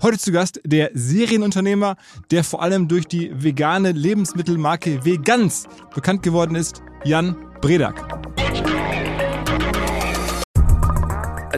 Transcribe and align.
Heute 0.00 0.16
zu 0.16 0.30
Gast 0.30 0.60
der 0.64 0.92
Serienunternehmer, 0.94 1.96
der 2.30 2.44
vor 2.44 2.62
allem 2.62 2.86
durch 2.86 3.08
die 3.08 3.32
vegane 3.34 3.90
Lebensmittelmarke 3.90 5.04
Vegans 5.04 5.66
bekannt 5.92 6.22
geworden 6.22 6.54
ist, 6.54 6.82
Jan 7.02 7.34
Bredak. 7.60 8.06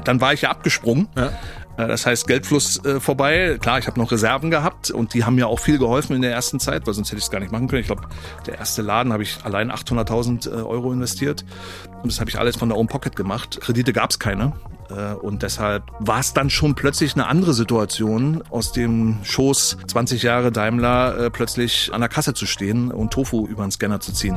Dann 0.05 0.23
war 0.23 0.33
ich 0.33 0.41
ja 0.41 0.51
abgesprungen. 0.51 1.09
Ja. 1.15 1.27
Äh, 1.77 1.89
das 1.89 2.07
heißt, 2.07 2.27
Geldfluss 2.27 2.83
äh, 2.83 2.99
vorbei. 2.99 3.59
Klar, 3.61 3.79
ich 3.79 3.87
habe 3.87 4.01
noch 4.01 4.11
Reserven 4.11 4.51
gehabt 4.51 4.91
und 4.91 5.13
die 5.13 5.25
haben 5.25 5.35
mir 5.35 5.47
auch 5.47 5.61
viel 5.61 5.77
geholfen 5.77 6.17
in 6.17 6.23
der 6.23 6.33
ersten 6.33 6.61
Zeit, 6.61 6.87
weil 6.87 6.95
sonst 6.95 7.09
hätte 7.09 7.19
ich 7.19 7.25
es 7.25 7.31
gar 7.31 7.41
nicht 7.41 7.53
machen 7.53 7.69
können. 7.69 7.83
Ich 7.83 7.89
glaube, 7.89 8.09
der 8.47 8.57
erste 8.59 8.81
Laden 8.81 9.13
habe 9.13 9.23
ich 9.23 9.45
allein 9.45 9.71
800.000 9.71 10.49
äh, 10.49 10.63
Euro 10.63 10.95
investiert 10.95 11.45
und 12.03 12.11
das 12.11 12.21
habe 12.21 12.31
ich 12.31 12.39
alles 12.39 12.57
von 12.57 12.71
der 12.71 12.79
Own 12.79 12.87
Pocket 12.87 13.15
gemacht. 13.15 13.61
Kredite 13.61 13.93
gab 13.93 14.09
es 14.09 14.19
keine 14.19 14.55
und 14.91 15.43
deshalb 15.43 15.85
war 15.99 16.21
es 16.21 16.33
dann 16.33 16.51
schon 16.51 16.75
plötzlich 16.75 17.15
eine 17.15 17.27
andere 17.27 17.55
Situation, 17.55 18.43
aus 18.51 18.73
dem 18.73 19.19
Schoß 19.23 19.79
20 19.87 20.23
Jahre 20.23 20.53
Daimler 20.53 21.17
äh, 21.19 21.31
plötzlich 21.31 21.91
an 21.93 22.01
der 22.01 22.09
Kasse 22.09 22.35
zu 22.35 22.47
stehen 22.47 22.91
und 22.91 23.13
Tofu 23.13 23.47
über 23.47 23.63
den 23.63 23.71
Scanner 23.71 24.01
zu 24.01 24.13
ziehen. 24.13 24.37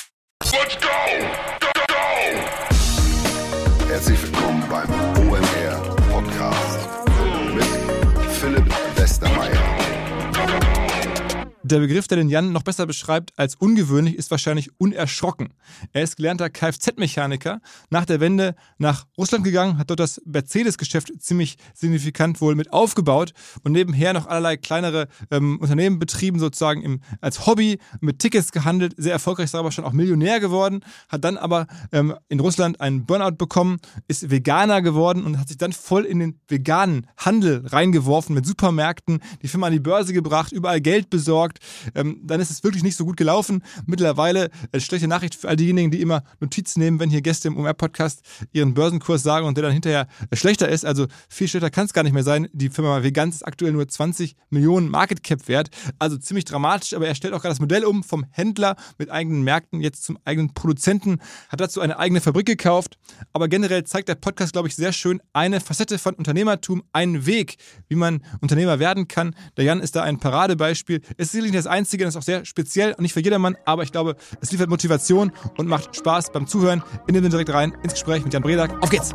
Der 11.71 11.79
Begriff, 11.79 12.05
der 12.09 12.17
den 12.17 12.27
Jan 12.27 12.51
noch 12.51 12.63
besser 12.63 12.85
beschreibt 12.85 13.31
als 13.37 13.55
ungewöhnlich, 13.55 14.15
ist 14.15 14.29
wahrscheinlich 14.29 14.71
unerschrocken. 14.77 15.53
Er 15.93 16.03
ist 16.03 16.17
gelernter 16.17 16.49
Kfz-Mechaniker, 16.49 17.61
nach 17.89 18.03
der 18.03 18.19
Wende 18.19 18.55
nach 18.77 19.07
Russland 19.17 19.45
gegangen, 19.45 19.77
hat 19.77 19.89
dort 19.89 20.01
das 20.01 20.21
Mercedes-Geschäft 20.25 21.13
ziemlich 21.21 21.55
signifikant 21.73 22.41
wohl 22.41 22.55
mit 22.55 22.73
aufgebaut 22.73 23.31
und 23.63 23.71
nebenher 23.71 24.11
noch 24.11 24.27
allerlei 24.27 24.57
kleinere 24.57 25.07
ähm, 25.31 25.59
Unternehmen 25.61 25.97
betrieben, 25.97 26.39
sozusagen 26.39 26.81
im, 26.81 26.99
als 27.21 27.45
Hobby, 27.45 27.79
mit 28.01 28.19
Tickets 28.19 28.51
gehandelt, 28.51 28.93
sehr 28.97 29.13
erfolgreich, 29.13 29.45
ist 29.45 29.55
aber 29.55 29.71
schon 29.71 29.85
auch 29.85 29.93
Millionär 29.93 30.41
geworden, 30.41 30.81
hat 31.07 31.23
dann 31.23 31.37
aber 31.37 31.67
ähm, 31.93 32.15
in 32.27 32.41
Russland 32.41 32.81
einen 32.81 33.05
Burnout 33.05 33.37
bekommen, 33.37 33.77
ist 34.09 34.29
Veganer 34.29 34.81
geworden 34.81 35.23
und 35.23 35.39
hat 35.39 35.47
sich 35.47 35.57
dann 35.57 35.71
voll 35.71 36.03
in 36.03 36.19
den 36.19 36.37
veganen 36.49 37.07
Handel 37.15 37.65
reingeworfen 37.65 38.35
mit 38.35 38.45
Supermärkten, 38.45 39.21
die 39.41 39.47
Firma 39.47 39.67
an 39.67 39.73
die 39.73 39.79
Börse 39.79 40.11
gebracht, 40.11 40.51
überall 40.51 40.81
Geld 40.81 41.09
besorgt, 41.09 41.60
ähm, 41.95 42.21
dann 42.23 42.39
ist 42.39 42.51
es 42.51 42.63
wirklich 42.63 42.83
nicht 42.83 42.95
so 42.95 43.05
gut 43.05 43.17
gelaufen. 43.17 43.63
Mittlerweile 43.85 44.49
äh, 44.71 44.79
schlechte 44.79 45.07
Nachricht 45.07 45.35
für 45.35 45.49
all 45.49 45.55
diejenigen, 45.55 45.91
die 45.91 46.01
immer 46.01 46.23
Notizen 46.39 46.79
nehmen, 46.79 46.99
wenn 46.99 47.09
hier 47.09 47.21
Gäste 47.21 47.47
im 47.47 47.57
OMR-Podcast 47.57 48.21
ihren 48.51 48.73
Börsenkurs 48.73 49.23
sagen 49.23 49.45
und 49.45 49.55
der 49.57 49.63
dann 49.63 49.73
hinterher 49.73 50.07
äh, 50.29 50.35
schlechter 50.35 50.69
ist. 50.69 50.85
Also 50.85 51.07
viel 51.29 51.47
schlechter 51.47 51.69
kann 51.69 51.85
es 51.85 51.93
gar 51.93 52.03
nicht 52.03 52.13
mehr 52.13 52.23
sein. 52.23 52.47
Die 52.53 52.69
Firma 52.69 53.03
Veganz 53.03 53.35
ist 53.35 53.43
aktuell 53.43 53.73
nur 53.73 53.87
20 53.87 54.35
Millionen 54.49 54.89
Market 54.89 55.23
Cap 55.23 55.47
wert. 55.47 55.69
Also 55.99 56.17
ziemlich 56.17 56.45
dramatisch, 56.45 56.93
aber 56.93 57.07
er 57.07 57.15
stellt 57.15 57.33
auch 57.33 57.41
gerade 57.41 57.53
das 57.53 57.59
Modell 57.59 57.85
um 57.85 58.03
vom 58.03 58.25
Händler 58.31 58.75
mit 58.97 59.09
eigenen 59.09 59.43
Märkten 59.43 59.81
jetzt 59.81 60.03
zum 60.03 60.17
eigenen 60.25 60.53
Produzenten, 60.53 61.19
hat 61.49 61.59
dazu 61.59 61.81
eine 61.81 61.99
eigene 61.99 62.21
Fabrik 62.21 62.45
gekauft. 62.45 62.97
Aber 63.33 63.47
generell 63.47 63.83
zeigt 63.83 64.09
der 64.09 64.15
Podcast, 64.15 64.53
glaube 64.53 64.67
ich, 64.67 64.75
sehr 64.75 64.93
schön 64.93 65.21
eine 65.33 65.59
Facette 65.59 65.97
von 65.97 66.15
Unternehmertum, 66.15 66.83
einen 66.93 67.25
Weg, 67.25 67.57
wie 67.87 67.95
man 67.95 68.23
Unternehmer 68.41 68.79
werden 68.79 69.07
kann. 69.07 69.35
Der 69.57 69.65
Jan 69.65 69.79
ist 69.79 69.95
da 69.95 70.03
ein 70.03 70.19
Paradebeispiel. 70.19 71.01
Es 71.17 71.27
ist 71.27 71.33
sicherlich 71.41 71.53
nicht 71.53 71.65
das 71.65 71.71
Einzige, 71.71 72.05
das 72.05 72.13
ist 72.13 72.19
auch 72.19 72.23
sehr 72.23 72.45
speziell 72.45 72.93
und 72.93 73.01
nicht 73.01 73.13
für 73.13 73.19
jedermann, 73.19 73.57
aber 73.65 73.83
ich 73.83 73.91
glaube, 73.91 74.15
es 74.41 74.51
liefert 74.51 74.69
Motivation 74.69 75.31
und 75.57 75.67
macht 75.67 75.95
Spaß 75.95 76.31
beim 76.31 76.47
Zuhören. 76.47 76.83
In 77.07 77.15
dem 77.15 77.27
direkt 77.29 77.49
rein 77.51 77.73
ins 77.83 77.93
Gespräch 77.93 78.23
mit 78.23 78.33
Jan 78.33 78.43
Bredak. 78.43 78.81
Auf 78.81 78.89
geht's! 78.89 79.13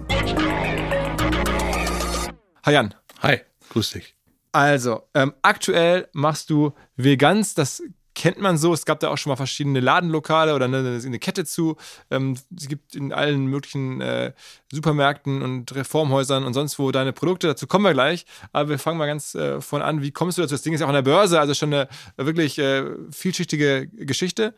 Hi 2.65 2.73
Jan. 2.73 2.95
Hi, 3.23 3.41
grüß 3.71 3.91
dich. 3.91 4.17
Also, 4.51 5.03
ähm, 5.15 5.35
aktuell 5.43 6.09
machst 6.13 6.51
du 6.51 6.73
Vegans, 6.97 7.55
das 7.55 7.83
kennt 8.17 8.41
man 8.41 8.57
so. 8.57 8.73
Es 8.73 8.87
gab 8.87 8.99
da 8.99 9.11
auch 9.11 9.19
schon 9.19 9.31
mal 9.31 9.37
verschiedene 9.37 9.79
Ladenlokale 9.79 10.55
oder 10.55 10.65
eine, 10.65 10.79
eine 10.79 11.19
Kette 11.21 11.45
zu. 11.45 11.77
Ähm, 12.11 12.37
es 12.57 12.67
gibt 12.67 12.97
in 12.97 13.13
allen 13.13 13.47
möglichen 13.47 14.01
äh, 14.01 14.33
Supermärkten 14.73 15.43
und 15.43 15.73
Reformhäusern 15.75 16.45
und 16.45 16.55
sonst 16.55 16.79
wo 16.81 16.91
deine 16.91 17.13
Produkte. 17.13 17.47
Dazu 17.47 17.69
kommen 17.69 17.85
wir 17.85 17.93
gleich. 17.93 18.25
Aber 18.53 18.71
wir 18.71 18.79
fangen 18.81 18.99
mal 18.99 19.07
ganz 19.07 19.35
äh, 19.37 19.61
von 19.61 19.83
an. 19.83 20.03
Wie 20.03 20.11
kommst 20.11 20.39
du 20.39 20.43
dazu? 20.43 20.55
Das 20.55 20.63
Ding 20.63 20.73
ist 20.73 20.81
ja 20.81 20.87
auch 20.87 20.91
an 20.91 20.97
der 20.97 21.03
Börse, 21.03 21.39
also 21.39 21.55
schon 21.55 21.73
eine 21.73 21.89
wirklich 22.17 22.59
äh, 22.59 22.85
vielschichtige 23.11 23.87
Geschichte. 23.89 24.55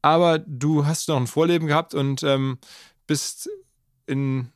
Aber 0.00 0.38
du 0.38 0.86
hast 0.86 1.08
noch 1.08 1.16
ein 1.16 1.26
Vorleben 1.26 1.66
gehabt 1.66 1.94
und 1.94 2.22
ähm, 2.22 2.58
bist 3.06 3.50
in 4.06 4.52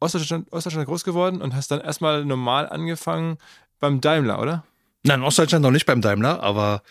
Ostdeutschland, 0.00 0.52
Ostdeutschland 0.52 0.88
groß 0.88 1.04
geworden 1.04 1.40
und 1.40 1.54
hast 1.54 1.70
dann 1.70 1.80
erstmal 1.80 2.24
normal 2.24 2.68
angefangen 2.68 3.38
beim 3.78 4.00
Daimler, 4.00 4.40
oder? 4.40 4.64
Nein, 5.02 5.20
in 5.20 5.26
Ostdeutschland 5.26 5.62
noch 5.62 5.70
nicht 5.70 5.86
beim 5.86 6.00
Daimler, 6.00 6.42
aber 6.42 6.82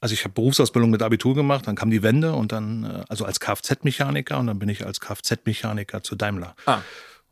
also 0.00 0.12
ich 0.12 0.24
habe 0.24 0.34
Berufsausbildung 0.34 0.90
mit 0.90 1.02
Abitur 1.02 1.34
gemacht, 1.34 1.66
dann 1.66 1.74
kam 1.74 1.90
die 1.90 2.02
Wende 2.02 2.32
und 2.32 2.52
dann, 2.52 2.84
äh, 2.84 3.04
also 3.08 3.24
als 3.24 3.40
Kfz-Mechaniker 3.40 4.38
und 4.38 4.46
dann 4.46 4.58
bin 4.58 4.68
ich 4.68 4.84
als 4.84 5.00
Kfz-Mechaniker 5.00 6.02
zu 6.02 6.16
Daimler. 6.16 6.54
Ah. 6.66 6.80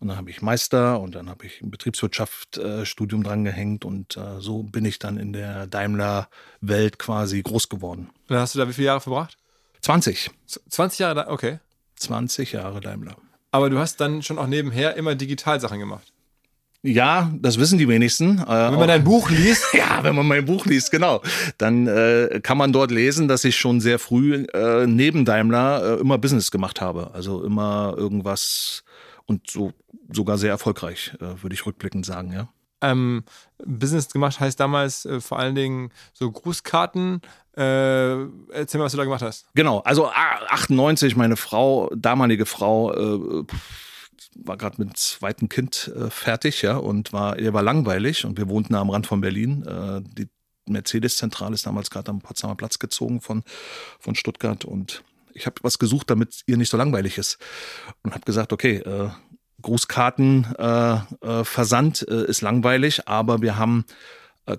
Und 0.01 0.09
dann 0.09 0.17
habe 0.17 0.31
ich 0.31 0.43
Meister 0.43 1.01
und 1.01 1.15
dann 1.15 1.31
habe 1.31 1.47
ich 1.47 1.63
ein 1.63 1.71
Betriebswirtschaft-Studium 1.71 3.21
äh, 3.23 3.25
drangehängt 3.25 3.85
und 3.85 4.17
äh, 4.17 4.41
so 4.41 4.63
bin 4.63 4.85
ich 4.85 4.99
dann 4.99 5.19
in 5.19 5.33
der 5.33 5.67
Daimler-Welt 5.67 6.99
quasi 6.99 7.43
groß 7.43 7.69
geworden. 7.69 8.11
Dann 8.29 8.39
hast 8.39 8.55
du 8.55 8.59
da 8.59 8.69
wie 8.69 8.73
viele 8.73 8.87
Jahre 8.87 9.01
verbracht? 9.01 9.37
20. 9.83 10.31
20 10.69 10.99
Jahre, 10.99 11.29
okay. 11.29 11.59
20 11.97 12.53
Jahre 12.53 12.81
Daimler. 12.81 13.17
Aber 13.51 13.71
du 13.71 13.79
hast 13.79 14.01
dann 14.01 14.23
schon 14.23 14.39
auch 14.39 14.47
nebenher 14.47 14.97
immer 14.97 15.15
Digitalsachen 15.15 15.79
gemacht. 15.79 16.13
Ja, 16.87 17.33
das 17.41 17.59
wissen 17.59 17.79
die 17.79 17.89
wenigsten. 17.89 18.41
Äh, 18.41 18.47
wenn 18.47 18.79
man 18.79 18.89
dein 18.89 19.05
Buch 19.05 19.31
liest? 19.31 19.65
ja, 19.73 20.01
wenn 20.03 20.15
man 20.15 20.29
mein 20.29 20.45
Buch 20.45 20.67
liest, 20.67 20.91
genau. 20.91 21.23
Dann 21.57 21.87
äh, 21.87 22.41
kann 22.43 22.59
man 22.59 22.75
dort 22.75 22.91
lesen, 22.91 23.27
dass 23.27 23.45
ich 23.45 23.57
schon 23.57 23.81
sehr 23.81 23.99
früh 23.99 24.45
äh, 24.53 24.87
neben 24.87 25.25
Daimler 25.25 25.97
äh, 25.97 26.01
immer 26.01 26.19
Business 26.19 26.51
gemacht 26.51 26.83
habe. 26.83 27.11
Also 27.15 27.43
immer 27.43 27.95
irgendwas 27.97 28.85
und 29.25 29.49
so 29.49 29.73
sogar 30.13 30.37
sehr 30.37 30.51
erfolgreich, 30.51 31.15
äh, 31.21 31.43
würde 31.43 31.55
ich 31.55 31.65
rückblickend 31.65 32.05
sagen, 32.05 32.33
ja. 32.33 32.49
Ähm, 32.83 33.25
Business 33.65 34.11
gemacht 34.11 34.39
heißt 34.39 34.61
damals 34.61 35.07
äh, 35.07 35.23
vor 35.23 35.39
allen 35.39 35.55
Dingen 35.55 35.91
so 36.13 36.31
Grußkarten. 36.31 37.23
Äh, 37.57 37.63
erzähl 37.63 38.79
mal, 38.79 38.85
was 38.85 38.93
du 38.93 38.99
da 38.99 39.05
gemacht 39.05 39.23
hast. 39.23 39.47
Genau, 39.55 39.79
also 39.81 40.11
98, 40.11 41.17
meine 41.17 41.37
Frau, 41.37 41.91
damalige 41.95 42.45
Frau, 42.45 42.93
äh, 42.93 43.45
war 44.37 44.57
gerade 44.57 44.77
mit 44.79 44.91
dem 44.91 44.95
zweiten 44.95 45.49
Kind 45.49 45.93
äh, 45.97 46.11
fertig, 46.11 46.63
ja, 46.63 46.77
und 46.77 47.13
war, 47.13 47.39
er 47.39 47.53
war 47.53 47.63
langweilig 47.63 48.25
und 48.25 48.39
wir 48.39 48.49
wohnten 48.49 48.75
am 48.75 48.91
Rand 48.91 49.07
von 49.07 49.21
Berlin. 49.21 49.65
Äh, 49.67 50.03
die 50.03 50.29
Mercedes-Zentrale 50.67 51.55
ist 51.55 51.67
damals 51.67 51.91
gerade 51.91 52.11
am 52.11 52.21
Potsdamer 52.21 52.55
Platz 52.55 52.79
gezogen 52.79 53.21
von, 53.21 53.43
von 54.01 54.15
Stuttgart 54.15 54.65
und 54.65 55.03
ich 55.35 55.47
habe 55.47 55.57
was 55.63 55.79
gesucht, 55.79 56.11
damit 56.11 56.43
ihr 56.47 56.57
nicht 56.57 56.71
so 56.71 56.77
langweilig 56.77 57.19
ist. 57.19 57.39
Und 58.03 58.13
habe 58.13 58.25
gesagt, 58.25 58.53
okay, 58.53 58.77
äh, 58.77 59.11
Grußkarten, 59.63 60.55
äh, 60.59 60.95
äh, 60.95 61.45
Versand 61.45 62.07
äh, 62.09 62.25
ist 62.27 62.41
langweilig, 62.41 63.09
aber 63.09 63.43
wir 63.43 63.59
haben 63.59 63.85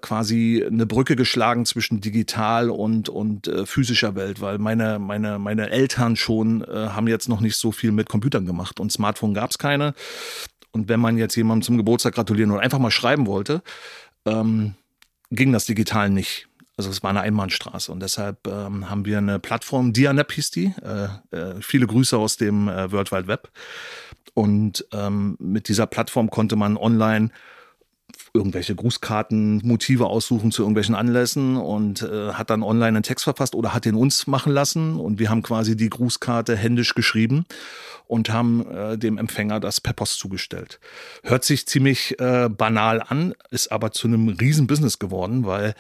quasi 0.02 0.66
eine 0.66 0.86
Brücke 0.86 1.16
geschlagen 1.16 1.66
zwischen 1.66 2.02
digital 2.02 2.70
und 2.70 3.08
und 3.08 3.48
äh, 3.48 3.66
physischer 3.66 4.16
Welt, 4.16 4.42
weil 4.42 4.58
meine 4.58 4.98
meine 4.98 5.38
meine 5.38 5.70
Eltern 5.70 6.16
schon 6.16 6.64
äh, 6.64 6.88
haben 6.90 7.08
jetzt 7.08 7.30
noch 7.30 7.40
nicht 7.40 7.56
so 7.56 7.72
viel 7.72 7.92
mit 7.92 8.10
Computern 8.10 8.46
gemacht 8.46 8.80
und 8.80 8.92
Smartphone 8.92 9.34
gab 9.34 9.52
es 9.52 9.58
keine. 9.58 9.94
Und 10.72 10.90
wenn 10.90 11.00
man 11.00 11.18
jetzt 11.18 11.36
jemandem 11.36 11.64
zum 11.64 11.78
Geburtstag 11.78 12.16
gratulieren 12.16 12.52
oder 12.52 12.62
einfach 12.62 12.80
mal 12.80 12.92
schreiben 12.92 13.28
wollte, 13.28 13.62
ähm, 14.26 14.74
ging 15.32 15.52
das 15.52 15.66
digital 15.66 16.10
nicht. 16.10 16.48
Also 16.78 16.90
es 16.90 17.02
war 17.04 17.12
eine 17.12 17.22
Einbahnstraße 17.22 17.92
und 17.92 18.02
deshalb 18.02 18.48
ähm, 18.48 18.90
haben 18.90 19.06
wir 19.06 19.20
eine 19.20 19.40
Plattform, 19.40 19.94
Dianep 19.94 20.34
hieß 20.34 20.52
die. 20.52 20.74
Äh, 20.84 21.38
äh, 21.38 21.62
viele 21.62 21.88
Grüße 21.88 22.18
aus 22.18 22.36
dem 22.36 22.68
äh, 22.68 22.92
World 22.92 23.12
Wide 23.12 23.28
Web. 23.28 23.50
Und 24.34 24.86
ähm, 24.92 25.38
mit 25.40 25.70
dieser 25.70 25.88
Plattform 25.88 26.30
konnte 26.30 26.58
man 26.58 26.76
online 26.76 27.30
irgendwelche 28.36 28.76
Grußkarten, 28.76 29.62
Motive 29.64 30.08
aussuchen 30.08 30.52
zu 30.52 30.62
irgendwelchen 30.62 30.94
Anlässen 30.94 31.58
und 31.58 32.04
äh, 32.04 32.34
hat 32.34 32.50
dann 32.50 32.62
online 32.62 32.90
einen 32.90 33.04
Text 33.04 33.24
verfasst 33.24 33.56
oder 33.56 33.74
hat 33.74 33.86
den 33.86 33.96
uns 33.96 34.28
machen 34.28 34.54
lassen 34.54 35.00
und 35.00 35.18
wir 35.18 35.30
haben 35.30 35.42
quasi 35.42 35.76
die 35.76 35.90
Grußkarte 35.90 36.56
händisch 36.56 36.94
geschrieben 36.94 37.46
und 38.06 38.30
haben 38.30 38.70
äh, 38.70 38.98
dem 38.98 39.18
Empfänger 39.18 39.60
das 39.60 39.82
per 39.82 39.94
Post 39.94 40.20
zugestellt. 40.20 40.80
Hört 41.24 41.44
sich 41.44 41.66
ziemlich 41.66 42.20
äh, 42.20 42.50
banal 42.50 43.02
an, 43.02 43.34
ist 43.50 43.72
aber 43.72 43.92
zu 43.92 44.08
einem 44.08 44.30
Riesenbusiness 44.30 45.00
geworden, 45.00 45.46
weil 45.46 45.74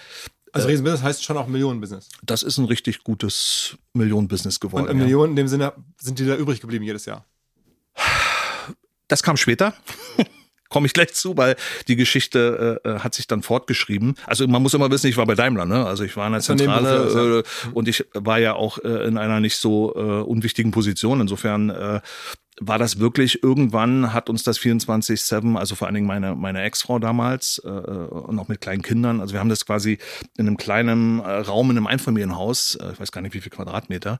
also 0.53 0.69
Riesenbusiness 0.69 1.03
heißt 1.03 1.23
schon 1.23 1.35
auch 1.35 1.47
Millionenbusiness. 1.47 2.07
Das 2.23 2.41
ist 2.41 2.57
ein 2.57 2.65
richtig 2.65 3.03
gutes 3.03 3.77
Millionenbusiness 3.93 4.61
geworden. 4.61 4.87
Und 4.87 4.97
Millionen 4.97 5.31
in 5.31 5.35
dem 5.35 5.47
Sinne 5.49 5.73
sind 5.97 6.17
die 6.17 6.25
da 6.25 6.35
übrig 6.37 6.61
geblieben 6.61 6.85
jedes 6.85 7.05
Jahr? 7.05 7.25
Das 9.09 9.21
kam 9.21 9.35
später. 9.35 9.73
Komme 10.75 10.87
ich 10.87 10.93
gleich 10.93 11.13
zu, 11.13 11.37
weil 11.37 11.55
die 11.87 11.95
Geschichte 11.95 12.81
äh, 12.83 12.89
äh, 12.89 12.99
hat 12.99 13.15
sich 13.15 13.27
dann 13.27 13.43
fortgeschrieben. 13.43 14.15
Also 14.25 14.45
man 14.45 14.61
muss 14.61 14.73
immer 14.73 14.91
wissen, 14.91 15.07
ich 15.07 15.15
war 15.15 15.25
bei 15.25 15.33
Daimler, 15.33 15.65
ne? 15.65 15.85
Also 15.85 16.03
ich 16.03 16.17
war 16.17 16.27
in 16.27 16.33
der 16.33 16.41
Zentrale 16.41 17.43
äh, 17.45 17.69
und 17.69 17.87
ich 17.87 18.03
war 18.13 18.39
ja 18.39 18.55
auch 18.55 18.77
äh, 18.79 19.07
in 19.07 19.17
einer 19.17 19.39
nicht 19.39 19.55
so 19.55 19.95
äh, 19.95 19.99
unwichtigen 19.99 20.71
Position. 20.71 21.21
Insofern 21.21 21.69
äh, 21.69 22.01
war 22.61 22.79
das 22.79 22.99
wirklich 22.99 23.43
irgendwann 23.43 24.13
hat 24.13 24.29
uns 24.29 24.43
das 24.43 24.57
24/7, 24.59 25.57
also 25.57 25.75
vor 25.75 25.87
allen 25.87 25.95
Dingen 25.95 26.07
meine 26.07 26.35
meine 26.35 26.61
Ex-Frau 26.63 26.99
damals 26.99 27.61
äh, 27.65 27.69
und 27.69 28.39
auch 28.39 28.47
mit 28.47 28.61
kleinen 28.61 28.81
Kindern, 28.81 29.19
also 29.19 29.33
wir 29.33 29.41
haben 29.41 29.49
das 29.49 29.65
quasi 29.65 29.97
in 30.37 30.47
einem 30.47 30.55
kleinen 30.55 31.19
äh, 31.19 31.23
Raum 31.23 31.71
in 31.71 31.77
einem 31.77 31.87
Einfamilienhaus, 31.87 32.75
äh, 32.75 32.93
ich 32.93 32.99
weiß 32.99 33.11
gar 33.11 33.21
nicht 33.21 33.33
wie 33.33 33.41
viel 33.41 33.51
Quadratmeter, 33.51 34.19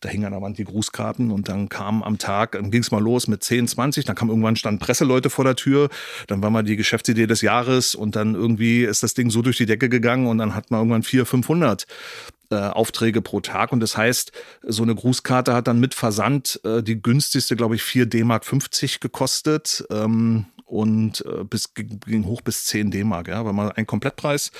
da 0.00 0.08
hingen 0.08 0.24
an 0.24 0.32
der 0.32 0.40
Wand 0.40 0.56
die 0.56 0.64
Grußkarten 0.64 1.30
und 1.30 1.48
dann 1.48 1.68
kam 1.68 2.02
am 2.02 2.16
Tag, 2.16 2.52
dann 2.52 2.70
ging 2.70 2.80
es 2.80 2.90
mal 2.90 3.02
los 3.02 3.28
mit 3.28 3.44
10, 3.44 3.68
20, 3.68 4.06
dann 4.06 4.16
kam 4.16 4.30
irgendwann 4.30 4.56
standen 4.56 4.78
Presseleute 4.78 5.28
vor 5.28 5.44
der 5.44 5.56
Tür, 5.56 5.90
dann 6.26 6.42
war 6.42 6.48
mal 6.48 6.62
die 6.62 6.76
Geschäftsidee 6.76 7.26
des 7.26 7.42
Jahres 7.42 7.94
und 7.94 8.16
dann 8.16 8.34
irgendwie 8.34 8.84
ist 8.84 9.02
das 9.02 9.12
Ding 9.12 9.28
so 9.28 9.42
durch 9.42 9.58
die 9.58 9.66
Decke 9.66 9.90
gegangen 9.90 10.26
und 10.26 10.38
dann 10.38 10.54
hat 10.54 10.70
man 10.70 10.80
irgendwann 10.80 11.02
400, 11.02 11.28
500 11.28 11.86
äh, 12.50 12.56
Aufträge 12.56 13.22
pro 13.22 13.40
Tag. 13.40 13.72
Und 13.72 13.80
das 13.80 13.96
heißt, 13.96 14.32
so 14.62 14.82
eine 14.82 14.94
Grußkarte 14.94 15.54
hat 15.54 15.68
dann 15.68 15.80
mit 15.80 15.94
Versand 15.94 16.60
äh, 16.64 16.82
die 16.82 17.00
günstigste, 17.00 17.56
glaube 17.56 17.74
ich, 17.76 17.82
4 17.82 18.06
D-Mark 18.06 18.44
50 18.44 19.00
gekostet. 19.00 19.84
Ähm, 19.90 20.46
und 20.66 21.24
äh, 21.26 21.44
bis, 21.44 21.74
ging 21.74 22.24
hoch 22.24 22.40
bis 22.40 22.64
10 22.64 22.90
D-Mark, 22.90 23.28
ja, 23.28 23.44
war 23.44 23.52
mal 23.52 23.72
ein 23.72 23.86
Komplettpreis. 23.86 24.50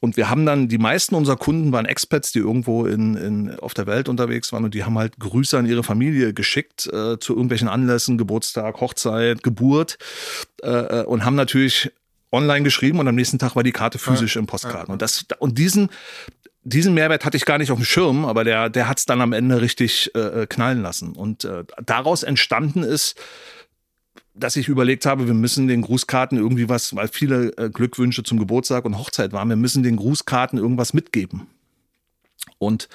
Und 0.00 0.16
wir 0.16 0.28
haben 0.28 0.44
dann, 0.44 0.66
die 0.66 0.78
meisten 0.78 1.14
unserer 1.14 1.36
Kunden 1.36 1.70
waren 1.70 1.86
Expats, 1.86 2.32
die 2.32 2.40
irgendwo 2.40 2.86
in, 2.86 3.14
in, 3.14 3.58
auf 3.60 3.72
der 3.72 3.86
Welt 3.86 4.08
unterwegs 4.08 4.52
waren 4.52 4.64
und 4.64 4.74
die 4.74 4.82
haben 4.82 4.98
halt 4.98 5.20
Grüße 5.20 5.56
an 5.56 5.64
ihre 5.64 5.84
Familie 5.84 6.34
geschickt 6.34 6.88
äh, 6.88 7.20
zu 7.20 7.34
irgendwelchen 7.34 7.68
Anlässen, 7.68 8.18
Geburtstag, 8.18 8.80
Hochzeit, 8.80 9.44
Geburt 9.44 9.98
äh, 10.62 11.04
und 11.04 11.24
haben 11.24 11.36
natürlich 11.36 11.92
online 12.32 12.64
geschrieben 12.64 12.98
und 12.98 13.06
am 13.06 13.14
nächsten 13.14 13.38
Tag 13.38 13.54
war 13.54 13.62
die 13.62 13.72
Karte 13.72 13.98
physisch 13.98 14.34
ja, 14.34 14.40
im 14.40 14.46
Postkarten. 14.46 14.88
Ja. 14.88 14.92
Und 14.94 15.02
das 15.02 15.24
und 15.38 15.56
diesen 15.56 15.88
diesen 16.64 16.94
Mehrwert 16.94 17.24
hatte 17.24 17.36
ich 17.36 17.44
gar 17.44 17.58
nicht 17.58 17.70
auf 17.70 17.78
dem 17.78 17.84
Schirm, 17.84 18.24
aber 18.24 18.44
der, 18.44 18.70
der 18.70 18.88
hat 18.88 18.98
es 18.98 19.06
dann 19.06 19.20
am 19.20 19.32
Ende 19.32 19.60
richtig 19.60 20.10
äh, 20.14 20.42
äh, 20.42 20.46
knallen 20.46 20.82
lassen. 20.82 21.14
Und 21.14 21.44
äh, 21.44 21.64
daraus 21.84 22.22
entstanden 22.22 22.82
ist, 22.82 23.16
dass 24.34 24.56
ich 24.56 24.68
überlegt 24.68 25.04
habe, 25.04 25.26
wir 25.26 25.34
müssen 25.34 25.68
den 25.68 25.82
Grußkarten 25.82 26.38
irgendwie 26.38 26.68
was, 26.68 26.94
weil 26.94 27.08
viele 27.08 27.48
äh, 27.58 27.68
Glückwünsche 27.68 28.22
zum 28.22 28.38
Geburtstag 28.38 28.84
und 28.84 28.96
Hochzeit 28.96 29.32
waren, 29.32 29.48
wir 29.48 29.56
müssen 29.56 29.82
den 29.82 29.96
Grußkarten 29.96 30.58
irgendwas 30.58 30.94
mitgeben. 30.94 31.48
Und 32.58 32.88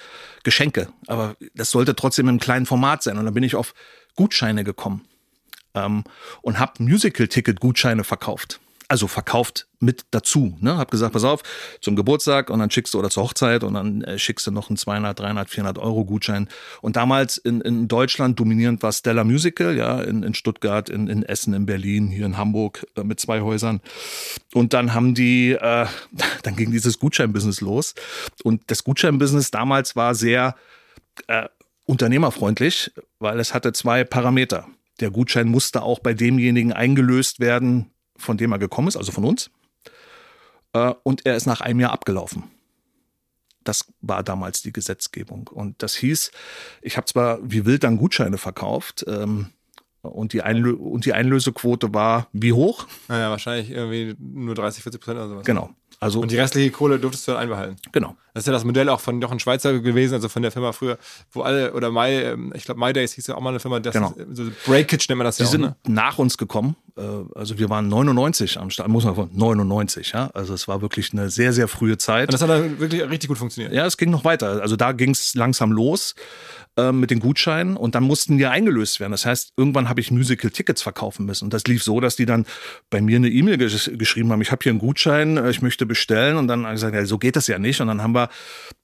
Geschenke. 0.44 0.88
Aber 1.08 1.36
das 1.54 1.72
sollte 1.72 1.96
trotzdem 1.96 2.30
im 2.30 2.40
kleinen 2.40 2.66
Format 2.66 3.04
sein. 3.04 3.18
Und 3.18 3.26
dann 3.26 3.34
bin 3.34 3.44
ich 3.44 3.56
auf 3.56 3.74
Gutscheine 4.16 4.64
gekommen 4.64 5.06
ähm, 5.74 6.06
und 6.42 6.58
habe 6.60 6.84
Musical-Ticket-Gutscheine 6.84 8.06
verkauft 8.06 8.62
also 8.88 9.08
verkauft 9.08 9.68
mit 9.80 10.06
dazu. 10.12 10.58
Ne? 10.62 10.78
Hab 10.78 10.92
gesagt, 10.92 11.14
pass 11.14 11.24
auf, 11.24 11.44
zum 11.82 11.96
Geburtstag 11.96 12.50
und 12.50 12.60
dann 12.60 12.72
schickst 12.72 12.94
du 12.94 13.00
oder 13.00 13.10
zur 13.10 13.24
Hochzeit 13.24 13.64
und 13.64 13.74
dann 13.74 14.02
äh, 14.02 14.18
schickst 14.18 14.48
du 14.48 14.52
noch 14.52 14.70
einen 14.70 14.78
200, 14.78 15.20
300, 15.20 15.50
400 15.50 15.78
Euro 15.78 16.06
Gutschein. 16.06 16.48
Und 16.82 16.96
damals 16.96 17.38
in, 17.38 17.62
in 17.62 17.88
Deutschland 17.88 18.40
dominierend 18.40 18.82
war 18.84 18.92
Stella 18.92 19.24
Musical, 19.24 19.76
ja, 19.76 20.02
in, 20.02 20.24
in 20.24 20.34
Stuttgart, 20.34 20.90
in, 20.90 21.08
in 21.08 21.24
Essen, 21.24 21.54
in 21.54 21.66
Berlin, 21.66 22.08
hier 22.08 22.26
in 22.26 22.38
Hamburg 22.38 22.86
äh, 22.96 23.04
mit 23.04 23.20
zwei 23.20 23.42
Häusern. 23.42 23.82
Und 24.54 24.74
dann 24.74 24.94
haben 24.94 25.14
die, 25.14 25.52
äh, 25.52 25.86
dann 26.44 26.56
ging 26.56 26.72
dieses 26.72 27.00
Gutscheinbusiness 27.00 27.62
los. 27.62 27.94
Und 28.44 28.64
das 28.68 28.84
Gutscheinbusiness 28.84 29.52
damals 29.52 29.96
war 29.96 30.16
sehr 30.16 30.56
äh, 31.28 31.48
unternehmerfreundlich, 31.86 32.92
weil 33.20 33.40
es 33.40 33.54
hatte 33.54 33.74
zwei 33.74 34.04
Parameter. 34.04 34.68
Der 35.00 35.12
Gutschein 35.12 35.48
musste 35.48 35.84
auch 35.84 36.00
bei 36.00 36.14
demjenigen 36.14 36.74
eingelöst 36.74 37.40
werden, 37.40 37.92
von 38.18 38.38
dem 38.38 38.52
er 38.52 38.60
gekommen 38.60 38.88
ist, 38.88 38.98
also 38.98 39.12
von 39.12 39.26
uns. 39.26 39.50
Äh, 40.74 40.94
und 41.04 41.26
er 41.26 41.36
ist 41.36 41.46
nach 41.46 41.62
einem 41.62 41.80
Jahr 41.80 41.92
abgelaufen. 41.92 42.44
Das 43.64 43.86
war 44.02 44.24
damals 44.24 44.62
die 44.62 44.72
Gesetzgebung. 44.72 45.48
Und 45.48 45.84
das 45.84 45.96
hieß, 45.96 46.32
ich 46.82 46.98
habe 46.98 47.06
zwar 47.06 47.40
wie 47.42 47.66
wild 47.66 47.84
dann 47.84 47.98
Gutscheine 47.98 48.38
verkauft, 48.38 49.06
ähm, 49.08 49.48
und 50.02 50.34
die, 50.34 50.42
Einlö 50.42 50.74
und 50.74 51.06
die 51.06 51.14
Einlösequote 51.14 51.94
war 51.94 52.28
wie 52.32 52.54
hoch? 52.54 52.88
Naja, 53.08 53.30
wahrscheinlich 53.30 53.72
irgendwie 53.72 54.16
nur 54.20 54.56
30, 54.56 54.84
40 54.84 55.02
Prozent 55.02 55.20
oder 55.20 55.30
sowas. 55.30 55.46
Genau. 55.46 55.70
Also, 56.00 56.20
und 56.20 56.32
die 56.32 56.38
restliche 56.38 56.70
Kohle 56.70 57.00
durftest 57.00 57.28
du 57.28 57.32
dann 57.32 57.42
einbehalten. 57.42 57.76
Genau. 57.92 58.16
Das 58.34 58.44
ist 58.44 58.48
ja 58.48 58.54
das 58.54 58.64
Modell 58.64 58.88
auch 58.90 59.00
von 59.00 59.20
Jochen 59.20 59.40
Schweizer 59.40 59.80
gewesen, 59.80 60.14
also 60.14 60.30
von 60.30 60.44
der 60.44 60.52
Firma 60.52 60.72
früher, 60.72 61.00
wo 61.32 61.42
alle, 61.42 61.74
oder 61.74 61.92
My, 61.92 62.10
ähm, 62.10 62.54
ich 62.56 62.66
glaube, 62.66 62.80
MyDays 62.80 63.14
hieß 63.14 63.28
ja 63.28 63.36
auch 63.36 63.42
mal 63.42 63.50
eine 63.50 63.60
Firma, 63.60 63.80
das 63.80 63.94
genau. 63.94 64.12
ist, 64.12 64.38
so 64.38 64.44
Breakage 64.66 65.08
nennt 65.10 65.18
man 65.18 65.26
das 65.26 65.38
die 65.38 65.44
ja 65.44 65.48
auch. 65.48 65.52
Die 65.52 65.58
sind 65.58 65.62
ne? 65.62 65.76
nach 65.88 66.20
uns 66.20 66.38
gekommen. 66.38 66.76
Äh, 66.98 67.02
also 67.36 67.58
wir 67.58 67.70
waren 67.70 67.88
99 67.88 68.60
am 68.60 68.70
Start, 68.70 68.90
muss 68.90 69.06
man 69.06 69.16
sagen, 69.16 69.30
99, 69.34 70.12
ja. 70.14 70.30
Also 70.34 70.54
es 70.54 70.68
war 70.68 70.82
wirklich 70.82 71.14
eine 71.14 71.30
sehr, 71.30 71.54
sehr 71.54 71.68
frühe 71.68 71.98
Zeit. 71.98 72.30
Und 72.30 72.34
das 72.34 72.42
hat 72.42 72.50
dann 72.50 72.80
wirklich 72.80 73.02
richtig 73.10 73.30
gut 73.30 73.38
funktioniert. 73.38 73.74
Ja, 73.74 73.86
es 73.86 73.98
ging 73.98 74.10
noch 74.10 74.26
weiter. 74.26 74.62
Also 74.62 74.76
da 74.76 74.92
ging 74.92 75.12
es 75.12 75.36
langsam 75.36 75.72
los. 75.72 76.16
Ähm, 76.78 77.00
mit 77.00 77.10
den 77.10 77.20
Gutscheinen 77.20 77.76
und 77.76 77.96
dann 77.96 78.04
mussten 78.04 78.38
die 78.38 78.46
eingelöst 78.46 79.00
werden. 79.00 79.12
Das 79.12 79.26
heißt, 79.26 79.54
irgendwann 79.58 79.90
habe 79.90 80.00
ich 80.00 80.12
Musical-Tickets 80.12 80.84
verkaufen 80.84 81.26
müssen. 81.26 81.46
Und 81.46 81.54
das 81.56 81.64
lief 81.64 81.82
so, 81.82 82.00
dass 82.00 82.16
die 82.16 82.28
dann 82.28 82.46
bei 82.92 83.02
mir 83.02 83.16
eine 83.16 83.30
E-Mail 83.30 83.58
gesch 83.58 83.90
geschrieben 83.96 84.32
haben, 84.32 84.44
ich 84.44 84.52
habe 84.52 84.62
hier 84.62 84.70
einen 84.70 84.78
Gutschein, 84.78 85.38
äh, 85.38 85.50
ich 85.50 85.64
möchte 85.64 85.88
bestellen. 85.88 86.38
Und 86.38 86.48
dann 86.48 86.66
habe 86.66 86.76
ich 86.76 86.78
gesagt, 86.78 86.94
ja, 86.94 87.04
so 87.06 87.18
geht 87.18 87.36
das 87.36 87.48
ja 87.48 87.58
nicht. 87.58 87.82
Und 87.82 87.88
dann 87.88 88.04
haben 88.04 88.14
wir, 88.14 88.30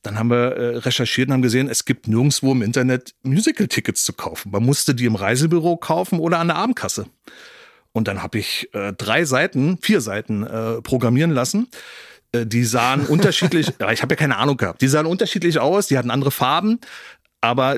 dann 0.01 0.17
haben 0.17 0.32
wir 0.32 0.55
äh, 0.55 0.77
recherchiert 0.77 1.27
und 1.27 1.34
haben 1.34 1.43
gesehen, 1.43 1.70
es 1.70 1.86
gibt 1.86 2.08
nirgendwo 2.08 2.53
im 2.53 2.63
Internet 2.63 3.13
Musical-Tickets 3.22 4.03
zu 4.03 4.13
kaufen. 4.13 4.51
Man 4.51 4.63
musste 4.63 4.96
die 4.96 5.05
im 5.05 5.13
Reisebüro 5.13 5.77
kaufen 5.77 6.17
oder 6.17 6.39
an 6.39 6.48
der 6.48 6.55
Abendkasse. 6.55 7.05
Und 7.93 8.07
dann 8.07 8.21
habe 8.21 8.39
ich 8.39 8.73
äh, 8.73 8.93
drei 8.93 9.23
Seiten, 9.23 9.77
vier 9.81 10.01
Seiten 10.01 10.43
äh, 10.43 10.81
programmieren 10.81 11.31
lassen 11.31 11.67
äh, 12.33 12.45
die 12.45 12.63
sahen 12.63 13.05
unterschiedlich, 13.07 13.67
ich 13.69 14.01
habe 14.01 14.13
ja 14.13 14.15
keine 14.15 14.38
Ahnung 14.38 14.57
gehabt, 14.57 14.81
die 14.81 14.88
sahen 14.88 15.05
unterschiedlich 15.05 15.59
aus, 15.59 15.88
die 15.88 15.97
hatten 15.97 16.12
andere 16.12 16.31
Farben, 16.31 16.79
aber 17.43 17.77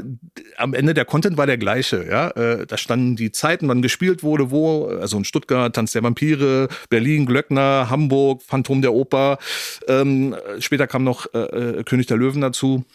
am 0.57 0.75
Ende 0.75 0.93
der 0.93 1.05
Content 1.05 1.37
war 1.37 1.47
der 1.47 1.57
gleiche. 1.57 2.05
Ja, 2.07 2.29
äh, 2.29 2.67
da 2.67 2.77
standen 2.77 3.15
die 3.15 3.31
Zeiten, 3.31 3.67
wann 3.67 3.81
gespielt 3.81 4.21
wurde, 4.21 4.51
wo. 4.51 4.85
Also 4.85 5.17
in 5.17 5.25
Stuttgart 5.25 5.75
Tanz 5.75 5.91
der 5.91 6.03
Vampire, 6.03 6.67
Berlin 6.91 7.25
Glöckner, 7.25 7.87
Hamburg 7.89 8.43
Phantom 8.43 8.83
der 8.83 8.93
Oper. 8.93 9.39
Ähm, 9.87 10.35
später 10.59 10.85
kam 10.85 11.03
noch 11.03 11.25
äh, 11.33 11.39
äh 11.79 11.83
König 11.83 12.05
der 12.05 12.17
Löwen 12.17 12.41
dazu. 12.41 12.85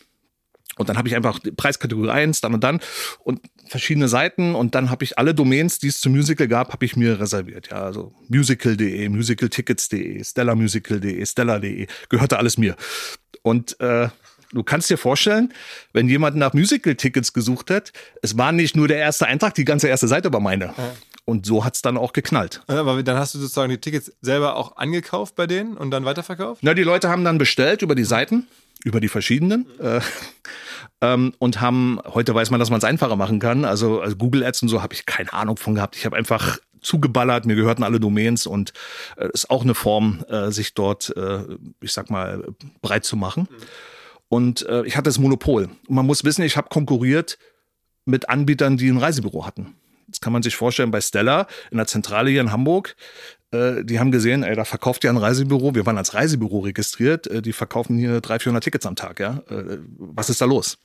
Und 0.76 0.88
dann 0.88 0.96
habe 0.96 1.08
ich 1.08 1.16
einfach 1.16 1.40
Preiskategorie 1.56 2.10
1, 2.10 2.40
dann 2.40 2.54
und 2.54 2.62
dann 2.62 2.78
und 3.24 3.40
verschiedene 3.70 4.08
Seiten 4.08 4.56
und 4.56 4.74
dann 4.74 4.90
habe 4.90 5.04
ich 5.04 5.16
alle 5.16 5.32
Domains, 5.32 5.78
die 5.78 5.86
es 5.86 6.00
zum 6.00 6.12
Musical 6.12 6.48
gab, 6.48 6.72
habe 6.72 6.84
ich 6.84 6.96
mir 6.96 7.20
reserviert. 7.20 7.68
Ja, 7.70 7.84
also 7.84 8.12
musical.de, 8.28 9.08
musicaltickets.de, 9.08 10.24
stellarmusical.de, 10.24 11.24
stellar.de, 11.24 11.86
gehörte 12.08 12.38
alles 12.38 12.58
mir. 12.58 12.74
Und 13.42 13.78
äh, 13.78 14.08
du 14.52 14.64
kannst 14.64 14.90
dir 14.90 14.98
vorstellen, 14.98 15.52
wenn 15.92 16.08
jemand 16.08 16.36
nach 16.36 16.52
Musical-Tickets 16.52 17.32
gesucht 17.32 17.70
hat, 17.70 17.92
es 18.22 18.36
war 18.36 18.50
nicht 18.50 18.74
nur 18.74 18.88
der 18.88 18.98
erste 18.98 19.26
Eintrag, 19.26 19.54
die 19.54 19.64
ganze 19.64 19.86
erste 19.86 20.08
Seite 20.08 20.32
war 20.32 20.40
meine. 20.40 20.74
Ja. 20.76 20.92
Und 21.30 21.46
so 21.46 21.64
hat's 21.64 21.80
dann 21.80 21.96
auch 21.96 22.12
geknallt. 22.12 22.60
Aber 22.66 23.00
dann 23.04 23.16
hast 23.16 23.36
du 23.36 23.38
sozusagen 23.38 23.70
die 23.70 23.78
Tickets 23.78 24.10
selber 24.20 24.56
auch 24.56 24.76
angekauft 24.76 25.36
bei 25.36 25.46
denen 25.46 25.76
und 25.76 25.92
dann 25.92 26.04
weiterverkauft? 26.04 26.60
Na, 26.64 26.74
die 26.74 26.82
Leute 26.82 27.08
haben 27.08 27.22
dann 27.22 27.38
bestellt 27.38 27.82
über 27.82 27.94
die 27.94 28.02
Seiten, 28.02 28.48
über 28.82 28.98
die 28.98 29.06
verschiedenen. 29.06 29.66
Äh, 29.78 30.00
ähm, 31.00 31.32
und 31.38 31.60
haben, 31.60 32.00
heute 32.04 32.34
weiß 32.34 32.50
man, 32.50 32.58
dass 32.58 32.70
man 32.70 32.78
es 32.78 32.84
einfacher 32.84 33.14
machen 33.14 33.38
kann. 33.38 33.64
Also, 33.64 34.00
also 34.00 34.16
Google 34.16 34.42
Ads 34.42 34.62
und 34.62 34.68
so 34.70 34.82
habe 34.82 34.92
ich 34.92 35.06
keine 35.06 35.32
Ahnung 35.32 35.56
von 35.56 35.76
gehabt. 35.76 35.94
Ich 35.94 36.04
habe 36.04 36.16
einfach 36.16 36.58
zugeballert, 36.80 37.46
mir 37.46 37.54
gehörten 37.54 37.84
alle 37.84 38.00
Domains 38.00 38.46
und 38.46 38.72
äh, 39.16 39.28
ist 39.32 39.50
auch 39.50 39.62
eine 39.62 39.76
Form, 39.76 40.24
äh, 40.28 40.50
sich 40.50 40.74
dort, 40.74 41.16
äh, 41.16 41.44
ich 41.80 41.92
sag 41.92 42.10
mal, 42.10 42.42
breit 42.82 43.04
zu 43.04 43.16
machen. 43.16 43.46
Und 44.28 44.66
äh, 44.66 44.84
ich 44.84 44.96
hatte 44.96 45.04
das 45.04 45.20
Monopol. 45.20 45.70
Und 45.86 45.94
man 45.94 46.06
muss 46.06 46.24
wissen, 46.24 46.42
ich 46.42 46.56
habe 46.56 46.70
konkurriert 46.70 47.38
mit 48.04 48.28
Anbietern, 48.28 48.76
die 48.76 48.88
ein 48.88 48.98
Reisebüro 48.98 49.46
hatten. 49.46 49.76
Kann 50.20 50.32
man 50.32 50.42
sich 50.42 50.56
vorstellen 50.56 50.90
bei 50.90 51.00
Stella 51.00 51.46
in 51.70 51.78
der 51.78 51.86
Zentrale 51.86 52.30
hier 52.30 52.40
in 52.40 52.52
Hamburg. 52.52 52.94
Äh, 53.52 53.84
die 53.84 53.98
haben 53.98 54.10
gesehen, 54.10 54.42
ey, 54.42 54.54
da 54.54 54.64
verkauft 54.64 55.04
ja 55.04 55.10
ein 55.10 55.16
Reisebüro. 55.16 55.74
Wir 55.74 55.86
waren 55.86 55.98
als 55.98 56.14
Reisebüro 56.14 56.60
registriert. 56.60 57.26
Äh, 57.26 57.42
die 57.42 57.52
verkaufen 57.52 57.96
hier 57.98 58.20
300, 58.20 58.42
400 58.42 58.64
Tickets 58.64 58.86
am 58.86 58.96
Tag. 58.96 59.20
Ja, 59.20 59.42
äh, 59.50 59.78
was 59.98 60.30
ist 60.30 60.40
da 60.40 60.44
los? 60.44 60.78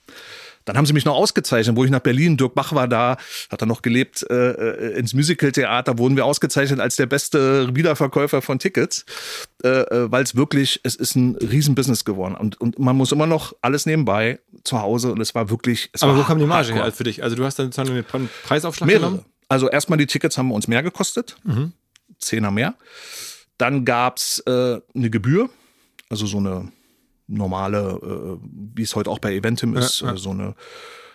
Dann 0.66 0.78
haben 0.78 0.86
sie 0.86 0.94
mich 0.94 1.06
noch 1.06 1.16
ausgezeichnet, 1.16 1.76
wo 1.76 1.86
ich 1.86 1.92
nach 1.92 2.00
Berlin, 2.00 2.38
Dirk 2.38 2.56
Bach 2.56 2.74
war 2.74 2.88
da, 2.88 3.18
hat 3.52 3.62
er 3.62 3.68
noch 3.68 3.82
gelebt, 3.82 4.26
äh, 4.30 4.34
äh 4.34 5.00
ins 5.00 5.14
Musical-Theater 5.14 5.98
wurden 5.98 6.16
wir 6.16 6.26
ausgezeichnet 6.26 6.80
als 6.80 6.96
der 6.96 7.06
beste 7.06 7.76
Wiederverkäufer 7.76 8.42
von 8.42 8.60
Tickets, 8.60 9.06
äh, 9.64 9.70
äh, 9.70 10.12
weil 10.12 10.24
es 10.24 10.36
wirklich, 10.36 10.82
es 10.84 10.96
ist 10.96 11.16
ein 11.16 11.36
Riesenbusiness 11.36 12.04
geworden. 12.04 12.36
Und, 12.36 12.60
und 12.60 12.80
man 12.80 12.96
muss 12.96 13.12
immer 13.12 13.28
noch 13.28 13.54
alles 13.62 13.86
nebenbei 13.86 14.40
zu 14.64 14.82
Hause 14.82 15.12
und 15.12 15.22
es 15.22 15.36
war 15.36 15.50
wirklich. 15.50 15.90
Es 15.94 16.02
Aber 16.02 16.14
war 16.14 16.22
wo 16.22 16.24
kam 16.24 16.40
die 16.40 16.46
Marge 16.46 16.74
her 16.74 16.92
für 16.92 17.04
dich? 17.04 17.24
Also 17.24 17.36
du 17.36 17.46
hast 17.46 17.60
dann 17.60 17.72
sozusagen 17.72 17.94
den 17.94 18.30
Preisaufschlag 18.44 18.88
Mehrere. 18.88 19.12
genommen? 19.12 19.26
Also 19.48 19.70
erstmal 19.70 19.98
die 19.98 20.08
Tickets 20.08 20.38
haben 20.38 20.52
uns 20.52 20.68
mehr 20.68 20.82
gekostet, 20.82 21.38
Zehner 22.20 22.50
mehr. 22.50 22.76
Dann 23.58 23.86
gab's 23.86 24.40
äh, 24.48 24.80
eine 24.96 25.10
Gebühr, 25.10 25.50
also 26.10 26.26
so 26.26 26.38
eine 26.38 26.72
normale, 27.28 28.00
äh, 28.42 28.48
wie 28.76 28.84
es 28.84 28.96
heute 28.96 29.10
auch 29.10 29.20
bei 29.20 29.34
Eventim 29.34 29.76
ist, 29.76 30.02
Ja, 30.02 30.08
ja. 30.08 30.14
Äh, 30.14 30.18
so 30.18 30.32
eine 30.32 30.56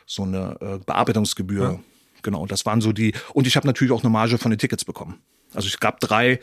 so 0.06 0.24
eine 0.24 0.56
äh, 0.60 0.78
Bearbeitungsgebühr. 0.84 1.80
Genau, 2.22 2.44
das 2.46 2.66
waren 2.66 2.80
so 2.80 2.92
die. 2.92 3.14
Und 3.32 3.46
ich 3.46 3.54
habe 3.56 3.66
natürlich 3.66 3.92
auch 3.92 4.02
eine 4.02 4.10
Marge 4.10 4.38
von 4.38 4.50
den 4.50 4.58
Tickets 4.58 4.84
bekommen. 4.84 5.20
Also 5.54 5.68
es 5.68 5.78
gab 5.78 6.00
drei 6.00 6.40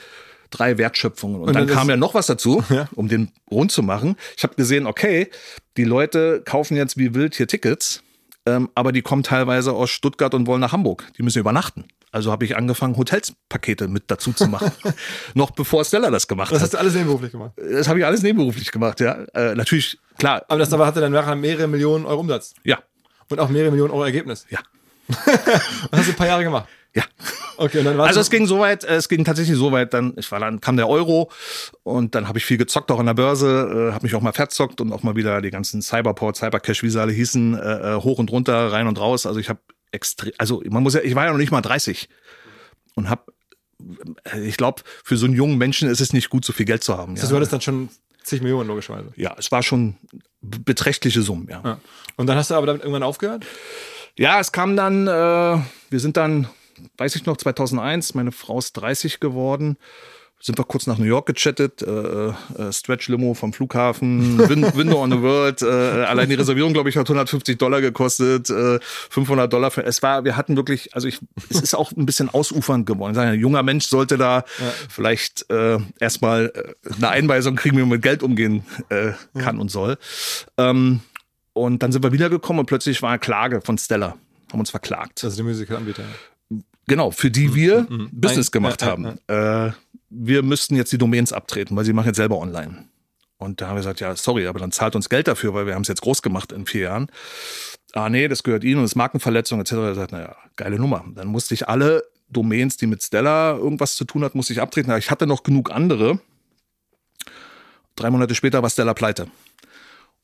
drei 0.49 0.77
Wertschöpfungen. 0.77 1.41
Und, 1.41 1.47
Und 1.49 1.53
dann 1.55 1.67
kam 1.67 1.89
ja 1.89 1.97
noch 1.97 2.13
was 2.13 2.27
dazu, 2.27 2.63
Ja. 2.69 2.87
um 2.95 3.09
den 3.09 3.31
rund 3.51 3.71
zu 3.71 3.83
machen. 3.83 4.15
Ich 4.37 4.43
habe 4.43 4.55
gesehen, 4.55 4.87
okay, 4.87 5.29
die 5.75 5.83
Leute 5.83 6.41
kaufen 6.45 6.77
jetzt 6.77 6.97
wie 6.97 7.13
wild 7.13 7.35
hier 7.35 7.47
Tickets, 7.47 8.01
ähm, 8.45 8.69
aber 8.73 8.93
die 8.93 9.01
kommen 9.01 9.23
teilweise 9.23 9.73
aus 9.73 9.89
Stuttgart 9.89 10.33
und 10.33 10.47
wollen 10.47 10.61
nach 10.61 10.71
Hamburg. 10.71 11.05
Die 11.17 11.23
müssen 11.23 11.39
übernachten. 11.39 11.83
Also 12.11 12.31
habe 12.31 12.45
ich 12.45 12.55
angefangen, 12.55 12.95
Hotelspakete 12.97 13.87
mit 13.87 14.05
dazu 14.07 14.31
zu 14.33 14.47
machen. 14.47 14.71
Noch 15.33 15.51
bevor 15.51 15.83
Stella 15.83 16.09
das 16.09 16.27
gemacht 16.27 16.51
Das 16.51 16.57
hat. 16.59 16.63
hast 16.63 16.73
du 16.73 16.77
alles 16.79 16.93
nebenberuflich 16.93 17.31
gemacht. 17.31 17.51
Das 17.57 17.87
habe 17.87 17.99
ich 17.99 18.05
alles 18.05 18.21
nebenberuflich 18.23 18.71
gemacht, 18.71 18.99
ja. 19.01 19.23
Äh, 19.33 19.55
natürlich, 19.55 19.99
klar, 20.17 20.43
Aber 20.47 20.59
das 20.59 20.71
aber 20.73 20.85
hatte 20.85 21.01
dann 21.01 21.11
nachher 21.11 21.35
mehrere 21.35 21.67
Millionen 21.67 22.05
Euro 22.05 22.21
Umsatz 22.21 22.53
ja, 22.63 22.79
und 23.29 23.39
auch 23.39 23.49
mehrere 23.49 23.71
Millionen 23.71 23.91
Euro 23.91 24.05
Ergebnis. 24.05 24.45
ja, 24.49 24.59
Das 25.07 25.17
hast 25.91 26.07
du 26.07 26.11
ein 26.11 26.15
paar 26.15 26.27
Jahre 26.27 26.43
gemacht. 26.43 26.67
ja. 26.95 27.03
Okay, 27.59 27.79
und 27.79 27.85
dann 27.85 27.97
war 27.97 28.05
Also 28.07 28.19
es 28.19 28.29
ging 28.29 28.45
so 28.45 28.59
weit, 28.59 28.83
äh, 28.83 28.95
es 28.95 29.09
ging 29.09 29.25
tatsächlich 29.25 29.57
so 29.57 29.71
weit, 29.71 29.93
dann, 29.93 30.13
ich 30.15 30.31
war 30.31 30.39
dann, 30.39 30.61
kam 30.61 30.77
der 30.77 30.87
Euro 30.87 31.29
und 31.83 32.13
dann 32.15 32.27
habe 32.27 32.37
ich 32.37 32.45
viel 32.45 32.57
gezockt, 32.57 32.91
auch 32.91 32.99
an 32.99 33.07
der 33.07 33.15
Börse, 33.15 33.89
äh, 33.89 33.93
habe 33.93 34.05
mich 34.05 34.13
auch 34.15 34.21
mal 34.21 34.31
verzockt 34.33 34.79
und 34.79 34.93
auch 34.93 35.01
mal 35.03 35.15
wieder 35.15 35.41
die 35.41 35.49
ganzen 35.49 35.81
Cyberport, 35.81 36.37
Cybercash, 36.37 36.83
wie 36.83 36.89
sie 36.89 37.01
alle 37.01 37.11
hießen, 37.11 37.57
äh, 37.59 37.95
äh, 37.95 38.01
hoch 38.01 38.19
und 38.19 38.31
runter, 38.31 38.71
rein 38.71 38.87
und 38.87 38.99
raus. 38.99 39.25
Also 39.25 39.39
ich 39.39 39.49
habe 39.49 39.59
extrem, 39.97 40.31
also 40.37 40.61
man 40.69 40.83
muss 40.83 40.93
ja, 40.93 41.01
ich 41.01 41.15
war 41.15 41.25
ja 41.25 41.31
noch 41.31 41.37
nicht 41.39 41.51
mal 41.51 41.61
30 41.61 42.07
und 42.95 43.09
habe, 43.09 43.33
ich 44.43 44.57
glaube, 44.57 44.81
für 45.03 45.17
so 45.17 45.25
einen 45.25 45.35
jungen 45.35 45.57
Menschen 45.57 45.89
ist 45.89 45.99
es 45.99 46.13
nicht 46.13 46.29
gut, 46.29 46.45
so 46.45 46.53
viel 46.53 46.65
Geld 46.65 46.83
zu 46.83 46.97
haben. 46.97 47.13
Also 47.13 47.25
Ja, 47.25 47.29
du 47.29 47.35
hattest 47.37 47.53
dann 47.53 47.61
schon 47.61 47.89
zig 48.23 48.41
Millionen 48.41 48.67
logischerweise. 48.67 49.11
ja 49.15 49.35
es 49.37 49.51
war 49.51 49.63
schon 49.63 49.95
beträchtliche 50.41 51.21
Summen, 51.21 51.47
ja. 51.49 51.61
Ja. 51.63 51.79
Und 52.15 52.27
dann 52.27 52.37
hast 52.37 52.51
du 52.51 52.55
aber 52.55 52.67
damit 52.67 52.81
irgendwann 52.83 53.03
aufgehört? 53.03 53.45
Ja, 54.17 54.39
es 54.39 54.51
kam 54.51 54.75
dann, 54.75 55.07
äh, 55.07 55.11
wir 55.89 55.99
sind 55.99 56.17
dann, 56.17 56.47
weiß 56.97 57.15
ich 57.15 57.25
noch, 57.25 57.37
2001, 57.37 58.13
meine 58.13 58.31
Frau 58.31 58.57
ist 58.59 58.73
30 58.73 59.19
geworden. 59.19 59.77
Sind 60.39 60.59
wir 60.59 60.65
kurz 60.65 60.85
nach 60.85 60.99
New 60.99 61.05
York 61.05 61.25
gechattet, 61.25 61.81
äh, 61.81 62.27
äh, 62.27 62.33
Stretch 62.71 63.07
Limo 63.09 63.33
vom 63.33 63.53
Flughafen, 63.53 64.37
Win 64.47 64.61
Window 64.75 65.01
on 65.01 65.11
the 65.11 65.21
World, 65.21 65.63
äh, 65.63 65.65
allein 65.65 66.29
die 66.29 66.35
Reservierung, 66.35 66.73
glaube 66.73 66.89
ich, 66.89 66.95
hat 66.97 67.07
150 67.07 67.57
Dollar 67.57 67.81
gekostet, 67.81 68.49
äh, 68.51 68.79
500 68.81 69.51
Dollar 69.51 69.71
für, 69.71 69.83
es 69.83 70.03
war, 70.03 70.25
wir 70.25 70.37
hatten 70.37 70.55
wirklich, 70.55 70.93
also 70.93 71.07
ich, 71.07 71.19
es 71.49 71.59
ist 71.59 71.73
auch 71.73 71.91
ein 71.91 72.05
bisschen 72.05 72.29
ausufernd 72.29 72.85
geworden. 72.85 73.17
Ein 73.17 73.39
junger 73.39 73.63
Mensch 73.63 73.87
sollte 73.87 74.17
da 74.17 74.43
vielleicht 74.89 75.49
äh, 75.49 75.79
erstmal 75.99 76.51
äh, 76.53 76.93
eine 76.95 77.09
Einweisung 77.09 77.55
kriegen, 77.55 77.75
wie 77.77 77.81
man 77.81 77.89
mit 77.89 78.03
Geld 78.03 78.21
umgehen 78.21 78.63
äh, 78.89 79.13
kann 79.39 79.59
und 79.59 79.69
soll. 79.71 79.97
Ähm, 80.57 80.99
und 81.53 81.81
dann 81.81 81.91
sind 81.91 82.03
wir 82.03 82.11
wiedergekommen 82.11 82.59
und 82.59 82.65
plötzlich 82.67 83.01
war 83.01 83.09
eine 83.09 83.19
Klage 83.19 83.61
von 83.61 83.79
Stella. 83.79 84.15
Haben 84.51 84.59
uns 84.59 84.69
verklagt. 84.69 85.23
Also 85.23 85.35
die 85.35 85.43
Musikanbieter. 85.43 86.03
Genau, 86.89 87.11
für 87.11 87.29
die 87.29 87.53
wir 87.53 87.85
Business 88.13 88.47
Ein- 88.47 88.51
gemacht 88.51 88.81
ja, 88.81 88.87
ja, 88.87 88.93
haben. 88.93 89.17
Äh, 89.27 89.73
wir 90.09 90.43
müssten 90.43 90.75
jetzt 90.75 90.91
die 90.91 90.97
Domains 90.97 91.33
abtreten, 91.33 91.75
weil 91.75 91.85
sie 91.85 91.93
machen 91.93 92.07
jetzt 92.07 92.17
selber 92.17 92.37
online. 92.37 92.85
Und 93.37 93.61
da 93.61 93.67
haben 93.67 93.75
wir 93.75 93.81
gesagt, 93.81 93.99
ja, 93.99 94.15
sorry, 94.15 94.47
aber 94.47 94.59
dann 94.59 94.71
zahlt 94.71 94.95
uns 94.95 95.09
Geld 95.09 95.27
dafür, 95.27 95.53
weil 95.53 95.67
wir 95.67 95.75
haben 95.75 95.83
es 95.83 95.87
jetzt 95.87 96.01
groß 96.01 96.21
gemacht 96.21 96.51
in 96.51 96.65
vier 96.65 96.81
Jahren. 96.81 97.07
Ah, 97.93 98.09
nee, 98.09 98.27
das 98.27 98.43
gehört 98.43 98.63
Ihnen 98.63 98.79
und 98.79 98.85
ist 98.85 98.95
Markenverletzung 98.95 99.59
etc. 99.59 99.71
Er 99.73 99.95
sagt, 99.95 100.11
naja, 100.11 100.35
geile 100.55 100.77
Nummer. 100.77 101.05
Dann 101.15 101.27
musste 101.27 101.53
ich 101.53 101.67
alle 101.67 102.03
Domains, 102.29 102.77
die 102.77 102.87
mit 102.87 103.03
Stella 103.03 103.55
irgendwas 103.55 103.95
zu 103.95 104.05
tun 104.05 104.23
hat, 104.23 104.35
musste 104.35 104.53
ich 104.53 104.61
abtreten. 104.61 104.91
Ich 104.97 105.11
hatte 105.11 105.27
noch 105.27 105.43
genug 105.43 105.71
andere. 105.71 106.19
Drei 107.95 108.09
Monate 108.09 108.35
später 108.35 108.61
war 108.61 108.69
Stella 108.69 108.93
pleite. 108.93 109.27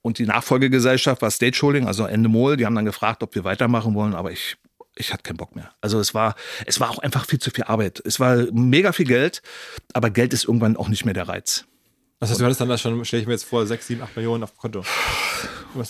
Und 0.02 0.18
die 0.18 0.26
Nachfolgegesellschaft 0.26 1.22
war 1.22 1.32
Stage 1.32 1.60
Holding, 1.62 1.88
also 1.88 2.06
Endemol. 2.06 2.58
Die 2.58 2.66
haben 2.66 2.76
dann 2.76 2.86
gefragt, 2.86 3.24
ob 3.24 3.36
wir 3.36 3.46
weitermachen 3.46 3.94
wollen, 3.94 4.16
aber 4.16 4.32
ich, 4.32 4.58
ich 4.96 5.14
hatte 5.14 5.24
keinen 5.24 5.38
Bock 5.38 5.56
mehr. 5.56 5.72
Also 5.82 6.00
es 6.00 6.14
war, 6.14 6.36
es 6.66 6.80
war 6.80 6.90
auch 6.90 7.00
einfach 7.00 7.26
viel 7.26 7.40
zu 7.40 7.52
viel 7.52 7.64
Arbeit. 7.66 8.02
Es 8.06 8.20
war 8.20 8.48
mega 8.52 8.92
viel 8.92 9.08
Geld, 9.08 9.42
aber 9.94 10.10
Geld 10.10 10.34
ist 10.34 10.46
irgendwann 10.46 10.78
auch 10.78 10.90
nicht 10.90 11.06
mehr 11.06 11.14
der 11.14 11.28
Reiz. 11.28 11.66
Das 12.20 12.30
heißt, 12.30 12.40
du 12.40 12.46
hattest 12.46 12.62
dann 12.62 12.70
das 12.70 12.80
schon, 12.80 13.04
stelle 13.04 13.22
ich 13.22 13.28
mir 13.28 13.34
jetzt 13.34 13.44
vor, 13.44 13.66
6, 13.66 13.86
7, 13.86 14.02
8 14.02 14.16
Millionen 14.16 14.44
auf 14.44 14.52
dem 14.52 14.58
Konto. 14.58 14.84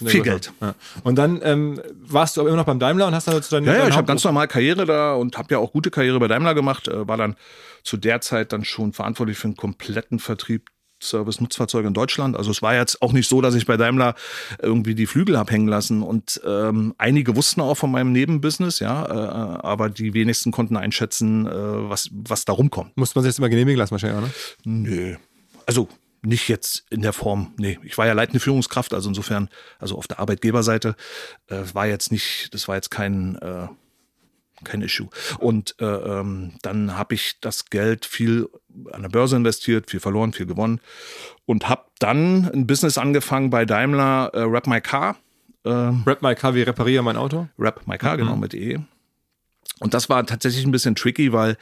Viel. 0.05 0.23
Geld. 0.23 0.51
Ja. 0.61 0.73
Und 1.03 1.15
dann 1.15 1.41
ähm, 1.43 1.79
warst 1.93 2.37
du 2.37 2.41
aber 2.41 2.49
immer 2.49 2.57
noch 2.57 2.65
beim 2.65 2.79
Daimler 2.79 3.05
und 3.05 3.13
hast 3.13 3.27
dann 3.27 3.35
sozusagen. 3.35 3.65
Ja, 3.65 3.75
ja, 3.75 3.87
ich 3.87 3.95
habe 3.95 4.07
ganz 4.07 4.23
normal 4.23 4.47
Karriere 4.47 4.85
da 4.85 5.13
und 5.13 5.37
habe 5.37 5.53
ja 5.53 5.59
auch 5.59 5.73
gute 5.73 5.91
Karriere 5.91 6.19
bei 6.19 6.27
Daimler 6.27 6.55
gemacht. 6.55 6.87
Äh, 6.87 7.07
war 7.07 7.17
dann 7.17 7.35
zu 7.83 7.97
der 7.97 8.21
Zeit 8.21 8.53
dann 8.53 8.63
schon 8.63 8.93
verantwortlich 8.93 9.37
für 9.37 9.49
einen 9.49 9.57
kompletten 9.57 10.19
Vertrieb 10.19 10.69
Service 11.03 11.41
Nutzfahrzeuge 11.41 11.87
in 11.87 11.93
Deutschland. 11.93 12.35
Also 12.35 12.51
es 12.51 12.61
war 12.61 12.75
jetzt 12.75 13.01
auch 13.01 13.13
nicht 13.13 13.29
so, 13.29 13.41
dass 13.41 13.55
ich 13.55 13.65
bei 13.65 13.77
Daimler 13.77 14.15
irgendwie 14.61 14.95
die 14.95 15.05
Flügel 15.05 15.37
hab 15.37 15.51
hängen 15.51 15.67
lassen 15.67 16.03
und 16.03 16.41
ähm, 16.45 16.93
einige 16.97 17.35
wussten 17.35 17.61
auch 17.61 17.75
von 17.75 17.91
meinem 17.91 18.11
Nebenbusiness, 18.11 18.79
ja, 18.79 19.05
äh, 19.05 19.59
aber 19.61 19.89
die 19.89 20.13
wenigsten 20.13 20.51
konnten 20.51 20.77
einschätzen, 20.77 21.45
äh, 21.47 21.51
was 21.53 22.09
was 22.11 22.45
da 22.45 22.53
rumkommt. 22.53 22.97
Musste 22.97 23.17
man 23.17 23.23
sich 23.23 23.31
das 23.31 23.39
immer 23.39 23.49
genehmigen 23.49 23.77
lassen, 23.77 23.91
wahrscheinlich, 23.91 24.17
auch, 24.17 24.65
ne? 24.65 24.81
Nö. 24.81 25.15
Also 25.65 25.87
nicht 26.23 26.47
jetzt 26.47 26.85
in 26.89 27.01
der 27.01 27.13
Form, 27.13 27.53
nee. 27.57 27.77
Ich 27.83 27.97
war 27.97 28.07
ja 28.07 28.13
leitende 28.13 28.39
Führungskraft, 28.39 28.93
also 28.93 29.09
insofern, 29.09 29.49
also 29.77 29.97
auf 29.97 30.07
der 30.07 30.19
Arbeitgeberseite, 30.19 30.95
äh, 31.47 31.61
war 31.73 31.85
jetzt 31.85 32.11
nicht, 32.11 32.53
das 32.53 32.67
war 32.67 32.75
jetzt 32.75 32.91
kein, 32.91 33.35
äh, 33.35 33.67
kein 34.63 34.81
Issue. 34.81 35.07
Und 35.39 35.75
äh, 35.79 35.85
ähm, 35.85 36.53
dann 36.61 36.97
habe 36.97 37.15
ich 37.15 37.39
das 37.41 37.65
Geld 37.65 38.05
viel 38.05 38.49
an 38.91 39.03
der 39.03 39.09
Börse 39.09 39.35
investiert, 39.35 39.89
viel 39.89 39.99
verloren, 39.99 40.33
viel 40.33 40.45
gewonnen 40.45 40.79
und 41.45 41.69
habe 41.69 41.85
dann 41.99 42.49
ein 42.51 42.65
Business 42.67 42.97
angefangen 42.97 43.49
bei 43.49 43.65
Daimler, 43.65 44.31
äh, 44.33 44.41
Rap 44.41 44.67
My 44.67 44.81
Car. 44.81 45.17
Ähm, 45.65 46.03
Rap 46.05 46.21
My 46.21 46.35
Car, 46.35 46.55
wie 46.55 46.63
repariere 46.63 47.03
mein 47.03 47.17
Auto? 47.17 47.47
Rap 47.57 47.87
My 47.87 47.97
Car, 47.97 48.17
genau, 48.17 48.35
mit 48.35 48.53
E. 48.53 48.79
Und 49.79 49.93
das 49.93 50.09
war 50.09 50.25
tatsächlich 50.25 50.65
ein 50.65 50.71
bisschen 50.71 50.95
tricky, 50.95 51.33
weil, 51.33 51.57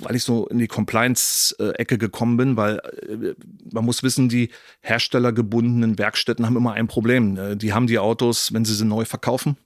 weil 0.00 0.16
ich 0.16 0.22
so 0.22 0.46
in 0.48 0.58
die 0.58 0.68
Compliance-Ecke 0.68 1.98
gekommen 1.98 2.36
bin, 2.36 2.56
weil 2.56 2.78
äh, 3.08 3.34
man 3.72 3.84
muss 3.84 4.02
wissen, 4.02 4.28
die 4.28 4.50
herstellergebundenen 4.80 5.98
Werkstätten 5.98 6.44
haben 6.44 6.56
immer 6.56 6.72
ein 6.72 6.88
Problem. 6.88 7.36
Äh, 7.36 7.56
Die 7.56 7.72
haben 7.72 7.86
die 7.86 7.98
Autos, 7.98 8.52
wenn 8.52 8.64
sie 8.64 8.74
sie 8.74 8.84
neu 8.84 9.04
verkaufen, 9.04 9.56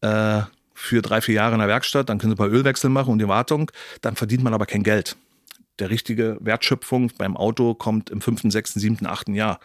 äh, 0.00 0.42
für 0.78 1.02
drei, 1.02 1.20
vier 1.20 1.34
Jahre 1.34 1.54
in 1.54 1.58
der 1.58 1.68
Werkstatt, 1.68 2.08
dann 2.08 2.18
können 2.18 2.30
sie 2.30 2.34
ein 2.34 2.38
paar 2.38 2.50
Ölwechsel 2.50 2.88
machen 2.88 3.12
und 3.12 3.18
die 3.18 3.26
Wartung, 3.26 3.70
dann 4.00 4.14
verdient 4.14 4.44
man 4.44 4.54
aber 4.54 4.64
kein 4.64 4.84
Geld. 4.84 5.16
Der 5.80 5.90
richtige 5.90 6.38
Wertschöpfung 6.40 7.10
beim 7.18 7.36
Auto 7.36 7.74
kommt 7.74 8.10
im 8.10 8.20
fünften, 8.20 8.50
sechsten, 8.50 8.78
siebten, 8.78 9.06
achten 9.06 9.34
Jahr. 9.34 9.58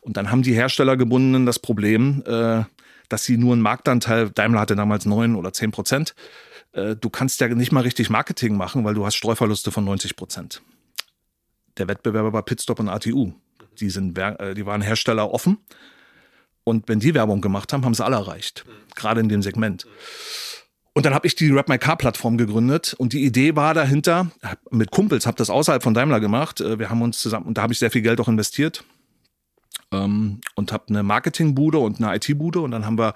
Und 0.00 0.16
dann 0.16 0.30
haben 0.30 0.42
die 0.42 0.52
Herstellergebundenen 0.52 1.46
das 1.46 1.60
Problem, 1.60 2.22
äh, 2.26 2.64
dass 3.08 3.24
sie 3.24 3.36
nur 3.36 3.52
einen 3.52 3.62
Marktanteil, 3.62 4.30
Daimler 4.30 4.60
hatte 4.60 4.76
damals 4.76 5.06
neun 5.06 5.36
oder 5.36 5.52
zehn 5.52 5.70
Prozent, 5.70 6.14
äh, 6.72 6.96
du 6.96 7.10
kannst 7.10 7.40
ja 7.40 7.48
nicht 7.48 7.72
mal 7.72 7.82
richtig 7.82 8.10
Marketing 8.10 8.56
machen, 8.56 8.84
weil 8.84 8.94
du 8.94 9.06
hast 9.06 9.14
Streuverluste 9.14 9.70
von 9.70 9.84
90 9.84 10.16
Prozent. 10.16 10.62
Der 11.78 11.86
Wettbewerber 11.88 12.32
war 12.32 12.42
Pitstop 12.42 12.80
und 12.80 12.88
ATU. 12.88 13.32
Die, 13.78 13.90
sind, 13.90 14.18
äh, 14.18 14.54
die 14.54 14.66
waren 14.66 14.82
Hersteller 14.82 15.30
offen. 15.30 15.58
Und 16.64 16.88
wenn 16.88 17.00
die 17.00 17.14
Werbung 17.14 17.40
gemacht 17.40 17.72
haben, 17.72 17.84
haben 17.84 17.94
sie 17.94 18.04
alle 18.04 18.16
erreicht. 18.16 18.64
Gerade 18.94 19.20
in 19.20 19.28
dem 19.28 19.42
Segment. 19.42 19.86
Und 20.94 21.04
dann 21.04 21.14
habe 21.14 21.26
ich 21.26 21.34
die 21.34 21.50
Rap 21.50 21.68
My 21.68 21.76
Car 21.76 21.96
Plattform 21.96 22.38
gegründet 22.38 22.94
und 22.96 23.12
die 23.12 23.24
Idee 23.24 23.56
war 23.56 23.74
dahinter, 23.74 24.30
mit 24.70 24.92
Kumpels, 24.92 25.26
habe 25.26 25.36
das 25.36 25.50
außerhalb 25.50 25.82
von 25.82 25.92
Daimler 25.92 26.20
gemacht. 26.20 26.60
Äh, 26.60 26.78
wir 26.78 26.88
haben 26.88 27.02
uns 27.02 27.20
zusammen, 27.20 27.46
und 27.46 27.58
da 27.58 27.62
habe 27.62 27.72
ich 27.72 27.80
sehr 27.80 27.90
viel 27.90 28.02
Geld 28.02 28.20
auch 28.20 28.28
investiert 28.28 28.84
ähm, 29.92 30.40
und 30.54 30.70
habe 30.70 30.84
eine 30.88 31.02
Marketingbude 31.02 31.78
und 31.78 32.00
eine 32.00 32.14
IT-Bude 32.14 32.60
und 32.60 32.70
dann 32.70 32.86
haben 32.86 32.96
wir 32.96 33.14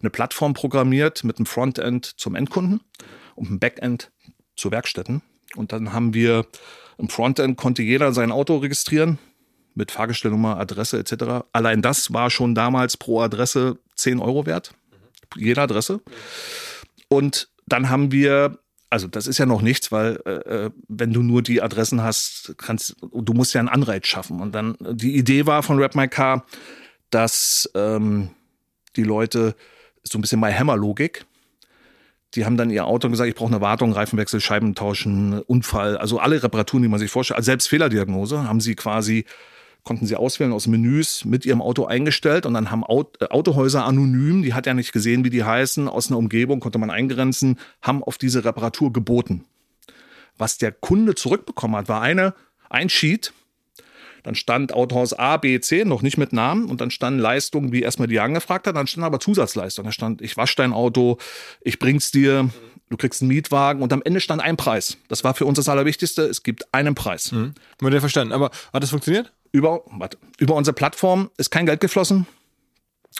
eine 0.00 0.10
Plattform 0.10 0.52
programmiert 0.52 1.24
mit 1.24 1.38
einem 1.38 1.46
Frontend 1.46 2.04
zum 2.04 2.34
Endkunden 2.34 2.80
und 3.36 3.48
einem 3.48 3.58
Backend 3.58 4.12
zu 4.54 4.70
Werkstätten. 4.70 5.22
Und 5.56 5.72
dann 5.72 5.94
haben 5.94 6.12
wir 6.12 6.46
im 6.98 7.08
Frontend 7.08 7.56
konnte 7.56 7.82
jeder 7.82 8.12
sein 8.12 8.32
Auto 8.32 8.58
registrieren 8.58 9.18
mit 9.74 9.90
Fahrgestellnummer, 9.90 10.58
Adresse 10.58 10.98
etc. 10.98 11.44
Allein 11.52 11.82
das 11.82 12.12
war 12.12 12.30
schon 12.30 12.54
damals 12.54 12.96
pro 12.96 13.20
Adresse 13.20 13.78
10 13.96 14.20
Euro 14.20 14.46
wert. 14.46 14.72
Jede 15.36 15.60
Adresse. 15.60 16.00
Und 17.08 17.48
dann 17.66 17.88
haben 17.90 18.12
wir, 18.12 18.58
also 18.90 19.08
das 19.08 19.26
ist 19.26 19.38
ja 19.38 19.46
noch 19.46 19.62
nichts, 19.62 19.90
weil 19.90 20.20
äh, 20.26 20.30
äh, 20.30 20.70
wenn 20.88 21.12
du 21.12 21.22
nur 21.22 21.42
die 21.42 21.62
Adressen 21.62 22.02
hast, 22.02 22.54
kannst 22.58 22.96
du 23.00 23.32
musst 23.32 23.54
ja 23.54 23.60
einen 23.60 23.68
Anreiz 23.68 24.06
schaffen. 24.06 24.40
Und 24.40 24.54
dann 24.54 24.76
die 24.80 25.16
Idee 25.16 25.46
war 25.46 25.62
von 25.62 25.78
Rap 25.78 25.94
My 25.94 26.08
Car, 26.08 26.44
dass 27.10 27.70
ähm, 27.74 28.30
die 28.96 29.04
Leute 29.04 29.54
so 30.02 30.18
ein 30.18 30.20
bisschen 30.20 30.40
My 30.40 30.52
Hammer 30.52 30.76
Logik. 30.76 31.24
Die 32.34 32.44
haben 32.44 32.56
dann 32.56 32.70
ihr 32.70 32.84
Auto 32.84 33.08
gesagt, 33.08 33.28
ich 33.28 33.36
brauche 33.36 33.52
eine 33.52 33.60
Wartung, 33.60 33.92
Reifenwechsel, 33.92 34.40
Scheiben 34.40 34.74
tauschen, 34.74 35.40
Unfall, 35.42 35.96
also 35.96 36.18
alle 36.18 36.42
Reparaturen, 36.42 36.82
die 36.82 36.88
man 36.88 36.98
sich 36.98 37.10
vorstellt. 37.10 37.36
Also 37.36 37.46
selbst 37.46 37.68
Fehlerdiagnose 37.68 38.48
haben 38.48 38.60
sie 38.60 38.74
quasi 38.74 39.24
konnten 39.84 40.06
sie 40.06 40.16
auswählen 40.16 40.52
aus 40.52 40.66
Menüs 40.66 41.24
mit 41.24 41.46
ihrem 41.46 41.62
Auto 41.62 41.84
eingestellt 41.84 42.46
und 42.46 42.54
dann 42.54 42.70
haben 42.70 42.82
äh, 42.82 43.26
Autohäuser 43.26 43.84
anonym, 43.84 44.42
die 44.42 44.54
hat 44.54 44.66
ja 44.66 44.74
nicht 44.74 44.92
gesehen, 44.92 45.24
wie 45.24 45.30
die 45.30 45.44
heißen, 45.44 45.88
aus 45.88 46.08
einer 46.08 46.18
Umgebung 46.18 46.60
konnte 46.60 46.78
man 46.78 46.90
eingrenzen, 46.90 47.58
haben 47.82 48.02
auf 48.02 48.18
diese 48.18 48.44
Reparatur 48.44 48.92
geboten. 48.92 49.44
Was 50.36 50.58
der 50.58 50.72
Kunde 50.72 51.14
zurückbekommen 51.14 51.76
hat, 51.76 51.88
war 51.88 52.00
eine, 52.00 52.34
ein 52.68 52.88
Sheet, 52.88 53.32
dann 54.24 54.34
stand 54.34 54.72
Autohaus 54.72 55.12
A, 55.12 55.36
B, 55.36 55.60
C, 55.60 55.84
noch 55.84 56.00
nicht 56.00 56.16
mit 56.16 56.32
Namen 56.32 56.64
und 56.64 56.80
dann 56.80 56.90
standen 56.90 57.20
Leistungen, 57.20 57.72
wie 57.72 57.82
erstmal 57.82 58.08
die 58.08 58.18
angefragt 58.18 58.66
hat, 58.66 58.74
dann 58.74 58.86
standen 58.86 59.04
aber 59.04 59.20
Zusatzleistungen. 59.20 59.88
Da 59.88 59.92
stand, 59.92 60.22
ich 60.22 60.36
wasche 60.38 60.56
dein 60.56 60.72
Auto, 60.72 61.18
ich 61.60 61.78
bring's 61.78 62.10
dir, 62.10 62.48
du 62.88 62.96
kriegst 62.96 63.20
einen 63.20 63.28
Mietwagen 63.28 63.82
und 63.82 63.92
am 63.92 64.00
Ende 64.02 64.20
stand 64.20 64.40
ein 64.40 64.56
Preis. 64.56 64.96
Das 65.08 65.24
war 65.24 65.34
für 65.34 65.44
uns 65.44 65.56
das 65.56 65.68
Allerwichtigste, 65.68 66.22
es 66.22 66.42
gibt 66.42 66.72
einen 66.72 66.94
Preis. 66.94 67.32
Mhm. 67.32 67.52
Modell 67.82 68.00
verstanden. 68.00 68.32
Aber 68.32 68.50
hat 68.72 68.82
das 68.82 68.90
funktioniert? 68.90 69.30
Über, 69.54 69.82
warte, 69.86 70.18
über 70.38 70.56
unsere 70.56 70.74
Plattform 70.74 71.30
ist 71.36 71.52
kein 71.52 71.64
Geld 71.64 71.80
geflossen, 71.80 72.26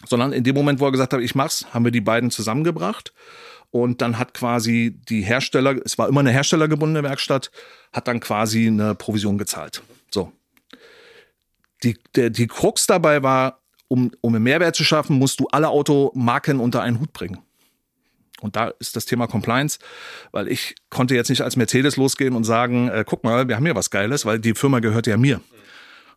sondern 0.05 0.33
in 0.33 0.43
dem 0.43 0.57
Moment, 0.57 0.81
wo 0.81 0.85
er 0.85 0.91
gesagt 0.91 1.13
hat, 1.13 1.21
ich 1.21 1.37
mach's, 1.37 1.65
haben 1.73 1.85
wir 1.85 1.93
die 1.93 2.01
beiden 2.01 2.33
zusammengebracht. 2.33 3.15
Und 3.71 4.03
dann 4.03 4.19
hat 4.19 4.35
quasi 4.35 4.99
die 5.09 5.21
Hersteller, 5.21 5.77
es 5.85 5.97
war 5.97 6.09
immer 6.09 6.21
eine 6.21 6.33
herstellergebundene 6.33 7.05
Werkstatt, 7.05 7.53
hat 7.93 8.09
dann 8.09 8.19
quasi 8.19 8.67
eine 8.67 8.97
Provision 8.97 9.39
gezahlt. 9.39 9.85
So. 10.11 10.33
Die, 11.85 11.97
der, 12.17 12.31
die 12.31 12.49
Krux 12.49 12.89
dabei 12.89 13.23
war, 13.23 13.61
um, 13.87 14.11
um 14.21 14.35
einen 14.35 14.43
Mehrwert 14.43 14.75
zu 14.75 14.83
schaffen, 14.83 15.17
musst 15.17 15.39
du 15.39 15.47
alle 15.53 15.69
Automarken 15.69 16.59
unter 16.59 16.83
einen 16.83 16.99
Hut 16.99 17.13
bringen. 17.13 17.39
Und 18.41 18.57
da 18.57 18.73
ist 18.81 18.97
das 18.97 19.07
Thema 19.07 19.29
Compliance, 19.29 19.79
weil 20.33 20.49
ich 20.49 20.75
konnte 20.91 21.15
jetzt 21.15 21.31
nicht 21.31 21.43
als 21.43 21.55
Mercedes 21.55 21.97
losgehen 21.97 22.35
und 22.35 22.43
sagen, 22.43 22.89
äh, 22.89 23.05
guck 23.07 23.23
mal, 23.23 23.47
wir 23.47 23.55
haben 23.55 23.65
hier 23.65 23.77
was 23.77 23.91
Geiles, 23.91 24.27
weil 24.27 24.41
die 24.41 24.55
Firma 24.55 24.81
gehört 24.81 25.07
ja 25.07 25.17
mir. 25.17 25.41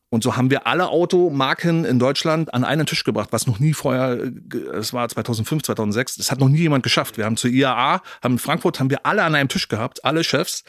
Und 0.10 0.24
so 0.24 0.38
haben 0.38 0.50
wir 0.50 0.68
alle 0.68 0.88
Automarken 0.88 1.84
in 1.84 2.00
Deutschland 2.00 2.54
an 2.54 2.64
einen 2.64 2.86
Tisch 2.86 3.04
gebracht, 3.04 3.30
was 3.32 3.46
noch 3.46 3.60
nie 3.60 3.74
vorher, 3.74 4.32
es 4.74 4.94
war 4.94 5.08
2005, 5.10 5.64
2006, 5.64 6.16
das 6.16 6.32
hat 6.32 6.40
noch 6.40 6.48
nie 6.48 6.60
jemand 6.60 6.84
geschafft. 6.84 7.18
Wir 7.18 7.26
haben 7.26 7.36
zur 7.36 7.50
IAA, 7.50 8.02
haben 8.24 8.34
in 8.34 8.40
Frankfurt, 8.40 8.80
haben 8.80 8.90
wir 8.90 9.06
alle 9.06 9.24
an 9.24 9.36
einem 9.36 9.50
Tisch 9.50 9.68
gehabt, 9.68 10.06
alle 10.06 10.24
Chefs. 10.24 10.64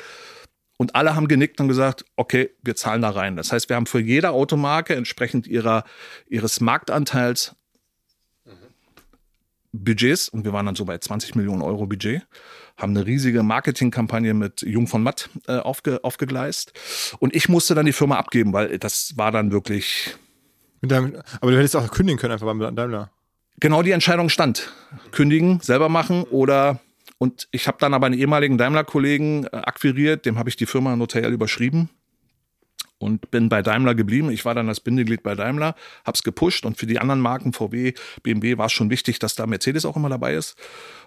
Und 0.81 0.95
alle 0.95 1.17
haben 1.17 1.27
genickt 1.27 1.61
und 1.61 1.67
gesagt, 1.67 2.05
okay, 2.15 2.51
wir 2.63 2.77
zahlen 2.77 3.03
da 3.03 3.11
rein. 3.11 3.37
Das 3.37 3.51
heißt, 3.51 3.69
wir 3.69 3.75
haben 3.75 3.87
für 3.87 3.99
jede 3.99 4.31
Automarke 4.31 4.95
entsprechend 4.95 5.49
ihrer, 5.49 5.83
ihres 6.29 6.61
Marktanteils 6.61 7.57
Budgets, 9.73 10.29
und 10.29 10.45
wir 10.45 10.53
waren 10.53 10.67
dann 10.67 10.75
so 10.75 10.85
bei 10.85 10.99
20 10.99 11.35
Millionen 11.35 11.63
Euro 11.63 11.87
Budget, 11.87 12.27
haben 12.77 12.97
eine 12.97 13.07
riesige 13.07 13.43
Marketingkampagne 13.43 14.35
mit 14.35 14.63
Jung 14.63 14.87
von 14.87 15.03
Matt 15.03 15.31
äh, 15.47 15.59
aufge, 15.59 16.03
aufgegleist. 16.03 16.73
Und 17.19 17.35
ich 17.35 17.49
musste 17.49 17.75
dann 17.75 17.87
die 17.87 17.93
Firma 17.93 18.17
abgeben, 18.17 18.53
weil 18.53 18.79
das 18.79 19.17
war 19.17 19.33
dann 19.33 19.53
wirklich. 19.53 20.17
Deinem, 20.81 21.21
aber 21.41 21.51
du 21.51 21.59
hättest 21.59 21.77
auch 21.77 21.91
kündigen 21.91 22.19
können 22.19 22.33
einfach 22.33 22.47
beim 22.47 22.75
Daimler. 22.75 23.11
Genau 23.61 23.83
die 23.83 23.91
Entscheidung 23.91 24.29
stand. 24.29 24.73
Kündigen, 25.11 25.59
selber 25.61 25.89
machen 25.89 26.23
oder 26.23 26.81
und 27.19 27.49
ich 27.51 27.67
habe 27.67 27.79
dann 27.81 27.95
aber 27.95 28.07
einen 28.07 28.17
ehemaligen 28.17 28.59
Daimler-Kollegen 28.59 29.47
äh, 29.47 29.57
akquiriert, 29.57 30.25
dem 30.25 30.39
habe 30.39 30.49
ich 30.49 30.57
die 30.57 30.67
Firma 30.67 30.95
notariell 30.95 31.33
überschrieben 31.33 31.91
und 32.99 33.31
bin 33.31 33.49
bei 33.49 33.63
Daimler 33.63 33.95
geblieben. 33.95 34.31
Ich 34.31 34.45
war 34.45 34.55
dann 34.55 34.69
als 34.69 34.81
Bindeglied 34.81 35.23
bei 35.23 35.35
Daimler, 35.35 35.75
hab's 36.05 36.23
gepusht 36.23 36.65
und 36.67 36.77
für 36.77 36.87
die 36.87 36.99
anderen 36.99 37.21
Marken 37.21 37.53
VW, 37.53 37.95
BMW 38.23 38.59
war 38.59 38.67
es 38.67 38.73
schon 38.73 38.91
wichtig, 38.91 39.19
dass 39.19 39.35
da 39.35 39.47
Mercedes 39.47 39.85
auch 39.85 39.97
immer 39.97 40.09
dabei 40.09 40.35
ist. 40.35 40.57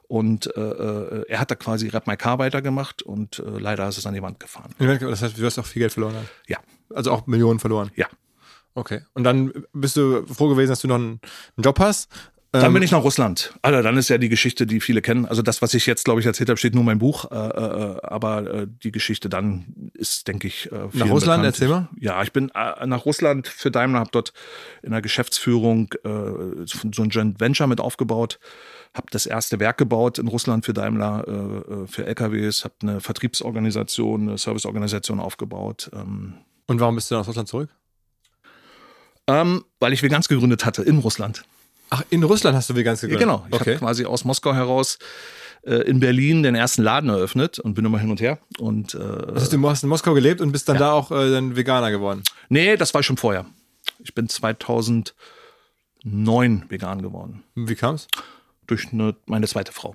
Und 0.08 0.54
äh, 0.58 0.60
äh, 0.60 1.26
er 1.30 1.40
hat 1.40 1.52
da 1.52 1.56
quasi 1.56 1.88
Rap 1.88 2.06
My 2.06 2.18
Car 2.18 2.38
weitergemacht 2.38 3.02
und 3.02 3.40
äh, 3.40 3.44
leider 3.60 3.88
ist 3.88 3.98
es 3.98 4.06
an 4.06 4.14
die 4.14 4.22
Wand 4.22 4.40
gefahren. 4.42 4.76
Das 4.78 5.22
heißt, 5.22 5.38
du 5.38 5.46
hast 5.46 5.58
auch 5.58 5.66
viel 5.66 5.82
Geld 5.82 5.94
verloren. 5.94 6.16
Ja. 6.48 6.58
Also 6.94 7.12
auch 7.12 7.28
Millionen 7.28 7.60
verloren. 7.60 7.92
Ja. 7.96 8.08
Okay. 8.74 9.02
Und 9.14 9.24
dann 9.24 9.54
bist 9.74 9.96
du 9.98 10.26
froh 10.28 10.50
gewesen, 10.50 10.70
dass 10.70 10.82
du 10.82 10.88
noch 10.88 10.96
einen 10.96 11.22
Job 11.58 11.80
hast. 11.80 12.10
Dann 12.54 12.66
ähm, 12.66 12.74
bin 12.74 12.84
ich 12.84 12.92
nach 12.92 13.04
Russland. 13.04 13.54
Also 13.62 13.82
dann 13.82 13.96
ist 13.96 14.10
ja 14.10 14.18
die 14.18 14.28
Geschichte, 14.28 14.66
die 14.66 14.82
viele 14.82 15.02
kennen. 15.02 15.26
Also 15.26 15.42
das, 15.42 15.62
was 15.62 15.74
ich 15.74 15.86
jetzt, 15.86 16.04
glaube 16.04 16.20
ich, 16.20 16.26
erzählt 16.26 16.50
habe, 16.50 16.58
steht 16.58 16.74
nur 16.74 16.82
in 16.82 16.86
meinem 16.86 17.00
Buch. 17.00 17.32
Äh, 17.32 17.36
äh, 17.36 18.02
aber 18.04 18.54
äh, 18.54 18.68
die 18.84 18.92
Geschichte 18.92 19.30
dann 19.30 19.92
ist, 19.94 20.28
denke 20.28 20.48
ich, 20.48 20.70
äh, 20.70 20.76
nach 20.92 21.10
Russland. 21.10 21.44
Bekannt. 21.44 21.46
Erzähl 21.46 21.70
mal. 21.70 21.88
Ja, 21.98 22.22
ich 22.24 22.34
bin 22.34 22.52
äh, 22.54 22.86
nach 22.86 23.06
Russland 23.06 23.48
für 23.48 23.72
Daimler, 23.72 24.00
habe 24.00 24.10
dort 24.12 24.34
in 24.84 24.92
der 24.92 25.02
Geschäftsführung 25.02 25.94
äh, 26.04 26.66
so 26.66 27.04
ein 27.04 27.10
Joint 27.10 27.40
Venture 27.40 27.68
mit 27.68 27.80
aufgebaut. 27.80 28.38
Habe 28.94 29.08
das 29.12 29.26
erste 29.26 29.62
Werk 29.62 29.78
gebaut 29.78 30.20
in 30.20 30.28
Russland 30.28 30.66
für 30.66 30.74
Daimler, 30.74 31.88
für 31.88 32.06
LKWs. 32.06 32.66
Habe 32.66 32.74
eine 32.82 33.00
Vertriebsorganisation, 33.00 34.28
eine 34.28 34.38
Serviceorganisation 34.38 35.22
aufgebaut. 35.22 35.90
Ähm. 35.94 36.34
Und 36.68 36.82
warum 36.82 36.96
bist 36.96 37.10
du 37.10 37.16
nach 37.16 37.26
Russland 37.26 37.48
zurück? 37.48 37.70
Ähm, 39.28 39.64
weil 39.80 39.94
ich 39.94 40.04
Veganz 40.04 40.28
gegründet 40.28 40.66
hatte 40.66 40.84
in 40.84 40.98
Russland. 40.98 41.46
Ach, 41.92 42.04
in 42.10 42.24
Russland 42.24 42.56
hast 42.56 42.70
du 42.70 42.76
Vegans 42.76 43.02
gegründet? 43.02 43.28
Ja, 43.28 43.28
genau. 43.28 43.46
Ich 43.50 43.54
okay. 43.54 43.72
habe 43.72 43.86
quasi 43.86 44.06
aus 44.06 44.24
Moskau 44.24 44.54
heraus 44.54 44.98
äh, 45.64 45.76
in 45.90 46.00
Berlin 46.00 46.42
den 46.42 46.56
ersten 46.56 46.84
Laden 46.84 47.10
eröffnet 47.10 47.60
und 47.60 47.74
bin 47.74 47.84
immer 47.84 48.00
hin 48.00 48.10
und 48.10 48.22
her. 48.22 48.40
Und, 48.60 48.96
äh, 48.96 48.98
das 48.98 49.44
heißt, 49.44 49.54
du 49.54 49.70
hast 49.70 49.84
in 49.84 49.90
Moskau 49.90 50.14
gelebt 50.14 50.40
und 50.40 50.54
bist 50.54 50.70
dann 50.70 50.78
ja. 50.78 50.80
da 50.80 50.94
auch 50.94 51.12
äh, 51.12 51.30
dann 51.32 51.58
Veganer 51.58 51.92
geworden? 51.92 52.24
Nee, 52.48 52.78
das 52.78 52.94
war 52.94 53.04
schon 53.04 53.18
vorher. 53.18 53.46
Ich 54.00 54.16
bin 54.16 54.30
2009 54.30 55.14
vegan 56.70 57.02
geworden. 57.02 57.44
Wie 57.56 57.76
kam's? 57.76 58.08
Durch 58.68 58.94
eine, 58.94 59.16
meine 59.26 59.48
zweite 59.48 59.74
Frau. 59.74 59.94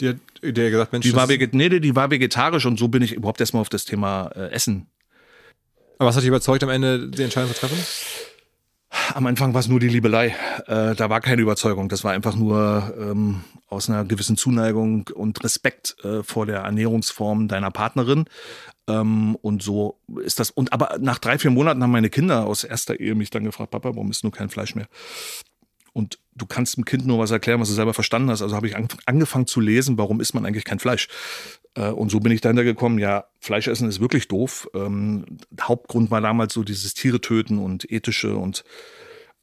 Die 0.00 0.08
hat 0.08 0.16
dir 0.42 0.70
gesagt, 0.70 0.92
Mensch, 0.92 1.06
die 1.06 1.14
war, 1.14 1.28
nee, 1.28 1.68
die 1.68 1.96
war 1.96 2.10
vegetarisch 2.10 2.66
und 2.66 2.76
so 2.76 2.88
bin 2.88 3.02
ich 3.02 3.12
überhaupt 3.12 3.40
erstmal 3.40 3.60
auf 3.60 3.68
das 3.68 3.84
Thema 3.84 4.32
äh, 4.34 4.50
Essen. 4.50 4.88
Aber 5.98 6.08
was 6.08 6.16
hat 6.16 6.22
dich 6.22 6.28
überzeugt, 6.28 6.64
am 6.64 6.70
Ende 6.70 7.08
die 7.08 7.22
Entscheidung 7.22 7.54
zu 7.54 7.60
treffen? 7.60 7.78
Am 9.14 9.26
Anfang 9.26 9.52
war 9.52 9.60
es 9.60 9.68
nur 9.68 9.80
die 9.80 9.88
Liebelei. 9.88 10.34
Äh, 10.66 10.94
da 10.94 11.10
war 11.10 11.20
keine 11.20 11.42
Überzeugung. 11.42 11.88
Das 11.88 12.04
war 12.04 12.12
einfach 12.12 12.36
nur 12.36 12.94
ähm, 12.98 13.42
aus 13.68 13.90
einer 13.90 14.04
gewissen 14.04 14.36
Zuneigung 14.36 15.08
und 15.14 15.42
Respekt 15.42 15.96
äh, 16.04 16.22
vor 16.22 16.46
der 16.46 16.60
Ernährungsform 16.60 17.48
deiner 17.48 17.70
Partnerin. 17.70 18.26
Ähm, 18.88 19.36
und 19.36 19.62
so 19.62 19.98
ist 20.22 20.38
das. 20.38 20.50
Und 20.50 20.72
aber 20.72 20.98
nach 21.00 21.18
drei, 21.18 21.38
vier 21.38 21.50
Monaten 21.50 21.82
haben 21.82 21.90
meine 21.90 22.10
Kinder 22.10 22.46
aus 22.46 22.64
erster 22.64 23.00
Ehe 23.00 23.14
mich 23.14 23.30
dann 23.30 23.44
gefragt, 23.44 23.72
Papa, 23.72 23.90
warum 23.90 24.10
isst 24.10 24.22
du 24.22 24.30
kein 24.30 24.48
Fleisch 24.48 24.74
mehr? 24.74 24.86
Und 25.92 26.18
du 26.34 26.46
kannst 26.46 26.76
dem 26.76 26.84
Kind 26.84 27.06
nur 27.06 27.18
was 27.18 27.30
erklären, 27.30 27.60
was 27.60 27.68
du 27.68 27.74
selber 27.74 27.94
verstanden 27.94 28.30
hast. 28.30 28.42
Also 28.42 28.54
habe 28.54 28.68
ich 28.68 28.76
angefangen 28.76 29.46
zu 29.46 29.60
lesen, 29.60 29.98
warum 29.98 30.20
isst 30.20 30.34
man 30.34 30.44
eigentlich 30.44 30.64
kein 30.64 30.78
Fleisch? 30.78 31.08
Äh, 31.76 31.90
und 31.90 32.10
so 32.10 32.20
bin 32.20 32.32
ich 32.32 32.40
dahinter 32.40 32.64
gekommen, 32.64 32.98
ja, 32.98 33.26
Fleisch 33.38 33.68
essen 33.68 33.88
ist 33.88 34.00
wirklich 34.00 34.28
doof. 34.28 34.68
Ähm, 34.74 35.38
Hauptgrund 35.60 36.10
war 36.10 36.20
damals 36.20 36.54
so 36.54 36.64
dieses 36.64 36.94
Tiere 36.94 37.20
töten 37.20 37.58
und 37.58 37.90
ethische 37.90 38.36
und 38.36 38.64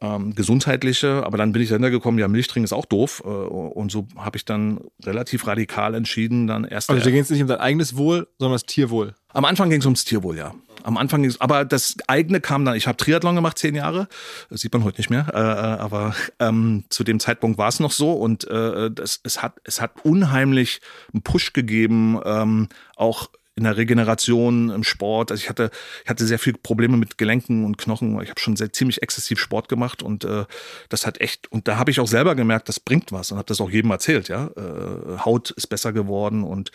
ähm, 0.03 0.35
gesundheitliche. 0.35 1.25
Aber 1.25 1.37
dann 1.37 1.53
bin 1.53 1.61
ich 1.61 1.69
dahinter 1.69 1.89
gekommen, 1.89 2.19
ja, 2.19 2.27
Milch 2.27 2.47
trinken 2.47 2.65
ist 2.65 2.73
auch 2.73 2.85
doof. 2.85 3.23
Äh, 3.25 3.27
und 3.27 3.91
so 3.91 4.07
habe 4.17 4.37
ich 4.37 4.45
dann 4.45 4.81
relativ 5.03 5.47
radikal 5.47 5.95
entschieden, 5.95 6.45
dann 6.47 6.65
erst. 6.65 6.89
Also 6.89 7.03
da 7.03 7.09
ging 7.09 7.21
es 7.21 7.29
nicht 7.29 7.41
um 7.41 7.47
dein 7.47 7.59
eigenes 7.59 7.95
Wohl, 7.95 8.27
sondern 8.37 8.55
das 8.55 8.65
Tierwohl. 8.65 9.15
Am 9.29 9.45
Anfang 9.45 9.69
ging 9.69 9.79
es 9.79 9.85
ums 9.85 10.03
Tierwohl, 10.05 10.37
ja. 10.37 10.53
Am 10.83 10.97
Anfang 10.97 11.21
ging 11.21 11.31
es, 11.31 11.39
aber 11.39 11.63
das 11.63 11.95
eigene 12.07 12.41
kam 12.41 12.65
dann, 12.65 12.75
ich 12.75 12.87
habe 12.87 12.97
Triathlon 12.97 13.35
gemacht, 13.35 13.57
zehn 13.57 13.73
Jahre, 13.73 14.07
das 14.49 14.61
sieht 14.61 14.73
man 14.73 14.83
heute 14.83 14.97
nicht 14.97 15.09
mehr, 15.09 15.27
äh, 15.33 15.37
äh 15.37 15.79
aber 15.79 16.13
ähm, 16.39 16.83
zu 16.89 17.05
dem 17.05 17.21
Zeitpunkt 17.21 17.57
war 17.57 17.69
es 17.69 17.79
noch 17.79 17.91
so 17.91 18.11
und 18.11 18.45
äh, 18.49 18.91
das, 18.91 19.21
es, 19.23 19.41
hat, 19.41 19.61
es 19.63 19.79
hat 19.79 20.03
unheimlich 20.03 20.81
einen 21.13 21.23
Push 21.23 21.53
gegeben, 21.53 22.19
ähm, 22.25 22.67
auch 22.97 23.29
in 23.55 23.65
der 23.65 23.77
Regeneration, 23.77 24.69
im 24.71 24.83
Sport. 24.83 25.31
Also 25.31 25.41
ich 25.41 25.49
hatte, 25.49 25.69
ich 26.03 26.09
hatte 26.09 26.25
sehr 26.25 26.39
viele 26.39 26.57
Probleme 26.57 26.97
mit 26.97 27.17
Gelenken 27.17 27.65
und 27.65 27.77
Knochen. 27.77 28.19
Ich 28.21 28.29
habe 28.29 28.39
schon 28.39 28.55
sehr 28.55 28.73
ziemlich 28.73 29.03
exzessiv 29.03 29.39
Sport 29.39 29.69
gemacht 29.69 30.01
und 30.01 30.25
äh, 30.25 30.45
das 30.89 31.05
hat 31.05 31.21
echt, 31.21 31.51
und 31.51 31.67
da 31.67 31.77
habe 31.77 31.91
ich 31.91 31.99
auch 31.99 32.07
selber 32.07 32.35
gemerkt, 32.35 32.67
das 32.67 32.79
bringt 32.79 33.11
was 33.11 33.31
und 33.31 33.37
habe 33.37 33.45
das 33.45 33.61
auch 33.61 33.69
jedem 33.69 33.91
erzählt, 33.91 34.27
ja. 34.27 34.47
Äh, 34.47 35.19
Haut 35.19 35.51
ist 35.51 35.67
besser 35.67 35.93
geworden 35.93 36.43
und 36.43 36.71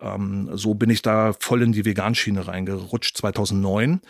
ähm, 0.00 0.50
so 0.52 0.74
bin 0.74 0.90
ich 0.90 1.00
da 1.00 1.32
voll 1.38 1.62
in 1.62 1.72
die 1.72 1.84
Veganschiene 1.84 2.46
reingerutscht 2.46 3.16
2009. 3.16 4.00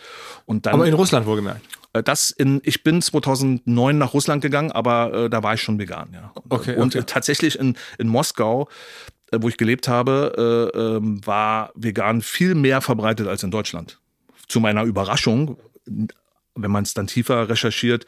Und 0.45 0.65
dann, 0.65 0.73
Aber 0.73 0.87
in 0.87 0.93
Russland 0.93 1.25
wohlgemerkt. 1.25 1.61
Äh, 1.93 2.03
das 2.03 2.31
in, 2.31 2.61
ich 2.63 2.83
bin 2.83 3.01
2009 3.01 3.97
nach 3.97 4.13
Russland 4.13 4.41
gegangen, 4.41 4.71
aber 4.71 5.13
äh, 5.13 5.29
da 5.29 5.43
war 5.43 5.53
ich 5.53 5.61
schon 5.61 5.79
vegan, 5.79 6.09
ja. 6.13 6.33
Okay, 6.49 6.75
und 6.75 6.95
okay. 6.95 7.05
tatsächlich 7.05 7.57
in, 7.57 7.77
in 7.97 8.07
Moskau, 8.07 8.67
wo 9.31 9.49
ich 9.49 9.57
gelebt 9.57 9.87
habe, 9.87 10.71
äh, 10.75 10.77
ähm, 10.79 11.25
war 11.25 11.71
vegan 11.75 12.21
viel 12.21 12.55
mehr 12.55 12.81
verbreitet 12.81 13.27
als 13.27 13.43
in 13.43 13.51
Deutschland. 13.51 13.99
Zu 14.47 14.59
meiner 14.59 14.83
Überraschung, 14.83 15.57
wenn 15.85 16.71
man 16.71 16.83
es 16.83 16.93
dann 16.93 17.07
tiefer 17.07 17.49
recherchiert, 17.49 18.05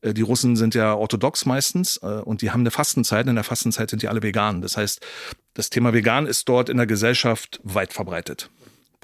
äh, 0.00 0.14
die 0.14 0.22
Russen 0.22 0.56
sind 0.56 0.74
ja 0.74 0.94
orthodox 0.94 1.46
meistens 1.46 1.98
äh, 2.02 2.06
und 2.06 2.42
die 2.42 2.50
haben 2.50 2.60
eine 2.60 2.70
Fastenzeit. 2.70 3.26
In 3.26 3.34
der 3.34 3.44
Fastenzeit 3.44 3.90
sind 3.90 4.02
die 4.02 4.08
alle 4.08 4.22
vegan. 4.22 4.62
Das 4.62 4.76
heißt, 4.76 5.00
das 5.54 5.70
Thema 5.70 5.92
vegan 5.92 6.26
ist 6.26 6.48
dort 6.48 6.68
in 6.68 6.76
der 6.76 6.86
Gesellschaft 6.86 7.60
weit 7.62 7.92
verbreitet. 7.92 8.50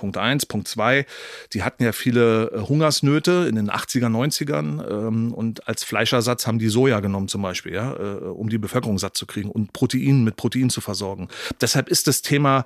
Punkt 0.01 0.17
eins. 0.17 0.47
Punkt 0.47 0.67
zwei, 0.67 1.05
die 1.53 1.63
hatten 1.63 1.85
ja 1.85 1.93
viele 1.93 2.51
äh, 2.53 2.61
Hungersnöte 2.61 3.47
in 3.49 3.57
den 3.57 3.71
80er, 3.71 4.07
90ern 4.07 4.89
ähm, 4.89 5.35
und 5.35 5.69
als 5.69 5.85
Fleischersatz 5.85 6.47
haben 6.47 6.59
die 6.59 6.71
Soja 6.71 7.01
genommen 7.01 7.29
zum 7.29 7.43
Beispiel, 7.43 7.75
ja, 7.75 7.93
äh, 7.93 8.25
um 8.25 8.49
die 8.49 8.57
Bevölkerung 8.57 8.99
satt 8.99 9.17
zu 9.17 9.27
kriegen 9.27 9.51
und 9.51 9.75
Protein 9.75 10.25
mit 10.25 10.37
Protein 10.37 10.71
zu 10.71 10.81
versorgen. 10.81 11.29
Deshalb 11.61 11.91
ist 11.91 12.07
das 12.07 12.23
Thema 12.23 12.65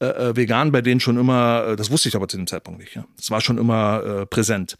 äh, 0.00 0.06
äh, 0.06 0.36
vegan 0.36 0.72
bei 0.72 0.82
denen 0.82 0.98
schon 0.98 1.16
immer, 1.16 1.68
äh, 1.68 1.76
das 1.76 1.92
wusste 1.92 2.08
ich 2.08 2.16
aber 2.16 2.26
zu 2.26 2.36
dem 2.36 2.48
Zeitpunkt 2.48 2.80
nicht, 2.80 2.96
ja. 2.96 3.04
War 3.28 3.40
schon 3.40 3.58
immer 3.58 4.02
äh, 4.02 4.26
präsent. 4.26 4.76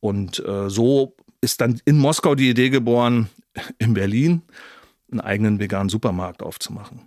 Und 0.00 0.42
so 0.68 1.16
ist 1.40 1.60
dann 1.60 1.80
in 1.84 1.98
Moskau 1.98 2.36
die 2.36 2.50
Idee 2.50 2.70
geboren, 2.70 3.30
in 3.78 3.94
Berlin 3.94 4.42
einen 5.10 5.20
eigenen 5.20 5.58
veganen 5.58 5.88
Supermarkt 5.88 6.40
aufzumachen. 6.40 7.00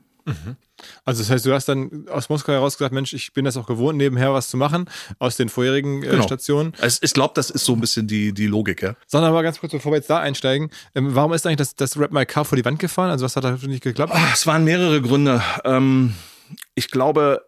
Also 1.05 1.21
das 1.21 1.29
heißt, 1.29 1.45
du 1.45 1.53
hast 1.53 1.67
dann 1.67 2.07
aus 2.09 2.29
Moskau 2.29 2.53
heraus 2.53 2.77
gesagt, 2.77 2.93
Mensch, 2.93 3.13
ich 3.13 3.33
bin 3.33 3.45
das 3.45 3.55
auch 3.57 3.67
gewohnt, 3.67 3.97
nebenher 3.97 4.33
was 4.33 4.49
zu 4.49 4.57
machen 4.57 4.85
aus 5.19 5.37
den 5.37 5.49
vorherigen 5.49 6.01
äh, 6.03 6.07
Genau. 6.07 6.23
Stationen. 6.23 6.73
Also 6.81 6.99
ich 7.01 7.13
glaube, 7.13 7.33
das 7.35 7.49
ist 7.51 7.65
so 7.65 7.73
ein 7.73 7.79
bisschen 7.81 8.07
die, 8.07 8.33
die 8.33 8.47
Logik, 8.47 8.81
ja. 8.81 8.95
Sondern 9.07 9.31
mal 9.33 9.43
ganz 9.43 9.59
kurz, 9.59 9.71
bevor 9.71 9.91
wir 9.91 9.97
jetzt 9.97 10.09
da 10.09 10.19
einsteigen, 10.19 10.71
ähm, 10.95 11.13
warum 11.15 11.33
ist 11.33 11.45
eigentlich 11.45 11.57
das, 11.57 11.75
das 11.75 11.99
Rap 11.99 12.11
My 12.11 12.25
Car 12.25 12.45
vor 12.45 12.55
die 12.55 12.65
Wand 12.65 12.79
gefahren? 12.79 13.11
Also 13.11 13.25
was 13.25 13.35
hat 13.35 13.43
da 13.43 13.51
nicht 13.51 13.83
geklappt? 13.83 14.11
Ah, 14.15 14.29
Es 14.33 14.47
waren 14.47 14.63
mehrere 14.63 15.01
Gründe. 15.01 15.43
Ähm, 15.65 16.15
ich 16.73 16.89
glaube, 16.89 17.45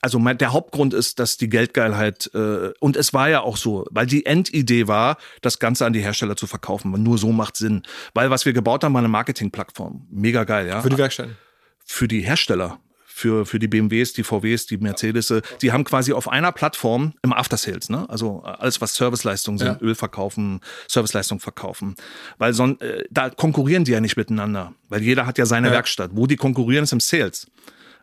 also 0.00 0.18
mein, 0.18 0.38
der 0.38 0.54
Hauptgrund 0.54 0.94
ist, 0.94 1.18
dass 1.18 1.36
die 1.36 1.50
Geldgeilheit, 1.50 2.30
äh, 2.32 2.70
und 2.80 2.96
es 2.96 3.12
war 3.12 3.28
ja 3.28 3.42
auch 3.42 3.58
so, 3.58 3.84
weil 3.90 4.06
die 4.06 4.24
Endidee 4.24 4.88
war, 4.88 5.18
das 5.42 5.58
Ganze 5.58 5.84
an 5.84 5.92
die 5.92 6.00
Hersteller 6.00 6.36
zu 6.36 6.46
verkaufen. 6.46 6.90
Nur 7.02 7.18
so 7.18 7.32
macht 7.32 7.58
Sinn. 7.58 7.82
Weil 8.14 8.30
was 8.30 8.46
wir 8.46 8.54
gebaut 8.54 8.82
haben, 8.82 8.94
war 8.94 9.00
eine 9.00 9.08
Marketingplattform. 9.08 10.06
Mega 10.10 10.44
geil, 10.44 10.66
ja. 10.68 10.80
Für 10.80 10.88
die 10.88 10.96
Werkstätten. 10.96 11.36
Für 11.84 12.08
die 12.08 12.20
Hersteller, 12.20 12.78
für, 13.06 13.46
für 13.46 13.60
die 13.60 13.68
BMWs, 13.68 14.12
die 14.12 14.24
VWs, 14.24 14.66
die 14.66 14.76
Mercedes, 14.78 15.32
die 15.62 15.70
haben 15.70 15.84
quasi 15.84 16.12
auf 16.12 16.28
einer 16.28 16.50
Plattform 16.50 17.14
im 17.22 17.32
Aftersales, 17.32 17.88
ne? 17.88 18.08
Also 18.10 18.42
alles, 18.42 18.80
was 18.80 18.96
Serviceleistungen 18.96 19.58
sind, 19.58 19.80
Ja. 19.80 19.86
Öl 19.86 19.94
verkaufen, 19.94 20.60
Serviceleistung 20.88 21.38
verkaufen. 21.38 21.94
Weil 22.38 22.54
son, 22.54 22.80
äh, 22.80 23.04
da 23.10 23.30
konkurrieren 23.30 23.84
die 23.84 23.92
ja 23.92 24.00
nicht 24.00 24.16
miteinander, 24.16 24.72
weil 24.88 25.02
jeder 25.02 25.26
hat 25.26 25.38
ja 25.38 25.46
seine 25.46 25.68
Ja. 25.68 25.74
Werkstatt. 25.74 26.10
Wo 26.14 26.26
die 26.26 26.36
konkurrieren, 26.36 26.82
ist 26.84 26.92
im 26.92 26.98
Sales. 27.00 27.46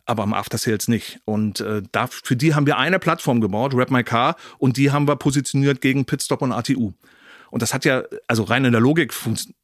Aber 0.05 0.23
im 0.23 0.33
Aftersales 0.33 0.87
nicht. 0.87 1.19
Und 1.25 1.59
äh, 1.59 1.83
da, 1.91 2.07
für 2.07 2.35
die 2.37 2.55
haben 2.55 2.65
wir 2.65 2.77
eine 2.77 2.97
Plattform 2.97 3.41
gebaut, 3.41 3.75
Rap 3.75 3.91
My 3.91 4.03
Car, 4.03 4.35
und 4.57 4.77
die 4.77 4.91
haben 4.91 5.07
wir 5.07 5.15
positioniert 5.17 5.81
gegen 5.81 6.05
Pitstop 6.05 6.41
und 6.41 6.53
ATU. 6.53 6.93
Und 7.51 7.61
das 7.61 7.73
hat 7.73 7.85
ja, 7.85 8.03
also 8.27 8.43
rein 8.43 8.65
in 8.65 8.71
der 8.71 8.81
Logik, 8.81 9.13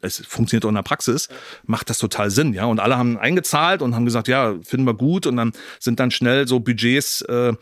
es 0.02 0.24
funktioniert 0.28 0.66
auch 0.66 0.70
in 0.70 0.76
der 0.76 0.84
Praxis, 0.84 1.30
macht 1.66 1.90
das 1.90 1.98
total 1.98 2.30
Sinn, 2.30 2.54
ja. 2.54 2.66
Und 2.66 2.80
alle 2.80 2.98
haben 2.98 3.18
eingezahlt 3.18 3.82
und 3.82 3.96
haben 3.96 4.06
gesagt, 4.06 4.28
ja, 4.28 4.56
finden 4.62 4.86
wir 4.86 4.94
gut. 4.94 5.26
Und 5.26 5.38
dann 5.38 5.54
sind 5.80 6.00
dann 6.00 6.12
schnell 6.12 6.48
so 6.48 6.60
Budgets 6.60 7.22
äh, 7.22 7.50
äh, 7.50 7.54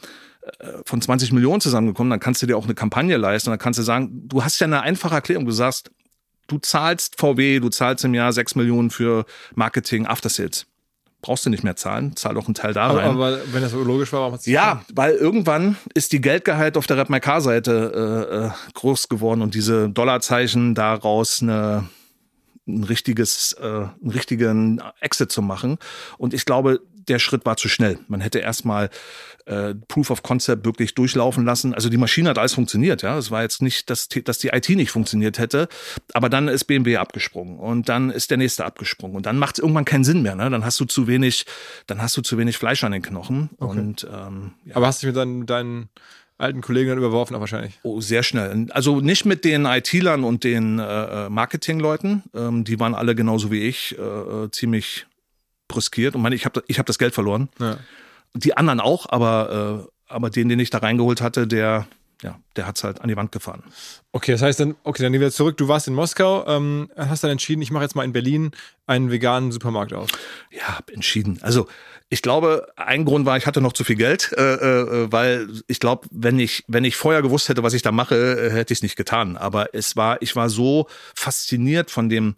von 0.85 1.01
20 1.01 1.31
Millionen 1.31 1.61
zusammengekommen. 1.61 2.09
Dann 2.09 2.19
kannst 2.19 2.41
du 2.41 2.47
dir 2.47 2.57
auch 2.57 2.65
eine 2.65 2.75
Kampagne 2.75 3.17
leisten. 3.17 3.49
Dann 3.51 3.59
kannst 3.59 3.79
du 3.79 3.83
sagen, 3.83 4.27
du 4.27 4.43
hast 4.43 4.59
ja 4.59 4.65
eine 4.65 4.81
einfache 4.81 5.15
Erklärung. 5.15 5.45
Du 5.45 5.51
sagst, 5.51 5.91
du 6.47 6.57
zahlst 6.57 7.19
VW, 7.19 7.59
du 7.59 7.69
zahlst 7.69 8.03
im 8.05 8.13
Jahr 8.13 8.33
6 8.33 8.55
Millionen 8.55 8.89
für 8.89 9.25
Marketing 9.53 10.05
After 10.05 10.29
Sales. 10.29 10.65
Brauchst 11.21 11.45
du 11.45 11.49
nicht 11.49 11.63
mehr 11.63 11.75
zahlen, 11.75 12.15
zahl 12.15 12.35
doch 12.35 12.45
einen 12.45 12.53
Teil 12.53 12.73
da 12.73 12.87
Aber, 12.87 12.99
rein. 12.99 13.09
aber 13.09 13.39
wenn 13.51 13.61
das 13.63 13.71
so 13.71 13.83
logisch 13.83 14.13
war, 14.13 14.19
warum 14.21 14.33
hat 14.33 14.41
es 14.41 14.45
Ja, 14.45 14.83
weil 14.93 15.15
irgendwann 15.15 15.75
ist 15.95 16.11
die 16.11 16.21
Geldgehalt 16.21 16.77
auf 16.77 16.85
der 16.85 16.97
Rap 16.97 17.09
My 17.09 17.19
Car 17.19 17.41
Seite 17.41 18.29
äh, 18.31 18.45
äh, 18.45 18.73
groß 18.73 19.09
geworden 19.09 19.41
und 19.41 19.55
diese 19.55 19.89
Dollarzeichen 19.89 20.75
daraus 20.75 21.41
eine 21.41 21.87
ein 22.67 22.83
richtiges, 22.83 23.53
äh, 23.59 23.63
einen 23.65 24.11
richtigen 24.11 24.81
Exit 24.99 25.31
zu 25.31 25.41
machen. 25.41 25.77
Und 26.17 26.33
ich 26.33 26.45
glaube, 26.45 26.81
der 27.07 27.19
Schritt 27.19 27.45
war 27.45 27.57
zu 27.57 27.69
schnell. 27.69 27.99
Man 28.07 28.21
hätte 28.21 28.39
erstmal 28.39 28.89
äh, 29.45 29.75
Proof 29.87 30.09
of 30.09 30.23
Concept 30.23 30.65
wirklich 30.65 30.95
durchlaufen 30.95 31.45
lassen. 31.45 31.73
Also 31.73 31.89
die 31.89 31.97
Maschine 31.97 32.29
hat 32.29 32.37
alles 32.37 32.53
funktioniert, 32.53 33.01
ja. 33.01 33.17
Es 33.17 33.31
war 33.31 33.41
jetzt 33.41 33.61
nicht, 33.61 33.89
dass, 33.89 34.09
dass 34.09 34.37
die 34.39 34.49
IT 34.49 34.69
nicht 34.69 34.91
funktioniert 34.91 35.39
hätte, 35.39 35.67
aber 36.13 36.29
dann 36.29 36.47
ist 36.47 36.65
BMW 36.65 36.97
abgesprungen 36.97 37.59
und 37.59 37.89
dann 37.89 38.09
ist 38.09 38.31
der 38.31 38.37
nächste 38.37 38.65
abgesprungen 38.65 39.15
und 39.15 39.25
dann 39.25 39.37
macht 39.37 39.57
es 39.57 39.59
irgendwann 39.59 39.85
keinen 39.85 40.03
Sinn 40.03 40.21
mehr. 40.21 40.35
Ne? 40.35 40.49
Dann 40.49 40.65
hast 40.65 40.79
du 40.79 40.85
zu 40.85 41.07
wenig, 41.07 41.45
dann 41.87 42.01
hast 42.01 42.17
du 42.17 42.21
zu 42.21 42.37
wenig 42.37 42.57
Fleisch 42.57 42.83
an 42.83 42.91
den 42.91 43.01
Knochen 43.01 43.49
und 43.57 44.07
ähm, 44.11 44.53
ja. 44.65 44.75
Aber 44.75 44.87
hast 44.87 45.03
du 45.03 45.07
dich 45.07 45.15
mit 45.15 45.17
deinen, 45.17 45.45
deinen 45.45 45.89
alten 46.37 46.61
Kollegen 46.61 46.89
dann 46.89 46.97
überworfen, 46.97 47.35
auch 47.35 47.39
wahrscheinlich. 47.39 47.79
Oh, 47.83 48.01
sehr 48.01 48.23
schnell. 48.23 48.67
Also 48.71 48.99
nicht 48.99 49.25
mit 49.25 49.45
den 49.45 49.65
IT-Lern 49.65 50.23
und 50.23 50.43
den 50.43 50.79
äh, 50.79 51.29
Marketingleuten. 51.29 52.23
Ähm, 52.33 52.63
die 52.63 52.79
waren 52.79 52.93
alle 52.93 53.15
genauso 53.15 53.51
wie 53.51 53.61
ich, 53.61 53.97
äh, 53.97 54.01
äh, 54.01 54.51
ziemlich 54.51 55.07
brüskiert. 55.67 56.15
Und 56.15 56.21
meine, 56.21 56.35
ich 56.35 56.45
habe 56.45 56.63
ich 56.67 56.79
hab 56.79 56.85
das 56.85 56.99
Geld 56.99 57.13
verloren. 57.13 57.49
Ja. 57.59 57.77
Die 58.35 58.55
anderen 58.55 58.79
auch, 58.79 59.07
aber, 59.09 59.87
äh, 59.87 60.13
aber 60.13 60.29
den, 60.29 60.49
den 60.49 60.59
ich 60.59 60.69
da 60.69 60.79
reingeholt 60.79 61.21
hatte, 61.21 61.47
der, 61.47 61.87
ja, 62.21 62.39
der 62.55 62.67
hat's 62.67 62.83
halt 62.83 63.01
an 63.01 63.07
die 63.07 63.15
Wand 63.15 63.31
gefahren. 63.31 63.63
Okay, 64.11 64.33
das 64.33 64.41
heißt 64.41 64.59
dann, 64.59 64.75
okay, 64.83 65.03
dann 65.03 65.11
gehen 65.11 65.21
wir 65.21 65.31
zurück. 65.31 65.57
Du 65.57 65.67
warst 65.67 65.87
in 65.87 65.93
Moskau, 65.93 66.45
ähm, 66.47 66.89
hast 66.97 67.23
dann 67.23 67.31
entschieden, 67.31 67.61
ich 67.61 67.71
mache 67.71 67.83
jetzt 67.83 67.95
mal 67.95 68.03
in 68.03 68.13
Berlin 68.13 68.51
einen 68.87 69.09
veganen 69.09 69.51
Supermarkt 69.51 69.93
auf. 69.93 70.09
Ja, 70.51 70.77
hab 70.77 70.91
entschieden. 70.91 71.39
Also 71.41 71.67
ich 72.09 72.21
glaube, 72.21 72.67
ein 72.75 73.05
Grund 73.05 73.25
war, 73.25 73.35
ich 73.37 73.47
hatte 73.47 73.61
noch 73.61 73.73
zu 73.73 73.83
viel 73.83 73.95
Geld, 73.95 74.31
äh, 74.37 74.53
äh, 74.53 75.11
weil 75.11 75.49
ich 75.67 75.79
glaube, 75.79 76.07
wenn 76.11 76.37
ich 76.37 76.63
wenn 76.67 76.83
ich 76.83 76.95
vorher 76.95 77.21
gewusst 77.21 77.49
hätte, 77.49 77.63
was 77.63 77.73
ich 77.73 77.81
da 77.81 77.91
mache, 77.91 78.15
äh, 78.15 78.51
hätte 78.51 78.73
ich 78.73 78.79
es 78.79 78.83
nicht 78.83 78.95
getan. 78.95 79.37
Aber 79.37 79.73
es 79.73 79.95
war, 79.95 80.21
ich 80.21 80.35
war 80.35 80.49
so 80.49 80.87
fasziniert 81.15 81.89
von 81.89 82.09
dem 82.09 82.35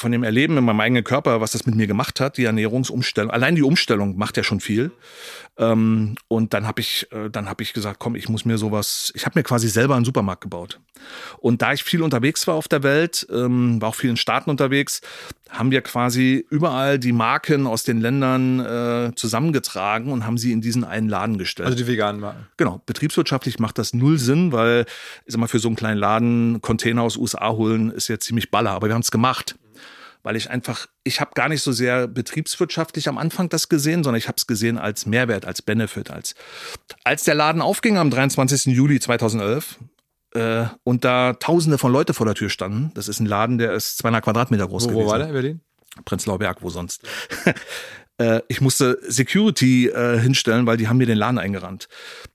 von 0.00 0.12
dem 0.12 0.22
Erleben 0.22 0.56
in 0.56 0.64
meinem 0.64 0.80
eigenen 0.80 1.04
Körper, 1.04 1.40
was 1.40 1.52
das 1.52 1.66
mit 1.66 1.74
mir 1.74 1.86
gemacht 1.86 2.20
hat, 2.20 2.38
die 2.38 2.44
Ernährungsumstellung. 2.44 3.30
Allein 3.30 3.54
die 3.54 3.62
Umstellung 3.62 4.16
macht 4.16 4.36
ja 4.38 4.42
schon 4.42 4.60
viel. 4.60 4.90
Ähm, 5.58 6.14
und 6.26 6.54
dann 6.54 6.66
habe 6.66 6.80
ich, 6.80 7.06
äh, 7.12 7.28
dann 7.28 7.50
habe 7.50 7.62
ich 7.62 7.74
gesagt, 7.74 7.98
komm, 7.98 8.16
ich 8.16 8.28
muss 8.30 8.46
mir 8.46 8.56
sowas. 8.56 9.12
Ich 9.14 9.26
habe 9.26 9.38
mir 9.38 9.42
quasi 9.42 9.68
selber 9.68 9.96
einen 9.96 10.06
Supermarkt 10.06 10.40
gebaut. 10.40 10.80
Und 11.38 11.60
da 11.60 11.74
ich 11.74 11.84
viel 11.84 12.02
unterwegs 12.02 12.46
war 12.46 12.54
auf 12.54 12.66
der 12.66 12.82
Welt, 12.82 13.26
ähm, 13.30 13.80
war 13.82 13.90
auch 13.90 13.94
viel 13.94 14.08
in 14.08 14.16
Staaten 14.16 14.48
unterwegs, 14.48 15.02
haben 15.50 15.70
wir 15.70 15.82
quasi 15.82 16.46
überall 16.48 16.98
die 16.98 17.12
Marken 17.12 17.66
aus 17.66 17.84
den 17.84 18.00
Ländern 18.00 18.60
äh, 18.60 19.14
zusammengetragen 19.16 20.12
und 20.12 20.24
haben 20.24 20.38
sie 20.38 20.52
in 20.52 20.62
diesen 20.62 20.84
einen 20.84 21.08
Laden 21.10 21.36
gestellt. 21.36 21.66
Also 21.66 21.76
die 21.76 21.86
veganen 21.86 22.20
Marken. 22.22 22.46
Genau, 22.56 22.80
betriebswirtschaftlich 22.86 23.58
macht 23.58 23.76
das 23.76 23.92
null 23.92 24.18
Sinn, 24.18 24.52
weil, 24.52 24.86
ich 25.26 25.32
sag 25.32 25.40
mal, 25.40 25.48
für 25.48 25.58
so 25.58 25.68
einen 25.68 25.76
kleinen 25.76 25.98
Laden 25.98 26.62
Container 26.62 27.02
aus 27.02 27.18
USA 27.18 27.50
holen 27.50 27.90
ist 27.90 28.08
ja 28.08 28.18
ziemlich 28.18 28.50
baller, 28.50 28.70
aber 28.70 28.86
wir 28.86 28.94
haben 28.94 29.02
es 29.02 29.10
gemacht. 29.10 29.56
Weil 30.22 30.36
ich 30.36 30.50
einfach, 30.50 30.86
ich 31.02 31.20
habe 31.20 31.32
gar 31.34 31.48
nicht 31.48 31.62
so 31.62 31.72
sehr 31.72 32.06
betriebswirtschaftlich 32.06 33.08
am 33.08 33.18
Anfang 33.18 33.48
das 33.48 33.68
gesehen, 33.68 34.04
sondern 34.04 34.18
ich 34.18 34.28
habe 34.28 34.36
es 34.36 34.46
gesehen 34.46 34.78
als 34.78 35.06
Mehrwert, 35.06 35.46
als 35.46 35.62
Benefit, 35.62 36.10
als 36.10 36.34
als 37.04 37.24
der 37.24 37.34
Laden 37.34 37.62
aufging 37.62 37.96
am 37.96 38.10
23. 38.10 38.66
Juli 38.66 39.00
2011 39.00 39.78
äh, 40.34 40.64
und 40.84 41.04
da 41.04 41.34
Tausende 41.34 41.78
von 41.78 41.92
Leute 41.92 42.14
vor 42.14 42.26
der 42.26 42.34
Tür 42.34 42.50
standen. 42.50 42.92
Das 42.94 43.08
ist 43.08 43.20
ein 43.20 43.26
Laden, 43.26 43.58
der 43.58 43.72
ist 43.72 43.98
200 43.98 44.24
Quadratmeter 44.24 44.68
groß 44.68 44.84
Wo, 44.84 44.88
gewesen. 44.88 45.06
wo 45.06 45.10
war 45.10 45.18
der 45.18 45.28
in 45.28 45.32
Berlin? 45.32 45.60
Prenzlauer 46.04 46.38
Berg, 46.38 46.62
wo 46.62 46.70
sonst. 46.70 47.02
Äh, 48.20 48.42
ich 48.48 48.60
musste 48.60 48.98
Security 49.08 49.88
äh, 49.88 50.18
hinstellen, 50.20 50.66
weil 50.66 50.76
die 50.76 50.88
haben 50.88 50.98
mir 50.98 51.06
den 51.06 51.16
Laden 51.16 51.38
eingerannt. 51.38 51.88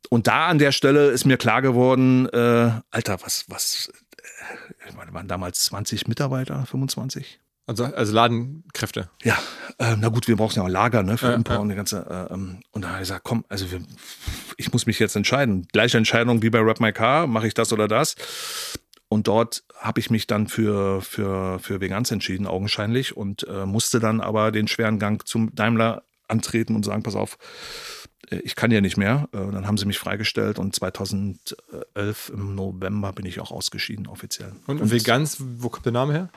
Und 0.09 0.25
da 0.25 0.47
an 0.47 0.57
der 0.57 0.71
Stelle 0.71 1.11
ist 1.11 1.25
mir 1.25 1.37
klar 1.37 1.61
geworden, 1.61 2.27
äh, 2.29 2.71
Alter, 2.89 3.19
was, 3.21 3.45
was, 3.49 3.91
äh, 4.17 4.89
ich 4.89 4.95
meine, 4.95 5.13
waren 5.13 5.27
damals 5.27 5.65
20 5.65 6.07
Mitarbeiter, 6.07 6.65
25? 6.65 7.39
Also, 7.67 7.85
also 7.85 8.13
Ladenkräfte. 8.13 9.09
Ja, 9.23 9.37
äh, 9.79 9.95
na 9.97 10.09
gut, 10.09 10.27
wir 10.27 10.35
brauchen 10.35 10.55
ja 10.55 10.63
auch 10.63 10.69
Lager 10.69 11.01
ne, 11.01 11.17
für 11.17 11.27
Ja, 11.27 11.33
Import 11.33 11.57
ja. 11.57 11.61
und 11.61 11.69
die 11.69 11.75
ganze. 11.75 12.05
Äh, 12.29 12.33
ähm, 12.33 12.59
und 12.71 12.83
da 12.83 12.89
habe 12.89 12.97
ich 12.97 13.07
gesagt, 13.07 13.23
komm, 13.23 13.43
also 13.49 13.71
wir, 13.71 13.81
ich 14.57 14.71
muss 14.71 14.85
mich 14.85 14.99
jetzt 14.99 15.15
entscheiden. 15.15 15.67
Gleiche 15.71 15.97
Entscheidung 15.97 16.43
wie 16.43 16.51
bei 16.51 16.59
Rap 16.59 16.79
My 16.79 16.91
Car, 16.93 17.25
mache 17.27 17.47
ich 17.47 17.55
das 17.55 17.73
oder 17.73 17.87
das? 17.87 18.15
Und 19.07 19.27
dort 19.27 19.63
habe 19.79 19.99
ich 19.99 20.09
mich 20.09 20.27
dann 20.27 20.47
für, 20.47 21.01
für, 21.01 21.59
für 21.59 21.81
Veganz 21.81 22.11
entschieden, 22.11 22.47
augenscheinlich, 22.47 23.15
und 23.15 23.47
äh, 23.47 23.65
musste 23.65 23.99
dann 23.99 24.21
aber 24.21 24.51
den 24.51 24.67
schweren 24.67 24.99
Gang 24.99 25.25
zum 25.27 25.53
Daimler 25.55 26.03
antreten 26.27 26.75
und 26.75 26.83
sagen, 26.83 27.03
pass 27.03 27.15
auf, 27.15 27.37
äh, 28.29 28.37
ich 28.37 28.55
kann 28.55 28.71
ja 28.71 28.81
nicht 28.81 28.97
mehr. 28.97 29.27
Äh, 29.31 29.37
dann 29.51 29.67
haben 29.67 29.77
sie 29.77 29.85
mich 29.85 29.99
freigestellt 29.99 30.59
und 30.59 30.75
2011 30.75 32.29
im 32.33 32.55
November 32.55 33.13
bin 33.13 33.25
ich 33.25 33.39
auch 33.39 33.51
ausgeschieden 33.51 34.07
offiziell. 34.07 34.53
Und, 34.67 34.81
und 34.81 34.91
Veganz, 34.91 35.37
wo 35.39 35.69
kommt 35.69 35.85
der 35.85 35.93
Name 35.93 36.13
her? 36.13 36.29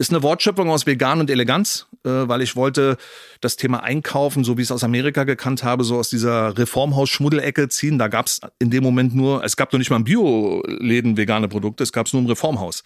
Ist 0.00 0.12
eine 0.12 0.22
Wortschöpfung 0.22 0.70
aus 0.70 0.86
vegan 0.86 1.18
und 1.18 1.28
Eleganz, 1.28 1.86
äh, 2.04 2.08
weil 2.08 2.40
ich 2.40 2.54
wollte 2.54 2.96
das 3.40 3.56
Thema 3.56 3.82
Einkaufen, 3.82 4.44
so 4.44 4.56
wie 4.56 4.62
ich 4.62 4.68
es 4.68 4.72
aus 4.72 4.84
Amerika 4.84 5.24
gekannt 5.24 5.64
habe, 5.64 5.82
so 5.82 5.98
aus 5.98 6.08
dieser 6.08 6.56
Reformhaus-Schmuddelecke 6.56 7.68
ziehen. 7.68 7.98
Da 7.98 8.06
gab 8.06 8.26
es 8.26 8.40
in 8.60 8.70
dem 8.70 8.84
Moment 8.84 9.16
nur, 9.16 9.42
es 9.42 9.56
gab 9.56 9.72
noch 9.72 9.78
nicht 9.78 9.90
mal 9.90 9.96
im 9.96 10.04
Bio-Läden 10.04 11.16
vegane 11.16 11.48
Produkte, 11.48 11.82
es 11.82 11.92
gab 11.92 12.06
es 12.06 12.12
nur 12.12 12.22
im 12.22 12.28
Reformhaus. 12.28 12.84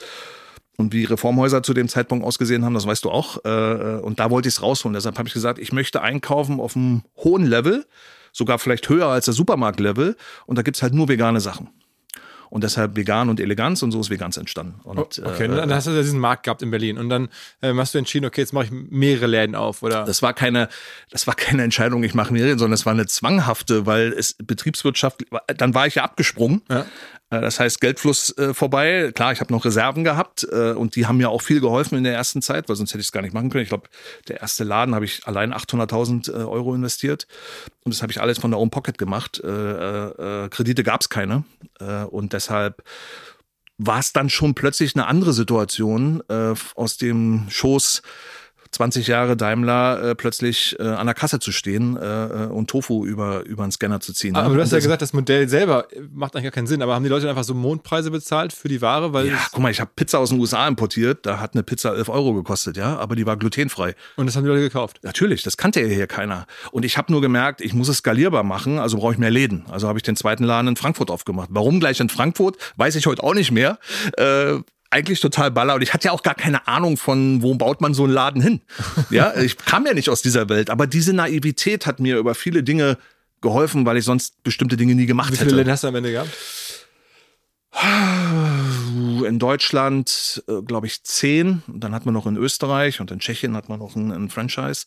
Und 0.79 0.95
wie 0.95 1.05
Reformhäuser 1.05 1.63
zu 1.63 1.75
dem 1.75 1.87
Zeitpunkt 1.87 2.25
ausgesehen 2.25 2.65
haben, 2.65 2.73
das 2.73 2.87
weißt 2.87 3.05
du 3.05 3.11
auch. 3.11 3.37
Und 3.37 4.19
da 4.19 4.31
wollte 4.31 4.49
ich 4.49 4.55
es 4.55 4.63
rausholen. 4.63 4.95
Deshalb 4.95 5.19
habe 5.19 5.29
ich 5.29 5.35
gesagt, 5.35 5.59
ich 5.59 5.71
möchte 5.71 6.01
einkaufen 6.01 6.61
auf 6.61 6.75
einem 6.77 7.03
hohen 7.19 7.45
Level, 7.45 7.85
sogar 8.33 8.59
vielleicht 8.59 8.89
höher 8.89 9.09
als 9.09 9.27
der 9.27 9.35
Supermarktlevel. 9.35 10.17
Und 10.47 10.57
da 10.57 10.63
gibt 10.63 10.79
es 10.79 10.83
halt 10.83 10.95
nur 10.95 11.09
vegane 11.09 11.43
Sachen. 11.43 11.69
Und 12.53 12.65
deshalb 12.65 12.97
vegan 12.97 13.31
und 13.31 13.41
Eleganz 13.41 13.83
und 13.83 13.93
so 13.93 14.01
ist 14.01 14.11
Veganz 14.11 14.37
entstanden. 14.37 14.75
Und, 14.85 14.99
okay, 14.99 15.45
äh, 15.45 15.49
dann 15.49 15.73
hast 15.73 15.87
du 15.87 15.91
diesen 15.91 16.19
Markt 16.19 16.43
gehabt 16.43 16.61
in 16.61 16.71
Berlin 16.71 16.99
und 16.99 17.09
dann 17.09 17.31
ähm, 17.63 17.81
hast 17.81 17.95
du 17.95 17.99
entschieden, 17.99 18.27
okay, 18.27 18.43
jetzt 18.43 18.53
mache 18.53 18.67
ich 18.67 18.71
mehrere 18.71 19.27
Läden 19.27 19.55
auf, 19.55 19.83
oder? 19.83 20.05
Das 20.05 20.21
war 20.21 20.35
keine, 20.35 20.69
das 21.09 21.27
war 21.27 21.35
keine 21.35 21.63
Entscheidung, 21.63 22.05
ich 22.05 22.13
mache 22.13 22.31
mehrere, 22.31 22.59
sondern 22.59 22.75
es 22.75 22.85
war 22.85 22.93
eine 22.93 23.07
zwanghafte, 23.07 23.87
weil 23.87 24.13
es 24.13 24.35
Betriebswirtschaft, 24.35 25.25
dann 25.47 25.75
war 25.75 25.87
ich 25.87 25.95
ja 25.95 26.05
abgesprungen. 26.05 26.61
Ja. 26.69 26.85
Äh, 27.33 27.41
das 27.41 27.59
heißt, 27.59 27.81
Geldfluss 27.81 28.37
äh, 28.37 28.55
vorbei. 28.55 29.11
Klar, 29.15 29.33
ich 29.33 29.41
habe 29.41 29.53
noch 29.53 29.65
Reserven 29.65 30.05
gehabt 30.05 30.47
äh, 30.53 30.73
und 30.73 30.95
die 30.95 31.07
haben 31.07 31.17
mir 31.17 31.31
auch 31.31 31.43
viel 31.43 31.61
geholfen 31.61 31.97
in 31.97 32.05
der 32.05 32.15
ersten 32.15 32.43
Zeit, 32.43 32.69
weil 32.69 32.77
sonst 32.77 32.91
hätte 32.91 33.01
ich 33.01 33.07
es 33.07 33.13
gar 33.13 33.23
nicht 33.23 33.33
machen 33.33 33.51
können. 33.51 33.63
Ich 33.63 33.71
glaube, 33.71 33.89
der 34.29 34.41
erste 34.41 34.65
Laden 34.65 34.95
habe 34.95 35.07
ich 35.07 35.27
allein 35.27 35.53
800.000 35.53 36.31
äh, 36.31 36.35
Euro 36.45 36.75
investiert 36.75 37.27
und 37.85 37.95
das 37.95 38.03
habe 38.03 38.13
ich 38.13 38.21
alles 38.21 38.39
von 38.39 38.51
der 38.51 38.61
Own 38.61 38.71
Pocket 38.71 38.99
gemacht. 38.99 39.41
Äh, 39.43 39.49
äh, 39.49 40.49
Kredite 40.51 40.85
gab 40.85 41.01
es 41.01 41.09
keine 41.09 41.45
und 42.11 42.33
deshalb 42.33 42.85
war 43.79 43.99
es 43.99 44.13
dann 44.13 44.31
schon 44.31 44.55
plötzlich 44.55 44.95
eine 44.95 45.07
andere 45.07 45.33
Situation 45.33 46.23
aus 46.29 46.97
dem 46.97 47.47
Schoß 47.49 48.03
20 48.73 49.07
Jahre 49.07 49.37
Daimler 49.37 50.03
äh, 50.03 50.15
plötzlich 50.15 50.77
äh, 50.81 50.83
an 50.83 51.07
der 51.07 51.15
Kasse 51.15 51.39
zu 51.39 51.53
stehen 51.53 51.97
äh, 51.97 52.25
äh 52.25 52.47
und 52.47 52.69
Tofu 52.71 53.05
über, 53.05 53.45
über 53.45 53.63
einen 53.63 53.73
Scanner 53.73 54.01
zu 54.01 54.15
ziehen. 54.15 54.35
Aber 54.35 54.49
ne? 54.49 54.57
du 54.57 54.63
hast 54.63 54.73
ja 54.73 54.79
gesagt, 54.79 55.03
das 55.03 55.13
Modell 55.13 55.49
selber 55.49 55.87
macht 56.11 56.35
eigentlich 56.35 56.45
gar 56.45 56.53
keinen 56.53 56.67
Sinn. 56.67 56.81
Aber 56.83 56.95
haben 56.95 57.03
die 57.03 57.11
Leute 57.11 57.29
einfach 57.29 57.45
so 57.45 57.55
Mondpreise 57.55 58.11
bezahlt 58.11 58.53
für 58.53 58.69
die 58.69 58.81
Ware? 58.81 59.13
Weil 59.13 59.29
ja, 59.29 59.39
guck 59.53 59.63
mal, 59.63 59.71
ich 59.71 59.81
habe 59.81 59.91
Pizza 59.95 60.19
aus 60.19 60.31
den 60.31 60.41
USA 60.41 60.67
importiert. 60.67 61.27
Da 61.27 61.39
hat 61.39 61.55
eine 61.55 61.63
Pizza 61.63 61.95
11 61.95 62.09
Euro 62.09 62.33
gekostet, 62.33 62.79
ja, 62.79 62.97
aber 62.97 63.15
die 63.15 63.27
war 63.27 63.37
glutenfrei. 63.37 63.95
Und 64.17 64.27
das 64.27 64.37
haben 64.37 64.45
die 64.45 64.49
Leute 64.49 64.63
gekauft? 64.63 65.01
Natürlich, 65.03 65.43
das 65.43 65.59
kannte 65.59 65.83
ja 65.83 65.89
hier 65.89 66.07
keiner. 66.07 66.47
Und 66.71 66.85
ich 66.85 66.97
habe 66.97 67.13
nur 67.13 67.21
gemerkt, 67.21 67.61
ich 67.61 67.75
muss 67.75 67.89
es 67.89 67.99
skalierbar 67.99 68.43
machen, 68.43 68.79
also 68.79 68.97
brauche 68.97 69.13
ich 69.13 69.19
mehr 69.19 69.31
Läden. 69.31 69.67
Also 69.71 69.87
habe 69.87 69.99
ich 69.99 70.03
den 70.03 70.17
zweiten 70.17 70.45
Laden 70.45 70.69
in 70.69 70.77
Frankfurt 70.77 71.11
aufgemacht. 71.11 71.49
Warum 71.53 71.79
gleich 71.79 72.01
in 72.01 72.09
Frankfurt, 72.09 72.57
weiß 72.77 72.97
ich 72.97 73.07
heute 73.07 73.23
auch 73.23 73.35
nicht 73.35 73.51
mehr. 73.51 73.79
Äh, 74.17 74.61
eigentlich 74.93 75.21
total 75.21 75.51
baller 75.51 75.75
und 75.75 75.83
ich 75.83 75.93
hatte 75.93 76.07
ja 76.07 76.13
auch 76.13 76.23
gar 76.23 76.35
keine 76.35 76.67
Ahnung 76.69 76.97
von, 76.97 77.43
wo 77.43 77.55
baut 77.55 77.81
man 77.81 77.95
so 77.95 78.05
einen 78.05 78.13
Laden 78.13 78.43
hin. 78.43 78.61
Ja, 79.11 79.35
ich 79.37 79.59
kam 79.59 79.87
ja 79.87 79.95
nicht 79.95 80.09
aus 80.09 80.23
dieser 80.23 80.49
Welt, 80.49 80.71
aber 80.71 80.87
diese 80.87 81.13
Naivität 81.13 81.87
hat 81.87 82.01
mir 82.01 82.19
über 82.19 82.35
viele 82.35 82.63
Dinge 82.63 82.97
geholfen, 83.41 83.85
weil 83.85 83.97
ich 83.97 84.05
sonst 84.05 84.43
bestimmte 84.43 84.77
Dinge 84.77 84.95
nie 84.95 85.07
gemacht 85.07 85.33
hätte. 85.33 85.41
Wie 85.41 85.45
viele 85.47 85.57
Läden 85.57 85.73
hast 85.73 85.85
du 85.85 85.89
am 85.89 85.95
Ende 85.97 86.13
gehabt? 86.13 86.31
In 89.27 89.39
Deutschland, 89.39 90.43
äh, 90.49 90.63
glaube 90.63 90.87
ich, 90.87 91.05
zehn. 91.05 91.63
dann 91.67 91.95
hat 91.95 92.07
man 92.07 92.15
noch 92.15 92.27
in 92.27 92.37
Österreich 92.37 93.01
und 93.01 93.11
in 93.11 93.21
Tschechien 93.21 93.55
hat 93.55 93.69
man 93.69 93.79
noch 93.79 93.95
ein, 93.95 94.11
ein 94.11 94.31
Franchise. 94.31 94.87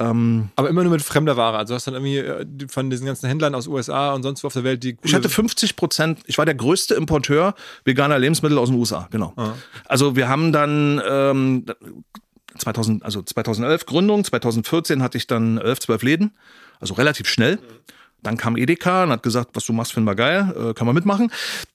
Ähm, 0.00 0.50
aber 0.54 0.68
immer 0.68 0.82
nur 0.82 0.92
mit 0.92 1.02
fremder 1.02 1.36
Ware. 1.36 1.58
Also 1.58 1.74
hast 1.74 1.86
dann 1.86 1.94
irgendwie 1.94 2.18
äh, 2.18 2.46
von 2.68 2.88
diesen 2.88 3.06
ganzen 3.06 3.26
Händlern 3.26 3.54
aus 3.54 3.66
USA 3.66 4.12
und 4.12 4.22
sonst 4.22 4.44
wo 4.44 4.46
auf 4.46 4.52
der 4.52 4.64
Welt 4.64 4.84
die. 4.84 4.96
Ich 5.02 5.14
hatte 5.14 5.28
50 5.28 5.74
Prozent. 5.74 6.20
Ich 6.26 6.38
war 6.38 6.44
der 6.44 6.54
größte 6.54 6.94
Importeur 6.94 7.54
veganer 7.84 8.18
Lebensmittel 8.18 8.58
aus 8.58 8.68
den 8.68 8.78
USA. 8.78 9.08
Genau. 9.10 9.32
Ah. 9.36 9.54
Also 9.86 10.14
wir 10.14 10.28
haben 10.28 10.52
dann 10.52 11.02
ähm, 11.08 11.66
2000, 12.56 13.04
also 13.04 13.22
2011 13.22 13.86
Gründung, 13.86 14.24
2014 14.24 15.02
hatte 15.02 15.18
ich 15.18 15.26
dann 15.26 15.58
11, 15.58 15.80
12 15.80 16.02
Läden. 16.02 16.36
Also 16.80 16.94
relativ 16.94 17.28
schnell. 17.28 17.56
Mhm. 17.56 17.60
Dann 18.22 18.36
kam 18.36 18.56
Edeka 18.56 19.04
und 19.04 19.10
hat 19.10 19.22
gesagt, 19.22 19.50
was 19.54 19.64
du 19.64 19.72
machst, 19.72 19.92
finden 19.92 20.08
wir 20.08 20.14
geil, 20.14 20.54
äh, 20.70 20.74
kann 20.74 20.86
man 20.86 20.94
mitmachen. 20.94 21.30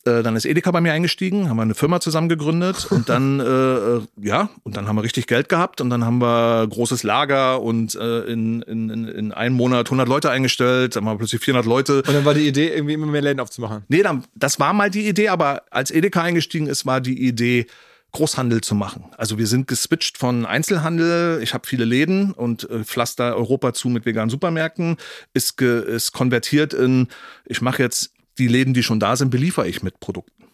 Äh, 0.05 0.23
dann 0.23 0.35
ist 0.35 0.45
Edeka 0.45 0.71
bei 0.71 0.81
mir 0.81 0.91
eingestiegen, 0.91 1.49
haben 1.49 1.57
wir 1.57 1.61
eine 1.61 1.75
Firma 1.75 1.99
zusammen 2.01 2.27
gegründet 2.27 2.85
und 2.89 3.09
dann, 3.09 3.39
äh, 3.39 3.43
äh, 3.43 4.01
ja, 4.21 4.49
und 4.63 4.75
dann 4.75 4.87
haben 4.87 4.95
wir 4.97 5.03
richtig 5.03 5.27
Geld 5.27 5.47
gehabt 5.47 5.79
und 5.79 5.89
dann 5.89 6.05
haben 6.05 6.19
wir 6.19 6.67
großes 6.67 7.03
Lager 7.03 7.61
und 7.61 7.95
äh, 7.95 8.21
in, 8.25 8.61
in, 8.63 8.89
in 8.89 9.31
einem 9.31 9.55
Monat 9.55 9.87
100 9.87 10.07
Leute 10.07 10.29
eingestellt, 10.31 10.95
dann 10.95 11.05
haben 11.05 11.13
wir 11.13 11.19
plötzlich 11.19 11.41
400 11.41 11.65
Leute. 11.65 11.97
Und 11.97 12.13
dann 12.13 12.25
war 12.25 12.33
die 12.33 12.47
Idee, 12.47 12.69
irgendwie 12.69 12.93
immer 12.93 13.07
mehr 13.07 13.21
Läden 13.21 13.39
aufzumachen? 13.39 13.83
Nee, 13.87 14.03
dann, 14.03 14.25
das 14.35 14.59
war 14.59 14.73
mal 14.73 14.89
die 14.89 15.07
Idee, 15.07 15.29
aber 15.29 15.63
als 15.69 15.91
Edeka 15.91 16.21
eingestiegen 16.21 16.67
ist, 16.67 16.85
war 16.85 16.99
die 16.99 17.25
Idee, 17.25 17.67
Großhandel 18.13 18.61
zu 18.61 18.75
machen. 18.75 19.05
Also 19.17 19.37
wir 19.37 19.47
sind 19.47 19.67
geswitcht 19.67 20.17
von 20.17 20.45
Einzelhandel, 20.45 21.41
ich 21.41 21.53
habe 21.53 21.67
viele 21.67 21.83
Läden 21.83 22.31
und 22.31 22.69
äh, 22.69 22.83
pflaster 22.83 23.35
Europa 23.35 23.73
zu 23.73 23.89
mit 23.89 24.05
veganen 24.05 24.29
Supermärkten, 24.29 24.97
ist, 25.33 25.59
ist 25.61 26.11
konvertiert 26.13 26.73
in, 26.73 27.07
ich 27.45 27.61
mache 27.61 27.81
jetzt 27.81 28.13
die 28.37 28.47
Läden, 28.47 28.73
die 28.73 28.83
schon 28.83 28.99
da 28.99 29.15
sind, 29.15 29.29
beliefere 29.29 29.67
ich 29.67 29.83
mit 29.83 29.99
Produkten. 29.99 30.45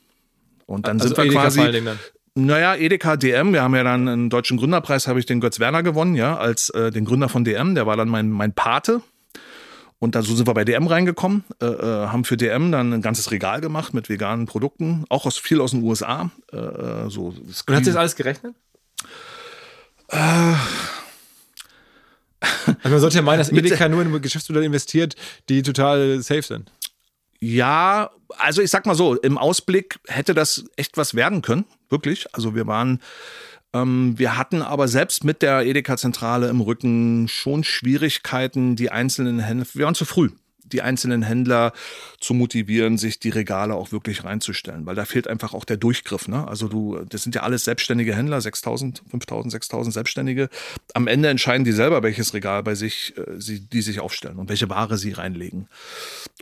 Und 0.65 0.87
dann 0.87 1.01
also 1.01 1.09
sind 1.09 1.17
wir 1.17 1.25
Edeka 1.25 1.41
quasi. 1.41 1.81
Naja, 2.35 2.75
Edeka 2.75 3.17
DM, 3.17 3.53
wir 3.53 3.63
haben 3.63 3.75
ja 3.75 3.83
dann 3.83 4.07
einen 4.07 4.29
deutschen 4.29 4.57
Gründerpreis, 4.57 5.07
habe 5.07 5.19
ich 5.19 5.25
den 5.25 5.41
Götz 5.41 5.59
Werner 5.59 5.83
gewonnen, 5.83 6.15
ja, 6.15 6.37
als 6.37 6.69
äh, 6.69 6.91
den 6.91 7.03
Gründer 7.03 7.27
von 7.27 7.43
DM, 7.43 7.75
der 7.75 7.85
war 7.85 7.97
dann 7.97 8.07
mein, 8.07 8.29
mein 8.29 8.53
Pate. 8.53 9.01
Und 9.99 10.15
dann 10.15 10.23
so 10.23 10.33
sind 10.33 10.47
wir 10.47 10.53
bei 10.53 10.63
DM 10.63 10.87
reingekommen, 10.87 11.43
äh, 11.61 11.65
äh 11.65 12.07
haben 12.07 12.23
für 12.23 12.37
DM 12.37 12.71
dann 12.71 12.93
ein 12.93 13.01
ganzes 13.01 13.31
Regal 13.31 13.59
gemacht 13.59 13.93
mit 13.93 14.09
veganen 14.09 14.45
Produkten, 14.45 15.05
auch 15.09 15.25
aus 15.25 15.37
viel 15.37 15.59
aus 15.59 15.71
den 15.71 15.83
USA. 15.83 16.31
Äh, 16.53 16.57
äh, 16.57 17.09
so 17.09 17.27
Und 17.27 17.45
hast 17.49 17.67
du 17.67 17.81
das 17.91 17.95
alles 17.95 18.15
gerechnet? 18.15 18.55
Äh, 20.07 20.53
also 22.39 22.89
man 22.89 22.99
sollte 22.99 23.17
ja 23.17 23.21
meinen, 23.21 23.39
dass 23.39 23.49
Edeka 23.51 23.89
nur 23.89 24.01
in 24.01 24.21
Geschäftsmodelle 24.21 24.65
investiert, 24.65 25.15
die 25.49 25.61
total 25.61 26.21
safe 26.21 26.43
sind. 26.43 26.71
Ja, 27.41 28.11
also 28.37 28.61
ich 28.61 28.69
sag 28.69 28.85
mal 28.85 28.95
so, 28.95 29.15
im 29.15 29.37
Ausblick 29.37 29.99
hätte 30.07 30.33
das 30.33 30.65
echt 30.75 30.97
was 30.97 31.15
werden 31.15 31.41
können, 31.41 31.65
wirklich. 31.89 32.25
Also 32.33 32.55
wir 32.55 32.67
waren 32.67 33.01
wir 33.71 34.37
hatten 34.37 34.61
aber 34.61 34.87
selbst 34.87 35.23
mit 35.23 35.41
der 35.41 35.61
Edeka-Zentrale 35.65 36.49
im 36.49 36.61
Rücken 36.61 37.27
schon 37.27 37.63
Schwierigkeiten, 37.63 38.75
die 38.75 38.89
einzelnen 38.89 39.39
Händler, 39.39 39.67
wir 39.73 39.85
waren 39.85 39.95
zu 39.95 40.05
früh, 40.05 40.31
die 40.71 40.81
einzelnen 40.81 41.21
Händler 41.21 41.73
zu 42.19 42.33
motivieren, 42.33 42.97
sich 42.97 43.19
die 43.19 43.29
Regale 43.29 43.75
auch 43.75 43.91
wirklich 43.91 44.23
reinzustellen, 44.23 44.85
weil 44.85 44.95
da 44.95 45.05
fehlt 45.05 45.27
einfach 45.27 45.53
auch 45.53 45.65
der 45.65 45.77
Durchgriff. 45.77 46.27
Ne? 46.27 46.47
Also 46.47 46.67
du, 46.67 46.99
das 47.07 47.23
sind 47.23 47.35
ja 47.35 47.43
alles 47.43 47.63
selbstständige 47.63 48.15
Händler, 48.15 48.39
6.000, 48.39 49.01
5.000, 49.11 49.51
6.000 49.51 49.91
Selbstständige. 49.91 50.49
Am 50.93 51.07
Ende 51.07 51.29
entscheiden 51.29 51.63
die 51.63 51.71
selber, 51.71 52.03
welches 52.03 52.33
Regal 52.33 52.63
bei 52.63 52.75
sich, 52.75 53.13
äh, 53.17 53.39
sie, 53.39 53.61
die 53.61 53.81
sich 53.81 53.99
aufstellen 53.99 54.37
und 54.37 54.49
welche 54.49 54.69
Ware 54.69 54.97
sie 54.97 55.11
reinlegen. 55.11 55.67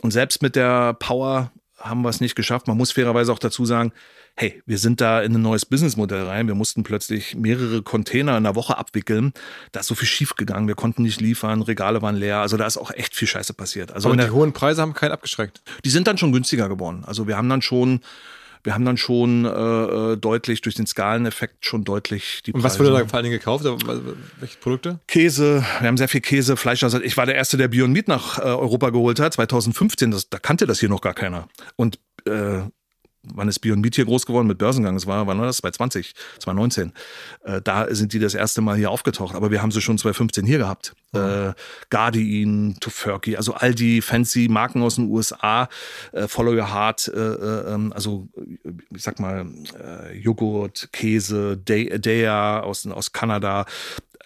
Und 0.02 0.12
selbst 0.12 0.42
mit 0.42 0.56
der 0.56 0.94
Power 0.94 1.50
haben 1.78 2.02
wir 2.02 2.08
es 2.08 2.20
nicht 2.20 2.34
geschafft. 2.34 2.66
Man 2.66 2.76
muss 2.76 2.92
fairerweise 2.92 3.32
auch 3.32 3.38
dazu 3.38 3.64
sagen, 3.64 3.92
hey, 4.40 4.62
wir 4.66 4.78
sind 4.78 5.00
da 5.00 5.20
in 5.20 5.34
ein 5.34 5.42
neues 5.42 5.66
Businessmodell 5.66 6.22
rein. 6.22 6.46
Wir 6.46 6.54
mussten 6.54 6.84
plötzlich 6.84 7.34
mehrere 7.34 7.82
Container 7.82 8.36
in 8.36 8.44
der 8.44 8.54
Woche 8.54 8.78
abwickeln. 8.78 9.32
Da 9.72 9.80
ist 9.80 9.88
so 9.88 9.96
viel 9.96 10.06
schief 10.06 10.36
gegangen. 10.36 10.68
Wir 10.68 10.76
konnten 10.76 11.02
nicht 11.02 11.20
liefern, 11.20 11.60
Regale 11.60 12.02
waren 12.02 12.14
leer. 12.14 12.38
Also 12.38 12.56
da 12.56 12.64
ist 12.64 12.76
auch 12.76 12.92
echt 12.92 13.16
viel 13.16 13.26
Scheiße 13.26 13.52
passiert. 13.52 13.90
Also 13.90 14.08
Aber 14.08 14.16
die 14.16 14.30
hohen 14.30 14.52
Preise 14.52 14.80
haben 14.82 14.94
keinen 14.94 15.10
abgeschreckt. 15.10 15.60
Die 15.84 15.90
sind 15.90 16.06
dann 16.06 16.18
schon 16.18 16.30
günstiger 16.30 16.68
geworden. 16.68 17.02
Also 17.04 17.26
wir 17.26 17.36
haben 17.36 17.48
dann 17.48 17.62
schon 17.62 18.00
wir 18.64 18.74
haben 18.74 18.84
dann 18.84 18.96
schon 18.96 19.44
äh, 19.44 19.48
äh 19.48 20.16
deutlich 20.16 20.60
durch 20.60 20.74
den 20.74 20.86
Skaleneffekt 20.86 21.64
schon 21.64 21.84
deutlich 21.84 22.42
die 22.44 22.52
Preise. 22.52 22.58
Und 22.58 22.64
was 22.64 22.78
wurde 22.78 22.90
da 22.90 23.06
vor 23.06 23.14
allen 23.14 23.24
Dingen 23.24 23.38
gekauft? 23.38 23.64
Welche 23.64 24.58
Produkte? 24.58 25.00
Käse. 25.06 25.64
Wir 25.80 25.88
haben 25.88 25.96
sehr 25.96 26.08
viel 26.08 26.20
Käse, 26.20 26.56
Fleisch. 26.56 26.82
Also 26.84 27.00
ich 27.00 27.16
war 27.16 27.26
der 27.26 27.34
Erste, 27.36 27.56
der 27.56 27.68
Beyond 27.68 27.92
Meat 27.92 28.08
nach 28.08 28.38
äh, 28.38 28.42
Europa 28.42 28.90
geholt 28.90 29.20
hat, 29.20 29.34
2015. 29.34 30.10
Das, 30.10 30.28
da 30.28 30.38
kannte 30.38 30.66
das 30.66 30.80
hier 30.80 30.88
noch 30.88 31.00
gar 31.00 31.14
keiner. 31.14 31.48
Und 31.76 31.98
äh, 32.26 32.62
wann 33.34 33.48
ist 33.48 33.60
Beyond 33.60 33.82
Meat 33.82 33.94
hier 33.94 34.04
groß 34.04 34.26
geworden 34.26 34.46
mit 34.46 34.58
Börsengang? 34.58 34.94
Das 34.94 35.06
war, 35.06 35.26
wann 35.26 35.38
war 35.38 35.46
das? 35.46 35.58
2020, 35.58 36.14
2019. 36.38 36.92
Äh, 37.44 37.60
da 37.62 37.86
sind 37.94 38.12
die 38.12 38.18
das 38.18 38.34
erste 38.34 38.60
Mal 38.60 38.76
hier 38.76 38.90
aufgetaucht. 38.90 39.34
Aber 39.34 39.50
wir 39.50 39.62
haben 39.62 39.70
sie 39.70 39.80
schon 39.80 39.98
2015 39.98 40.46
hier 40.46 40.58
gehabt. 40.58 40.94
Mhm. 41.12 41.20
Äh, 41.20 41.54
Guardian, 41.90 42.76
Tofurky, 42.80 43.36
also 43.36 43.54
all 43.54 43.74
die 43.74 44.02
fancy 44.02 44.48
Marken 44.48 44.82
aus 44.82 44.96
den 44.96 45.10
USA, 45.10 45.68
äh, 46.12 46.28
Follow 46.28 46.52
Your 46.52 46.72
Heart, 46.72 47.08
äh, 47.08 47.18
äh, 47.18 47.74
ähm, 47.74 47.92
also 47.94 48.28
ich 48.94 49.02
sag 49.02 49.18
mal 49.18 49.46
äh, 49.82 50.18
Joghurt, 50.18 50.88
Käse, 50.92 51.56
Dea 51.56 52.60
aus, 52.60 52.86
aus 52.86 53.12
Kanada, 53.12 53.64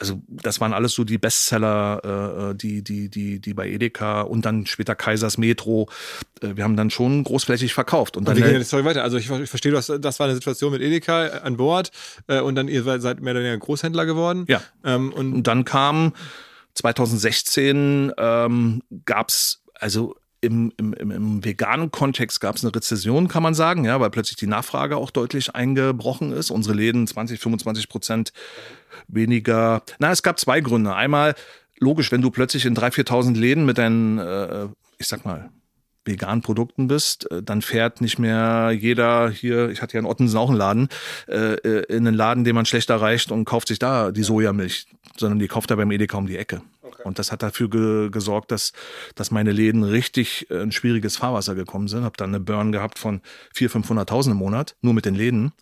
also 0.03 0.21
das 0.29 0.61
waren 0.61 0.73
alles 0.73 0.95
so 0.95 1.05
die 1.05 1.17
Bestseller, 1.17 2.01
äh, 2.05 2.51
äh, 2.51 2.55
die, 2.57 2.83
die, 2.83 3.09
die, 3.09 3.39
die 3.39 3.55
bei 3.55 3.69
Edeka 3.69 4.23
und 4.23 4.45
dann 4.45 4.67
später 4.67 4.97
Kaisers 4.97 5.39
Metro. 5.39 5.89
Äh, 6.41 6.57
wir 6.57 6.65
haben 6.65 6.77
dann 6.77 6.91
schon 6.91 7.23
großflächig 7.23 7.73
verkauft. 7.73 8.17
Und 8.17 8.27
dann 8.27 8.37
wie 8.37 8.43
ging 8.43 8.59
die 8.59 8.65
Story 8.65 8.85
weiter? 8.85 9.05
Also 9.05 9.17
ich, 9.17 9.31
ich 9.31 9.49
verstehe, 9.49 9.71
das, 9.71 9.93
das 10.01 10.19
war 10.19 10.27
eine 10.27 10.35
Situation 10.35 10.73
mit 10.73 10.83
Edeka 10.83 11.29
an 11.45 11.57
Bord 11.57 11.93
äh, 12.27 12.41
und 12.41 12.57
dann 12.57 12.67
ihr 12.67 12.83
seid 12.83 13.21
mehr 13.21 13.33
oder 13.33 13.45
weniger 13.45 13.59
Großhändler 13.59 14.05
geworden. 14.05 14.45
Ja. 14.49 14.61
Ähm, 14.85 15.13
und, 15.13 15.35
und 15.35 15.47
dann 15.47 15.65
kam 15.65 16.15
2016 16.75 18.13
ähm, 18.19 18.83
gab 19.05 19.29
es 19.29 19.63
also 19.75 20.17
im, 20.43 20.73
im, 20.77 20.93
im 20.93 21.45
veganen 21.45 21.91
Kontext 21.91 22.41
gab 22.41 22.57
es 22.57 22.65
eine 22.65 22.75
Rezession, 22.75 23.29
kann 23.29 23.43
man 23.43 23.55
sagen, 23.55 23.85
ja, 23.85 24.01
weil 24.01 24.11
plötzlich 24.11 24.37
die 24.37 24.49
Nachfrage 24.49 24.97
auch 24.97 25.11
deutlich 25.11 25.55
eingebrochen 25.55 26.33
ist. 26.33 26.51
Unsere 26.51 26.75
Läden 26.75 27.07
20, 27.07 27.41
25 27.41 27.89
Prozent 27.89 28.33
weniger. 29.07 29.83
Na, 30.01 30.11
es 30.11 30.23
gab 30.23 30.41
zwei 30.41 30.61
Gründe. 30.61 30.95
Einmal, 30.95 31.35
logisch, 31.79 32.11
wenn 32.11 32.23
du 32.23 32.31
plötzlich 32.31 32.67
in 32.67 32.77
3.000, 32.77 33.07
4.000 33.07 33.39
Läden 33.39 33.65
mit 33.65 33.79
deinen, 33.79 34.19
äh, 34.19 34.67
ich 34.99 35.07
sag 35.07 35.25
mal, 35.25 35.51
veganen 36.05 36.43
Produkten 36.43 36.89
bist, 36.89 37.31
äh, 37.31 37.43
dann 37.43 37.63
fährt 37.63 38.01
nicht 38.01 38.19
mehr 38.19 38.71
jeder 38.73 39.31
hier, 39.31 39.71
ich 39.71 39.83
hatte 39.83 39.95
ja 39.95 40.01
in 40.01 40.07
Ottensen 40.07 40.39
auch 40.39 40.49
einen 40.49 40.59
Laden, 40.59 40.89
äh, 41.29 41.55
äh, 41.55 41.95
in 41.95 42.07
einen 42.07 42.17
Laden, 42.17 42.45
den 42.45 42.55
man 42.55 42.67
schlecht 42.67 42.91
erreicht 42.91 43.31
und 43.31 43.45
kauft 43.45 43.69
sich 43.69 43.79
da 43.79 44.11
die 44.11 44.23
Sojamilch, 44.23 44.87
sondern 45.17 45.39
die 45.39 45.49
kauft 45.49 45.71
er 45.71 45.77
beim 45.77 45.91
Edeka 45.91 46.17
um 46.17 46.27
die 46.27 46.37
Ecke. 46.37 46.63
Und 47.05 47.19
das 47.19 47.33
hat 47.33 47.43
dafür 47.43 47.69
ge 47.69 48.11
gesorgt, 48.11 48.51
dass, 48.51 48.73
dass 49.15 49.31
meine 49.31 49.53
Läden 49.53 49.83
richtig 49.83 50.51
äh, 50.51 50.61
ein 50.61 50.73
schwieriges 50.73 51.17
Fahrwasser 51.17 51.55
gekommen 51.55 51.89
sind. 51.89 52.05
Habe 52.05 52.17
dann 52.17 52.31
eine 52.31 52.41
Burn 52.41 52.73
gehabt 52.73 52.99
von 52.99 53.21
400.000, 53.55 54.07
500.000 54.07 54.31
im 54.33 54.37
Monat, 54.37 54.77
nur 54.81 54.95
mit 54.95 55.05
den 55.05 55.15
Läden. 55.15 55.53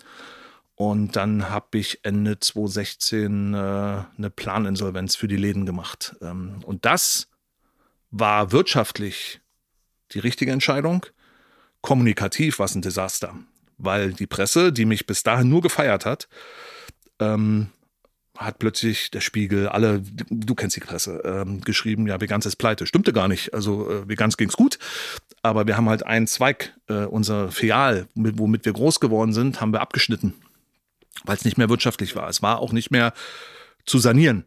Und 0.75 1.17
dann 1.17 1.51
habe 1.51 1.79
ich 1.79 2.01
Ende 2.05 2.41
2016 2.41 3.55
äh, 3.55 3.57
eine 3.57 4.31
Planinsolvenz 4.35 5.15
für 5.15 5.29
die 5.29 5.37
Läden 5.37 5.67
gemacht. 5.67 6.17
Ähm, 6.23 6.61
und 6.65 6.85
das 6.85 7.29
war 8.11 8.51
wirtschaftlich 8.53 9.40
die 10.13 10.19
richtige 10.19 10.53
Entscheidung. 10.53 11.07
Kommunikativ 11.81 12.59
war 12.59 12.67
es 12.67 12.75
ein 12.75 12.83
Desaster, 12.83 13.35
weil 13.79 14.13
die 14.13 14.27
Presse, 14.27 14.73
die 14.73 14.85
mich 14.85 15.07
bis 15.07 15.23
dahin 15.23 15.49
nur 15.49 15.63
gefeiert 15.63 16.05
hat, 16.05 16.29
ähm, 17.19 17.69
hat 18.37 18.59
plötzlich 18.59 19.11
der 19.11 19.21
Spiegel, 19.21 19.69
alle, 19.69 20.03
du 20.31 20.55
kennst 20.55 20.75
die 20.75 20.81
Presse, 20.81 21.21
ähm, 21.25 21.61
geschrieben, 21.61 22.07
ja, 22.07 22.21
Vegans 22.21 22.47
ist 22.47 22.57
pleite. 22.57 22.87
Stimmte 22.87 23.13
gar 23.13 23.29
nicht. 23.29 23.53
Also 23.53 23.91
äh, 23.91 24.09
Vegans 24.09 24.39
ging's 24.39 24.57
gut, 24.57 24.79
aber 25.43 25.67
wir 25.67 25.77
haben 25.77 25.89
halt 25.91 26.07
einen 26.07 26.27
Zweig, 26.27 26.75
äh, 26.89 27.05
unser 27.05 27.51
Filial, 27.51 28.09
womit 28.15 28.65
wir 28.65 28.73
groß 28.73 28.99
geworden 28.99 29.35
sind, 29.35 29.61
haben 29.61 29.75
wir 29.75 29.83
abgeschnitten, 29.83 30.35
weil 31.25 31.37
es 31.37 31.45
nicht 31.45 31.59
mehr 31.59 31.69
wirtschaftlich 31.69 32.17
war. 32.17 32.29
Es 32.29 32.41
war 32.41 32.61
auch 32.61 32.73
nicht 32.73 32.91
mehr 32.91 33.13
zu 33.85 33.99
sanieren. 33.99 34.47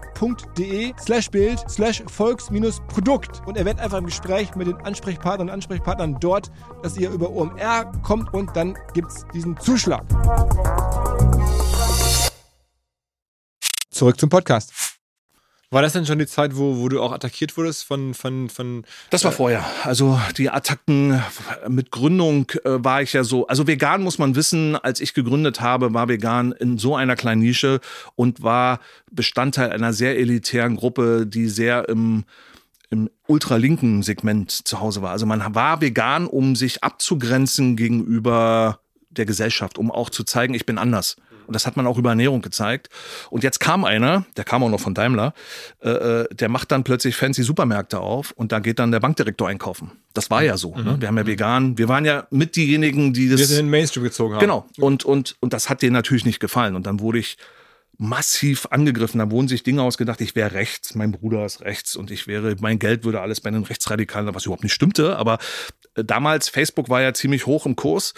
www.volks.de 0.21 0.93
slash 0.99 1.29
Bild 1.29 1.59
slash 1.69 2.03
Volks-Produkt 2.07 3.41
und 3.45 3.57
erwähnt 3.57 3.79
einfach 3.79 3.97
im 3.97 4.05
Gespräch 4.05 4.55
mit 4.55 4.67
den 4.67 4.75
Ansprechpartnern 4.77 5.49
und 5.49 5.53
Ansprechpartnern 5.53 6.17
dort, 6.19 6.51
dass 6.83 6.97
ihr 6.97 7.09
über 7.09 7.29
OMR 7.31 7.91
kommt 8.03 8.33
und 8.33 8.55
dann 8.55 8.77
gibt 8.93 9.09
es 9.09 9.25
diesen 9.33 9.57
Zuschlag. 9.59 10.03
Zurück 13.89 14.19
zum 14.19 14.29
Podcast. 14.29 14.90
War 15.73 15.81
das 15.81 15.93
denn 15.93 16.05
schon 16.05 16.19
die 16.19 16.27
Zeit, 16.27 16.57
wo, 16.57 16.79
wo 16.79 16.89
du 16.89 17.01
auch 17.01 17.13
attackiert 17.13 17.55
wurdest 17.55 17.85
von, 17.85 18.13
von, 18.13 18.49
von. 18.49 18.83
Das 19.09 19.23
war 19.23 19.31
äh, 19.31 19.35
vorher. 19.35 19.65
Also 19.83 20.19
die 20.37 20.49
Attacken 20.49 21.23
mit 21.69 21.91
Gründung 21.91 22.51
äh, 22.65 22.83
war 22.83 23.01
ich 23.01 23.13
ja 23.13 23.23
so. 23.23 23.47
Also 23.47 23.67
vegan 23.67 24.03
muss 24.03 24.19
man 24.19 24.35
wissen, 24.35 24.75
als 24.75 24.99
ich 24.99 25.13
gegründet 25.13 25.61
habe, 25.61 25.93
war 25.93 26.09
vegan 26.09 26.51
in 26.51 26.77
so 26.77 26.97
einer 26.97 27.15
kleinen 27.15 27.41
Nische 27.41 27.79
und 28.15 28.43
war 28.43 28.81
Bestandteil 29.09 29.71
einer 29.71 29.93
sehr 29.93 30.19
elitären 30.19 30.75
Gruppe, 30.75 31.25
die 31.25 31.47
sehr 31.47 31.87
im 31.87 32.25
im 32.89 33.09
ultralinken 33.25 34.03
Segment 34.03 34.51
zu 34.51 34.81
Hause 34.81 35.01
war. 35.01 35.11
Also 35.11 35.25
man 35.25 35.55
war 35.55 35.79
vegan, 35.79 36.27
um 36.27 36.57
sich 36.57 36.83
abzugrenzen 36.83 37.77
gegenüber 37.77 38.81
der 39.09 39.25
Gesellschaft, 39.25 39.77
um 39.77 39.89
auch 39.89 40.09
zu 40.09 40.25
zeigen, 40.25 40.53
ich 40.53 40.65
bin 40.65 40.77
anders. 40.77 41.15
Und 41.51 41.55
das 41.55 41.67
hat 41.67 41.75
man 41.75 41.85
auch 41.85 41.97
über 41.97 42.11
Ernährung 42.11 42.41
gezeigt. 42.41 42.87
Und 43.29 43.43
jetzt 43.43 43.59
kam 43.59 43.83
einer, 43.83 44.25
der 44.37 44.45
kam 44.45 44.63
auch 44.63 44.69
noch 44.69 44.79
von 44.79 44.93
Daimler, 44.93 45.33
äh, 45.81 45.89
äh, 45.89 46.27
der 46.33 46.47
macht 46.47 46.71
dann 46.71 46.85
plötzlich 46.85 47.17
fancy 47.17 47.43
Supermärkte 47.43 47.99
auf 47.99 48.31
und 48.31 48.53
da 48.53 48.59
geht 48.59 48.79
dann 48.79 48.93
der 48.93 49.01
Bankdirektor 49.01 49.49
einkaufen. 49.49 49.91
Das 50.13 50.29
war 50.29 50.43
ja 50.43 50.55
so. 50.55 50.73
Mhm. 50.73 50.83
Ne? 50.85 50.95
Wir 51.01 51.09
haben 51.09 51.17
ja 51.17 51.27
vegan, 51.27 51.77
wir 51.77 51.89
waren 51.89 52.05
ja 52.05 52.25
mit 52.29 52.55
diejenigen, 52.55 53.11
die 53.11 53.27
das. 53.27 53.39
Wir 53.39 53.47
sind 53.47 53.59
in 53.59 53.65
den 53.65 53.71
Mainstream 53.71 54.05
gezogen 54.05 54.35
haben. 54.35 54.39
Genau. 54.39 54.65
Und, 54.79 55.03
und, 55.03 55.35
und 55.41 55.51
das 55.51 55.69
hat 55.69 55.81
denen 55.81 55.91
natürlich 55.91 56.23
nicht 56.23 56.39
gefallen. 56.39 56.77
Und 56.77 56.87
dann 56.87 57.01
wurde 57.01 57.19
ich 57.19 57.35
massiv 57.97 58.67
angegriffen. 58.71 59.19
Da 59.19 59.29
wurden 59.29 59.49
sich 59.49 59.61
Dinge 59.61 59.83
ausgedacht, 59.83 60.21
ich 60.21 60.35
wäre 60.35 60.53
rechts, 60.53 60.95
mein 60.95 61.11
Bruder 61.11 61.45
ist 61.45 61.61
rechts 61.61 61.97
und 61.97 62.11
ich 62.11 62.27
wäre, 62.27 62.55
mein 62.61 62.79
Geld 62.79 63.03
würde 63.03 63.19
alles 63.19 63.41
bei 63.41 63.51
den 63.51 63.63
Rechtsradikalen, 63.63 64.33
was 64.33 64.45
überhaupt 64.45 64.63
nicht 64.63 64.73
stimmte. 64.73 65.17
Aber 65.17 65.37
äh, 65.95 66.05
damals, 66.05 66.47
Facebook 66.47 66.87
war 66.87 67.01
ja 67.01 67.13
ziemlich 67.13 67.45
hoch 67.45 67.65
im 67.65 67.75
Kurs 67.75 68.13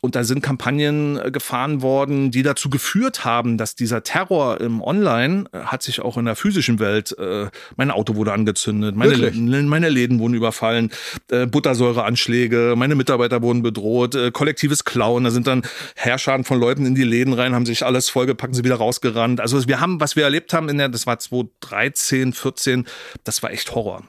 und 0.00 0.14
da 0.14 0.24
sind 0.24 0.42
Kampagnen 0.42 1.18
äh, 1.18 1.30
gefahren 1.30 1.82
worden, 1.82 2.30
die 2.30 2.42
dazu 2.42 2.70
geführt 2.70 3.24
haben, 3.24 3.58
dass 3.58 3.74
dieser 3.74 4.02
Terror 4.02 4.60
im 4.60 4.82
Online 4.82 5.44
äh, 5.52 5.58
hat 5.60 5.82
sich 5.82 6.00
auch 6.00 6.16
in 6.16 6.24
der 6.24 6.36
physischen 6.36 6.78
Welt, 6.78 7.16
äh, 7.18 7.46
mein 7.76 7.90
Auto 7.90 8.14
wurde 8.14 8.32
angezündet, 8.32 8.96
meine, 8.96 9.30
meine 9.32 9.88
Läden 9.88 10.18
wurden 10.18 10.34
überfallen, 10.34 10.90
äh, 11.30 11.46
Buttersäureanschläge, 11.46 12.74
meine 12.76 12.94
Mitarbeiter 12.94 13.42
wurden 13.42 13.62
bedroht, 13.62 14.14
äh, 14.14 14.30
kollektives 14.30 14.84
Klauen, 14.84 15.24
da 15.24 15.30
sind 15.30 15.46
dann 15.46 15.62
Herrscharen 15.96 16.44
von 16.44 16.58
Leuten 16.58 16.86
in 16.86 16.94
die 16.94 17.04
Läden 17.04 17.32
rein, 17.32 17.54
haben 17.54 17.66
sich 17.66 17.84
alles 17.84 18.08
vollgepackt, 18.08 18.54
sie 18.54 18.64
wieder 18.64 18.76
rausgerannt. 18.76 19.40
Also 19.40 19.66
wir 19.66 19.80
haben, 19.80 20.00
was 20.00 20.16
wir 20.16 20.24
erlebt 20.24 20.52
haben 20.52 20.68
in 20.68 20.78
der, 20.78 20.88
das 20.88 21.06
war 21.06 21.18
2013, 21.18 22.32
14, 22.32 22.86
das 23.24 23.42
war 23.42 23.50
echt 23.50 23.74
Horror. 23.74 24.04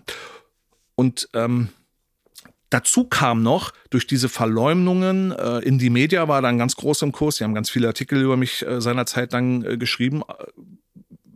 Und 0.95 1.29
ähm, 1.33 1.69
Dazu 2.69 3.05
kam 3.05 3.41
noch, 3.41 3.71
durch 3.89 4.05
diese 4.05 4.29
Verleumdungen, 4.29 5.31
äh, 5.31 5.59
in 5.59 5.79
die 5.79 5.89
Media 5.89 6.27
war 6.27 6.41
dann 6.41 6.57
ganz 6.57 6.75
groß 6.75 7.01
im 7.01 7.11
Kurs, 7.11 7.37
sie 7.37 7.43
haben 7.43 7.55
ganz 7.55 7.69
viele 7.69 7.87
Artikel 7.87 8.21
über 8.21 8.37
mich 8.37 8.65
äh, 8.65 8.79
seinerzeit 8.79 9.33
dann 9.33 9.63
äh, 9.63 9.77
geschrieben, 9.77 10.21
äh, 10.21 10.43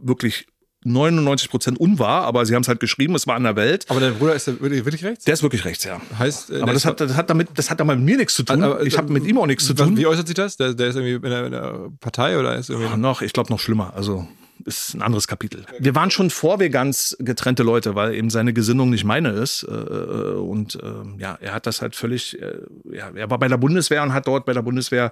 wirklich 0.02 0.48
99 0.86 1.50
Prozent 1.50 1.80
unwahr, 1.80 2.24
aber 2.24 2.46
sie 2.46 2.56
haben 2.56 2.62
es 2.62 2.67
halt 2.67 2.80
geschrieben, 2.80 3.15
es 3.15 3.26
war 3.26 3.36
an 3.36 3.43
der 3.43 3.56
Welt. 3.56 3.86
Aber 3.89 4.00
dein 4.00 4.15
Bruder 4.15 4.36
ist 4.36 4.48
wirklich 4.62 5.04
rechts? 5.04 5.26
Der 5.26 5.34
ist 5.34 5.41
wirklich 5.43 5.65
rechts, 5.65 5.84
ja. 5.86 6.02
Heißt, 6.19 6.52
äh, 6.52 6.62
aber 6.62 6.74
das 6.74 6.86
hat, 6.86 7.00
das 7.00 7.15
hat 7.15 7.30
damit, 7.30 7.50
das 7.56 7.69
hat 7.69 7.80
damit 7.80 7.98
mit 7.98 8.06
mir 8.06 8.17
nichts 8.17 8.36
zu 8.36 8.43
tun. 8.43 8.62
Aber, 8.62 8.84
ich 8.84 8.98
habe 8.98 9.12
mit 9.12 9.26
ihm 9.26 9.38
auch 9.38 9.48
nichts 9.48 9.65
zu 9.65 9.74
tun. 9.74 9.98
Wie 9.98 10.06
äußert 10.06 10.28
sich 10.28 10.36
das? 10.36 10.58
Der, 10.58 10.74
der 10.74 10.88
ist 10.89 10.96
irgendwie 10.96 11.26
in 11.26 11.34
einer 11.34 11.89
Partei 12.00 12.38
oder 12.38 12.56
ist 12.56 12.69
irgendwie? 12.69 12.89
Ach, 12.91 12.98
noch, 12.98 13.22
ich 13.22 13.34
glaube 13.34 13.52
noch 13.52 13.60
schlimmer. 13.60 13.93
Also 13.96 14.28
ist 14.66 14.93
ein 14.93 15.01
anderes 15.01 15.28
Kapitel. 15.28 15.66
Wir 15.80 15.95
waren 15.95 16.11
schon 16.11 16.30
vor 16.30 16.59
wir 16.59 16.70
ganz 16.70 17.16
getrennte 17.20 17.64
Leute, 17.64 17.95
weil 17.95 18.14
eben 18.14 18.30
seine 18.30 18.53
Gesinnung 18.53 18.89
nicht 18.89 19.03
meine 19.03 19.30
ist. 19.30 19.64
Äh, 19.64 19.72
äh, 19.72 20.36
und 20.36 20.78
ähm, 20.82 21.16
ja, 21.20 21.38
er 21.39 21.53
hat 21.53 21.68
das 21.68 21.82
halt 21.82 21.95
völlig, 21.95 22.41
äh, 22.41 22.59
ja, 22.91 23.11
er 23.14 23.30
war 23.30 23.39
bei 23.39 23.47
der 23.47 23.57
Bundeswehr 23.57 24.03
und 24.03 24.14
hat 24.14 24.28
dort 24.28 24.45
bei 24.45 24.53
der 24.53 24.61
Bundeswehr 24.61 25.11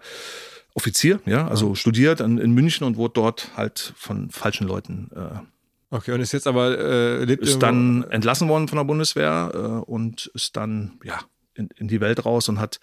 Offizier, 0.74 1.20
ja, 1.26 1.48
also 1.48 1.76
studiert 1.76 2.22
in, 2.22 2.38
in, 2.38 2.52
München 2.52 2.88
und 2.88 2.96
wurde 2.96 3.16
dort 3.16 3.50
halt 3.58 3.94
von 3.98 4.30
falschen 4.30 4.66
Leuten. 4.66 5.10
Äh, 5.14 5.96
okay, 5.96 6.14
und 6.14 6.22
ist 6.22 6.32
jetzt 6.32 6.48
aber 6.48 6.78
äh, 6.78 7.26
lebt 7.26 7.44
ist 7.44 7.60
dann 7.60 8.06
entlassen 8.10 8.48
worden 8.48 8.70
von 8.70 8.78
der 8.78 8.86
Bundeswehr 8.86 9.52
äh, 9.54 9.92
und 9.92 10.32
ist 10.34 10.56
dann 10.56 10.94
ja 11.04 11.20
in, 11.56 11.70
in 11.78 11.88
die 11.88 12.02
Welt 12.02 12.26
raus 12.26 12.50
und 12.50 12.60
hat 12.60 12.80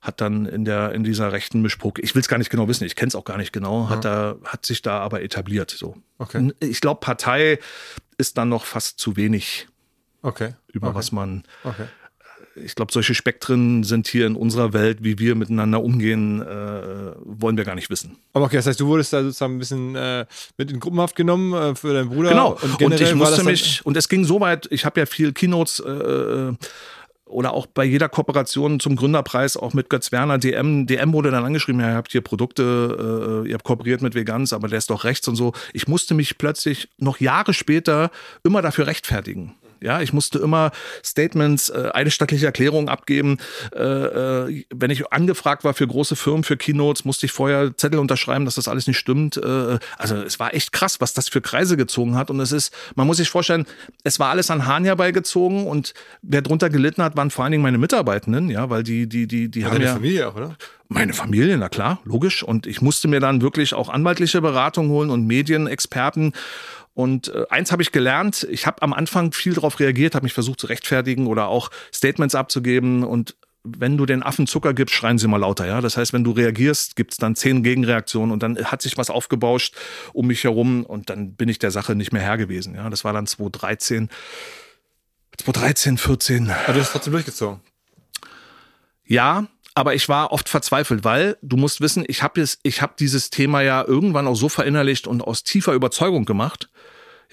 hat 0.00 0.20
dann 0.20 0.46
in 0.46 0.64
der 0.64 0.92
in 0.92 1.04
dieser 1.04 1.32
rechten 1.32 1.62
Mischpuck, 1.62 2.00
ich 2.00 2.14
will 2.14 2.20
es 2.20 2.28
gar 2.28 2.38
nicht 2.38 2.50
genau 2.50 2.66
wissen, 2.68 2.84
ich 2.84 2.96
kenne 2.96 3.08
es 3.08 3.14
auch 3.14 3.24
gar 3.24 3.38
nicht 3.38 3.52
genau, 3.52 3.88
hat 3.88 4.04
da 4.04 4.36
hat 4.44 4.66
sich 4.66 4.82
da 4.82 4.98
aber 4.98 5.22
etabliert 5.22 5.70
so. 5.70 5.96
Okay. 6.18 6.52
Ich 6.60 6.80
glaube 6.80 7.00
Partei 7.00 7.58
ist 8.18 8.36
dann 8.36 8.48
noch 8.48 8.64
fast 8.64 8.98
zu 8.98 9.16
wenig 9.16 9.68
Okay. 10.22 10.54
über 10.68 10.88
okay. 10.88 10.96
was 10.96 11.12
man 11.12 11.44
Okay. 11.64 11.84
ich 12.54 12.74
glaube, 12.74 12.92
solche 12.92 13.14
Spektren 13.14 13.82
sind 13.82 14.06
hier 14.06 14.26
in 14.26 14.36
unserer 14.36 14.72
Welt, 14.72 14.98
wie 15.02 15.18
wir 15.18 15.34
miteinander 15.34 15.82
umgehen, 15.82 16.42
äh, 16.42 17.14
wollen 17.24 17.56
wir 17.56 17.64
gar 17.64 17.74
nicht 17.74 17.90
wissen. 17.90 18.18
Aber 18.32 18.44
okay, 18.44 18.56
das 18.56 18.66
heißt, 18.66 18.78
du 18.78 18.86
wurdest 18.86 19.12
da 19.12 19.22
sozusagen 19.22 19.56
ein 19.56 19.58
bisschen 19.58 19.96
äh, 19.96 20.26
mit 20.58 20.70
in 20.70 20.78
Gruppenhaft 20.78 21.16
genommen 21.16 21.54
äh, 21.54 21.74
für 21.74 21.94
deinen 21.94 22.10
Bruder. 22.10 22.30
Genau. 22.30 22.58
Und, 22.60 22.78
generell 22.78 23.08
ich 23.08 23.14
musste 23.14 23.44
mich, 23.44 23.84
und 23.86 23.96
es 23.96 24.08
ging 24.08 24.24
so 24.24 24.40
weit, 24.40 24.68
ich 24.70 24.84
habe 24.84 25.00
ja 25.00 25.06
viel 25.06 25.32
Keynotes 25.32 25.80
äh, 25.80 26.52
oder 27.32 27.54
auch 27.54 27.66
bei 27.66 27.84
jeder 27.84 28.08
Kooperation 28.08 28.80
zum 28.80 28.96
Gründerpreis, 28.96 29.56
auch 29.56 29.74
mit 29.74 29.90
Götz 29.90 30.12
Werner, 30.12 30.38
DM, 30.38 30.86
DM 30.86 31.12
wurde 31.12 31.30
dann 31.30 31.44
angeschrieben, 31.44 31.80
ja, 31.80 31.90
ihr 31.90 31.96
habt 31.96 32.12
hier 32.12 32.20
Produkte, 32.20 33.42
äh, 33.44 33.48
ihr 33.48 33.54
habt 33.54 33.64
kooperiert 33.64 34.02
mit 34.02 34.14
Vegans, 34.14 34.52
aber 34.52 34.68
der 34.68 34.78
ist 34.78 34.90
doch 34.90 35.04
rechts 35.04 35.26
und 35.28 35.36
so. 35.36 35.52
Ich 35.72 35.88
musste 35.88 36.14
mich 36.14 36.38
plötzlich 36.38 36.88
noch 36.98 37.20
Jahre 37.20 37.54
später 37.54 38.10
immer 38.44 38.62
dafür 38.62 38.86
rechtfertigen. 38.86 39.54
Ja, 39.82 40.00
ich 40.00 40.12
musste 40.12 40.38
immer 40.38 40.70
Statements, 41.04 41.68
äh, 41.68 41.90
eidesstattliche 41.92 42.46
Erklärungen 42.46 42.88
abgeben. 42.88 43.38
Äh, 43.74 43.82
äh, 43.82 44.64
wenn 44.74 44.90
ich 44.90 45.12
angefragt 45.12 45.64
war 45.64 45.74
für 45.74 45.86
große 45.86 46.16
Firmen, 46.16 46.44
für 46.44 46.56
Keynotes, 46.56 47.04
musste 47.04 47.26
ich 47.26 47.32
vorher 47.32 47.76
Zettel 47.76 47.98
unterschreiben, 47.98 48.44
dass 48.44 48.54
das 48.54 48.68
alles 48.68 48.86
nicht 48.86 48.98
stimmt. 48.98 49.36
Äh, 49.36 49.78
also 49.98 50.16
es 50.16 50.38
war 50.38 50.54
echt 50.54 50.72
krass, 50.72 51.00
was 51.00 51.14
das 51.14 51.28
für 51.28 51.40
Kreise 51.40 51.76
gezogen 51.76 52.16
hat. 52.16 52.30
Und 52.30 52.40
es 52.40 52.52
ist, 52.52 52.72
man 52.94 53.06
muss 53.06 53.16
sich 53.16 53.28
vorstellen, 53.28 53.66
es 54.04 54.18
war 54.18 54.30
alles 54.30 54.50
an 54.50 54.66
Hahn 54.66 54.84
herbeigezogen 54.84 55.66
und 55.66 55.94
wer 56.22 56.42
drunter 56.42 56.70
gelitten 56.70 57.02
hat, 57.02 57.16
waren 57.16 57.30
vor 57.30 57.44
allen 57.44 57.52
Dingen 57.52 57.62
meine 57.62 57.78
Mitarbeitenden, 57.78 58.48
ja, 58.50 58.70
weil 58.70 58.82
die, 58.82 59.08
die, 59.08 59.26
die, 59.26 59.50
die 59.50 59.64
haben 59.64 59.72
Deine 59.72 59.84
ja. 59.86 59.92
Familie 59.94 60.28
auch, 60.28 60.36
oder? 60.36 60.56
Meine 60.88 61.14
Familie, 61.14 61.56
na 61.56 61.70
klar, 61.70 62.00
logisch. 62.04 62.42
Und 62.42 62.66
ich 62.66 62.82
musste 62.82 63.08
mir 63.08 63.18
dann 63.18 63.40
wirklich 63.40 63.72
auch 63.72 63.88
anwaltliche 63.88 64.42
Beratung 64.42 64.90
holen 64.90 65.08
und 65.08 65.26
Medienexperten. 65.26 66.32
Und 66.94 67.28
äh, 67.28 67.46
eins 67.48 67.72
habe 67.72 67.82
ich 67.82 67.92
gelernt, 67.92 68.46
ich 68.50 68.66
habe 68.66 68.82
am 68.82 68.92
Anfang 68.92 69.32
viel 69.32 69.54
darauf 69.54 69.80
reagiert, 69.80 70.14
habe 70.14 70.24
mich 70.24 70.34
versucht 70.34 70.60
zu 70.60 70.66
rechtfertigen 70.66 71.26
oder 71.26 71.48
auch 71.48 71.70
Statements 71.92 72.34
abzugeben. 72.34 73.02
Und 73.02 73.36
wenn 73.64 73.96
du 73.96 74.06
den 74.06 74.22
Affen 74.22 74.46
Zucker 74.46 74.74
gibst, 74.74 74.94
schreien 74.94 75.18
sie 75.18 75.28
mal 75.28 75.38
lauter. 75.38 75.66
Ja, 75.66 75.80
Das 75.80 75.96
heißt, 75.96 76.12
wenn 76.12 76.24
du 76.24 76.32
reagierst, 76.32 76.96
gibt's 76.96 77.16
dann 77.16 77.36
zehn 77.36 77.62
Gegenreaktionen 77.62 78.32
und 78.32 78.42
dann 78.42 78.56
hat 78.64 78.82
sich 78.82 78.98
was 78.98 79.08
aufgebauscht 79.08 79.76
um 80.12 80.26
mich 80.26 80.44
herum 80.44 80.84
und 80.84 81.10
dann 81.10 81.34
bin 81.34 81.48
ich 81.48 81.58
der 81.58 81.70
Sache 81.70 81.94
nicht 81.94 82.12
mehr 82.12 82.22
Herr 82.22 82.38
gewesen. 82.38 82.74
Ja, 82.74 82.90
Das 82.90 83.04
war 83.04 83.12
dann 83.12 83.26
2013, 83.26 84.10
2013, 85.38 85.98
14. 85.98 86.50
Aber 86.50 86.72
du 86.74 86.80
hast 86.80 86.92
trotzdem 86.92 87.12
durchgezogen. 87.12 87.60
Ja, 89.06 89.46
aber 89.74 89.94
ich 89.94 90.08
war 90.08 90.32
oft 90.32 90.48
verzweifelt, 90.48 91.04
weil 91.04 91.38
du 91.40 91.56
musst 91.56 91.80
wissen, 91.80 92.04
ich 92.06 92.22
habe 92.22 92.44
ich 92.62 92.82
hab 92.82 92.96
dieses 92.96 93.30
Thema 93.30 93.62
ja 93.62 93.82
irgendwann 93.82 94.26
auch 94.26 94.34
so 94.34 94.48
verinnerlicht 94.48 95.06
und 95.06 95.22
aus 95.22 95.44
tiefer 95.44 95.72
Überzeugung 95.72 96.24
gemacht. 96.24 96.68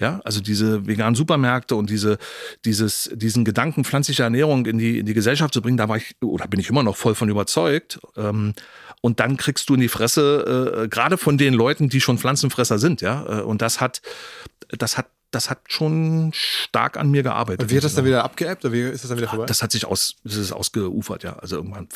Ja, 0.00 0.20
also 0.24 0.40
diese 0.40 0.86
veganen 0.86 1.14
Supermärkte 1.14 1.76
und 1.76 1.90
diese, 1.90 2.16
dieses, 2.64 3.10
diesen 3.14 3.44
Gedanken 3.44 3.84
pflanzlicher 3.84 4.24
Ernährung 4.24 4.64
in 4.64 4.78
die, 4.78 4.98
in 4.98 5.04
die 5.04 5.12
Gesellschaft 5.12 5.52
zu 5.52 5.60
bringen, 5.60 5.76
da 5.76 5.90
war 5.90 5.98
ich, 5.98 6.16
oder 6.22 6.48
bin 6.48 6.58
ich 6.58 6.70
immer 6.70 6.82
noch 6.82 6.96
voll 6.96 7.14
von 7.14 7.28
überzeugt. 7.28 8.00
Ähm, 8.16 8.54
und 9.02 9.20
dann 9.20 9.36
kriegst 9.36 9.68
du 9.68 9.74
in 9.74 9.80
die 9.80 9.88
Fresse, 9.88 10.84
äh, 10.84 10.88
gerade 10.88 11.18
von 11.18 11.36
den 11.36 11.52
Leuten, 11.52 11.90
die 11.90 12.00
schon 12.00 12.16
Pflanzenfresser 12.16 12.78
sind, 12.78 13.02
ja. 13.02 13.40
Äh, 13.40 13.42
und 13.42 13.60
das 13.60 13.82
hat, 13.82 14.00
das 14.68 14.96
hat, 14.96 15.06
das 15.30 15.50
hat 15.50 15.60
schon 15.68 16.30
stark 16.34 16.96
an 16.96 17.10
mir 17.10 17.22
gearbeitet. 17.22 17.62
Und 17.62 17.70
wie 17.70 17.76
hat 17.76 17.84
das 17.84 17.94
dann 17.94 18.06
wieder 18.06 18.24
abgeebbt? 18.24 18.64
Oder 18.64 18.72
wie 18.72 18.80
ist 18.80 19.04
das 19.04 19.10
dann 19.10 19.18
wieder 19.18 19.28
vorbei? 19.28 19.44
Das 19.44 19.62
hat 19.62 19.70
sich 19.70 19.84
aus, 19.84 20.16
das 20.24 20.36
ist 20.36 20.52
ausgeufert, 20.52 21.24
ja. 21.24 21.34
Also 21.34 21.56
irgendwann, 21.56 21.88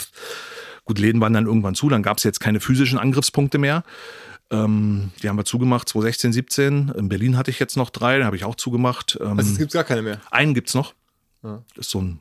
gut, 0.85 0.99
Läden 0.99 1.23
waren 1.23 1.33
dann 1.33 1.47
irgendwann 1.47 1.75
zu, 1.75 1.89
dann 1.89 2.03
gab 2.03 2.19
es 2.19 2.25
jetzt 2.25 2.41
keine 2.41 2.61
physischen 2.61 2.99
Angriffspunkte 2.99 3.57
mehr. 3.57 3.83
Ähm, 4.51 5.11
die 5.22 5.28
haben 5.28 5.36
wir 5.36 5.45
zugemacht, 5.45 5.88
2016, 5.88 6.32
17. 6.32 6.88
In 6.90 7.09
Berlin 7.09 7.36
hatte 7.36 7.51
ich 7.51 7.59
jetzt 7.59 7.76
noch 7.76 7.90
drei, 7.90 8.18
da 8.18 8.26
habe 8.26 8.36
ich 8.36 8.45
auch 8.45 8.55
zugemacht. 8.55 9.18
Ähm, 9.20 9.38
also 9.38 9.51
es 9.53 9.59
gibt 9.59 9.72
gar 9.72 9.84
keine 9.84 10.03
mehr. 10.03 10.20
einen 10.30 10.55
gibt's 10.55 10.74
noch. 10.74 10.95
Ja. 11.42 11.62
Das 11.74 11.86
ist 11.86 11.90
so 11.90 12.01
ein 12.01 12.20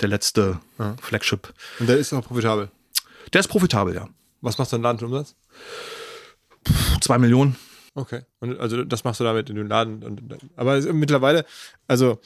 der 0.00 0.08
letzte 0.08 0.60
Ja. 0.78 0.96
Flagship. 1.00 1.52
Und 1.78 1.88
der 1.88 1.98
ist 1.98 2.12
auch 2.12 2.24
profitabel. 2.26 2.70
Der 3.32 3.40
ist 3.40 3.48
profitabel, 3.48 3.94
ja. 3.94 4.08
Was 4.40 4.58
machst 4.58 4.72
du 4.72 4.76
dann 4.76 4.82
Laden 4.82 4.98
für 4.98 5.06
Umsatz? 5.06 5.34
Puh, 6.64 6.72
Zwei 7.00 7.18
Millionen. 7.18 7.56
Okay. 7.94 8.22
Und 8.40 8.58
also 8.58 8.82
das 8.84 9.04
machst 9.04 9.20
du 9.20 9.24
damit 9.24 9.50
in 9.50 9.56
den 9.56 9.68
Laden. 9.68 10.02
Und, 10.02 10.36
aber 10.56 10.74
es- 10.76 10.86
mittlerweile, 10.92 11.46
also 11.86 12.20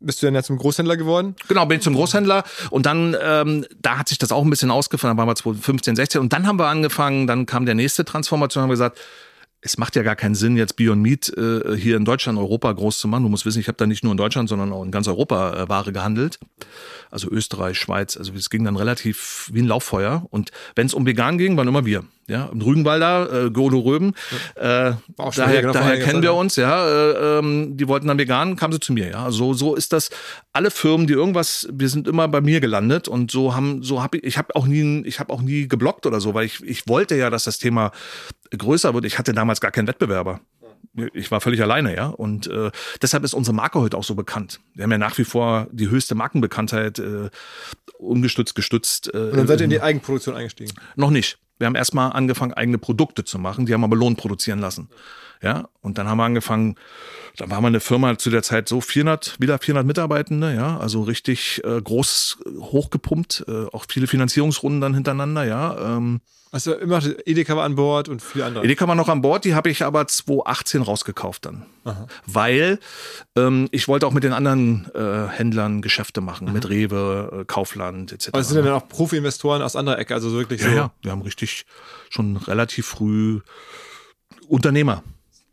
bist 0.00 0.22
du 0.22 0.26
dann 0.26 0.34
ja 0.34 0.42
zum 0.42 0.58
Großhändler 0.58 0.96
geworden? 0.96 1.36
Genau, 1.48 1.66
bin 1.66 1.78
ich 1.78 1.84
zum 1.84 1.94
Großhändler. 1.94 2.44
Und 2.70 2.86
dann, 2.86 3.16
ähm, 3.20 3.66
da 3.80 3.98
hat 3.98 4.08
sich 4.08 4.18
das 4.18 4.32
auch 4.32 4.44
ein 4.44 4.50
bisschen 4.50 4.70
ausgefallen, 4.70 5.16
dann 5.16 5.18
waren 5.18 5.30
wir 5.30 5.36
2015, 5.36 5.96
16 5.96 6.20
und 6.20 6.32
dann 6.32 6.46
haben 6.46 6.58
wir 6.58 6.66
angefangen, 6.66 7.26
dann 7.26 7.46
kam 7.46 7.66
der 7.66 7.74
nächste 7.74 8.04
Transformation, 8.04 8.62
haben 8.62 8.70
wir 8.70 8.74
gesagt, 8.74 8.98
es 9.66 9.78
macht 9.78 9.96
ja 9.96 10.02
gar 10.02 10.16
keinen 10.16 10.34
Sinn, 10.34 10.56
jetzt 10.56 10.76
Beyond 10.76 11.02
Meat 11.02 11.28
äh, 11.36 11.76
hier 11.76 11.96
in 11.96 12.04
Deutschland, 12.04 12.38
Europa 12.38 12.72
groß 12.72 12.98
zu 12.98 13.08
machen. 13.08 13.24
Du 13.24 13.28
musst 13.28 13.44
wissen, 13.44 13.58
ich 13.58 13.68
habe 13.68 13.76
da 13.76 13.86
nicht 13.86 14.04
nur 14.04 14.12
in 14.12 14.16
Deutschland, 14.16 14.48
sondern 14.48 14.72
auch 14.72 14.84
in 14.84 14.90
ganz 14.90 15.08
Europa 15.08 15.62
äh, 15.62 15.68
Ware 15.68 15.92
gehandelt. 15.92 16.38
Also 17.10 17.28
Österreich, 17.30 17.78
Schweiz, 17.78 18.16
also 18.16 18.32
es 18.34 18.50
ging 18.50 18.64
dann 18.64 18.76
relativ 18.76 19.50
wie 19.52 19.62
ein 19.62 19.66
Lauffeuer. 19.66 20.26
Und 20.30 20.50
wenn 20.74 20.86
es 20.86 20.94
um 20.94 21.06
vegan 21.06 21.38
ging, 21.38 21.56
waren 21.56 21.68
immer 21.68 21.84
wir. 21.84 22.04
Ja, 22.28 22.46
im 22.52 22.60
Rügenwalder, 22.60 23.44
äh, 23.46 23.50
Golo 23.50 23.78
Röben. 23.78 24.14
Äh, 24.56 24.92
auch 25.16 25.32
schon 25.32 25.44
daher 25.44 25.60
genau, 25.60 25.72
daher 25.72 26.00
kennen 26.00 26.22
wir 26.22 26.34
uns, 26.34 26.56
ja. 26.56 26.88
Äh, 26.88 27.38
ähm, 27.38 27.76
die 27.76 27.86
wollten 27.86 28.08
dann 28.08 28.18
vegan, 28.18 28.56
kamen 28.56 28.72
sie 28.72 28.80
zu 28.80 28.92
mir, 28.92 29.10
ja. 29.10 29.24
Also 29.24 29.54
so 29.54 29.76
ist 29.76 29.92
das. 29.92 30.10
Alle 30.52 30.72
Firmen, 30.72 31.06
die 31.06 31.12
irgendwas, 31.12 31.68
wir 31.72 31.88
sind 31.88 32.08
immer 32.08 32.26
bei 32.26 32.40
mir 32.40 32.60
gelandet 32.60 33.06
und 33.06 33.30
so 33.30 33.54
haben, 33.54 33.84
so 33.84 34.02
habe 34.02 34.18
ich, 34.18 34.24
ich 34.24 34.38
habe 34.38 34.56
auch 34.56 34.66
nie, 34.66 35.02
ich 35.06 35.20
habe 35.20 35.32
auch 35.32 35.40
nie 35.40 35.68
geblockt 35.68 36.04
oder 36.04 36.20
so, 36.20 36.34
weil 36.34 36.46
ich, 36.46 36.64
ich 36.64 36.88
wollte 36.88 37.14
ja, 37.14 37.30
dass 37.30 37.44
das 37.44 37.58
Thema 37.58 37.92
größer 38.50 38.94
wird. 38.94 39.04
Ich 39.04 39.18
hatte 39.18 39.32
damals 39.32 39.60
gar 39.60 39.70
keinen 39.70 39.86
Wettbewerber. 39.88 40.40
Ich 41.12 41.30
war 41.30 41.40
völlig 41.40 41.60
alleine, 41.62 41.94
ja. 41.94 42.06
Und 42.06 42.46
äh, 42.46 42.70
deshalb 43.02 43.24
ist 43.24 43.34
unsere 43.34 43.54
Marke 43.54 43.80
heute 43.80 43.96
auch 43.98 44.04
so 44.04 44.14
bekannt. 44.14 44.60
Wir 44.74 44.84
haben 44.84 44.92
ja 44.92 44.98
nach 44.98 45.16
wie 45.18 45.24
vor 45.24 45.66
die 45.70 45.90
höchste 45.90 46.14
Markenbekanntheit, 46.14 46.98
äh, 46.98 47.28
ungestützt, 47.98 48.54
gestützt. 48.54 49.12
Äh, 49.12 49.18
Und 49.18 49.36
dann 49.36 49.46
seid 49.46 49.60
ihr 49.60 49.64
in 49.64 49.70
die 49.70 49.80
Eigenproduktion 49.82 50.36
eingestiegen. 50.36 50.72
noch 50.96 51.10
nicht. 51.10 51.38
Wir 51.58 51.66
haben 51.66 51.74
erstmal 51.74 52.12
angefangen, 52.12 52.52
eigene 52.52 52.76
Produkte 52.78 53.24
zu 53.24 53.38
machen. 53.38 53.64
Die 53.66 53.72
haben 53.72 53.82
aber 53.84 53.96
Lohn 53.96 54.16
produzieren 54.16 54.58
lassen. 54.58 54.88
Ja, 54.90 54.96
und 55.82 55.98
dann 55.98 56.08
haben 56.08 56.18
wir 56.18 56.24
angefangen, 56.24 56.76
dann 57.36 57.50
waren 57.50 57.62
wir 57.62 57.68
eine 57.68 57.80
Firma 57.80 58.16
zu 58.18 58.30
der 58.30 58.42
Zeit 58.42 58.68
so 58.68 58.80
400, 58.80 59.36
wieder 59.38 59.58
400 59.58 59.86
Mitarbeitende, 59.86 60.54
ja, 60.54 60.78
also 60.78 61.02
richtig 61.02 61.62
äh, 61.64 61.80
groß 61.80 62.38
hochgepumpt, 62.58 63.44
äh, 63.46 63.66
auch 63.72 63.84
viele 63.88 64.06
Finanzierungsrunden 64.06 64.80
dann 64.80 64.94
hintereinander, 64.94 65.44
ja. 65.44 65.96
Ähm, 65.96 66.20
Also 66.52 66.72
immer 66.74 67.02
Edeka 67.26 67.54
war 67.54 67.64
an 67.64 67.74
Bord 67.74 68.08
und 68.08 68.22
viele 68.22 68.46
andere. 68.46 68.64
Edeka 68.64 68.88
war 68.88 68.94
noch 68.94 69.08
an 69.10 69.20
Bord, 69.20 69.44
die 69.44 69.54
habe 69.54 69.68
ich 69.68 69.84
aber 69.84 70.06
2018 70.08 70.80
rausgekauft 70.80 71.44
dann. 71.44 71.66
Weil 72.24 72.78
ähm, 73.36 73.68
ich 73.70 73.86
wollte 73.88 74.06
auch 74.06 74.12
mit 74.12 74.24
den 74.24 74.32
anderen 74.32 74.90
äh, 74.94 75.28
Händlern 75.28 75.82
Geschäfte 75.82 76.20
machen, 76.22 76.52
mit 76.52 76.68
Rewe, 76.70 77.40
äh, 77.40 77.44
Kaufland 77.44 78.12
etc. 78.12 78.28
Aber 78.28 78.40
es 78.40 78.48
sind 78.48 78.56
ja 78.56 78.62
dann 78.64 78.72
auch 78.72 78.88
Profi-Investoren 78.88 79.60
aus 79.60 79.76
anderer 79.76 79.98
Ecke, 79.98 80.14
also 80.14 80.30
so 80.30 80.38
wirklich 80.38 80.62
Ja, 80.62 80.68
so. 80.70 80.74
ja, 80.74 80.90
wir 81.02 81.10
haben 81.12 81.22
richtig 81.22 81.66
schon 82.08 82.38
relativ 82.38 82.86
früh 82.86 83.40
Unternehmer, 84.48 85.02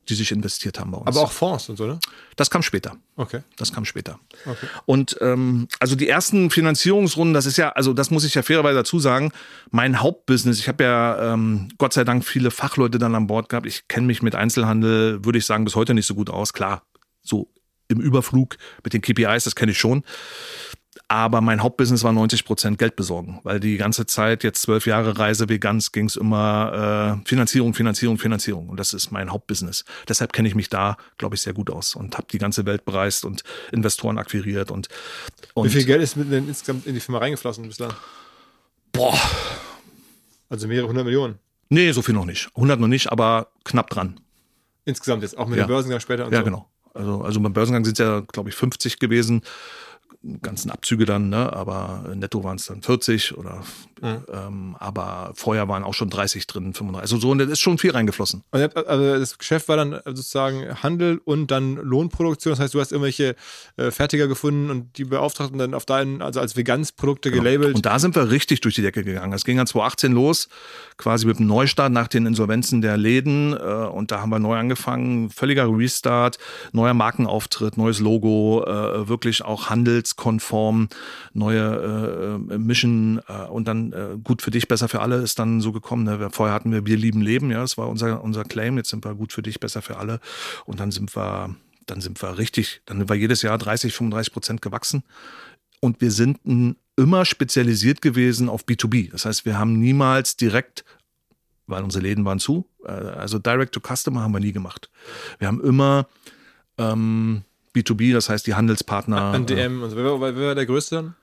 die 0.09 0.15
sich 0.15 0.31
investiert 0.31 0.79
haben 0.79 0.91
bei 0.91 0.97
uns. 0.97 1.07
Aber 1.07 1.21
auch 1.21 1.31
Fonds 1.31 1.69
und 1.69 1.77
so, 1.77 1.85
ne? 1.85 1.99
das 2.35 2.49
kam 2.49 2.61
später. 2.61 2.97
Okay. 3.15 3.41
Das 3.57 3.71
kam 3.71 3.85
später. 3.85 4.19
Okay. 4.45 4.67
Und 4.85 5.17
ähm, 5.21 5.67
also 5.79 5.95
die 5.95 6.09
ersten 6.09 6.49
Finanzierungsrunden, 6.49 7.33
das 7.33 7.45
ist 7.45 7.57
ja, 7.57 7.69
also 7.69 7.93
das 7.93 8.11
muss 8.11 8.25
ich 8.25 8.33
ja 8.33 8.41
fairerweise 8.41 8.75
dazu 8.75 8.99
sagen, 8.99 9.31
mein 9.71 10.01
Hauptbusiness, 10.01 10.59
ich 10.59 10.67
habe 10.67 10.83
ja 10.83 11.33
ähm, 11.33 11.69
Gott 11.77 11.93
sei 11.93 12.03
Dank 12.03 12.25
viele 12.25 12.51
Fachleute 12.51 12.97
dann 12.97 13.15
an 13.15 13.27
Bord 13.27 13.49
gehabt. 13.49 13.65
Ich 13.65 13.87
kenne 13.87 14.07
mich 14.07 14.21
mit 14.21 14.35
Einzelhandel, 14.35 15.23
würde 15.23 15.37
ich 15.37 15.45
sagen, 15.45 15.65
bis 15.65 15.75
heute 15.75 15.93
nicht 15.93 16.05
so 16.05 16.15
gut 16.15 16.29
aus. 16.29 16.53
Klar, 16.53 16.83
so 17.21 17.49
im 17.87 18.01
Überflug 18.01 18.57
mit 18.83 18.93
den 18.93 19.01
KPIs, 19.01 19.45
das 19.45 19.55
kenne 19.55 19.71
ich 19.71 19.79
schon. 19.79 20.03
Aber 21.13 21.41
mein 21.41 21.61
Hauptbusiness 21.61 22.03
war 22.03 22.11
90 22.11 22.43
Prozent 22.43 22.79
Geld 22.79 22.95
besorgen, 22.95 23.39
weil 23.43 23.59
die 23.59 23.77
ganze 23.77 24.07
Zeit, 24.07 24.43
jetzt 24.43 24.63
zwölf 24.63 24.87
Jahre 24.87 25.19
Reise 25.19 25.47
Vegans, 25.47 25.91
ging 25.91 26.05
es 26.07 26.15
immer 26.15 27.19
äh, 27.23 27.27
Finanzierung, 27.29 27.75
Finanzierung, 27.75 28.17
Finanzierung. 28.17 28.67
Und 28.67 28.79
das 28.79 28.93
ist 28.93 29.11
mein 29.11 29.29
Hauptbusiness. 29.31 29.85
Deshalb 30.09 30.33
kenne 30.33 30.47
ich 30.47 30.55
mich 30.55 30.69
da, 30.69 30.97
glaube 31.19 31.35
ich, 31.35 31.41
sehr 31.41 31.53
gut 31.53 31.69
aus 31.69 31.93
und 31.93 32.17
habe 32.17 32.25
die 32.31 32.39
ganze 32.39 32.65
Welt 32.65 32.83
bereist 32.83 33.25
und 33.25 33.43
Investoren 33.71 34.17
akquiriert. 34.17 34.71
Und, 34.71 34.87
und 35.53 35.65
Wie 35.65 35.69
viel 35.69 35.85
Geld 35.85 36.01
ist 36.01 36.15
mit 36.15 36.31
denn 36.31 36.47
insgesamt 36.47 36.87
in 36.87 36.95
die 36.95 36.99
Firma 36.99 37.19
reingeflossen 37.19 37.67
bislang? 37.67 37.93
Boah, 38.91 39.15
Also 40.49 40.67
mehrere 40.67 40.87
hundert 40.87 41.05
Millionen. 41.05 41.35
nee, 41.69 41.91
so 41.91 42.01
viel 42.01 42.15
noch 42.15 42.25
nicht. 42.25 42.49
100 42.55 42.79
noch 42.79 42.87
nicht, 42.87 43.11
aber 43.11 43.49
knapp 43.65 43.91
dran. 43.91 44.19
Insgesamt 44.85 45.21
jetzt, 45.21 45.37
auch 45.37 45.47
mit 45.47 45.59
Ja. 45.59 45.65
dem 45.65 45.67
Börsengang 45.67 45.99
später 45.99 46.25
und 46.25 46.33
Ja, 46.33 46.39
so. 46.39 46.45
genau. 46.45 46.67
Also, 46.95 47.21
also 47.21 47.39
beim 47.39 47.53
Börsengang 47.53 47.85
sind 47.85 47.99
es 47.99 48.03
ja, 48.03 48.21
glaube 48.21 48.49
ich, 48.49 48.55
50 48.55 48.97
gewesen. 48.97 49.43
Ganzen 50.41 50.71
Abzüge 50.71 51.05
dann, 51.05 51.29
ne? 51.29 51.51
aber 51.53 52.05
netto 52.15 52.43
waren 52.43 52.55
es 52.55 52.65
dann 52.65 52.81
40 52.81 53.37
oder 53.37 53.61
Mhm. 54.01 54.25
ähm, 54.33 54.75
aber 54.79 55.31
vorher 55.33 55.69
waren 55.69 55.83
auch 55.85 55.93
schon 55.93 56.09
30 56.09 56.45
drin, 56.45 56.73
35. 56.73 57.01
Also 57.03 57.17
so, 57.21 57.31
und 57.31 57.37
da 57.37 57.45
ist 57.45 57.61
schon 57.61 57.77
viel 57.77 57.91
reingeflossen. 57.91 58.43
Habt- 58.51 58.75
Also 58.75 59.17
das 59.17 59.37
Geschäft 59.37 59.69
war 59.69 59.77
dann 59.77 59.97
sozusagen 60.05 60.83
Handel 60.83 61.21
und 61.23 61.51
dann 61.51 61.75
Lohnproduktion. 61.77 62.51
Das 62.51 62.59
heißt, 62.59 62.73
du 62.73 62.81
hast 62.81 62.91
irgendwelche 62.91 63.35
äh, 63.77 63.91
Fertiger 63.91 64.27
gefunden 64.27 64.69
und 64.71 64.97
die 64.97 65.05
beauftragt 65.05 65.53
und 65.53 65.59
dann 65.59 65.73
auf 65.73 65.85
deinen, 65.85 66.21
also 66.21 66.41
als 66.41 66.57
Vegansprodukte 66.57 67.31
gelabelt. 67.31 67.61
Genau. 67.61 67.75
Und 67.77 67.85
da 67.85 67.97
sind 67.97 68.13
wir 68.15 68.29
richtig 68.29 68.59
durch 68.59 68.75
die 68.75 68.81
Decke 68.81 69.05
gegangen. 69.05 69.31
Es 69.31 69.45
ging 69.45 69.55
dann 69.55 69.67
2018 69.67 70.11
los, 70.11 70.49
quasi 70.97 71.25
mit 71.25 71.39
dem 71.39 71.47
Neustart 71.47 71.93
nach 71.93 72.09
den 72.09 72.25
Insolvenzen 72.25 72.81
der 72.81 72.97
Läden. 72.97 73.53
Äh, 73.53 73.57
und 73.57 74.11
da 74.11 74.19
haben 74.19 74.31
wir 74.31 74.39
neu 74.39 74.57
angefangen. 74.57 75.29
Völliger 75.29 75.69
Restart, 75.69 76.39
neuer 76.73 76.93
Markenauftritt, 76.93 77.77
neues 77.77 78.01
Logo, 78.01 78.65
äh, 78.67 79.07
wirklich 79.07 79.45
auch 79.45 79.69
handelskonform, 80.17 80.89
neue 81.33 82.39
äh, 82.49 82.57
Mission 82.57 83.21
äh, 83.27 83.45
und 83.47 83.67
dann 83.67 83.91
äh, 83.93 84.17
gut 84.23 84.41
für 84.41 84.51
dich, 84.51 84.67
besser 84.67 84.87
für 84.87 85.01
alle 85.01 85.17
ist 85.17 85.39
dann 85.39 85.61
so 85.61 85.71
gekommen. 85.71 86.03
Ne? 86.03 86.29
Vorher 86.31 86.53
hatten 86.53 86.71
wir 86.71 86.85
Wir 86.85 86.97
lieben 86.97 87.21
Leben, 87.21 87.51
ja, 87.51 87.61
das 87.61 87.77
war 87.77 87.89
unser, 87.89 88.23
unser 88.23 88.43
Claim. 88.43 88.77
Jetzt 88.77 88.89
sind 88.89 89.03
wir 89.05 89.15
gut 89.15 89.33
für 89.33 89.41
dich, 89.41 89.59
besser 89.59 89.81
für 89.81 89.97
alle. 89.97 90.19
Und 90.65 90.79
dann 90.79 90.91
sind 90.91 91.15
wir, 91.15 91.55
dann 91.85 92.01
sind 92.01 92.21
wir 92.21 92.37
richtig, 92.37 92.81
dann 92.85 92.97
sind 92.99 93.09
wir 93.09 93.15
jedes 93.15 93.41
Jahr 93.41 93.57
30, 93.57 93.93
35 93.93 94.33
Prozent 94.33 94.61
gewachsen. 94.61 95.03
Und 95.79 96.01
wir 96.01 96.11
sind 96.11 96.39
n- 96.45 96.75
immer 96.95 97.25
spezialisiert 97.25 98.01
gewesen 98.01 98.49
auf 98.49 98.63
B2B. 98.65 99.11
Das 99.11 99.25
heißt, 99.25 99.45
wir 99.45 99.57
haben 99.57 99.79
niemals 99.79 100.37
direkt, 100.37 100.85
weil 101.67 101.83
unsere 101.83 102.03
Läden 102.03 102.25
waren 102.25 102.39
zu, 102.39 102.67
äh, 102.85 102.91
also 102.91 103.39
Direct 103.39 103.73
to 103.73 103.79
Customer 103.81 104.21
haben 104.21 104.33
wir 104.33 104.39
nie 104.39 104.51
gemacht. 104.51 104.89
Wir 105.39 105.47
haben 105.47 105.61
immer 105.61 106.07
ähm, 106.77 107.43
B2B, 107.75 108.13
das 108.13 108.29
heißt 108.29 108.45
die 108.47 108.53
Handelspartner. 108.55 109.21
An 109.21 109.43
äh, 109.43 109.45
DM 109.45 109.81
und 109.83 109.89
so. 109.91 109.95
Wer, 109.97 110.05
war- 110.05 110.19
wer 110.35 110.47
war 110.47 110.55
der 110.55 110.65
Größte 110.65 110.95
dann? 110.95 111.15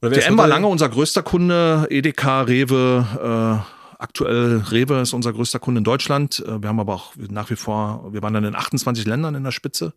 Wer 0.00 0.10
DM 0.10 0.36
war 0.36 0.48
lange 0.48 0.66
unser 0.66 0.88
größter 0.88 1.22
Kunde, 1.22 1.86
Edeka, 1.90 2.42
Rewe, 2.42 3.62
äh, 3.62 3.72
aktuell 4.02 4.56
Rewe 4.70 5.00
ist 5.00 5.12
unser 5.12 5.32
größter 5.32 5.60
Kunde 5.60 5.78
in 5.78 5.84
Deutschland. 5.84 6.42
Äh, 6.46 6.60
Wir 6.60 6.68
haben 6.68 6.80
aber 6.80 6.94
auch 6.94 7.12
nach 7.16 7.50
wie 7.50 7.56
vor, 7.56 8.08
wir 8.12 8.20
waren 8.22 8.34
dann 8.34 8.44
in 8.44 8.56
28 8.56 9.06
Ländern 9.06 9.34
in 9.36 9.44
der 9.44 9.52
Spitze. 9.52 9.92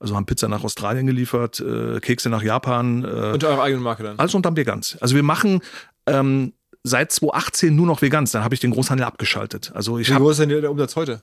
Also 0.00 0.16
haben 0.16 0.26
Pizza 0.26 0.48
nach 0.48 0.64
Australien 0.64 1.06
geliefert, 1.06 1.60
äh, 1.60 2.00
Kekse 2.00 2.30
nach 2.30 2.42
Japan, 2.42 3.04
äh, 3.04 3.32
Unter 3.32 3.48
eurer 3.50 3.62
eigenen 3.62 3.84
Marke 3.84 4.02
dann. 4.02 4.18
alles 4.18 4.34
unterm 4.34 4.56
Veganz. 4.56 4.98
Also 5.00 5.14
wir 5.14 5.22
machen 5.22 5.60
ähm, 6.06 6.52
seit 6.82 7.12
2018 7.12 7.74
nur 7.76 7.86
noch 7.86 8.02
Veganz. 8.02 8.32
Dann 8.32 8.42
habe 8.42 8.54
ich 8.56 8.60
den 8.60 8.72
Großhandel 8.72 9.06
abgeschaltet. 9.06 9.70
Also 9.74 9.98
ich 9.98 10.10
Wie 10.10 10.14
groß 10.16 10.32
ist 10.32 10.40
denn 10.40 10.60
der 10.60 10.70
Umsatz 10.70 10.96
heute? 10.96 11.22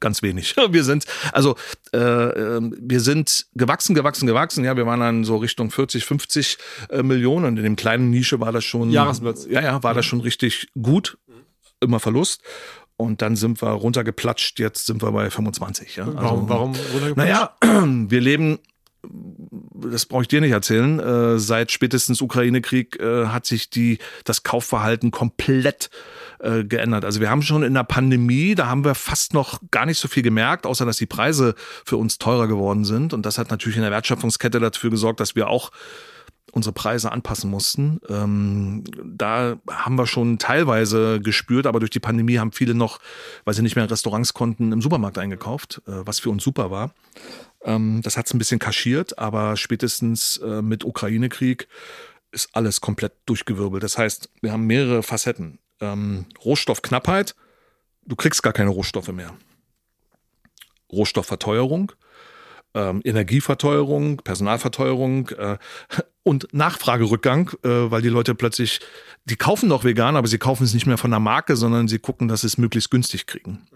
Ganz 0.00 0.22
wenig. 0.22 0.54
Wir 0.70 0.84
sind 0.84 1.04
also 1.32 1.56
äh, 1.92 1.98
ähm, 1.98 2.76
wir 2.78 3.00
sind 3.00 3.46
gewachsen, 3.54 3.94
gewachsen, 3.94 4.26
gewachsen. 4.26 4.64
Ja, 4.64 4.76
wir 4.76 4.86
waren 4.86 5.00
dann 5.00 5.24
so 5.24 5.36
Richtung 5.36 5.70
40, 5.70 6.04
50 6.04 6.58
äh, 6.90 7.02
Millionen. 7.02 7.46
Und 7.46 7.56
in 7.56 7.64
dem 7.64 7.76
kleinen 7.76 8.10
Nische 8.10 8.40
war 8.40 8.52
das 8.52 8.64
schon 8.64 8.90
Jahresumsatz. 8.90 9.46
Ja, 9.48 9.62
ja, 9.62 9.82
war 9.82 9.94
das 9.94 10.06
schon 10.06 10.20
richtig 10.20 10.68
gut. 10.80 11.18
Immer 11.80 12.00
Verlust. 12.00 12.42
Und 12.96 13.22
dann 13.22 13.36
sind 13.36 13.60
wir 13.62 13.70
runtergeplatscht. 13.70 14.58
Jetzt 14.58 14.86
sind 14.86 15.02
wir 15.02 15.10
bei 15.12 15.30
25. 15.30 15.96
Ja, 15.96 16.06
Warum, 16.06 16.18
also, 16.18 16.48
warum 16.48 16.72
runtergeplatscht? 16.92 17.16
naja, 17.16 17.56
wir 18.08 18.20
leben, 18.20 18.58
das 19.74 20.06
brauche 20.06 20.22
ich 20.22 20.28
dir 20.28 20.40
nicht 20.40 20.52
erzählen, 20.52 21.00
äh, 21.00 21.38
seit 21.38 21.72
spätestens 21.72 22.20
Ukraine-Krieg 22.20 23.00
äh, 23.00 23.26
hat 23.26 23.46
sich 23.46 23.70
die, 23.70 23.98
das 24.24 24.42
Kaufverhalten 24.42 25.10
komplett 25.10 25.90
äh, 26.40 26.64
geändert. 26.64 27.04
Also 27.04 27.20
wir 27.20 27.30
haben 27.30 27.42
schon 27.42 27.62
in 27.62 27.74
der 27.74 27.84
Pandemie, 27.84 28.54
da 28.54 28.66
haben 28.66 28.84
wir 28.84 28.94
fast 28.94 29.34
noch 29.34 29.60
gar 29.70 29.86
nicht 29.86 29.98
so 29.98 30.08
viel 30.08 30.22
gemerkt, 30.22 30.66
außer 30.66 30.84
dass 30.86 30.96
die 30.96 31.06
Preise 31.06 31.54
für 31.84 31.96
uns 31.96 32.18
teurer 32.18 32.48
geworden 32.48 32.84
sind. 32.84 33.12
Und 33.12 33.26
das 33.26 33.38
hat 33.38 33.50
natürlich 33.50 33.76
in 33.76 33.82
der 33.82 33.90
Wertschöpfungskette 33.90 34.60
dafür 34.60 34.90
gesorgt, 34.90 35.20
dass 35.20 35.36
wir 35.36 35.48
auch 35.48 35.70
unsere 36.54 36.72
Preise 36.72 37.10
anpassen 37.10 37.50
mussten. 37.50 38.00
Ähm, 38.08 38.84
da 39.04 39.56
haben 39.68 39.96
wir 39.96 40.06
schon 40.06 40.38
teilweise 40.38 41.20
gespürt, 41.20 41.66
aber 41.66 41.80
durch 41.80 41.90
die 41.90 42.00
Pandemie 42.00 42.38
haben 42.38 42.52
viele 42.52 42.74
noch, 42.74 43.00
weil 43.44 43.54
sie 43.54 43.62
nicht 43.62 43.74
mehr 43.74 43.84
in 43.84 43.90
Restaurants 43.90 44.34
konnten, 44.34 44.72
im 44.72 44.80
Supermarkt 44.80 45.18
eingekauft, 45.18 45.82
äh, 45.86 46.06
was 46.06 46.20
für 46.20 46.30
uns 46.30 46.44
super 46.44 46.70
war. 46.70 46.94
Ähm, 47.64 48.02
das 48.02 48.16
hat 48.16 48.26
es 48.26 48.34
ein 48.34 48.38
bisschen 48.38 48.60
kaschiert, 48.60 49.18
aber 49.18 49.56
spätestens 49.56 50.36
äh, 50.38 50.62
mit 50.62 50.84
Ukraine-Krieg 50.84 51.66
ist 52.30 52.50
alles 52.52 52.80
komplett 52.80 53.12
durchgewirbelt. 53.26 53.82
Das 53.82 53.98
heißt, 53.98 54.30
wir 54.40 54.52
haben 54.52 54.66
mehrere 54.66 55.02
Facetten. 55.02 55.58
Ähm, 55.84 56.26
Rohstoffknappheit, 56.44 57.34
du 58.06 58.16
kriegst 58.16 58.42
gar 58.42 58.52
keine 58.52 58.70
Rohstoffe 58.70 59.12
mehr. 59.12 59.34
Rohstoffverteuerung, 60.92 61.92
ähm, 62.74 63.02
Energieverteuerung, 63.04 64.18
Personalverteuerung 64.18 65.28
äh, 65.30 65.58
und 66.22 66.48
Nachfragerückgang, 66.52 67.50
äh, 67.62 67.68
weil 67.68 68.02
die 68.02 68.08
Leute 68.08 68.34
plötzlich, 68.34 68.80
die 69.24 69.36
kaufen 69.36 69.68
doch 69.68 69.84
vegan, 69.84 70.16
aber 70.16 70.28
sie 70.28 70.38
kaufen 70.38 70.64
es 70.64 70.74
nicht 70.74 70.86
mehr 70.86 70.98
von 70.98 71.10
der 71.10 71.20
Marke, 71.20 71.56
sondern 71.56 71.88
sie 71.88 71.98
gucken, 71.98 72.28
dass 72.28 72.42
sie 72.42 72.46
es 72.48 72.58
möglichst 72.58 72.90
günstig 72.90 73.26
kriegen. 73.26 73.66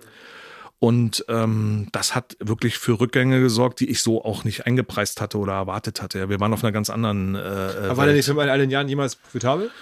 Und 0.81 1.25
ähm, 1.29 1.89
das 1.91 2.15
hat 2.15 2.37
wirklich 2.39 2.79
für 2.79 3.01
Rückgänge 3.01 3.41
gesorgt, 3.41 3.81
die 3.81 3.91
ich 3.91 4.01
so 4.01 4.25
auch 4.25 4.45
nicht 4.45 4.65
eingepreist 4.65 5.21
hatte 5.21 5.39
oder 5.39 5.55
erwartet 5.55 6.01
hatte. 6.01 6.29
Wir 6.29 6.39
waren 6.39 6.53
auf 6.53 6.63
einer 6.63 6.71
ganz 6.71 6.89
anderen. 6.89 7.35
Äh, 7.35 7.39
Aber 7.39 7.97
war 7.97 8.07
der 8.07 8.15
nicht 8.15 8.29
in 8.29 8.39
all 8.39 8.59
den 8.59 8.71
Jahren 8.71 8.89
jemals 8.89 9.17
profitabel? 9.17 9.73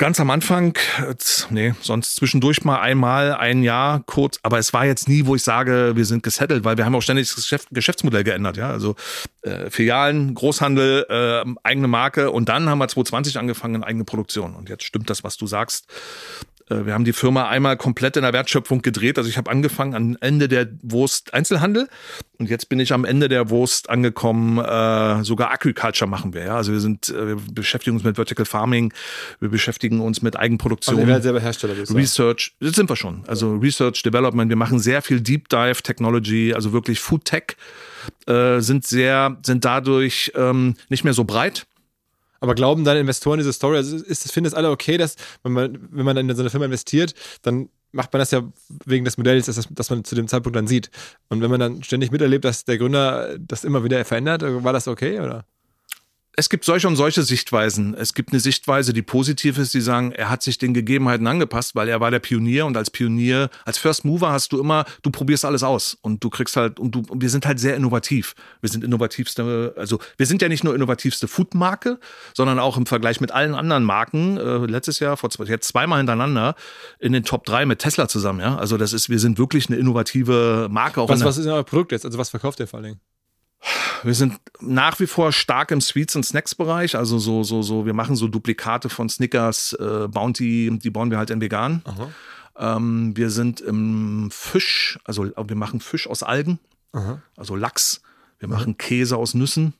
Ganz 0.00 0.18
am 0.18 0.30
Anfang, 0.30 0.78
äh, 1.06 1.14
nee, 1.50 1.74
sonst 1.82 2.16
zwischendurch 2.16 2.64
mal 2.64 2.80
einmal, 2.80 3.34
ein 3.34 3.62
Jahr 3.62 4.02
kurz, 4.06 4.40
aber 4.42 4.58
es 4.58 4.72
war 4.72 4.86
jetzt 4.86 5.10
nie, 5.10 5.26
wo 5.26 5.34
ich 5.34 5.42
sage, 5.42 5.92
wir 5.94 6.06
sind 6.06 6.22
gesettelt, 6.22 6.64
weil 6.64 6.78
wir 6.78 6.86
haben 6.86 6.94
auch 6.94 7.02
ständig 7.02 7.28
das 7.28 7.36
Geschäft, 7.36 7.68
Geschäftsmodell 7.70 8.24
geändert, 8.24 8.56
ja. 8.56 8.70
Also 8.70 8.96
äh, 9.42 9.68
Filialen, 9.68 10.32
Großhandel, 10.34 11.04
äh, 11.10 11.44
eigene 11.64 11.86
Marke 11.86 12.30
und 12.30 12.48
dann 12.48 12.70
haben 12.70 12.78
wir 12.78 12.88
2020 12.88 13.36
angefangen, 13.36 13.84
eigene 13.84 14.04
Produktion. 14.04 14.54
Und 14.54 14.70
jetzt 14.70 14.84
stimmt 14.84 15.10
das, 15.10 15.22
was 15.22 15.36
du 15.36 15.46
sagst. 15.46 15.86
Äh, 16.70 16.86
Wir 16.86 16.94
haben 16.94 17.04
die 17.04 17.12
Firma 17.12 17.48
einmal 17.48 17.76
komplett 17.76 18.16
in 18.16 18.22
der 18.22 18.32
Wertschöpfung 18.32 18.82
gedreht. 18.82 19.18
Also 19.18 19.28
ich 19.28 19.36
habe 19.36 19.50
angefangen 19.50 19.94
am 19.94 20.16
Ende 20.20 20.48
der 20.48 20.68
Wurst 20.82 21.34
Einzelhandel 21.34 21.88
und 22.38 22.48
jetzt 22.48 22.68
bin 22.68 22.80
ich 22.80 22.92
am 22.92 23.04
Ende 23.04 23.28
der 23.28 23.50
Wurst 23.50 23.90
angekommen. 23.90 24.58
Äh, 24.58 25.24
sogar 25.24 25.52
Agriculture 25.52 26.08
machen 26.08 26.32
wir. 26.32 26.44
Ja? 26.44 26.56
Also 26.56 26.72
wir 26.72 26.80
sind, 26.80 27.08
äh, 27.08 27.28
wir 27.28 27.36
beschäftigen 27.52 27.96
uns 27.96 28.04
mit 28.04 28.16
Vertical 28.16 28.46
Farming, 28.46 28.92
wir 29.40 29.50
beschäftigen 29.50 30.00
uns 30.00 30.22
mit 30.22 30.36
Eigenproduktion. 30.36 30.96
Also 30.96 31.02
ihr 31.02 31.08
werdet 31.08 31.22
selber 31.24 31.40
Hersteller. 31.40 31.74
Research, 31.94 32.54
das 32.60 32.72
sind 32.72 32.88
wir 32.88 32.96
schon. 32.96 33.24
Also 33.26 33.56
Research, 33.56 34.02
Development, 34.02 34.48
wir 34.48 34.56
machen 34.56 34.78
sehr 34.78 35.02
viel 35.02 35.20
Deep 35.20 35.48
Dive 35.48 35.82
Technology, 35.82 36.54
also 36.54 36.72
wirklich 36.72 37.00
Food 37.00 37.24
Tech, 37.24 37.56
äh, 38.26 38.60
sind 38.60 38.86
sehr, 38.86 39.36
sind 39.44 39.64
dadurch 39.64 40.32
ähm, 40.34 40.76
nicht 40.88 41.04
mehr 41.04 41.14
so 41.14 41.24
breit. 41.24 41.66
Aber 42.40 42.54
glauben 42.54 42.84
deine 42.84 43.00
Investoren 43.00 43.38
diese 43.38 43.52
Story? 43.52 43.76
Also 43.76 43.96
ist, 43.96 44.32
finden 44.32 44.50
das 44.50 44.54
alle 44.54 44.70
okay, 44.70 44.96
dass 44.96 45.16
wenn 45.42 45.52
man, 45.52 45.78
wenn 45.90 46.04
man 46.04 46.16
in 46.16 46.34
so 46.34 46.42
eine 46.42 46.50
Firma 46.50 46.66
investiert, 46.66 47.14
dann 47.42 47.68
macht 47.92 48.12
man 48.12 48.20
das 48.20 48.30
ja 48.30 48.42
wegen 48.86 49.04
des 49.04 49.18
Modells, 49.18 49.46
dass, 49.46 49.56
das, 49.56 49.68
dass 49.70 49.90
man 49.90 50.04
zu 50.04 50.14
dem 50.14 50.28
Zeitpunkt 50.28 50.56
dann 50.56 50.66
sieht. 50.66 50.90
Und 51.28 51.42
wenn 51.42 51.50
man 51.50 51.60
dann 51.60 51.82
ständig 51.82 52.10
miterlebt, 52.10 52.44
dass 52.44 52.64
der 52.64 52.78
Gründer 52.78 53.36
das 53.38 53.64
immer 53.64 53.84
wieder 53.84 54.04
verändert, 54.04 54.42
war 54.42 54.72
das 54.72 54.88
okay, 54.88 55.20
oder? 55.20 55.44
Es 56.36 56.48
gibt 56.48 56.64
solche 56.64 56.86
und 56.86 56.96
solche 56.96 57.22
Sichtweisen. 57.22 57.94
Es 57.94 58.14
gibt 58.14 58.32
eine 58.32 58.40
Sichtweise, 58.40 58.92
die 58.92 59.02
positiv 59.02 59.58
ist, 59.58 59.74
die 59.74 59.80
sagen, 59.80 60.12
er 60.12 60.30
hat 60.30 60.42
sich 60.42 60.58
den 60.58 60.72
Gegebenheiten 60.72 61.26
angepasst, 61.26 61.74
weil 61.74 61.88
er 61.88 62.00
war 62.00 62.10
der 62.10 62.20
Pionier 62.20 62.66
und 62.66 62.76
als 62.76 62.90
Pionier, 62.90 63.50
als 63.64 63.78
First 63.78 64.04
Mover 64.04 64.30
hast 64.30 64.52
du 64.52 64.60
immer, 64.60 64.84
du 65.02 65.10
probierst 65.10 65.44
alles 65.44 65.62
aus 65.62 65.98
und 66.02 66.22
du 66.22 66.30
kriegst 66.30 66.56
halt, 66.56 66.78
und 66.78 66.94
du, 66.94 67.02
und 67.08 67.20
wir 67.20 67.30
sind 67.30 67.46
halt 67.46 67.58
sehr 67.58 67.74
innovativ. 67.74 68.34
Wir 68.60 68.70
sind 68.70 68.84
innovativste, 68.84 69.74
also 69.76 69.98
wir 70.16 70.26
sind 70.26 70.40
ja 70.40 70.48
nicht 70.48 70.62
nur 70.62 70.74
innovativste 70.74 71.26
Food-Marke, 71.26 71.98
sondern 72.34 72.60
auch 72.60 72.76
im 72.76 72.86
Vergleich 72.86 73.20
mit 73.20 73.32
allen 73.32 73.54
anderen 73.54 73.84
Marken, 73.84 74.36
äh, 74.36 74.58
letztes 74.66 75.00
Jahr, 75.00 75.16
vor 75.16 75.30
zwei, 75.30 75.44
jetzt 75.44 75.66
zweimal 75.66 75.98
hintereinander 75.98 76.54
in 77.00 77.12
den 77.12 77.24
Top 77.24 77.44
3 77.44 77.66
mit 77.66 77.80
Tesla 77.80 78.06
zusammen, 78.06 78.40
ja. 78.40 78.56
Also 78.56 78.76
das 78.76 78.92
ist, 78.92 79.10
wir 79.10 79.18
sind 79.18 79.38
wirklich 79.38 79.68
eine 79.68 79.76
innovative 79.76 80.68
Marke 80.70 81.00
auch 81.00 81.08
Was, 81.08 81.24
was 81.24 81.38
ist 81.38 81.44
denn 81.44 81.52
euer 81.52 81.64
Produkt 81.64 81.90
jetzt? 81.92 82.04
Also 82.04 82.18
was 82.18 82.30
verkauft 82.30 82.60
ihr 82.60 82.68
vor 82.68 82.78
allen 82.78 82.84
Dingen? 82.84 83.00
Wir 84.02 84.14
sind 84.14 84.38
nach 84.60 84.98
wie 85.00 85.06
vor 85.06 85.32
stark 85.32 85.70
im 85.70 85.80
Sweets- 85.80 86.16
und 86.16 86.24
Snacks-Bereich. 86.24 86.96
Also 86.96 87.18
so, 87.18 87.42
so, 87.42 87.62
so, 87.62 87.86
wir 87.86 87.92
machen 87.94 88.16
so 88.16 88.28
Duplikate 88.28 88.88
von 88.88 89.08
Snickers, 89.08 89.74
äh, 89.74 90.08
Bounty, 90.08 90.70
die 90.82 90.90
bauen 90.90 91.10
wir 91.10 91.18
halt 91.18 91.30
in 91.30 91.40
vegan. 91.40 91.82
Ähm, 92.56 93.16
wir 93.16 93.30
sind 93.30 93.60
im 93.60 94.28
Fisch, 94.30 94.98
also 95.04 95.24
wir 95.36 95.56
machen 95.56 95.80
Fisch 95.80 96.06
aus 96.08 96.22
Algen, 96.22 96.58
Aha. 96.92 97.22
also 97.36 97.56
Lachs. 97.56 98.02
Wir 98.38 98.48
machen 98.48 98.78
Käse 98.78 99.16
aus 99.18 99.34
Nüssen. 99.34 99.74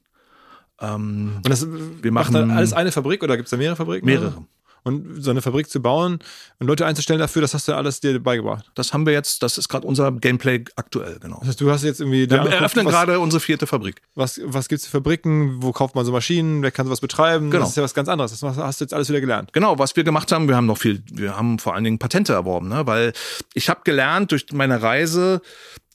Ähm, 0.81 1.35
Und 1.37 1.49
das 1.49 1.66
Wir 1.66 2.12
machen- 2.12 2.51
alles 2.51 2.72
eine 2.74 2.93
Fabrik 2.93 3.22
oder 3.22 3.37
gibt 3.37 3.47
es 3.47 3.51
da 3.51 3.57
mehrere 3.57 3.76
Fabriken? 3.76 4.07
mehrere. 4.07 4.45
Und 4.83 5.22
so 5.22 5.31
eine 5.31 5.43
Fabrik 5.43 5.68
zu 5.68 5.81
bauen 5.81 6.18
und 6.59 6.66
Leute 6.66 6.87
einzustellen 6.87 7.20
dafür, 7.20 7.43
das 7.43 7.53
hast 7.55 7.68
du 7.68 7.74
alles 7.74 8.01
dir 8.01 8.18
beigebracht. 8.18 8.70
Das 8.74 8.93
haben 8.93 9.05
wir 9.07 9.12
jetzt, 9.12 9.43
das 9.43 9.59
ist 9.59 9.68
gerade 9.68 9.87
unser 9.87 10.11
Gameplay 10.12 10.64
aktuell, 10.76 11.18
genau. 11.20 11.39
Das 11.41 11.49
heißt, 11.49 11.61
du 11.61 11.70
hast 11.70 11.85
jetzt 11.85 12.01
irgendwie. 12.01 12.28
Wir 12.31 12.39
eröffnen 12.39 12.87
was- 12.87 12.93
gerade 12.93 13.18
unsere 13.20 13.41
vierte 13.41 13.66
Fabrik. 13.66 14.01
Was, 14.14 14.41
was 14.45 14.68
gibt 14.68 14.81
es 14.81 14.87
für 14.87 14.93
Fabriken? 14.99 15.62
Wo 15.62 15.72
kauft 15.72 15.95
man 15.95 16.05
so 16.05 16.12
Maschinen? 16.12 16.62
Wer 16.62 16.70
kann 16.70 16.87
sowas 16.87 17.01
betreiben? 17.01 17.51
Genau. 17.51 17.62
Das 17.62 17.70
ist 17.70 17.76
ja 17.76 17.83
was 17.83 17.95
ganz 17.95 18.09
anderes. 18.09 18.39
Das 18.39 18.57
hast 18.57 18.81
du 18.81 18.85
jetzt 18.85 18.95
alles 18.95 19.09
wieder 19.09 19.20
gelernt. 19.20 19.53
Genau, 19.53 19.78
was 19.78 19.97
wir 19.97 20.05
gemacht 20.05 20.33
haben, 20.33 20.49
wir 20.49 20.57
haben 20.57 20.66
noch 20.66 20.78
viel, 20.78 21.03
wir 21.12 21.37
haben 21.37 21.59
vor 21.59 21.74
allen 21.74 21.85
Dingen 21.85 21.99
Patente 21.99 22.33
erworben, 22.33 22.68
ne? 22.68 22.87
weil 22.87 23.12
ich 23.55 23.68
habe 23.68 23.81
gelernt 23.85 24.31
durch 24.33 24.47
meine 24.53 24.83
Reise, 24.83 25.41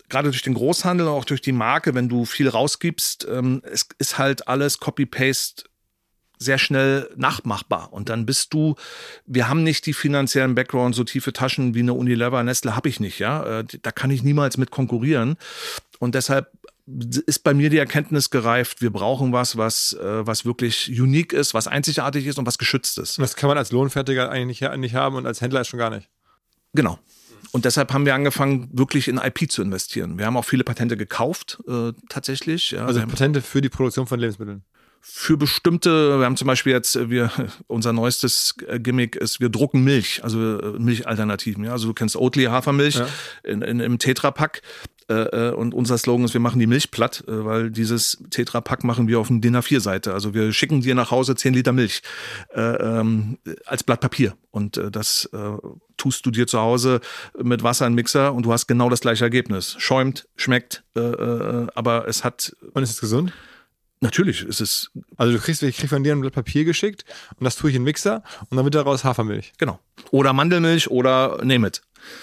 gerade 0.10 0.30
durch 0.30 0.42
den 0.44 0.54
Großhandel 0.54 1.08
und 1.08 1.14
auch 1.14 1.26
durch 1.26 1.42
die 1.42 1.52
Marke, 1.52 1.96
wenn 1.96 2.10
du 2.10 2.26
viel 2.26 2.48
rausgibst, 2.50 3.28
ähm, 3.32 3.62
es 3.64 3.88
ist 3.98 4.18
halt 4.18 4.48
alles 4.48 4.80
Copy-Paste 4.80 5.64
sehr 6.46 6.58
schnell 6.58 7.10
nachmachbar. 7.16 7.92
Und 7.92 8.10
dann 8.10 8.26
bist 8.26 8.54
du, 8.54 8.76
wir 9.26 9.50
haben 9.50 9.64
nicht 9.64 9.86
die 9.86 9.94
finanziellen 9.94 10.56
Background, 10.56 10.96
so 10.96 11.04
tiefe 11.04 11.34
Taschen 11.34 11.74
wie 11.74 11.80
eine 11.80 11.94
Unilever, 11.94 12.44
Nestle 12.44 12.76
habe 12.76 12.88
ich 12.88 13.00
nicht, 13.00 13.20
ja. 13.20 13.60
Äh, 13.60 13.66
da 13.82 13.92
kann 13.92 14.12
ich 14.12 14.24
niemals 14.24 14.58
mit 14.58 14.72
konkurrieren. 14.72 15.36
Und 16.00 16.16
deshalb 16.16 16.52
ist 17.26 17.44
bei 17.44 17.54
mir 17.54 17.70
die 17.70 17.80
Erkenntnis 17.80 18.30
gereift, 18.30 18.82
wir 18.82 18.92
brauchen 18.92 19.34
was, 19.34 19.58
was, 19.58 19.94
äh, 19.94 20.28
was 20.28 20.46
wirklich 20.46 20.90
unique 20.90 21.34
ist, 21.34 21.54
was 21.54 21.68
einzigartig 21.68 22.28
ist 22.28 22.38
und 22.38 22.46
was 22.46 22.60
geschützt 22.60 23.00
ist. 23.00 23.18
Und 23.18 23.24
das 23.24 23.36
kann 23.36 23.48
man 23.48 23.58
als 23.58 23.72
Lohnfertiger 23.72 24.30
eigentlich 24.30 24.62
nicht, 24.62 24.78
nicht 24.78 24.96
haben 24.96 25.16
und 25.16 25.26
als 25.26 25.42
Händler 25.42 25.64
schon 25.64 25.80
gar 25.80 25.90
nicht. 25.90 26.10
Genau. 26.74 27.00
Und 27.52 27.66
deshalb 27.66 27.94
haben 27.94 28.06
wir 28.06 28.14
angefangen, 28.14 28.70
wirklich 28.74 29.08
in 29.08 29.18
IP 29.18 29.50
zu 29.50 29.62
investieren. 29.62 30.20
Wir 30.20 30.26
haben 30.26 30.38
auch 30.38 30.46
viele 30.46 30.64
Patente 30.64 30.98
gekauft, 30.98 31.58
äh, 31.68 31.94
tatsächlich. 32.10 32.72
Ja. 32.72 32.86
Also 32.86 33.00
Patente 33.02 33.42
für 33.42 33.62
die 33.62 33.70
Produktion 33.70 34.08
von 34.08 34.20
Lebensmitteln 34.20 34.64
für 35.08 35.38
bestimmte, 35.38 36.18
wir 36.20 36.26
haben 36.26 36.36
zum 36.36 36.48
Beispiel 36.48 36.74
jetzt, 36.74 36.96
äh, 36.96 37.10
wir, 37.12 37.32
unser 37.68 37.94
neuestes 37.94 38.56
äh, 38.68 38.80
Gimmick 38.80 39.16
ist, 39.16 39.40
wir 39.40 39.50
drucken 39.50 39.84
Milch, 39.84 40.24
also 40.24 40.60
äh, 40.60 40.80
Milchalternativen. 40.80 41.64
Ja? 41.64 41.74
Also 41.74 41.88
du 41.88 41.94
kennst 41.94 42.16
Oatly 42.16 42.46
Hafermilch 42.46 42.96
ja. 42.96 43.08
in, 43.44 43.62
in, 43.62 43.80
im 43.80 44.00
Tetrapack. 44.00 44.64
Äh, 45.08 45.52
und 45.52 45.76
unser 45.76 46.00
Slogan 46.00 46.26
ist, 46.26 46.34
wir 46.34 46.42
machen 46.42 46.60
die 46.60 46.66
Milch 46.66 46.90
platt, 46.90 47.24
weil 47.28 47.70
dieses 47.70 48.18
Tetrapack 48.32 48.84
machen 48.84 49.08
wir 49.08 49.20
auf 49.20 49.30
eine 49.30 49.40
DIN 49.40 49.56
A4-Seite. 49.56 50.12
Also 50.12 50.34
wir 50.34 50.52
schicken 50.52 50.82
dir 50.82 50.96
nach 50.96 51.12
Hause 51.12 51.36
10 51.36 51.54
Liter 51.54 51.72
Milch 51.72 52.02
äh, 52.56 52.62
ähm, 52.62 53.38
als 53.68 53.84
Blatt 53.84 54.02
Papier. 54.02 54.36
Und 54.50 54.82
das 54.92 55.30
tust 55.98 56.26
du 56.26 56.32
dir 56.32 56.48
zu 56.48 56.60
Hause 56.60 57.02
mit 57.38 57.62
Wasser 57.62 57.86
in 57.86 57.94
Mixer 57.94 58.34
und 58.34 58.46
du 58.46 58.54
hast 58.54 58.68
genau 58.68 58.90
das 58.90 59.02
gleiche 59.02 59.26
Ergebnis. 59.26 59.76
Schäumt, 59.80 60.30
schmeckt, 60.38 60.86
aber 60.94 62.08
es 62.08 62.24
hat. 62.24 62.56
Und 62.74 62.82
ist 62.82 62.92
es 62.92 63.02
gesund? 63.02 63.34
Natürlich 64.06 64.44
ist 64.44 64.62
es. 64.62 64.92
Also 65.18 65.34
du 65.34 65.40
kriegst, 65.40 65.64
ich 65.64 65.78
krieg 65.78 65.90
von 65.90 66.04
dir 66.04 66.14
ein 66.14 66.22
Blatt 66.22 66.34
Papier 66.34 66.64
geschickt 66.64 67.06
und 67.40 67.44
das 67.44 67.56
tue 67.56 67.72
ich 67.72 67.76
in 67.76 67.82
den 67.82 67.86
Mixer 67.86 68.24
und 68.50 68.56
dann 68.56 68.64
wird 68.64 68.76
daraus 68.76 69.04
Hafermilch. 69.04 69.54
Genau. 69.58 69.80
Oder 70.12 70.32
Mandelmilch 70.32 70.90
oder 70.92 71.44
nehme 71.44 71.68
it. 71.68 71.82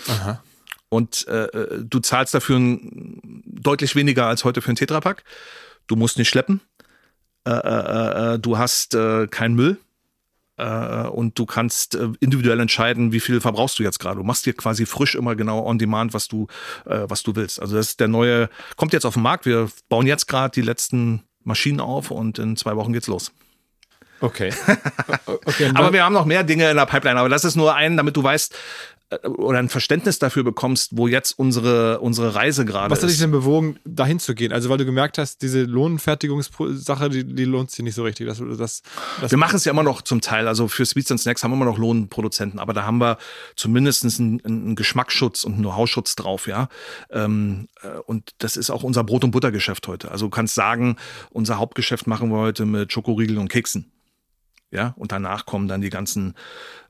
Aha. 0.08 0.42
Und 0.88 1.26
äh, 1.26 1.48
du 1.82 1.98
zahlst 1.98 2.34
dafür 2.34 2.58
ein, 2.58 3.42
deutlich 3.46 3.96
weniger 3.96 4.26
als 4.26 4.44
heute 4.44 4.62
für 4.62 4.68
einen 4.68 4.76
Tetrapack. 4.76 5.24
Du 5.88 5.96
musst 5.96 6.18
nicht 6.18 6.28
schleppen. 6.28 6.60
Äh, 7.44 7.50
äh, 7.50 8.34
äh 8.34 8.38
du 8.38 8.58
hast 8.58 8.94
äh, 8.94 9.26
keinen 9.26 9.56
Müll. 9.56 9.78
Äh, 10.58 11.08
und 11.08 11.36
du 11.36 11.46
kannst 11.46 11.94
individuell 12.20 12.60
entscheiden, 12.60 13.10
wie 13.10 13.20
viel 13.20 13.40
verbrauchst 13.40 13.78
du 13.80 13.82
jetzt 13.82 13.98
gerade. 13.98 14.18
Du 14.18 14.22
machst 14.22 14.46
dir 14.46 14.52
quasi 14.52 14.86
frisch 14.86 15.16
immer 15.16 15.34
genau 15.34 15.66
on 15.66 15.78
demand, 15.78 16.14
was 16.14 16.28
du, 16.28 16.46
was 16.84 17.24
du 17.24 17.34
willst. 17.34 17.60
Also 17.60 17.74
das 17.74 17.88
ist 17.88 18.00
der 18.00 18.08
neue, 18.08 18.48
kommt 18.76 18.92
jetzt 18.92 19.06
auf 19.06 19.14
den 19.14 19.22
Markt. 19.24 19.46
Wir 19.46 19.68
bauen 19.88 20.06
jetzt 20.06 20.28
gerade 20.28 20.52
die 20.52 20.62
letzten 20.62 21.24
Maschinen 21.44 21.80
auf 21.80 22.10
und 22.10 22.38
in 22.38 22.56
zwei 22.56 22.76
Wochen 22.76 22.92
geht's 22.92 23.08
los. 23.08 23.32
Okay. 24.22 24.52
okay 25.26 25.72
aber 25.74 25.92
wir 25.92 26.04
haben 26.04 26.12
noch 26.12 26.26
mehr 26.26 26.44
Dinge 26.44 26.70
in 26.70 26.76
der 26.76 26.86
Pipeline. 26.86 27.18
Aber 27.18 27.28
das 27.28 27.44
ist 27.44 27.56
nur 27.56 27.74
ein, 27.74 27.96
damit 27.96 28.16
du 28.16 28.22
weißt, 28.22 28.56
oder 29.24 29.58
ein 29.58 29.68
Verständnis 29.68 30.18
dafür 30.18 30.44
bekommst, 30.44 30.96
wo 30.96 31.06
jetzt 31.06 31.38
unsere, 31.38 32.00
unsere 32.00 32.34
Reise 32.34 32.64
gerade 32.64 32.86
ist. 32.86 32.98
Was 32.98 33.02
hat 33.02 33.10
dich 33.10 33.18
denn 33.18 33.30
bewogen, 33.30 33.78
dahin 33.84 34.18
zu 34.18 34.34
gehen? 34.34 34.52
Also, 34.52 34.68
weil 34.68 34.78
du 34.78 34.84
gemerkt 34.84 35.18
hast, 35.18 35.42
diese 35.42 35.62
Lohnfertigungssache, 35.62 37.10
die, 37.10 37.24
die 37.24 37.44
lohnt 37.44 37.70
sich 37.70 37.84
nicht 37.84 37.94
so 37.94 38.02
richtig. 38.04 38.26
Das, 38.26 38.42
das, 38.58 38.82
das 39.20 39.30
wir 39.30 39.38
machen 39.38 39.56
es 39.56 39.64
ja 39.64 39.72
immer 39.72 39.82
noch 39.82 40.02
zum 40.02 40.20
Teil. 40.20 40.48
Also 40.48 40.68
für 40.68 40.86
Sweets 40.86 41.10
and 41.10 41.20
Snacks 41.20 41.42
haben 41.42 41.50
wir 41.50 41.56
immer 41.56 41.66
noch 41.66 41.78
Lohnproduzenten, 41.78 42.58
aber 42.58 42.72
da 42.72 42.84
haben 42.84 42.98
wir 42.98 43.18
zumindest 43.56 44.04
einen, 44.04 44.40
einen 44.44 44.76
Geschmacksschutz 44.76 45.44
und 45.44 45.54
einen 45.54 45.62
Know-how-Schutz 45.62 46.16
drauf, 46.16 46.46
ja. 46.46 46.68
Ähm, 47.10 47.68
äh, 47.82 47.88
und 48.06 48.30
das 48.38 48.56
ist 48.56 48.70
auch 48.70 48.82
unser 48.82 49.04
Brot- 49.04 49.24
und 49.24 49.30
Buttergeschäft 49.30 49.86
heute. 49.88 50.10
Also 50.10 50.26
du 50.26 50.30
kannst 50.30 50.54
sagen, 50.54 50.96
unser 51.30 51.58
Hauptgeschäft 51.58 52.06
machen 52.06 52.30
wir 52.30 52.38
heute 52.38 52.64
mit 52.64 52.92
Schokoriegeln 52.92 53.38
und 53.38 53.48
Keksen. 53.48 53.90
Ja, 54.72 54.94
und 54.96 55.12
danach 55.12 55.44
kommen 55.44 55.68
dann 55.68 55.82
die 55.82 55.90
ganzen 55.90 56.34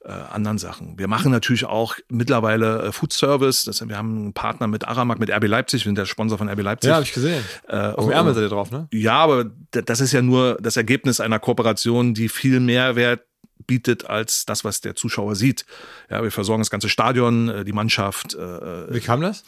äh, 0.04 0.12
anderen 0.12 0.56
Sachen. 0.58 0.98
Wir 0.98 1.08
machen 1.08 1.32
natürlich 1.32 1.64
auch 1.64 1.96
mittlerweile 2.08 2.82
äh, 2.82 2.92
Food 2.92 3.12
Service. 3.12 3.64
Das, 3.64 3.86
wir 3.86 3.98
haben 3.98 4.16
einen 4.16 4.32
Partner 4.32 4.68
mit 4.68 4.86
Aramak, 4.86 5.18
mit 5.18 5.30
RB 5.30 5.48
Leipzig. 5.48 5.84
Wir 5.84 5.88
sind 5.88 5.98
der 5.98 6.06
Sponsor 6.06 6.38
von 6.38 6.48
RB 6.48 6.62
Leipzig. 6.62 6.88
Ja, 6.88 6.94
habe 6.94 7.04
ich 7.04 7.12
gesehen. 7.12 7.44
Äh, 7.68 7.76
Auf 7.76 8.04
dem 8.04 8.12
Ärmel 8.12 8.34
seid 8.34 8.44
ihr 8.44 8.48
drauf, 8.48 8.70
ne? 8.70 8.86
Ja, 8.92 9.14
aber 9.16 9.46
das 9.72 10.00
ist 10.00 10.12
ja 10.12 10.22
nur 10.22 10.58
das 10.60 10.76
Ergebnis 10.76 11.18
einer 11.18 11.40
Kooperation, 11.40 12.14
die 12.14 12.28
viel 12.28 12.60
Mehrwert 12.60 13.22
bietet 13.66 14.06
als 14.06 14.46
das, 14.46 14.64
was 14.64 14.80
der 14.80 14.94
Zuschauer 14.94 15.34
sieht. 15.34 15.66
Ja, 16.08 16.22
wir 16.22 16.30
versorgen 16.30 16.60
das 16.60 16.70
ganze 16.70 16.88
Stadion, 16.88 17.48
äh, 17.48 17.64
die 17.64 17.72
Mannschaft. 17.72 18.34
Äh, 18.34 18.94
Wie 18.94 19.00
kam 19.00 19.20
das? 19.20 19.42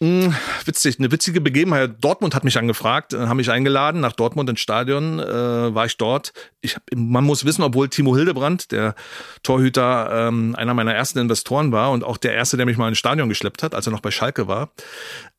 Mh, 0.00 0.26
hm, 0.26 0.34
witzig, 0.64 1.00
eine 1.00 1.10
witzige 1.10 1.40
Begebenheit. 1.40 1.96
Dortmund 2.00 2.36
hat 2.36 2.44
mich 2.44 2.56
angefragt, 2.56 3.14
äh, 3.14 3.26
haben 3.26 3.38
mich 3.38 3.50
eingeladen 3.50 4.00
nach 4.00 4.12
Dortmund 4.12 4.48
ins 4.48 4.60
Stadion, 4.60 5.18
äh, 5.18 5.74
war 5.74 5.86
ich 5.86 5.96
dort. 5.96 6.32
Ich 6.60 6.76
hab, 6.76 6.84
man 6.94 7.24
muss 7.24 7.44
wissen, 7.44 7.62
obwohl 7.62 7.88
Timo 7.88 8.14
Hildebrand, 8.14 8.70
der 8.70 8.94
Torhüter, 9.42 10.28
ähm, 10.28 10.54
einer 10.54 10.72
meiner 10.74 10.94
ersten 10.94 11.18
Investoren 11.18 11.72
war 11.72 11.90
und 11.90 12.04
auch 12.04 12.16
der 12.16 12.34
erste, 12.34 12.56
der 12.56 12.66
mich 12.66 12.76
mal 12.76 12.88
ins 12.88 12.98
Stadion 12.98 13.28
geschleppt 13.28 13.64
hat, 13.64 13.74
als 13.74 13.88
er 13.88 13.92
noch 13.92 14.00
bei 14.00 14.12
Schalke 14.12 14.46
war, 14.46 14.70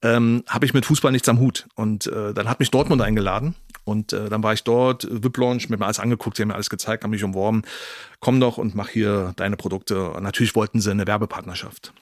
ähm, 0.01 0.43
habe 0.47 0.65
ich 0.65 0.73
mit 0.73 0.85
Fußball 0.85 1.13
nichts 1.13 1.29
am 1.29 1.39
Hut. 1.39 1.67
Und 1.75 2.07
äh, 2.07 2.33
dann 2.33 2.49
hat 2.49 2.59
mich 2.59 2.69
Dortmund 2.69 3.01
eingeladen 3.01 3.55
und 3.85 4.11
äh, 4.11 4.27
dann 4.27 4.43
war 4.43 4.51
ich 4.51 4.65
dort, 4.65 5.07
VIP-Launch, 5.09 5.69
mir 5.69 5.77
mal 5.77 5.85
alles 5.85 5.99
angeguckt, 5.99 6.35
sie 6.35 6.43
haben 6.43 6.49
mir 6.49 6.55
alles 6.55 6.69
gezeigt, 6.69 7.05
haben 7.05 7.11
mich 7.11 7.23
umworben. 7.23 7.61
Komm 8.19 8.41
doch 8.41 8.57
und 8.57 8.75
mach 8.75 8.89
hier 8.89 9.31
deine 9.37 9.55
Produkte. 9.55 10.09
Und 10.09 10.23
natürlich 10.23 10.53
wollten 10.53 10.81
sie 10.81 10.91
eine 10.91 11.07
Werbepartnerschaft. 11.07 11.93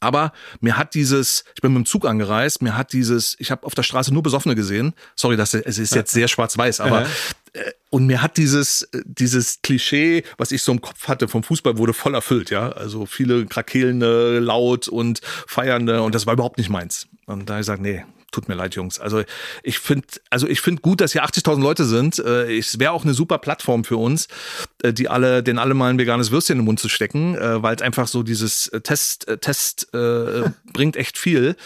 Aber 0.00 0.32
mir 0.60 0.76
hat 0.76 0.94
dieses, 0.94 1.44
ich 1.54 1.60
bin 1.60 1.72
mit 1.72 1.84
dem 1.84 1.86
Zug 1.86 2.06
angereist, 2.06 2.62
mir 2.62 2.76
hat 2.76 2.92
dieses, 2.92 3.36
ich 3.38 3.50
habe 3.50 3.66
auf 3.66 3.74
der 3.74 3.82
Straße 3.82 4.12
nur 4.12 4.22
Besoffene 4.22 4.54
gesehen. 4.54 4.94
Sorry, 5.14 5.36
das 5.36 5.54
es 5.54 5.78
ist 5.78 5.94
jetzt 5.94 6.12
sehr 6.12 6.28
schwarz-weiß, 6.28 6.80
aber 6.80 7.06
äh, 7.52 7.70
und 7.90 8.06
mir 8.06 8.22
hat 8.22 8.36
dieses 8.36 8.88
dieses 9.04 9.60
Klischee, 9.62 10.24
was 10.38 10.52
ich 10.52 10.62
so 10.62 10.72
im 10.72 10.80
Kopf 10.80 11.08
hatte 11.08 11.28
vom 11.28 11.42
Fußball, 11.42 11.78
wurde 11.78 11.92
voll 11.92 12.14
erfüllt, 12.14 12.50
ja. 12.50 12.70
Also 12.70 13.06
viele 13.06 13.46
krakelnde, 13.46 14.38
laut 14.38 14.88
und 14.88 15.20
feiernde 15.46 16.02
und 16.02 16.14
das 16.14 16.26
war 16.26 16.34
überhaupt 16.34 16.58
nicht 16.58 16.70
meins. 16.70 17.06
Und 17.26 17.48
da 17.48 17.54
habe 17.54 17.60
ich 17.60 17.66
gesagt, 17.66 17.82
nee, 17.82 18.04
tut 18.30 18.48
mir 18.48 18.54
leid, 18.54 18.74
Jungs. 18.74 18.98
Also 18.98 19.22
ich 19.62 19.78
finde, 19.78 20.06
also 20.30 20.46
ich 20.46 20.60
finde 20.60 20.82
gut, 20.82 21.00
dass 21.00 21.12
hier 21.12 21.24
80.000 21.24 21.60
Leute 21.60 21.84
sind. 21.84 22.18
Äh, 22.18 22.56
es 22.56 22.78
wäre 22.78 22.92
auch 22.92 23.04
eine 23.04 23.14
super 23.14 23.38
Plattform 23.38 23.84
für 23.84 23.96
uns, 23.96 24.28
äh, 24.82 24.92
die 24.92 25.08
alle, 25.08 25.42
den 25.42 25.58
alle 25.58 25.74
mal 25.74 25.90
ein 25.90 25.98
veganes 25.98 26.30
Würstchen 26.30 26.58
den 26.58 26.64
Mund 26.64 26.80
zu 26.80 26.88
stecken, 26.88 27.36
äh, 27.36 27.62
weil 27.62 27.76
es 27.76 27.82
einfach 27.82 28.08
so 28.08 28.22
dieses 28.22 28.70
Test, 28.82 29.26
Test 29.40 29.92
äh, 29.94 30.50
bringt 30.72 30.96
echt 30.96 31.18
viel. 31.18 31.56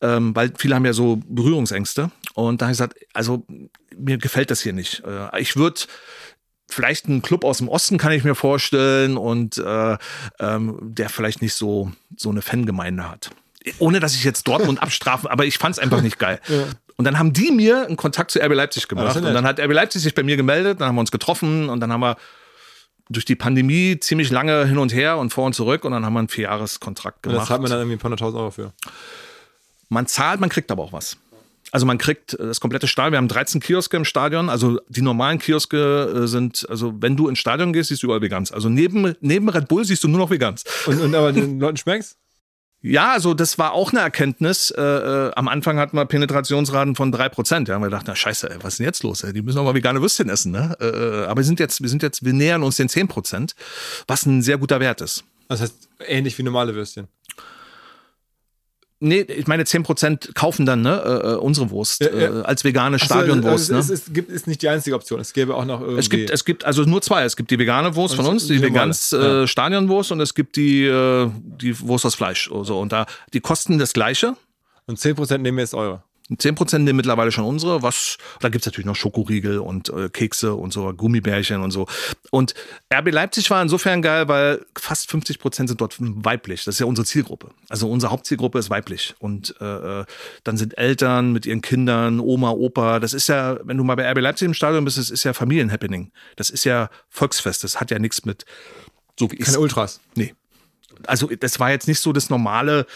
Ähm, 0.00 0.34
weil 0.34 0.52
viele 0.58 0.74
haben 0.74 0.84
ja 0.84 0.92
so 0.92 1.20
Berührungsängste. 1.28 2.10
Und 2.34 2.60
da 2.60 2.66
habe 2.66 2.72
ich 2.72 2.78
gesagt, 2.78 2.98
also 3.12 3.46
mir 3.96 4.18
gefällt 4.18 4.50
das 4.50 4.62
hier 4.62 4.72
nicht. 4.72 5.02
ich 5.38 5.54
würde 5.54 5.82
vielleicht 6.68 7.06
einen 7.06 7.22
Club 7.22 7.44
aus 7.44 7.58
dem 7.58 7.68
Osten 7.68 7.98
kann 7.98 8.12
ich 8.12 8.24
mir 8.24 8.34
vorstellen 8.34 9.16
und 9.16 9.58
äh, 9.58 9.98
ähm, 10.40 10.78
der 10.80 11.10
vielleicht 11.10 11.42
nicht 11.42 11.54
so 11.54 11.92
so 12.16 12.30
eine 12.30 12.40
Fangemeinde 12.40 13.08
hat 13.08 13.30
ohne 13.78 14.00
dass 14.00 14.14
ich 14.14 14.24
jetzt 14.24 14.46
Dortmund 14.48 14.82
abstrafen, 14.82 15.28
aber 15.28 15.44
ich 15.44 15.58
fand 15.58 15.76
es 15.76 15.78
einfach 15.78 16.00
nicht 16.02 16.18
geil. 16.18 16.40
Ja. 16.48 16.64
Und 16.96 17.04
dann 17.04 17.18
haben 17.18 17.32
die 17.32 17.50
mir 17.50 17.86
einen 17.86 17.96
Kontakt 17.96 18.30
zu 18.30 18.40
RB 18.40 18.54
Leipzig 18.54 18.86
gemacht. 18.86 19.16
Und 19.16 19.24
dann 19.24 19.44
hat 19.44 19.58
RB 19.58 19.72
Leipzig 19.72 20.02
sich 20.02 20.14
bei 20.14 20.22
mir 20.22 20.36
gemeldet, 20.36 20.80
dann 20.80 20.88
haben 20.88 20.96
wir 20.96 21.00
uns 21.00 21.10
getroffen 21.10 21.68
und 21.68 21.80
dann 21.80 21.92
haben 21.92 22.00
wir 22.00 22.16
durch 23.08 23.24
die 23.24 23.34
Pandemie 23.34 23.98
ziemlich 24.00 24.30
lange 24.30 24.66
hin 24.66 24.78
und 24.78 24.92
her 24.92 25.18
und 25.18 25.30
vor 25.30 25.44
und 25.44 25.54
zurück 25.54 25.84
und 25.84 25.92
dann 25.92 26.04
haben 26.04 26.12
wir 26.12 26.20
einen 26.20 26.28
Vierjahreskontrakt 26.28 27.22
gemacht. 27.22 27.34
Und 27.34 27.40
das 27.40 27.48
zahlt 27.48 27.62
man 27.62 27.70
dann 27.70 27.80
irgendwie 27.80 27.96
ein 27.96 27.98
paar 27.98 28.10
hunderttausend 28.10 28.40
Euro 28.40 28.50
für. 28.50 28.72
Man 29.88 30.06
zahlt, 30.06 30.40
man 30.40 30.48
kriegt 30.48 30.70
aber 30.70 30.82
auch 30.82 30.92
was. 30.92 31.18
Also 31.70 31.86
man 31.86 31.96
kriegt 31.96 32.38
das 32.38 32.60
komplette 32.60 32.86
Stadion. 32.86 33.12
Wir 33.12 33.18
haben 33.18 33.28
13 33.28 33.60
Kioske 33.60 33.96
im 33.96 34.04
Stadion. 34.04 34.50
Also 34.50 34.80
die 34.88 35.00
normalen 35.00 35.38
Kioske 35.38 36.22
äh, 36.24 36.26
sind, 36.26 36.66
also 36.68 36.94
wenn 37.00 37.16
du 37.16 37.28
ins 37.28 37.38
Stadion 37.38 37.72
gehst, 37.72 37.88
siehst 37.88 38.02
du 38.02 38.08
überall 38.08 38.20
Vegans. 38.20 38.52
Also 38.52 38.68
neben, 38.68 39.14
neben 39.20 39.48
Red 39.48 39.68
Bull 39.68 39.84
siehst 39.84 40.04
du 40.04 40.08
nur 40.08 40.18
noch 40.18 40.30
Vegans. 40.30 40.64
Und, 40.86 41.00
und 41.00 41.14
aber 41.14 41.32
den 41.32 41.58
Leuten 41.60 41.78
schmeckt's? 41.78 42.16
Ja, 42.82 43.12
also 43.12 43.32
das 43.32 43.58
war 43.58 43.72
auch 43.72 43.92
eine 43.92 44.00
Erkenntnis. 44.00 44.72
Äh, 44.72 44.82
äh, 44.82 45.32
am 45.36 45.46
Anfang 45.46 45.78
hatten 45.78 45.96
wir 45.96 46.04
Penetrationsraten 46.04 46.96
von 46.96 47.12
drei 47.12 47.28
Prozent. 47.28 47.68
Ja, 47.68 47.76
haben 47.76 47.82
wir 47.82 47.86
gedacht, 47.86 48.06
na 48.08 48.16
scheiße, 48.16 48.50
ey, 48.50 48.56
was 48.60 48.74
ist 48.74 48.78
denn 48.80 48.86
jetzt 48.86 49.04
los? 49.04 49.22
Ey? 49.22 49.32
Die 49.32 49.40
müssen 49.40 49.56
doch 49.56 49.64
mal 49.64 49.74
vegane 49.74 50.02
Würstchen 50.02 50.28
essen. 50.28 50.50
Ne? 50.50 50.76
Äh, 50.80 50.86
äh, 50.86 51.24
aber 51.26 51.38
wir 51.38 51.44
sind 51.44 51.60
jetzt, 51.60 51.80
wir 51.80 51.88
sind 51.88 52.02
jetzt, 52.02 52.24
wir 52.24 52.32
nähern 52.32 52.64
uns 52.64 52.76
den 52.76 52.88
zehn 52.88 53.06
Prozent, 53.06 53.54
was 54.08 54.26
ein 54.26 54.42
sehr 54.42 54.58
guter 54.58 54.80
Wert 54.80 55.00
ist. 55.00 55.22
Das 55.48 55.60
heißt, 55.60 55.88
ähnlich 56.08 56.36
wie 56.38 56.42
normale 56.42 56.74
Würstchen. 56.74 57.06
Nee, 59.04 59.22
ich 59.22 59.48
meine, 59.48 59.64
10% 59.64 60.32
kaufen 60.34 60.64
dann 60.64 60.82
ne, 60.82 61.02
äh, 61.04 61.32
äh, 61.32 61.34
unsere 61.34 61.70
Wurst 61.70 62.02
ja, 62.02 62.14
ja. 62.14 62.40
Äh, 62.40 62.42
als 62.44 62.62
vegane 62.62 63.00
Stadionwurst. 63.00 63.72
Also, 63.72 63.74
ne? 63.74 63.80
es, 63.80 63.90
es, 63.90 64.12
gibt, 64.12 64.30
ist 64.30 64.46
nicht 64.46 64.62
die 64.62 64.68
einzige 64.68 64.94
Option. 64.94 65.18
Es 65.18 65.32
gäbe 65.32 65.56
auch 65.56 65.64
noch 65.64 65.80
irgendwie. 65.80 65.98
Es 65.98 66.08
gibt, 66.08 66.30
es 66.30 66.44
gibt 66.44 66.64
also 66.64 66.84
nur 66.84 67.02
zwei. 67.02 67.24
Es 67.24 67.36
gibt 67.36 67.50
die 67.50 67.58
vegane 67.58 67.96
Wurst 67.96 68.14
von 68.14 68.26
uns, 68.26 68.46
die, 68.46 68.58
die 68.58 68.62
vegans 68.62 69.12
äh, 69.12 69.48
Stadionwurst 69.48 70.12
und 70.12 70.20
es 70.20 70.34
gibt 70.34 70.54
die, 70.54 70.84
äh, 70.84 71.28
die 71.34 71.80
Wurst 71.80 72.06
aus 72.06 72.14
Fleisch. 72.14 72.48
So. 72.62 72.78
Und 72.78 72.92
da, 72.92 73.06
die 73.32 73.40
kosten 73.40 73.80
das 73.80 73.92
Gleiche. 73.92 74.36
Und 74.86 75.00
10% 75.00 75.38
nehmen 75.38 75.56
wir 75.56 75.62
jetzt 75.62 75.74
eure. 75.74 76.04
10% 76.36 76.78
nehmen 76.78 76.96
mittlerweile 76.96 77.32
schon 77.32 77.44
unsere, 77.44 77.82
was, 77.82 78.18
da 78.40 78.48
gibt's 78.48 78.66
natürlich 78.66 78.86
noch 78.86 78.96
Schokoriegel 78.96 79.58
und 79.58 79.88
äh, 79.90 80.08
Kekse 80.08 80.54
und 80.54 80.72
so, 80.72 80.92
Gummibärchen 80.92 81.62
und 81.62 81.70
so. 81.70 81.86
Und 82.30 82.54
RB 82.92 83.10
Leipzig 83.10 83.50
war 83.50 83.62
insofern 83.62 84.02
geil, 84.02 84.28
weil 84.28 84.64
fast 84.76 85.10
50% 85.10 85.68
sind 85.68 85.80
dort 85.80 85.96
weiblich. 85.98 86.64
Das 86.64 86.76
ist 86.76 86.78
ja 86.78 86.86
unsere 86.86 87.06
Zielgruppe. 87.06 87.50
Also 87.68 87.90
unsere 87.90 88.12
Hauptzielgruppe 88.12 88.58
ist 88.58 88.70
weiblich. 88.70 89.14
Und 89.18 89.54
äh, 89.60 90.00
äh 90.00 90.04
dann 90.44 90.56
sind 90.56 90.76
Eltern 90.78 91.32
mit 91.32 91.46
ihren 91.46 91.62
Kindern, 91.62 92.20
Oma, 92.20 92.50
Opa. 92.50 93.00
Das 93.00 93.12
ist 93.12 93.28
ja, 93.28 93.58
wenn 93.64 93.76
du 93.76 93.84
mal 93.84 93.94
bei 93.94 94.10
RB 94.10 94.20
Leipzig 94.20 94.46
im 94.46 94.54
Stadion 94.54 94.84
bist, 94.84 94.98
das 94.98 95.10
ist 95.10 95.24
ja 95.24 95.32
Familienhappening. 95.32 96.10
Das 96.36 96.50
ist 96.50 96.64
ja 96.64 96.90
Volksfest. 97.08 97.64
Das 97.64 97.80
hat 97.80 97.90
ja 97.90 97.98
nichts 97.98 98.24
mit 98.24 98.44
so 99.18 99.30
wie 99.30 99.36
Keine 99.36 99.60
Ultras. 99.60 100.00
Nee. 100.14 100.34
Also 101.06 101.28
das 101.28 101.58
war 101.58 101.70
jetzt 101.70 101.88
nicht 101.88 102.00
so 102.00 102.12
das 102.12 102.30
normale 102.30 102.86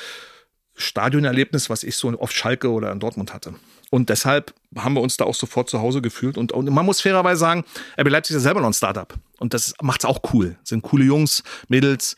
Stadionerlebnis, 0.76 1.70
was 1.70 1.82
ich 1.82 1.96
so 1.96 2.08
auf 2.18 2.32
Schalke 2.32 2.70
oder 2.70 2.92
in 2.92 3.00
Dortmund 3.00 3.32
hatte. 3.32 3.54
Und 3.90 4.08
deshalb 4.10 4.52
haben 4.76 4.94
wir 4.94 5.00
uns 5.00 5.16
da 5.16 5.24
auch 5.24 5.34
sofort 5.34 5.70
zu 5.70 5.80
Hause 5.80 6.02
gefühlt. 6.02 6.36
Und, 6.36 6.52
und 6.52 6.68
man 6.70 6.84
muss 6.84 7.00
fairerweise 7.00 7.40
sagen, 7.40 7.64
RB 7.98 8.08
Leipzig 8.08 8.36
ist 8.36 8.42
selber 8.42 8.60
noch 8.60 8.68
ein 8.68 8.74
Startup. 8.74 9.12
Und 9.38 9.54
das 9.54 9.74
macht's 9.80 10.04
auch 10.04 10.20
cool. 10.32 10.56
Sind 10.64 10.82
coole 10.82 11.04
Jungs, 11.04 11.42
Mädels. 11.68 12.16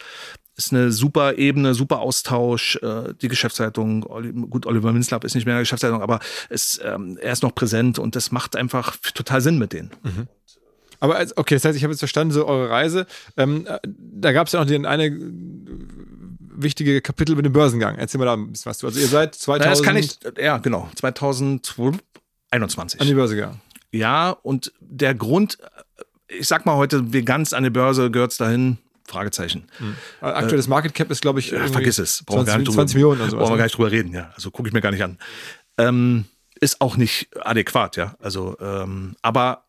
Ist 0.57 0.73
eine 0.73 0.91
super 0.91 1.39
Ebene, 1.39 1.75
super 1.75 2.01
Austausch. 2.01 2.77
Äh, 2.83 3.15
die 3.21 3.29
Geschäftsleitung, 3.29 4.01
gut, 4.51 4.67
Oliver 4.67 4.93
Minzlapp 4.93 5.25
ist 5.25 5.35
nicht 5.35 5.45
mehr 5.45 5.55
in 5.55 5.59
der 5.59 5.63
Geschäftsleitung, 5.63 6.03
aber 6.03 6.19
es, 6.49 6.81
ähm, 6.83 7.17
er 7.21 7.33
ist 7.33 7.45
noch 7.45 7.55
präsent 7.55 8.01
und 8.01 8.17
das 8.17 8.33
macht 8.33 8.57
einfach 8.57 8.97
total 9.15 9.41
Sinn 9.41 9.59
mit 9.59 9.73
denen. 9.73 9.91
Mhm. 10.03 10.27
Aber 11.01 11.17
als, 11.17 11.37
okay, 11.37 11.55
das 11.55 11.65
heißt, 11.65 11.77
ich 11.77 11.85
habe 11.85 11.93
jetzt 11.93 12.01
verstanden, 12.01 12.33
so 12.33 12.47
eure 12.47 12.71
Reise. 12.71 13.07
Ähm, 13.37 13.67
äh, 13.69 13.79
da 13.85 14.33
gab 14.33 14.49
es 14.49 14.53
ja 14.53 14.61
noch 14.61 14.67
den 14.67 14.85
eine 14.85 15.17
wichtige 16.63 17.01
Kapitel 17.01 17.37
mit 17.37 17.45
dem 17.45 17.53
Börsengang. 17.53 17.97
Erzähl 17.97 18.19
mal 18.19 18.27
da 18.27 18.35
ein 18.35 18.53
bisschen 18.53 18.71
was 18.71 18.79
du. 18.79 18.87
Also 18.87 19.01
ihr 19.01 19.09
seid 19.09 19.35
2000. 19.35 19.65
Na, 19.65 19.71
das 19.71 19.83
kann 19.83 19.97
ich, 19.97 20.19
ja, 20.39 20.59
genau, 20.59 20.89
2021. 20.97 23.01
An 23.01 23.07
die 23.07 23.15
Börse 23.15 23.35
gegangen. 23.35 23.61
Ja, 23.91 24.31
und 24.31 24.73
der 24.81 25.15
Grund, 25.15 25.59
ich 26.29 26.47
sag 26.47 26.67
mal 26.67 26.77
heute, 26.77 27.13
wie 27.13 27.23
ganz 27.23 27.53
an 27.53 27.65
die 27.65 27.71
Börse 27.71 28.11
gehört's 28.11 28.37
dahin, 28.37 28.79
Fragezeichen. 29.07 29.67
Hm. 29.79 29.95
Aktuelles 30.21 30.67
äh, 30.67 30.71
Market 30.71 30.95
Cap 30.95 31.11
ist, 31.11 31.23
glaube 31.23 31.41
ich, 31.41 31.51
ja, 31.51 31.67
vergiss 31.69 31.99
es. 31.99 32.23
Brauchen 32.25 32.45
20, 32.45 32.67
drüber, 32.67 32.77
20 32.77 32.95
Millionen 32.97 33.21
oder 33.23 33.31
so. 33.31 33.39
Brauchen 33.39 33.55
wir 33.55 33.57
gar 33.57 33.65
nicht 33.65 33.77
drüber 33.77 33.91
reden, 33.91 34.13
ja. 34.13 34.31
Also 34.35 34.51
gucke 34.51 34.69
ich 34.69 34.75
mir 34.75 34.83
gar 34.83 34.91
nicht 34.91 35.03
an. 35.03 35.19
Ähm, 35.79 36.27
ist 36.61 36.81
auch 36.81 36.97
nicht 36.97 37.29
adäquat, 37.41 37.97
ja. 37.97 38.15
Also, 38.21 38.57
ähm, 38.61 39.15
aber 39.23 39.65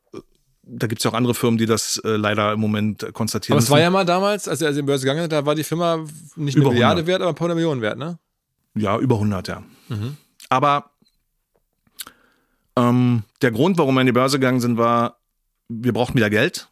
da 0.63 0.87
gibt 0.87 0.99
es 0.99 1.03
ja 1.03 1.11
auch 1.11 1.15
andere 1.15 1.33
Firmen, 1.33 1.57
die 1.57 1.65
das 1.65 1.97
äh, 2.03 2.09
leider 2.09 2.53
im 2.53 2.59
Moment 2.59 3.03
äh, 3.03 3.11
konstatieren. 3.11 3.57
Aber 3.57 3.63
es 3.63 3.69
war 3.69 3.79
ja 3.79 3.89
mal 3.89 4.05
damals, 4.05 4.47
als 4.47 4.61
er 4.61 4.69
in 4.69 4.75
die 4.75 4.81
Börse 4.81 5.05
gegangen 5.05 5.23
ist, 5.23 5.31
da 5.31 5.45
war 5.45 5.55
die 5.55 5.63
Firma 5.63 6.05
nicht 6.35 6.57
eine 6.57 6.69
Milliarde 6.69 7.07
wert, 7.07 7.21
aber 7.21 7.29
ein 7.31 7.35
paar 7.35 7.45
hundert 7.45 7.55
Millionen 7.55 7.81
wert, 7.81 7.97
ne? 7.97 8.19
Ja, 8.75 8.97
über 8.97 9.15
100, 9.15 9.47
ja. 9.47 9.63
Mhm. 9.87 10.17
Aber 10.49 10.91
ähm, 12.75 13.23
der 13.41 13.51
Grund, 13.51 13.77
warum 13.77 13.95
wir 13.95 14.01
in 14.01 14.07
die 14.07 14.13
Börse 14.13 14.39
gegangen 14.39 14.59
sind, 14.59 14.77
war, 14.77 15.17
wir 15.67 15.93
brauchten 15.93 16.15
wieder 16.15 16.29
Geld, 16.29 16.69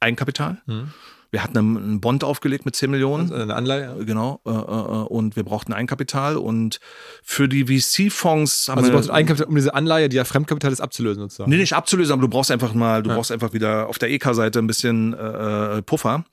Eigenkapital. 0.00 0.60
Mhm. 0.66 0.92
Wir 1.30 1.42
hatten 1.42 1.58
einen 1.58 2.00
Bond 2.00 2.24
aufgelegt 2.24 2.64
mit 2.64 2.74
10 2.74 2.90
Millionen. 2.90 3.30
Also 3.30 3.42
eine 3.42 3.54
Anleihe. 3.54 4.04
Genau. 4.04 4.40
Äh, 4.46 4.50
äh, 4.50 4.52
und 4.52 5.36
wir 5.36 5.44
brauchten 5.44 5.72
Eigenkapital. 5.72 6.36
Und 6.36 6.80
für 7.22 7.48
die 7.48 7.66
VC-Fonds 7.66 8.68
haben 8.68 8.78
also 8.78 8.90
wir. 8.90 8.96
Also 8.96 9.12
Eigenkapital, 9.12 9.48
um 9.48 9.54
diese 9.54 9.74
Anleihe, 9.74 10.08
die 10.08 10.16
ja 10.16 10.24
Fremdkapital 10.24 10.72
ist, 10.72 10.80
abzulösen 10.80 11.22
sozusagen. 11.24 11.50
Nee, 11.50 11.58
nicht 11.58 11.74
abzulösen, 11.74 12.12
aber 12.12 12.22
du 12.22 12.28
brauchst 12.28 12.50
einfach 12.50 12.72
mal, 12.72 13.02
du 13.02 13.10
ja. 13.10 13.16
brauchst 13.16 13.30
einfach 13.30 13.52
wieder 13.52 13.88
auf 13.88 13.98
der 13.98 14.10
EK-Seite 14.10 14.58
ein 14.58 14.66
bisschen 14.66 15.12
äh, 15.12 15.82
Puffer. 15.82 16.24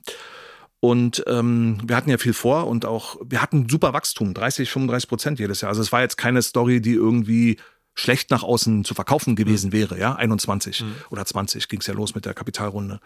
Und 0.80 1.24
ähm, 1.28 1.80
wir 1.84 1.96
hatten 1.96 2.12
ja 2.12 2.18
viel 2.18 2.34
vor 2.34 2.68
und 2.68 2.86
auch, 2.86 3.18
wir 3.26 3.42
hatten 3.42 3.68
super 3.68 3.94
Wachstum, 3.94 4.34
30, 4.34 4.70
35 4.70 5.10
Prozent 5.10 5.40
jedes 5.40 5.62
Jahr. 5.62 5.70
Also 5.70 5.82
es 5.82 5.92
war 5.92 6.02
jetzt 6.02 6.16
keine 6.16 6.42
Story, 6.42 6.80
die 6.80 6.94
irgendwie 6.94 7.58
schlecht 7.96 8.30
nach 8.30 8.44
außen 8.44 8.84
zu 8.84 8.94
verkaufen 8.94 9.36
gewesen 9.36 9.70
mhm. 9.70 9.74
wäre, 9.74 10.00
ja, 10.00 10.16
21 10.16 10.82
mhm. 10.82 10.96
oder 11.10 11.26
20 11.26 11.68
ging 11.70 11.80
es 11.80 11.88
ja 11.88 11.94
los 11.94 12.14
mit 12.14 12.26
der 12.26 12.34
Kapitalrunde. 12.34 13.00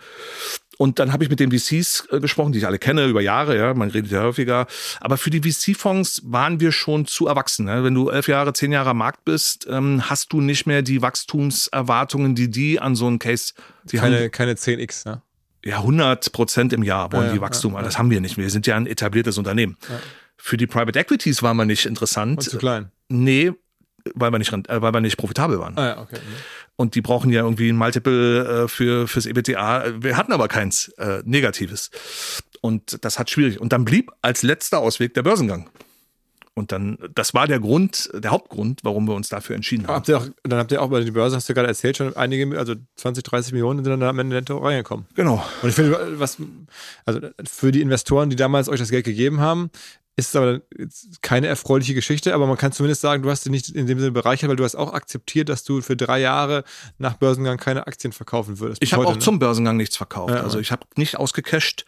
Und 0.82 0.98
dann 0.98 1.12
habe 1.12 1.26
ich 1.26 1.30
mit 1.30 1.42
den 1.42 1.52
VCs 1.52 2.08
äh, 2.10 2.22
gesprochen, 2.22 2.54
die 2.54 2.60
ich 2.60 2.66
alle 2.66 2.80
kenne 2.80 3.06
über 3.06 3.20
Jahre, 3.20 3.58
ja, 3.58 3.74
man 3.74 3.90
redet 3.90 4.12
ja 4.12 4.24
häufiger. 4.24 4.66
Aber 5.02 5.18
für 5.18 5.30
die 5.30 5.42
VC-Fonds 5.42 6.22
waren 6.24 6.62
wir 6.62 6.72
schon 6.72 7.06
zu 7.06 7.28
erwachsen. 7.28 7.66
Ne? 7.66 7.84
Wenn 7.84 7.94
du 7.94 8.10
elf 8.10 8.30
Jahre, 8.30 8.54
zehn 8.54 8.72
Jahre 8.72 8.92
am 8.92 9.00
Markt 9.00 9.26
bist, 9.26 9.68
ähm, 9.70 10.10
hast 10.10 10.32
du 10.32 10.40
nicht 10.40 10.68
mehr 10.68 10.82
die 10.82 11.02
Wachstumserwartungen, 11.02 12.34
die 12.34 12.50
die 12.50 12.80
an 12.80 12.96
so 12.96 13.08
einen 13.08 13.20
Case. 13.20 13.56
Die 13.92 13.98
keine, 13.98 14.22
haben, 14.22 14.32
keine 14.32 14.54
10x, 14.54 15.06
ne? 15.06 15.22
Ja, 15.66 15.80
100 15.80 16.32
Prozent 16.32 16.72
im 16.72 16.84
Jahr 16.84 17.12
wollen 17.12 17.28
ja, 17.28 17.34
die 17.34 17.42
Wachstum. 17.42 17.74
Ja, 17.74 17.80
ja. 17.80 17.84
Das 17.84 17.98
haben 17.98 18.10
wir 18.10 18.22
nicht. 18.22 18.38
Wir 18.38 18.50
sind 18.50 18.66
ja 18.66 18.78
ein 18.78 18.88
etabliertes 18.88 19.38
Unternehmen. 19.38 19.76
Für 20.38 20.56
die 20.56 20.66
Private 20.66 20.98
Equities 20.98 21.44
waren 21.44 21.58
wir 21.58 21.66
nicht 21.66 21.86
interessant. 21.86 22.38
Und 22.38 22.50
zu 22.50 22.58
klein. 22.58 22.90
Nee, 23.10 23.52
weil 24.16 24.32
wir 24.32 24.40
nicht, 24.40 24.54
äh, 24.54 24.82
weil 24.82 24.94
wir 24.94 25.02
nicht 25.02 25.18
profitabel 25.18 25.60
waren. 25.60 25.78
Ah, 25.78 25.88
ja, 25.88 26.02
okay. 26.02 26.20
Und 26.80 26.96
die 26.96 27.02
brauchen 27.02 27.30
ja 27.30 27.42
irgendwie 27.42 27.68
ein 27.68 27.76
Multiple 27.76 28.64
äh, 28.64 28.68
für 28.70 29.06
fürs 29.10 29.26
EBTA. 29.26 30.02
Wir 30.02 30.16
hatten 30.16 30.32
aber 30.32 30.48
keins 30.48 30.88
äh, 30.98 31.22
Negatives. 31.26 31.92
Und 32.62 33.04
das 33.04 33.20
hat 33.20 33.30
schwierig. 33.30 33.60
Und 33.60 33.74
dann 33.74 33.84
blieb 33.84 34.14
als 34.22 34.44
letzter 34.44 34.80
Ausweg 34.80 35.14
der 35.14 35.24
Börsengang. 35.24 35.70
Und 36.54 36.72
dann, 36.72 36.98
das 37.14 37.34
war 37.34 37.48
der 37.48 37.60
Grund, 37.60 38.10
der 38.14 38.32
Hauptgrund, 38.32 38.80
warum 38.84 39.10
wir 39.10 39.14
uns 39.14 39.28
dafür 39.28 39.58
entschieden 39.58 39.88
haben. 39.88 39.96
Habt 39.96 40.10
auch, 40.12 40.28
dann 40.44 40.58
habt 40.58 40.72
ihr 40.72 40.82
auch 40.82 40.90
bei 40.90 41.04
der 41.04 41.12
Börse, 41.12 41.36
hast 41.36 41.50
du 41.50 41.54
gerade 41.54 41.68
erzählt, 41.68 41.98
schon 41.98 42.16
einige, 42.16 42.58
also 42.58 42.76
20, 42.96 43.26
30 43.26 43.52
Millionen 43.52 43.84
sind 43.84 43.92
dann 43.92 44.04
am 44.04 44.18
Ende 44.18 44.38
netto 44.38 44.58
reingekommen. 44.58 45.06
Genau. 45.16 45.46
Und 45.62 45.68
ich 45.68 45.76
finde, 45.76 46.18
was, 46.18 46.38
also 47.04 47.20
für 47.44 47.74
die 47.74 47.82
Investoren, 47.82 48.30
die 48.30 48.38
damals 48.38 48.70
euch 48.70 48.80
das 48.80 48.90
Geld 48.90 49.04
gegeben 49.04 49.42
haben, 49.42 49.70
ist 50.28 50.36
aber 50.36 50.62
keine 51.22 51.48
erfreuliche 51.48 51.94
Geschichte, 51.94 52.34
aber 52.34 52.48
man 52.48 52.58
kann 52.58 52.72
zumindest 52.72 53.02
sagen, 53.02 53.24
du 53.24 53.30
hast 53.30 53.46
dich 53.46 53.52
nicht 53.52 53.70
in 53.70 53.88
dem 53.88 54.00
Sinne 54.00 54.12
bereichert, 54.12 54.50
weil 54.50 54.56
du 54.56 54.64
hast 54.64 54.76
auch 54.76 54.94
akzeptiert, 54.94 55.50
dass 55.50 55.64
du 55.64 55.82
für 55.82 55.96
drei 55.96 56.20
Jahre 56.20 56.64
nach 56.98 57.16
Börsengang 57.16 57.58
keine 57.58 57.88
Aktien 57.88 58.14
verkaufen 58.14 58.60
würdest. 58.60 58.84
Ich 58.84 58.94
habe 58.94 59.06
auch 59.08 59.16
ne? 59.16 59.20
zum 59.20 59.40
Börsengang 59.40 59.78
nichts 59.78 59.98
verkauft. 59.98 60.34
Ja, 60.34 60.42
also 60.42 60.60
ich 60.60 60.72
habe 60.72 60.86
nicht 60.96 61.18
ausgecasht. 61.18 61.86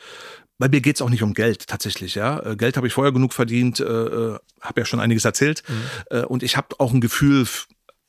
Bei 0.58 0.70
mir 0.70 0.82
geht's 0.82 1.02
auch 1.02 1.10
nicht 1.10 1.24
um 1.24 1.34
Geld 1.34 1.68
tatsächlich, 1.68 2.16
ja. 2.16 2.40
Äh, 2.46 2.56
Geld 2.56 2.78
habe 2.78 2.86
ich 2.86 2.94
vorher 2.94 3.12
genug 3.12 3.34
verdient, 3.34 3.80
äh, 3.80 3.84
äh 3.84 4.40
habe 4.62 4.82
ja 4.82 4.86
schon 4.86 5.00
einiges 5.00 5.26
erzählt. 5.26 5.64
Mhm. 5.68 5.84
Äh, 6.12 6.26
und 6.26 6.44
ich 6.44 6.56
habe 6.56 6.80
auch 6.80 6.94
ein 6.94 7.02
Gefühl 7.02 7.48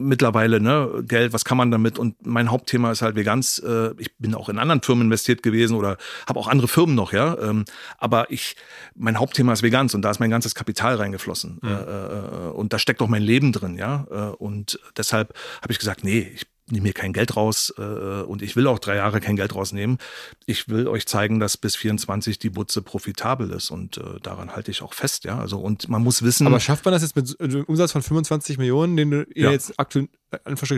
mittlerweile, 0.03 0.61
ne, 0.61 1.05
Geld, 1.07 1.33
was 1.33 1.45
kann 1.45 1.57
man 1.57 1.71
damit? 1.71 1.99
Und 1.99 2.27
mein 2.27 2.51
Hauptthema 2.51 2.91
ist 2.91 3.03
halt 3.03 3.17
Veganz. 3.17 3.63
Äh, 3.65 3.91
ich 3.99 4.17
bin 4.19 4.35
auch 4.35 4.49
in 4.49 4.59
anderen 4.59 4.83
Firmen 4.83 5.05
investiert 5.05 5.43
gewesen 5.43 5.77
oder 5.77 5.97
habe 6.29 6.39
auch 6.39 6.49
andere 6.49 6.69
Firmen 6.69 6.95
noch, 6.95 7.13
ja. 7.13 7.39
Ähm, 7.39 7.65
aber 7.99 8.31
ich, 8.31 8.57
mein 8.95 9.19
Hauptthema 9.19 9.53
ist 9.53 9.63
Veganz 9.63 9.95
und 9.95 10.03
da 10.03 10.11
ist 10.11 10.21
mein 10.21 10.31
ganzes 10.31 10.55
Kapital 10.55 10.97
reingeflossen. 10.97 11.59
Mhm. 11.63 11.69
Äh, 11.69 11.73
äh, 11.73 12.51
und 12.53 12.73
da 12.73 12.79
steckt 12.79 13.01
auch 13.01 13.09
mein 13.09 13.23
Leben 13.23 13.53
drin, 13.53 13.77
ja. 13.77 14.03
Und 14.39 14.79
deshalb 14.97 15.35
habe 15.63 15.73
ich 15.73 15.79
gesagt, 15.79 16.05
nee, 16.05 16.31
ich 16.35 16.47
nehme 16.71 16.89
mir 16.89 16.93
kein 16.93 17.13
Geld 17.13 17.37
raus 17.37 17.73
äh, 17.77 17.83
und 17.83 18.43
ich 18.43 18.57
will 18.57 18.67
auch 18.67 18.79
drei 18.79 18.97
Jahre 18.97 19.21
kein 19.21 19.37
Geld 19.37 19.55
rausnehmen. 19.55 19.99
Ich 20.47 20.69
will 20.69 20.87
euch 20.89 21.07
zeigen, 21.07 21.41
dass 21.41 21.57
bis 21.57 21.77
24 21.77 22.39
die 22.39 22.51
Butze 22.51 22.83
profitabel 22.83 23.51
ist 23.51 23.71
und 23.71 23.99
äh, 23.99 24.21
daran 24.23 24.55
halte 24.55 24.71
ich 24.71 24.83
auch 24.83 24.95
fest, 24.95 25.25
ja. 25.25 25.39
Also 25.39 25.59
und 25.59 25.89
man 25.89 26.03
muss 26.03 26.23
wissen. 26.23 26.47
Aber 26.47 26.61
schafft 26.61 26.85
man 26.85 26.93
das 26.93 27.03
jetzt 27.03 27.17
mit 27.17 27.41
einem 27.41 27.65
Umsatz 27.65 27.93
von 27.93 28.03
25 28.03 28.59
Millionen, 28.59 28.97
den 28.97 29.13
ihr 29.13 29.27
ja. 29.35 29.51
jetzt 29.51 29.79
aktuell 29.79 30.09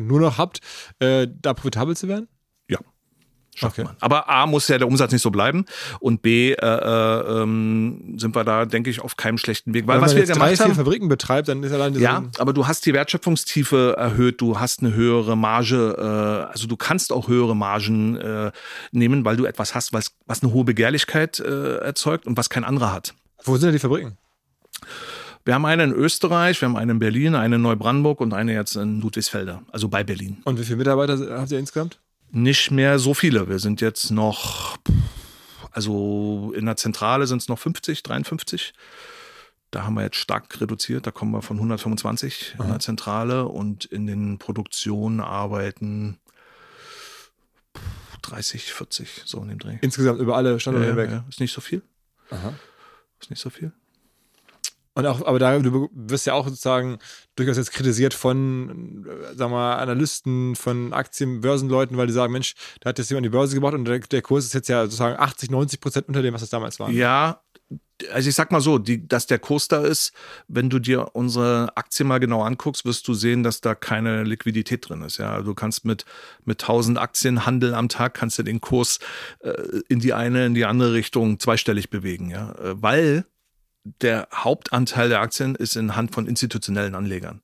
nur 0.00 0.20
noch 0.20 0.38
habt, 0.38 0.60
äh, 0.98 1.28
da 1.40 1.54
profitabel 1.54 1.96
zu 1.96 2.08
werden? 2.08 2.28
Schafft 3.54 3.78
okay. 3.78 3.86
man. 3.86 3.96
Aber 4.00 4.28
A 4.28 4.46
muss 4.46 4.68
ja 4.68 4.78
der 4.78 4.86
Umsatz 4.86 5.12
nicht 5.12 5.22
so 5.22 5.30
bleiben 5.30 5.64
und 6.00 6.22
B 6.22 6.52
äh, 6.52 6.56
äh, 6.56 7.42
ähm, 7.42 8.14
sind 8.16 8.34
wir 8.34 8.44
da, 8.44 8.64
denke 8.64 8.90
ich, 8.90 9.00
auf 9.00 9.16
keinem 9.16 9.38
schlechten 9.38 9.74
Weg. 9.74 9.86
Weil 9.86 9.96
Wenn 9.96 10.04
was 10.04 10.14
wir 10.14 10.24
gemacht 10.24 10.40
drei, 10.40 10.56
haben, 10.56 10.74
vier 10.74 10.84
Fabriken 10.84 11.08
betreibt, 11.08 11.48
dann 11.48 11.62
ist 11.62 11.72
allein 11.72 11.94
ja, 11.94 12.24
aber 12.38 12.52
du 12.52 12.66
hast 12.66 12.86
die 12.86 12.94
Wertschöpfungstiefe 12.94 13.94
erhöht, 13.96 14.40
du 14.40 14.58
hast 14.58 14.80
eine 14.80 14.94
höhere 14.94 15.36
Marge, 15.36 15.96
äh, 15.98 16.52
also 16.52 16.66
du 16.66 16.76
kannst 16.76 17.12
auch 17.12 17.28
höhere 17.28 17.56
Margen 17.56 18.16
äh, 18.16 18.52
nehmen, 18.92 19.24
weil 19.24 19.36
du 19.36 19.44
etwas 19.44 19.74
hast, 19.74 19.92
was, 19.92 20.12
was 20.26 20.42
eine 20.42 20.52
hohe 20.52 20.64
Begehrlichkeit 20.64 21.40
äh, 21.40 21.78
erzeugt 21.78 22.26
und 22.26 22.36
was 22.36 22.50
kein 22.50 22.64
anderer 22.64 22.92
hat. 22.92 23.14
Wo 23.42 23.56
sind 23.56 23.66
denn 23.66 23.72
die 23.72 23.78
Fabriken? 23.78 24.16
Wir 25.44 25.54
haben 25.54 25.66
eine 25.66 25.84
in 25.84 25.92
Österreich, 25.92 26.60
wir 26.62 26.68
haben 26.68 26.76
eine 26.76 26.92
in 26.92 26.98
Berlin, 26.98 27.34
eine 27.34 27.56
in 27.56 27.62
Neubrandenburg 27.62 28.20
und 28.20 28.32
eine 28.32 28.54
jetzt 28.54 28.76
in 28.76 29.02
Ludwigsfelder, 29.02 29.62
also 29.70 29.88
bei 29.88 30.02
Berlin. 30.02 30.38
Und 30.44 30.58
wie 30.58 30.64
viele 30.64 30.76
Mitarbeiter 30.76 31.18
habt 31.38 31.52
ihr 31.52 31.58
insgesamt? 31.58 31.98
Nicht 32.34 32.70
mehr 32.70 32.98
so 32.98 33.14
viele. 33.14 33.48
Wir 33.48 33.58
sind 33.58 33.80
jetzt 33.80 34.10
noch, 34.10 34.76
also 35.70 36.52
in 36.56 36.66
der 36.66 36.76
Zentrale 36.76 37.26
sind 37.26 37.42
es 37.42 37.48
noch 37.48 37.58
50, 37.58 38.02
53. 38.02 38.74
Da 39.70 39.84
haben 39.84 39.94
wir 39.94 40.02
jetzt 40.02 40.16
stark 40.16 40.60
reduziert. 40.60 41.06
Da 41.06 41.10
kommen 41.10 41.32
wir 41.32 41.42
von 41.42 41.56
125 41.56 42.54
Aha. 42.54 42.64
in 42.64 42.70
der 42.70 42.80
Zentrale 42.80 43.46
und 43.46 43.84
in 43.84 44.06
den 44.06 44.38
Produktionen 44.38 45.20
arbeiten 45.20 46.18
30, 48.22 48.72
40, 48.72 49.22
so 49.24 49.40
in 49.42 49.48
dem 49.48 49.58
Dreh. 49.58 49.78
Insgesamt 49.80 50.20
über 50.20 50.36
alle 50.36 50.58
Standorte 50.60 50.88
hinweg? 50.88 51.10
Ja, 51.10 51.24
ist 51.28 51.40
nicht 51.40 51.52
so 51.52 51.60
viel. 51.60 51.82
Aha. 52.30 52.54
Ist 53.20 53.30
nicht 53.30 53.40
so 53.40 53.50
viel. 53.50 53.72
Und 54.94 55.06
auch, 55.06 55.26
aber 55.26 55.38
da, 55.38 55.58
du 55.58 55.88
wirst 55.92 56.26
ja 56.26 56.34
auch 56.34 56.46
sozusagen 56.46 56.98
durchaus 57.34 57.56
jetzt 57.56 57.72
kritisiert 57.72 58.14
von, 58.14 59.04
äh, 59.06 59.34
sag 59.34 59.50
mal, 59.50 59.74
Analysten, 59.76 60.54
von 60.54 60.92
Aktienbörsenleuten, 60.92 61.96
weil 61.96 62.06
die 62.06 62.12
sagen, 62.12 62.32
Mensch, 62.32 62.54
da 62.80 62.90
hat 62.90 62.98
jetzt 62.98 63.10
jemand 63.10 63.26
die 63.26 63.30
Börse 63.30 63.54
gebracht 63.54 63.74
und 63.74 63.86
der, 63.86 63.98
der, 63.98 64.22
Kurs 64.22 64.44
ist 64.44 64.54
jetzt 64.54 64.68
ja 64.68 64.84
sozusagen 64.84 65.18
80, 65.18 65.50
90 65.50 65.80
Prozent 65.80 66.08
unter 66.08 66.22
dem, 66.22 66.32
was 66.32 66.42
es 66.42 66.50
damals 66.50 66.78
war. 66.78 66.90
Ja, 66.90 67.40
also 68.12 68.28
ich 68.28 68.34
sag 68.34 68.52
mal 68.52 68.60
so, 68.60 68.78
die, 68.78 69.06
dass 69.06 69.26
der 69.26 69.38
Kurs 69.38 69.68
da 69.68 69.80
ist, 69.82 70.12
wenn 70.48 70.70
du 70.70 70.78
dir 70.78 71.10
unsere 71.14 71.76
Aktie 71.76 72.04
mal 72.04 72.18
genau 72.18 72.42
anguckst, 72.42 72.84
wirst 72.84 73.06
du 73.08 73.14
sehen, 73.14 73.42
dass 73.42 73.60
da 73.60 73.74
keine 73.74 74.24
Liquidität 74.24 74.88
drin 74.88 75.02
ist. 75.02 75.18
Ja, 75.18 75.40
du 75.42 75.54
kannst 75.54 75.84
mit, 75.84 76.04
mit 76.44 76.62
1000 76.62 76.98
Aktien 76.98 77.46
handeln 77.46 77.74
am 77.74 77.88
Tag, 77.88 78.14
kannst 78.14 78.38
du 78.38 78.42
den 78.42 78.60
Kurs 78.60 78.98
äh, 79.40 79.52
in 79.88 80.00
die 80.00 80.12
eine, 80.12 80.46
in 80.46 80.54
die 80.54 80.64
andere 80.64 80.92
Richtung 80.92 81.38
zweistellig 81.38 81.90
bewegen. 81.90 82.30
Ja, 82.30 82.52
äh, 82.52 82.80
weil 82.82 83.26
der 83.84 84.28
Hauptanteil 84.32 85.08
der 85.08 85.20
Aktien 85.20 85.54
ist 85.54 85.76
in 85.76 85.96
Hand 85.96 86.14
von 86.14 86.26
institutionellen 86.26 86.94
Anlegern. 86.94 87.42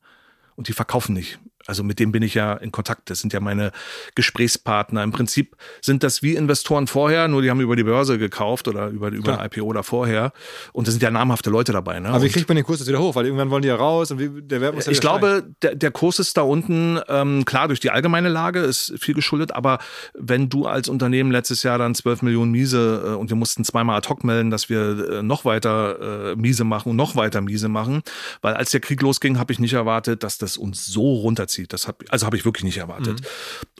Und 0.56 0.68
die 0.68 0.72
verkaufen 0.72 1.14
nicht 1.14 1.38
also 1.66 1.84
mit 1.84 1.98
dem 1.98 2.10
bin 2.10 2.22
ich 2.22 2.34
ja 2.34 2.54
in 2.54 2.72
Kontakt. 2.72 3.10
Das 3.10 3.20
sind 3.20 3.32
ja 3.32 3.40
meine 3.40 3.72
Gesprächspartner. 4.14 5.02
Im 5.02 5.12
Prinzip 5.12 5.56
sind 5.80 6.02
das 6.02 6.22
wie 6.22 6.34
Investoren 6.34 6.86
vorher, 6.86 7.28
nur 7.28 7.42
die 7.42 7.50
haben 7.50 7.60
über 7.60 7.76
die 7.76 7.84
Börse 7.84 8.18
gekauft 8.18 8.66
oder 8.66 8.88
über, 8.88 9.08
über 9.08 9.38
ein 9.38 9.46
IPO 9.46 9.72
da 9.72 9.82
vorher. 9.82 10.32
Und 10.72 10.88
da 10.88 10.90
sind 10.90 11.02
ja 11.02 11.10
namhafte 11.10 11.50
Leute 11.50 11.72
dabei. 11.72 12.00
Ne? 12.00 12.08
Aber 12.08 12.22
wie 12.22 12.28
kriegt 12.28 12.48
man 12.48 12.56
den 12.56 12.64
Kurs 12.64 12.80
jetzt 12.80 12.88
wieder 12.88 12.98
hoch? 12.98 13.14
Weil 13.14 13.26
irgendwann 13.26 13.50
wollen 13.50 13.62
die 13.62 13.68
ja 13.68 13.76
raus 13.76 14.10
und 14.10 14.18
wie, 14.18 14.42
der 14.42 14.60
Wert 14.60 14.74
muss 14.74 14.86
ja 14.86 14.92
Ich 14.92 15.00
glaube, 15.00 15.44
der, 15.62 15.76
der 15.76 15.90
Kurs 15.90 16.18
ist 16.18 16.36
da 16.36 16.42
unten, 16.42 16.98
ähm, 17.08 17.44
klar, 17.44 17.68
durch 17.68 17.80
die 17.80 17.90
allgemeine 17.90 18.28
Lage 18.28 18.60
ist 18.60 18.94
viel 18.98 19.14
geschuldet, 19.14 19.52
aber 19.52 19.78
wenn 20.14 20.48
du 20.48 20.66
als 20.66 20.88
Unternehmen 20.88 21.30
letztes 21.30 21.62
Jahr 21.62 21.78
dann 21.78 21.94
12 21.94 22.22
Millionen 22.22 22.52
Miese 22.52 23.04
äh, 23.06 23.10
und 23.10 23.30
wir 23.30 23.36
mussten 23.36 23.64
zweimal 23.64 23.98
ad 23.98 24.08
hoc 24.08 24.24
melden, 24.24 24.50
dass 24.50 24.68
wir 24.68 25.18
äh, 25.18 25.22
noch 25.22 25.44
weiter 25.44 26.32
äh, 26.32 26.36
Miese 26.36 26.64
machen 26.64 26.90
und 26.90 26.96
noch 26.96 27.16
weiter 27.16 27.40
Miese 27.42 27.68
machen, 27.68 28.02
weil 28.40 28.54
als 28.54 28.70
der 28.70 28.80
Krieg 28.80 29.00
losging, 29.02 29.38
habe 29.38 29.52
ich 29.52 29.58
nicht 29.58 29.74
erwartet, 29.74 30.22
dass 30.22 30.38
das 30.38 30.56
uns 30.56 30.86
so 30.86 31.14
runterzieht 31.14 31.49
aussieht. 31.50 31.72
Das 31.72 31.88
hab, 31.88 32.02
also 32.08 32.26
habe 32.26 32.36
ich 32.36 32.44
wirklich 32.44 32.64
nicht 32.64 32.78
erwartet. 32.78 33.20
Mhm. 33.20 33.26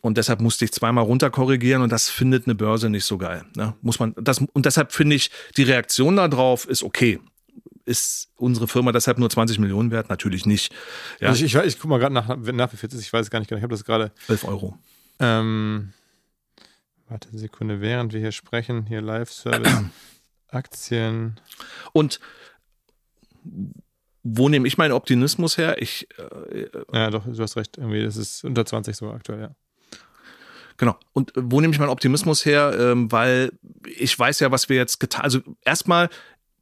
Und 0.03 0.19
deshalb 0.19 0.41
musste 0.41 0.65
ich 0.65 0.73
zweimal 0.73 1.05
runter 1.05 1.31
korrigieren 1.31 1.83
und 1.83 1.91
das 1.91 2.09
findet 2.09 2.47
eine 2.47 2.55
Börse 2.55 2.91
nicht 2.91 3.05
so 3.05 3.19
geil. 3.19 3.45
Ne? 3.55 3.75
Muss 3.83 3.99
man, 3.99 4.15
das, 4.17 4.39
und 4.53 4.67
deshalb 4.67 4.93
finde 4.93 5.17
ich, 5.17 5.31
die 5.57 5.63
Reaktion 5.63 6.17
darauf 6.17 6.67
ist 6.67 6.83
okay 6.83 7.21
ist 7.87 8.29
unsere 8.37 8.69
Firma 8.69 8.93
deshalb 8.93 9.19
nur 9.19 9.29
20 9.29 9.59
Millionen 9.59 9.91
wert? 9.91 10.11
Natürlich 10.11 10.47
nicht. 10.47 10.73
Ja. 11.19 11.29
Also 11.29 11.45
ich, 11.45 11.55
ich, 11.57 11.65
ich 11.65 11.77
gucke 11.77 11.89
mal 11.89 11.99
gerade 11.99 12.15
nach, 12.15 12.37
nach 12.37 12.73
wie 12.73 12.77
viel 12.77 12.89
ist. 12.89 13.01
Ich 13.01 13.13
weiß 13.13 13.31
gar 13.31 13.41
nicht 13.41 13.49
genau. 13.49 13.59
Ich 13.59 13.65
habe 13.65 13.75
das 13.75 13.85
gerade. 13.85 14.13
11 14.29 14.45
Euro. 14.45 14.79
Ähm, 15.19 15.93
warte 17.09 17.31
eine 17.31 17.39
Sekunde, 17.39 17.81
während 17.81 18.13
wir 18.13 18.21
hier 18.21 18.31
sprechen, 18.31 18.87
hier 18.87 19.01
Live-Service, 19.01 19.87
Aktien. 20.49 21.41
Und 21.93 22.21
wo 24.23 24.49
nehme 24.49 24.67
ich 24.67 24.79
meinen 24.79 24.93
Optimismus 24.93 25.57
her? 25.57 25.81
Ich, 25.81 26.09
äh, 26.19 26.67
ja, 26.93 27.11
doch, 27.11 27.25
du 27.25 27.43
hast 27.43 27.57
recht. 27.57 27.79
Irgendwie, 27.79 28.03
das 28.03 28.17
ist 28.17 28.45
unter 28.45 28.67
20 28.67 28.97
so 28.97 29.11
aktuell, 29.11 29.41
ja. 29.41 29.51
Genau. 30.77 30.97
Und 31.13 31.33
wo 31.37 31.61
nehme 31.61 31.75
ich 31.75 31.79
meinen 31.79 31.91
Optimismus 31.91 32.47
her? 32.47 32.75
Ähm, 32.79 33.13
weil 33.13 33.53
ich 33.87 34.19
weiß 34.19 34.41
ja, 34.41 34.51
was 34.51 34.71
wir 34.71 34.77
jetzt 34.77 34.99
getan 34.99 35.25
Also 35.25 35.41
erstmal 35.63 36.09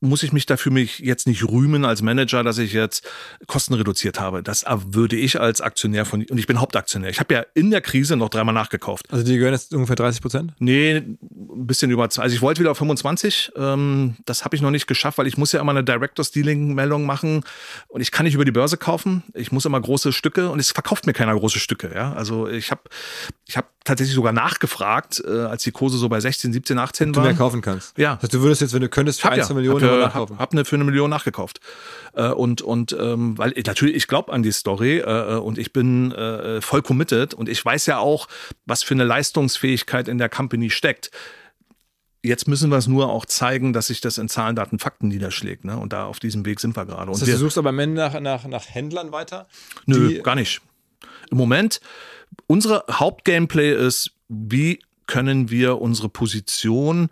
muss 0.01 0.23
ich 0.23 0.33
mich 0.33 0.47
dafür 0.47 0.73
mich 0.73 1.01
jetzt 1.01 1.27
nicht 1.27 1.45
rühmen 1.49 1.85
als 1.85 2.03
Manager, 2.03 2.43
dass 2.43 2.59
ich 2.59 2.73
jetzt 2.73 3.09
Kosten 3.47 3.75
reduziert 3.75 4.21
habe. 4.21 4.43
Das 4.43 4.65
würde 4.87 5.17
ich 5.17 5.41
als 5.41 5.61
Aktionär 5.61 6.05
von, 6.05 6.25
und 6.25 6.39
ich 6.39 6.47
bin 6.47 6.61
Hauptaktionär. 6.61 7.11
Ich 7.11 7.21
habe 7.21 7.35
ja 7.35 7.45
in 7.55 7.71
der 7.71 7.81
Krise 7.81 8.17
noch 8.17 8.29
dreimal 8.29 8.55
nachgekauft. 8.55 9.07
Also 9.11 9.25
die 9.25 9.37
gehören 9.37 9.55
jetzt 9.55 9.75
ungefähr 9.75 9.97
30 9.97 10.23
Prozent? 10.23 10.53
Nee, 10.59 10.97
ein 10.97 11.67
bisschen 11.67 11.91
über, 11.91 12.05
also 12.05 12.23
ich 12.23 12.43
wollte 12.43 12.61
wieder 12.61 12.71
auf 12.71 12.79
25. 12.79 13.53
Ähm, 13.57 14.17
das 14.25 14.45
habe 14.45 14.57
ich 14.57 14.63
noch 14.63 14.71
nicht 14.71 14.87
geschafft, 14.87 15.19
weil 15.19 15.27
ich 15.27 15.37
muss 15.37 15.53
ja 15.53 15.61
immer 15.61 15.73
eine 15.73 15.85
Directors 15.85 16.31
Dealing 16.31 16.75
Meldung 16.75 17.07
machen 17.07 17.45
und 17.89 18.01
ich 18.01 18.13
kann 18.13 18.25
nicht 18.25 18.35
über 18.35 18.45
die 18.45 18.53
Börse 18.53 18.77
kaufen. 18.77 19.25
Ich 19.35 19.53
muss 19.53 19.65
immer 19.65 19.81
große 19.81 20.13
Stücke 20.13 20.51
und 20.51 20.61
es 20.61 20.71
verkauft 20.71 21.07
mir 21.07 21.13
keiner 21.13 21.35
große 21.35 21.59
Stücke. 21.59 21.91
Ja, 21.95 22.13
also 22.13 22.49
ich 22.49 22.71
habe, 22.71 22.83
ich 23.47 23.57
habe 23.57 23.69
tatsächlich 23.89 24.15
sogar 24.15 24.33
nachgefragt, 24.33 25.23
äh, 25.27 25.31
als 25.31 25.63
die 25.63 25.73
Kurse 25.73 25.99
so 25.99 26.09
bei 26.09 26.21
16, 26.21 26.53
17, 26.53 26.79
18 26.79 27.07
waren. 27.09 27.13
Du 27.13 27.29
mehr 27.29 27.37
kaufen 27.37 27.61
kannst. 27.61 27.97
Ja. 27.99 28.15
Das 28.15 28.25
heißt, 28.25 28.35
du 28.35 28.43
würdest 28.43 28.61
jetzt, 28.61 28.75
wenn 28.75 28.83
du 28.83 28.89
könntest, 28.89 29.21
für 29.21 29.29
hab 29.29 29.35
ein, 29.35 29.43
zwei 29.43 29.55
Millionen 29.55 29.85
hab, 29.85 29.99
nachkaufen. 29.99 30.37
Hab, 30.37 30.43
hab 30.43 30.53
eine 30.53 30.65
für 30.65 30.77
eine 30.77 30.85
Million 30.85 31.11
nachgekauft. 31.11 31.61
Äh, 32.15 32.29
und 32.29 32.63
und 32.63 32.97
ähm, 32.99 33.37
weil 33.39 33.53
ich, 33.57 33.67
natürlich, 33.67 33.97
ich 33.97 34.07
glaube 34.07 34.33
an 34.33 34.43
die 34.43 34.53
Story 34.53 34.99
äh, 34.99 35.03
äh, 35.03 35.37
und 35.39 35.59
ich 35.59 35.73
bin 35.73 36.13
äh, 36.13 36.61
voll 36.61 36.83
committed 36.83 37.35
und 37.35 37.49
ich 37.49 37.65
weiß 37.65 37.87
ja 37.87 37.99
auch, 37.99 38.29
was 38.67 38.83
für 38.83 38.95
eine 38.95 39.05
Leistungsfähigkeit 39.05 40.07
in 40.09 40.19
der 40.19 40.29
Company 40.29 40.71
steckt. 40.71 41.11
Jetzt 42.23 42.49
müssen 42.49 42.71
wir 42.71 42.77
es 42.77 42.89
nur 42.89 43.11
auch 43.11 43.25
zeigen, 43.25 43.73
dass 43.73 43.87
sich 43.87 44.01
das 44.01 44.19
in 44.19 44.29
Zahlen, 44.29 44.57
Daten, 44.57 44.79
Fakten 44.79 45.09
niederschlägt. 45.09 45.65
Ne? 45.65 45.79
Und 45.79 45.93
da 45.93 46.05
auf 46.05 46.19
diesem 46.19 46.45
Weg 46.45 46.61
sind 46.61 46.77
wir 46.77 46.85
gerade. 46.85 47.11
Das 47.11 47.23
heißt, 47.23 47.33
du 47.33 47.37
suchst 47.37 47.59
aber 47.59 47.69
am 47.71 47.79
Ende 47.79 48.03
nach, 48.03 48.21
nach, 48.21 48.45
nach 48.45 48.69
Händlern 48.69 49.13
weiter? 49.13 49.47
Nö, 49.87 50.21
gar 50.21 50.35
nicht. 50.35 50.61
Im 51.31 51.39
Moment 51.39 51.81
unsere 52.47 52.85
Hauptgameplay 52.91 53.75
ist, 53.75 54.13
wie 54.29 54.81
können 55.07 55.51
wir 55.51 55.81
unsere 55.81 56.09
Position, 56.09 57.09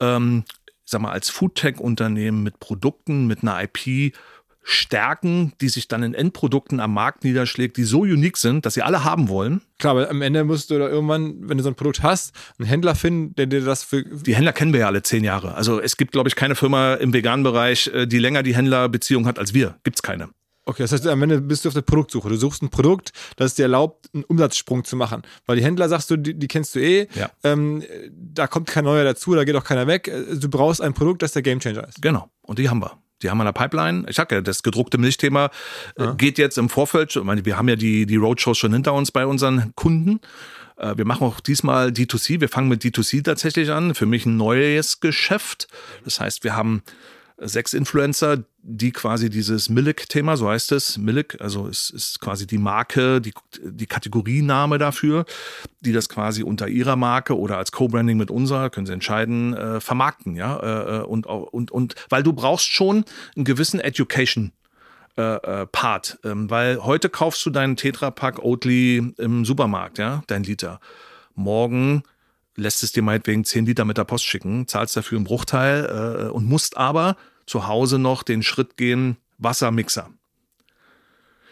ähm, 0.00 0.44
sag 0.84 1.00
mal, 1.00 1.12
als 1.12 1.30
Foodtech-Unternehmen 1.30 2.42
mit 2.42 2.60
Produkten, 2.60 3.26
mit 3.26 3.42
einer 3.42 3.62
IP 3.62 4.14
stärken, 4.62 5.54
die 5.62 5.70
sich 5.70 5.88
dann 5.88 6.02
in 6.02 6.12
Endprodukten 6.12 6.78
am 6.78 6.92
Markt 6.92 7.24
niederschlägt, 7.24 7.78
die 7.78 7.84
so 7.84 8.00
unique 8.00 8.36
sind, 8.36 8.66
dass 8.66 8.74
sie 8.74 8.82
alle 8.82 9.02
haben 9.02 9.28
wollen. 9.28 9.62
Klar, 9.78 9.92
aber 9.92 10.10
am 10.10 10.20
Ende 10.20 10.44
musst 10.44 10.70
du 10.70 10.78
da 10.78 10.88
irgendwann, 10.88 11.48
wenn 11.48 11.56
du 11.56 11.64
so 11.64 11.70
ein 11.70 11.74
Produkt 11.74 12.02
hast, 12.02 12.34
einen 12.58 12.68
Händler 12.68 12.94
finden, 12.94 13.34
der 13.36 13.46
dir 13.46 13.62
das 13.62 13.82
für. 13.82 14.04
Die 14.04 14.36
Händler 14.36 14.52
kennen 14.52 14.74
wir 14.74 14.80
ja 14.80 14.86
alle 14.86 15.02
zehn 15.02 15.24
Jahre. 15.24 15.54
Also 15.54 15.80
es 15.80 15.96
gibt, 15.96 16.12
glaube 16.12 16.28
ich, 16.28 16.36
keine 16.36 16.54
Firma 16.54 16.94
im 16.94 17.14
veganen 17.14 17.44
Bereich, 17.44 17.88
äh, 17.88 18.06
die 18.06 18.18
länger 18.18 18.42
die 18.42 18.54
Händlerbeziehung 18.54 19.26
hat 19.26 19.38
als 19.38 19.54
wir. 19.54 19.76
Gibt's 19.84 20.02
keine. 20.02 20.28
Okay, 20.68 20.82
das 20.82 20.92
heißt, 20.92 21.06
am 21.06 21.22
Ende 21.22 21.40
bist 21.40 21.64
du 21.64 21.70
auf 21.70 21.74
der 21.74 21.80
Produktsuche. 21.80 22.28
Du 22.28 22.36
suchst 22.36 22.62
ein 22.62 22.68
Produkt, 22.68 23.12
das 23.36 23.54
dir 23.54 23.62
erlaubt, 23.62 24.10
einen 24.12 24.24
Umsatzsprung 24.24 24.84
zu 24.84 24.96
machen. 24.96 25.22
Weil 25.46 25.56
die 25.56 25.64
Händler, 25.64 25.88
sagst 25.88 26.10
du, 26.10 26.18
die, 26.18 26.34
die 26.34 26.46
kennst 26.46 26.74
du 26.74 26.80
eh. 26.80 27.08
Ja. 27.14 27.30
Ähm, 27.42 27.82
da 28.12 28.46
kommt 28.46 28.68
kein 28.68 28.84
neuer 28.84 29.02
dazu, 29.02 29.34
da 29.34 29.44
geht 29.44 29.56
auch 29.56 29.64
keiner 29.64 29.86
weg. 29.86 30.12
Du 30.38 30.50
brauchst 30.50 30.82
ein 30.82 30.92
Produkt, 30.92 31.22
das 31.22 31.32
der 31.32 31.40
Gamechanger 31.40 31.88
ist. 31.88 32.02
Genau. 32.02 32.28
Und 32.42 32.58
die 32.58 32.68
haben 32.68 32.82
wir. 32.82 32.98
Die 33.22 33.30
haben 33.30 33.38
wir 33.38 33.44
in 33.44 33.46
der 33.46 33.58
Pipeline. 33.58 34.04
Ich 34.10 34.16
sag 34.16 34.30
ja, 34.30 34.42
das 34.42 34.62
gedruckte 34.62 34.98
Milchthema 34.98 35.46
äh, 35.96 36.04
ja. 36.04 36.12
geht 36.12 36.36
jetzt 36.36 36.58
im 36.58 36.68
Vorfeld. 36.68 37.16
Ich 37.16 37.24
meine, 37.24 37.46
wir 37.46 37.56
haben 37.56 37.70
ja 37.70 37.76
die, 37.76 38.04
die 38.04 38.16
Roadshows 38.16 38.58
schon 38.58 38.74
hinter 38.74 38.92
uns 38.92 39.10
bei 39.10 39.24
unseren 39.24 39.72
Kunden. 39.74 40.20
Äh, 40.76 40.98
wir 40.98 41.06
machen 41.06 41.26
auch 41.26 41.40
diesmal 41.40 41.88
D2C. 41.88 42.42
Wir 42.42 42.50
fangen 42.50 42.68
mit 42.68 42.82
D2C 42.82 43.24
tatsächlich 43.24 43.70
an. 43.70 43.94
Für 43.94 44.04
mich 44.04 44.26
ein 44.26 44.36
neues 44.36 45.00
Geschäft. 45.00 45.66
Das 46.04 46.20
heißt, 46.20 46.44
wir 46.44 46.54
haben 46.54 46.82
sechs 47.40 47.72
Influencer, 47.72 48.44
die 48.62 48.90
quasi 48.90 49.30
dieses 49.30 49.68
Milik-Thema, 49.68 50.36
so 50.36 50.48
heißt 50.48 50.72
es, 50.72 50.98
Milik, 50.98 51.40
also 51.40 51.68
es 51.68 51.90
ist 51.90 52.20
quasi 52.20 52.46
die 52.46 52.58
Marke, 52.58 53.20
die, 53.20 53.32
die 53.62 53.86
Kategoriename 53.86 54.78
dafür, 54.78 55.24
die 55.80 55.92
das 55.92 56.08
quasi 56.08 56.42
unter 56.42 56.68
ihrer 56.68 56.96
Marke 56.96 57.38
oder 57.38 57.56
als 57.56 57.72
Co-Branding 57.72 58.18
mit 58.18 58.30
unserer, 58.30 58.70
können 58.70 58.86
sie 58.86 58.92
entscheiden, 58.92 59.54
äh, 59.54 59.80
vermarkten, 59.80 60.34
ja, 60.34 60.56
äh, 60.58 60.98
äh 60.98 61.02
und, 61.02 61.26
und, 61.26 61.70
und, 61.70 61.94
weil 62.08 62.22
du 62.22 62.32
brauchst 62.32 62.72
schon 62.72 63.04
einen 63.36 63.44
gewissen 63.44 63.80
Education 63.80 64.52
äh, 65.16 65.22
äh, 65.22 65.66
Part, 65.66 66.18
ähm, 66.24 66.50
weil 66.50 66.84
heute 66.84 67.08
kaufst 67.08 67.44
du 67.46 67.50
deinen 67.50 67.76
Tetra-Pack 67.76 68.40
Oatly 68.40 69.14
im 69.16 69.44
Supermarkt, 69.44 69.98
ja, 69.98 70.22
dein 70.26 70.42
Liter. 70.42 70.80
Morgen 71.34 72.02
lässt 72.58 72.82
es 72.82 72.92
dir 72.92 73.02
meinetwegen 73.02 73.44
10 73.44 73.66
Liter 73.66 73.84
mit 73.84 73.96
der 73.96 74.04
Post 74.04 74.26
schicken, 74.26 74.66
zahlst 74.66 74.96
dafür 74.96 75.16
einen 75.16 75.24
Bruchteil 75.24 76.26
äh, 76.26 76.30
und 76.30 76.46
musst 76.46 76.76
aber 76.76 77.16
zu 77.46 77.66
Hause 77.66 77.98
noch 77.98 78.22
den 78.22 78.42
Schritt 78.42 78.76
gehen, 78.76 79.16
Wassermixer. 79.38 80.10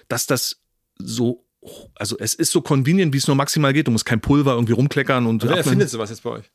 Dass 0.09 0.27
das 0.27 0.61
so, 0.99 1.45
also 1.95 2.17
es 2.19 2.35
ist 2.35 2.53
so 2.53 2.61
convenient, 2.61 3.13
wie 3.13 3.19
es 3.19 3.27
nur 3.27 3.37
maximal 3.37 3.73
geht. 3.73 3.87
Du 3.87 3.91
musst 3.91 4.05
kein 4.05 4.21
Pulver 4.21 4.53
irgendwie 4.53 4.73
rumkleckern 4.73 5.27
und. 5.27 5.43
Wer 5.43 5.57
erfindet 5.57 5.91
sowas 5.91 6.11
jetzt 6.11 6.23
bei 6.23 6.31
euch? 6.31 6.51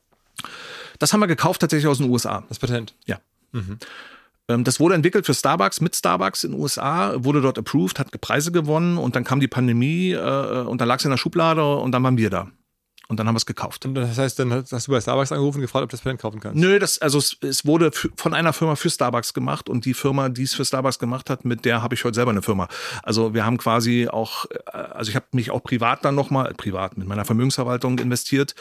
Das 0.99 1.14
haben 1.14 1.20
wir 1.20 1.28
gekauft 1.28 1.62
tatsächlich 1.62 1.88
aus 1.88 1.97
den 1.97 2.10
USA. 2.10 2.43
Das 2.47 2.60
Patent? 2.60 2.95
Ja. 3.06 3.20
Mhm. 3.52 3.78
Ähm, 4.47 4.64
das 4.64 4.80
wurde 4.80 4.95
entwickelt 4.95 5.26
für 5.26 5.34
Starbucks, 5.34 5.82
mit 5.82 5.95
Starbucks 5.95 6.43
in 6.43 6.52
den 6.52 6.62
USA, 6.62 7.24
wurde 7.24 7.41
dort 7.41 7.58
approved, 7.58 7.99
hat 7.99 8.20
Preise 8.22 8.52
gewonnen 8.52 8.97
und 8.97 9.16
dann 9.16 9.24
kam 9.24 9.39
die 9.39 9.47
Pandemie 9.47 10.12
äh, 10.12 10.62
und 10.62 10.80
dann 10.80 10.88
lag 10.88 10.99
es 10.99 11.06
in 11.06 11.12
der 11.12 11.18
Schublade 11.18 11.76
und 11.78 11.91
dann 11.91 12.04
waren 12.04 12.18
wir 12.18 12.30
da. 12.30 12.52
Und 13.12 13.20
dann 13.20 13.28
haben 13.28 13.36
wir 13.36 13.39
es 13.39 13.45
gekauft. 13.45 13.86
Und 13.86 13.95
das 13.95 14.18
heißt, 14.18 14.39
dann 14.39 14.53
hast 14.53 14.88
du 14.88 14.91
bei 14.93 15.01
Starbucks 15.01 15.34
angerufen 15.34 15.57
und 15.57 15.64
gefragt, 15.64 15.84
ob 15.84 15.89
du 15.89 15.97
das 15.97 16.01
Patent 16.01 16.22
kaufen 16.22 16.39
kannst? 16.39 16.57
Nö, 16.57 16.80
das, 16.80 16.97
also 16.99 17.18
es, 17.18 17.36
es 17.41 17.66
wurde 17.66 17.91
von 18.16 18.34
einer 18.34 18.53
Firma 18.53 18.78
für 18.78 18.89
Starbucks 18.89 19.34
gemacht 19.34 19.68
und 19.68 19.84
die 19.84 19.93
Firma, 19.93 20.30
die 20.30 20.43
es 20.43 20.53
für 20.53 20.64
Starbucks 20.64 20.97
gemacht 20.97 21.30
hat, 21.30 21.43
mit 21.43 21.66
der 21.66 21.82
habe 21.82 21.93
ich 21.93 22.05
heute 22.05 22.16
selber 22.16 22.32
eine 22.32 22.41
Firma. 22.41 22.70
Also 23.03 23.34
wir 23.34 23.45
haben 23.45 23.57
quasi 23.57 24.07
auch, 24.09 24.45
äh, 24.45 24.78
also 24.78 25.09
ich 25.09 25.18
habe 25.18 25.26
mich 25.34 25.51
auch 25.51 25.62
privat 25.62 26.05
dann 26.05 26.16
nochmal, 26.16 26.53
privat 26.53 26.97
mit 26.97 27.05
meiner 27.05 27.26
Vermögensverwaltung 27.26 27.99
investiert 27.99 28.55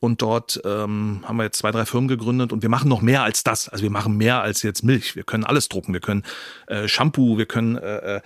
und 0.00 0.22
dort 0.22 0.62
ähm, 0.64 1.22
haben 1.24 1.36
wir 1.36 1.44
jetzt 1.44 1.58
zwei, 1.58 1.70
drei 1.70 1.84
Firmen 1.84 2.08
gegründet 2.08 2.54
und 2.54 2.62
wir 2.62 2.70
machen 2.70 2.88
noch 2.88 3.02
mehr 3.02 3.22
als 3.22 3.44
das. 3.44 3.68
Also 3.68 3.82
wir 3.82 3.90
machen 3.90 4.16
mehr 4.16 4.40
als 4.40 4.62
jetzt 4.62 4.82
Milch. 4.82 5.14
Wir 5.14 5.24
können 5.24 5.44
alles 5.44 5.68
drucken. 5.68 5.92
Wir 5.92 6.00
können 6.00 6.22
äh, 6.68 6.88
Shampoo, 6.88 7.36
wir 7.36 7.44
können 7.44 7.76
äh, 7.76 8.16
äh 8.16 8.20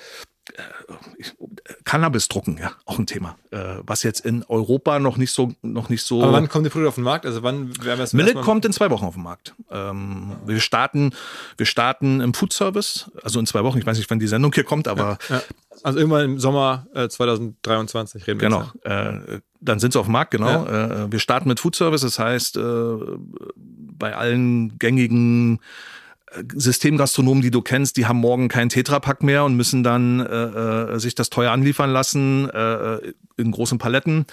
Cannabis 1.84 2.28
drucken, 2.28 2.58
ja, 2.58 2.72
auch 2.84 2.98
ein 2.98 3.06
Thema, 3.06 3.36
äh, 3.50 3.76
was 3.82 4.02
jetzt 4.02 4.20
in 4.20 4.44
Europa 4.44 4.98
noch 4.98 5.16
nicht 5.16 5.32
so, 5.32 5.54
noch 5.62 5.88
nicht 5.88 6.02
so. 6.02 6.22
Aber 6.22 6.32
wann 6.32 6.48
kommen 6.48 6.64
die 6.64 6.70
Produkte 6.70 6.88
auf 6.88 6.94
den 6.96 7.04
Markt? 7.04 7.24
Also 7.24 7.42
wann 7.42 7.68
werden 7.82 7.98
wir 7.98 8.04
es 8.04 8.12
Millet 8.12 8.34
kommt 8.42 8.64
in 8.64 8.72
zwei 8.72 8.90
Wochen 8.90 9.04
auf 9.04 9.14
den 9.14 9.22
Markt. 9.22 9.54
Ähm, 9.70 10.36
wir 10.44 10.60
starten, 10.60 11.12
wir 11.56 11.66
starten 11.66 12.20
im 12.20 12.34
Food 12.34 12.52
Service, 12.52 13.10
also 13.22 13.40
in 13.40 13.46
zwei 13.46 13.64
Wochen. 13.64 13.78
Ich 13.78 13.86
weiß 13.86 13.96
nicht, 13.96 14.10
wann 14.10 14.18
die 14.18 14.26
Sendung 14.26 14.52
hier 14.52 14.64
kommt, 14.64 14.86
aber 14.86 15.18
ja, 15.28 15.36
ja. 15.36 15.42
also 15.82 15.98
irgendwann 15.98 16.24
im 16.24 16.38
Sommer 16.38 16.86
äh, 16.94 17.08
2023 17.08 18.26
reden 18.26 18.40
wir. 18.40 18.48
Genau, 18.48 18.70
äh, 18.82 19.40
dann 19.60 19.78
sind 19.78 19.94
sie 19.94 19.98
auf 19.98 20.06
dem 20.06 20.12
Markt, 20.12 20.30
genau. 20.32 20.66
Ja. 20.66 21.04
Äh, 21.04 21.12
wir 21.12 21.18
starten 21.18 21.48
mit 21.48 21.58
Food 21.58 21.74
Service, 21.74 22.02
das 22.02 22.18
heißt 22.18 22.58
äh, 22.58 22.96
bei 23.56 24.14
allen 24.14 24.78
gängigen 24.78 25.60
Systemgastronomen, 26.54 27.42
die 27.42 27.50
du 27.50 27.62
kennst, 27.62 27.96
die 27.96 28.06
haben 28.06 28.18
morgen 28.18 28.48
keinen 28.48 28.68
Tetrapack 28.68 29.22
mehr 29.22 29.44
und 29.44 29.56
müssen 29.56 29.82
dann 29.82 30.20
äh, 30.20 30.24
äh, 30.24 30.98
sich 30.98 31.14
das 31.14 31.30
teuer 31.30 31.52
anliefern 31.52 31.90
lassen 31.90 32.48
äh, 32.50 32.98
in 33.36 33.50
großen 33.50 33.78
Paletten. 33.78 34.26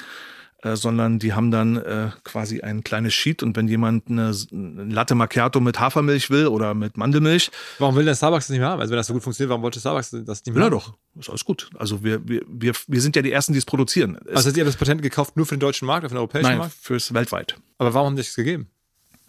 Äh, 0.64 0.76
sondern 0.76 1.18
die 1.18 1.34
haben 1.34 1.50
dann 1.50 1.78
äh, 1.78 2.12
quasi 2.24 2.62
ein 2.62 2.84
kleines 2.84 3.16
Sheet 3.16 3.42
und 3.42 3.58
wenn 3.58 3.68
jemand 3.68 4.10
eine, 4.10 4.32
eine, 4.52 4.84
Latte 4.94 5.16
Macchiato 5.16 5.60
mit 5.60 5.80
Hafermilch 5.80 6.30
will 6.30 6.46
oder 6.46 6.76
mit 6.76 6.98
Mandelmilch. 6.98 7.50
Warum 7.80 7.96
will 7.96 8.06
der 8.06 8.14
Starbucks 8.14 8.46
das 8.46 8.52
nicht 8.52 8.60
mehr 8.60 8.70
haben? 8.70 8.80
Also 8.80 8.92
wenn 8.92 8.98
das 8.98 9.08
so 9.08 9.14
gut 9.14 9.24
funktioniert, 9.24 9.50
warum 9.50 9.64
wollte 9.64 9.80
Starbucks 9.80 10.12
das 10.24 10.46
nicht 10.46 10.54
mehr 10.54 10.64
haben? 10.64 10.72
Ja 10.74 10.78
doch, 10.78 10.94
ist 11.20 11.30
alles 11.30 11.46
gut. 11.46 11.72
Also 11.80 12.04
wir, 12.04 12.28
wir, 12.28 12.44
wir, 12.48 12.74
wir 12.86 13.02
sind 13.02 13.16
ja 13.16 13.24
die 13.24 13.32
Ersten, 13.32 13.54
die 13.54 13.60
es 13.60 13.66
produzieren. 13.66 14.20
Also 14.36 14.52
ihr 14.52 14.58
habt 14.58 14.68
das 14.68 14.76
Patent 14.76 15.02
gekauft 15.02 15.36
nur 15.36 15.48
für 15.48 15.56
den 15.56 15.62
deutschen 15.62 15.88
Markt, 15.88 16.04
für 16.04 16.10
den 16.10 16.18
europäischen 16.18 16.50
Nein, 16.50 16.58
Markt? 16.60 16.76
fürs 16.80 17.12
weltweit. 17.12 17.56
Aber 17.80 17.96
warum 17.96 18.10
haben 18.10 18.16
die 18.16 18.22
das 18.22 18.36
gegeben? 18.36 18.70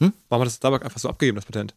Hm? 0.01 0.13
Warum 0.29 0.43
hat 0.43 0.49
das 0.49 0.57
Starbucks 0.57 0.85
einfach 0.85 1.01
so 1.01 1.09
abgegeben, 1.09 1.37
das 1.37 1.47
Patent? 1.47 1.75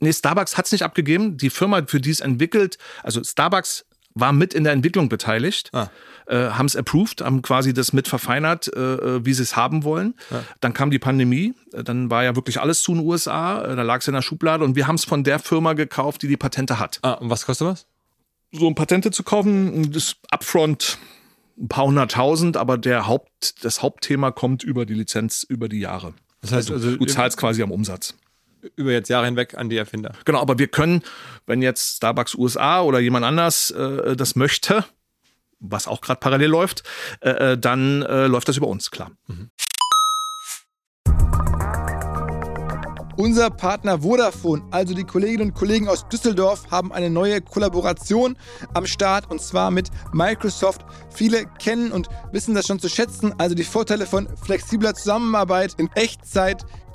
Nee, 0.00 0.12
Starbucks 0.12 0.56
hat 0.56 0.66
es 0.66 0.72
nicht 0.72 0.82
abgegeben. 0.82 1.36
Die 1.36 1.50
Firma, 1.50 1.82
für 1.86 2.00
die 2.00 2.10
es 2.10 2.20
entwickelt, 2.20 2.78
also 3.02 3.22
Starbucks 3.22 3.84
war 4.14 4.32
mit 4.32 4.54
in 4.54 4.64
der 4.64 4.72
Entwicklung 4.72 5.08
beteiligt, 5.08 5.70
ah. 5.72 5.88
äh, 6.26 6.50
haben 6.50 6.66
es 6.66 6.76
approved, 6.76 7.20
haben 7.20 7.42
quasi 7.42 7.72
das 7.72 7.92
mit 7.92 8.08
verfeinert, 8.08 8.68
äh, 8.74 8.80
äh 8.80 9.24
wie 9.24 9.32
sie 9.32 9.42
es 9.42 9.56
haben 9.56 9.84
wollen. 9.84 10.14
Ja. 10.30 10.44
Dann 10.60 10.72
kam 10.72 10.90
die 10.90 10.98
Pandemie, 10.98 11.54
äh, 11.72 11.84
dann 11.84 12.10
war 12.10 12.24
ja 12.24 12.36
wirklich 12.36 12.60
alles 12.60 12.82
zu 12.82 12.92
in 12.92 12.98
den 12.98 13.06
USA, 13.06 13.62
äh, 13.62 13.76
da 13.76 13.82
lag 13.82 14.00
es 14.00 14.08
in 14.08 14.14
der 14.14 14.22
Schublade 14.22 14.64
und 14.64 14.76
wir 14.76 14.86
haben 14.86 14.96
es 14.96 15.04
von 15.04 15.24
der 15.24 15.38
Firma 15.38 15.74
gekauft, 15.74 16.22
die 16.22 16.28
die 16.28 16.36
Patente 16.36 16.78
hat. 16.78 16.98
Ah, 17.02 17.12
und 17.12 17.30
was 17.30 17.46
kostet 17.46 17.68
was? 17.68 17.86
So 18.50 18.66
ein 18.66 18.74
Patente 18.74 19.10
zu 19.10 19.22
kaufen, 19.22 19.92
das 19.92 20.16
Upfront 20.30 20.98
ein 21.58 21.68
paar 21.68 21.86
hunderttausend, 21.86 22.56
aber 22.56 22.78
der 22.78 23.06
Haupt, 23.06 23.64
das 23.64 23.82
Hauptthema 23.82 24.30
kommt 24.30 24.62
über 24.62 24.86
die 24.86 24.94
Lizenz 24.94 25.42
über 25.42 25.68
die 25.68 25.80
Jahre. 25.80 26.14
Das 26.40 26.52
heißt, 26.52 26.70
also, 26.70 26.86
also 26.86 26.98
du 26.98 27.06
zahlst 27.06 27.36
quasi 27.36 27.62
am 27.62 27.72
Umsatz 27.72 28.14
über 28.76 28.92
jetzt 28.92 29.08
Jahre 29.08 29.26
hinweg 29.26 29.56
an 29.56 29.68
die 29.68 29.76
Erfinder. 29.76 30.12
Genau, 30.24 30.40
aber 30.40 30.58
wir 30.58 30.68
können, 30.68 31.02
wenn 31.46 31.62
jetzt 31.62 31.96
Starbucks 31.96 32.34
USA 32.34 32.82
oder 32.82 32.98
jemand 32.98 33.24
anders 33.24 33.70
äh, 33.70 34.16
das 34.16 34.36
möchte, 34.36 34.84
was 35.60 35.88
auch 35.88 36.00
gerade 36.00 36.20
parallel 36.20 36.50
läuft, 36.50 36.82
äh, 37.20 37.52
äh, 37.52 37.58
dann 37.58 38.02
äh, 38.02 38.26
läuft 38.26 38.48
das 38.48 38.56
über 38.56 38.68
uns, 38.68 38.90
klar. 38.90 39.10
Mhm. 39.26 39.50
Unser 43.18 43.50
Partner 43.50 44.02
Vodafone, 44.02 44.62
also 44.70 44.94
die 44.94 45.02
Kolleginnen 45.02 45.50
und 45.50 45.54
Kollegen 45.54 45.88
aus 45.88 46.08
Düsseldorf, 46.08 46.70
haben 46.70 46.92
eine 46.92 47.10
neue 47.10 47.40
Kollaboration 47.40 48.38
am 48.74 48.86
Start 48.86 49.28
und 49.28 49.42
zwar 49.42 49.72
mit 49.72 49.88
Microsoft. 50.12 50.82
Viele 51.12 51.46
kennen 51.58 51.90
und 51.90 52.08
wissen 52.30 52.54
das 52.54 52.68
schon 52.68 52.78
zu 52.78 52.88
schätzen, 52.88 53.34
also 53.36 53.56
die 53.56 53.64
Vorteile 53.64 54.06
von 54.06 54.28
flexibler 54.36 54.94
Zusammenarbeit 54.94 55.74
in 55.78 55.90
Echtzeit, 55.96 56.64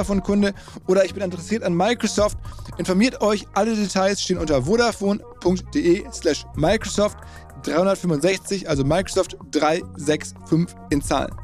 Vodafone-Kunde 0.00 0.54
oder 0.86 1.04
ich 1.04 1.14
bin 1.14 1.22
interessiert 1.22 1.62
an 1.62 1.74
Microsoft, 1.74 2.38
informiert 2.78 3.20
euch. 3.20 3.46
Alle 3.54 3.74
Details 3.74 4.22
stehen 4.22 4.38
unter 4.38 4.62
vodafone.de 4.62 6.04
slash 6.12 6.44
Microsoft 6.54 7.18
365, 7.64 8.68
also 8.68 8.84
Microsoft 8.84 9.36
365 9.50 10.34
in 10.90 11.02
Zahlen. 11.02 11.34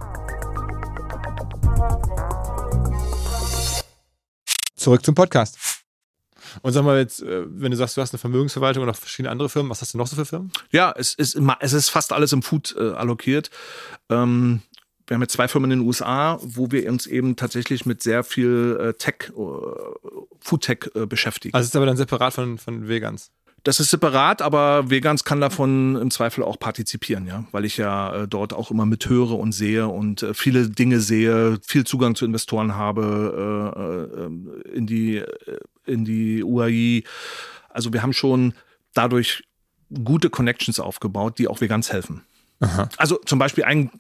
Zurück 4.77 5.05
zum 5.05 5.15
Podcast. 5.15 5.59
Und 6.63 6.73
sag 6.73 6.85
mal 6.85 6.99
jetzt, 6.99 7.23
äh, 7.23 7.45
wenn 7.47 7.71
du 7.71 7.77
sagst, 7.77 7.97
du 7.97 8.01
hast 8.01 8.15
eine 8.15 8.19
Vermögensverwaltung 8.19 8.83
und 8.83 8.89
auch 8.89 8.97
verschiedene 8.97 9.31
andere 9.31 9.51
Firmen, 9.51 9.71
was 9.71 9.83
hast 9.83 9.93
du 9.93 9.99
noch 9.99 10.07
so 10.07 10.17
für 10.17 10.25
Firmen? 10.25 10.51
Ja, 10.73 10.95
es 10.97 11.13
ist, 11.13 11.39
es 11.61 11.73
ist 11.73 11.91
fast 11.91 12.13
alles 12.15 12.33
im 12.33 12.43
Food 12.43 12.75
äh, 12.79 12.93
allokiert. 12.93 13.51
Ähm, 14.09 14.63
wir 15.07 15.15
haben 15.15 15.23
jetzt 15.23 15.33
zwei 15.33 15.49
Firmen 15.49 15.71
in 15.71 15.79
den 15.81 15.87
USA, 15.87 16.39
wo 16.43 16.71
wir 16.71 16.89
uns 16.91 17.07
eben 17.07 17.37
tatsächlich 17.37 17.87
mit 17.87 18.03
sehr 18.03 18.25
viel 18.25 18.79
äh, 18.81 18.93
Tech, 18.95 19.31
äh, 19.31 19.41
Food 20.41 20.63
Tech 20.63 20.91
äh, 20.95 21.07
beschäftigen. 21.07 21.55
Also 21.55 21.67
ist 21.67 21.77
aber 21.77 21.87
dann 21.87 21.97
separat 21.97 22.35
von, 22.35 22.59
von 22.59 22.89
Vegans. 22.89 23.31
Das 23.63 23.81
ist 23.81 23.91
separat, 23.91 24.43
aber 24.43 24.91
Vegans 24.91 25.25
kann 25.25 25.41
davon 25.41 25.97
im 25.97 26.13
Zweifel 26.13 26.45
auch 26.45 26.57
partizipieren, 26.57 27.27
ja, 27.27 27.45
weil 27.51 27.65
ich 27.65 27.77
ja 27.77 28.15
äh, 28.23 28.29
dort 28.29 28.53
auch 28.53 28.71
immer 28.71 28.87
mithöre 28.87 29.35
und 29.35 29.51
sehe 29.51 29.89
und 29.89 30.23
äh, 30.23 30.35
viele 30.35 30.71
Dinge 30.71 31.01
sehe, 31.01 31.59
viel 31.67 31.85
Zugang 31.85 32.15
zu 32.15 32.25
Investoren 32.25 32.77
habe 32.77 34.29
äh, 34.71 34.77
in 34.77 34.87
die 34.87 35.23
in 35.85 36.05
die 36.05 36.45
UAI. 36.45 37.03
Also 37.69 37.93
wir 37.93 38.03
haben 38.03 38.13
schon 38.13 38.55
dadurch 38.95 39.43
gute 40.05 40.31
Connections 40.31 40.79
aufgebaut, 40.79 41.39
die 41.39 41.49
auch 41.49 41.61
Vegans 41.61 41.93
helfen. 41.93 42.23
Aha. 42.61 42.89
Also 42.97 43.21
zum 43.25 43.39
Beispiel 43.39 43.65
ein 43.65 43.91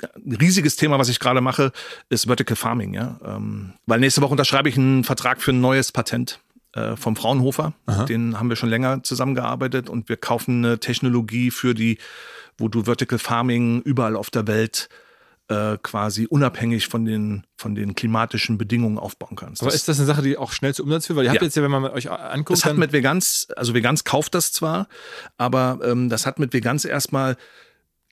riesiges 0.41 0.77
Thema, 0.77 0.99
was 0.99 1.09
ich 1.09 1.21
gerade 1.21 1.41
mache, 1.41 1.73
ist 2.09 2.27
Vertical 2.27 2.57
Farming. 2.57 2.95
Ja? 2.95 3.19
Ähm, 3.25 3.75
weil 3.87 4.01
nächste 4.01 4.23
Woche 4.23 4.33
unterschreibe 4.33 4.69
ich 4.69 4.77
einen 4.77 5.05
Vertrag 5.05 5.43
für 5.43 5.53
ein 5.53 5.61
neues 5.61 5.93
Patent 5.93 6.41
äh, 6.73 6.97
vom 6.97 7.17
Fraunhofer. 7.17 7.75
Aha. 7.87 8.05
Den 8.05 8.39
haben 8.39 8.49
wir 8.49 8.57
schon 8.57 8.69
länger 8.69 9.03
zusammengearbeitet 9.03 9.89
und 9.91 10.09
wir 10.09 10.17
kaufen 10.17 10.65
eine 10.65 10.79
Technologie 10.79 11.51
für 11.51 11.75
die, 11.75 11.99
wo 12.59 12.69
du 12.69 12.85
Vertical 12.85 13.19
Farming 13.19 13.83
überall 13.83 14.17
auf 14.17 14.31
der 14.31 14.47
Welt 14.47 14.89
äh, 15.49 15.79
quasi 15.83 16.27
unabhängig 16.27 16.89
von 16.89 17.05
den, 17.05 17.45
von 17.57 17.75
den 17.75 17.95
klimatischen 17.95 18.59
Bedingungen 18.59 18.99
aufbauen 18.99 19.37
kannst. 19.37 19.63
Aber 19.63 19.73
ist 19.73 19.87
das 19.87 19.99
eine 19.99 20.07
Sache, 20.07 20.23
die 20.23 20.37
auch 20.37 20.53
schnell 20.53 20.75
zu 20.75 20.83
Umsatz 20.83 21.07
führt? 21.07 21.19
Weil 21.19 21.27
ihr 21.27 21.31
habt 21.31 21.43
jetzt 21.43 21.57
ja, 21.57 21.63
wenn 21.63 21.71
man 21.71 21.85
euch 21.85 22.11
anguckt. 22.11 22.59
Das 22.59 22.65
hat 22.65 22.77
mit 22.77 22.93
Veganz, 22.93 23.47
also 23.55 23.73
Veganz 23.75 24.05
kauft 24.05 24.35
das 24.35 24.51
zwar, 24.51 24.89
aber 25.37 25.79
ähm, 25.85 26.09
das 26.09 26.27
hat 26.27 26.39
mit 26.39 26.53
Veganz 26.53 26.85
erstmal 26.85 27.37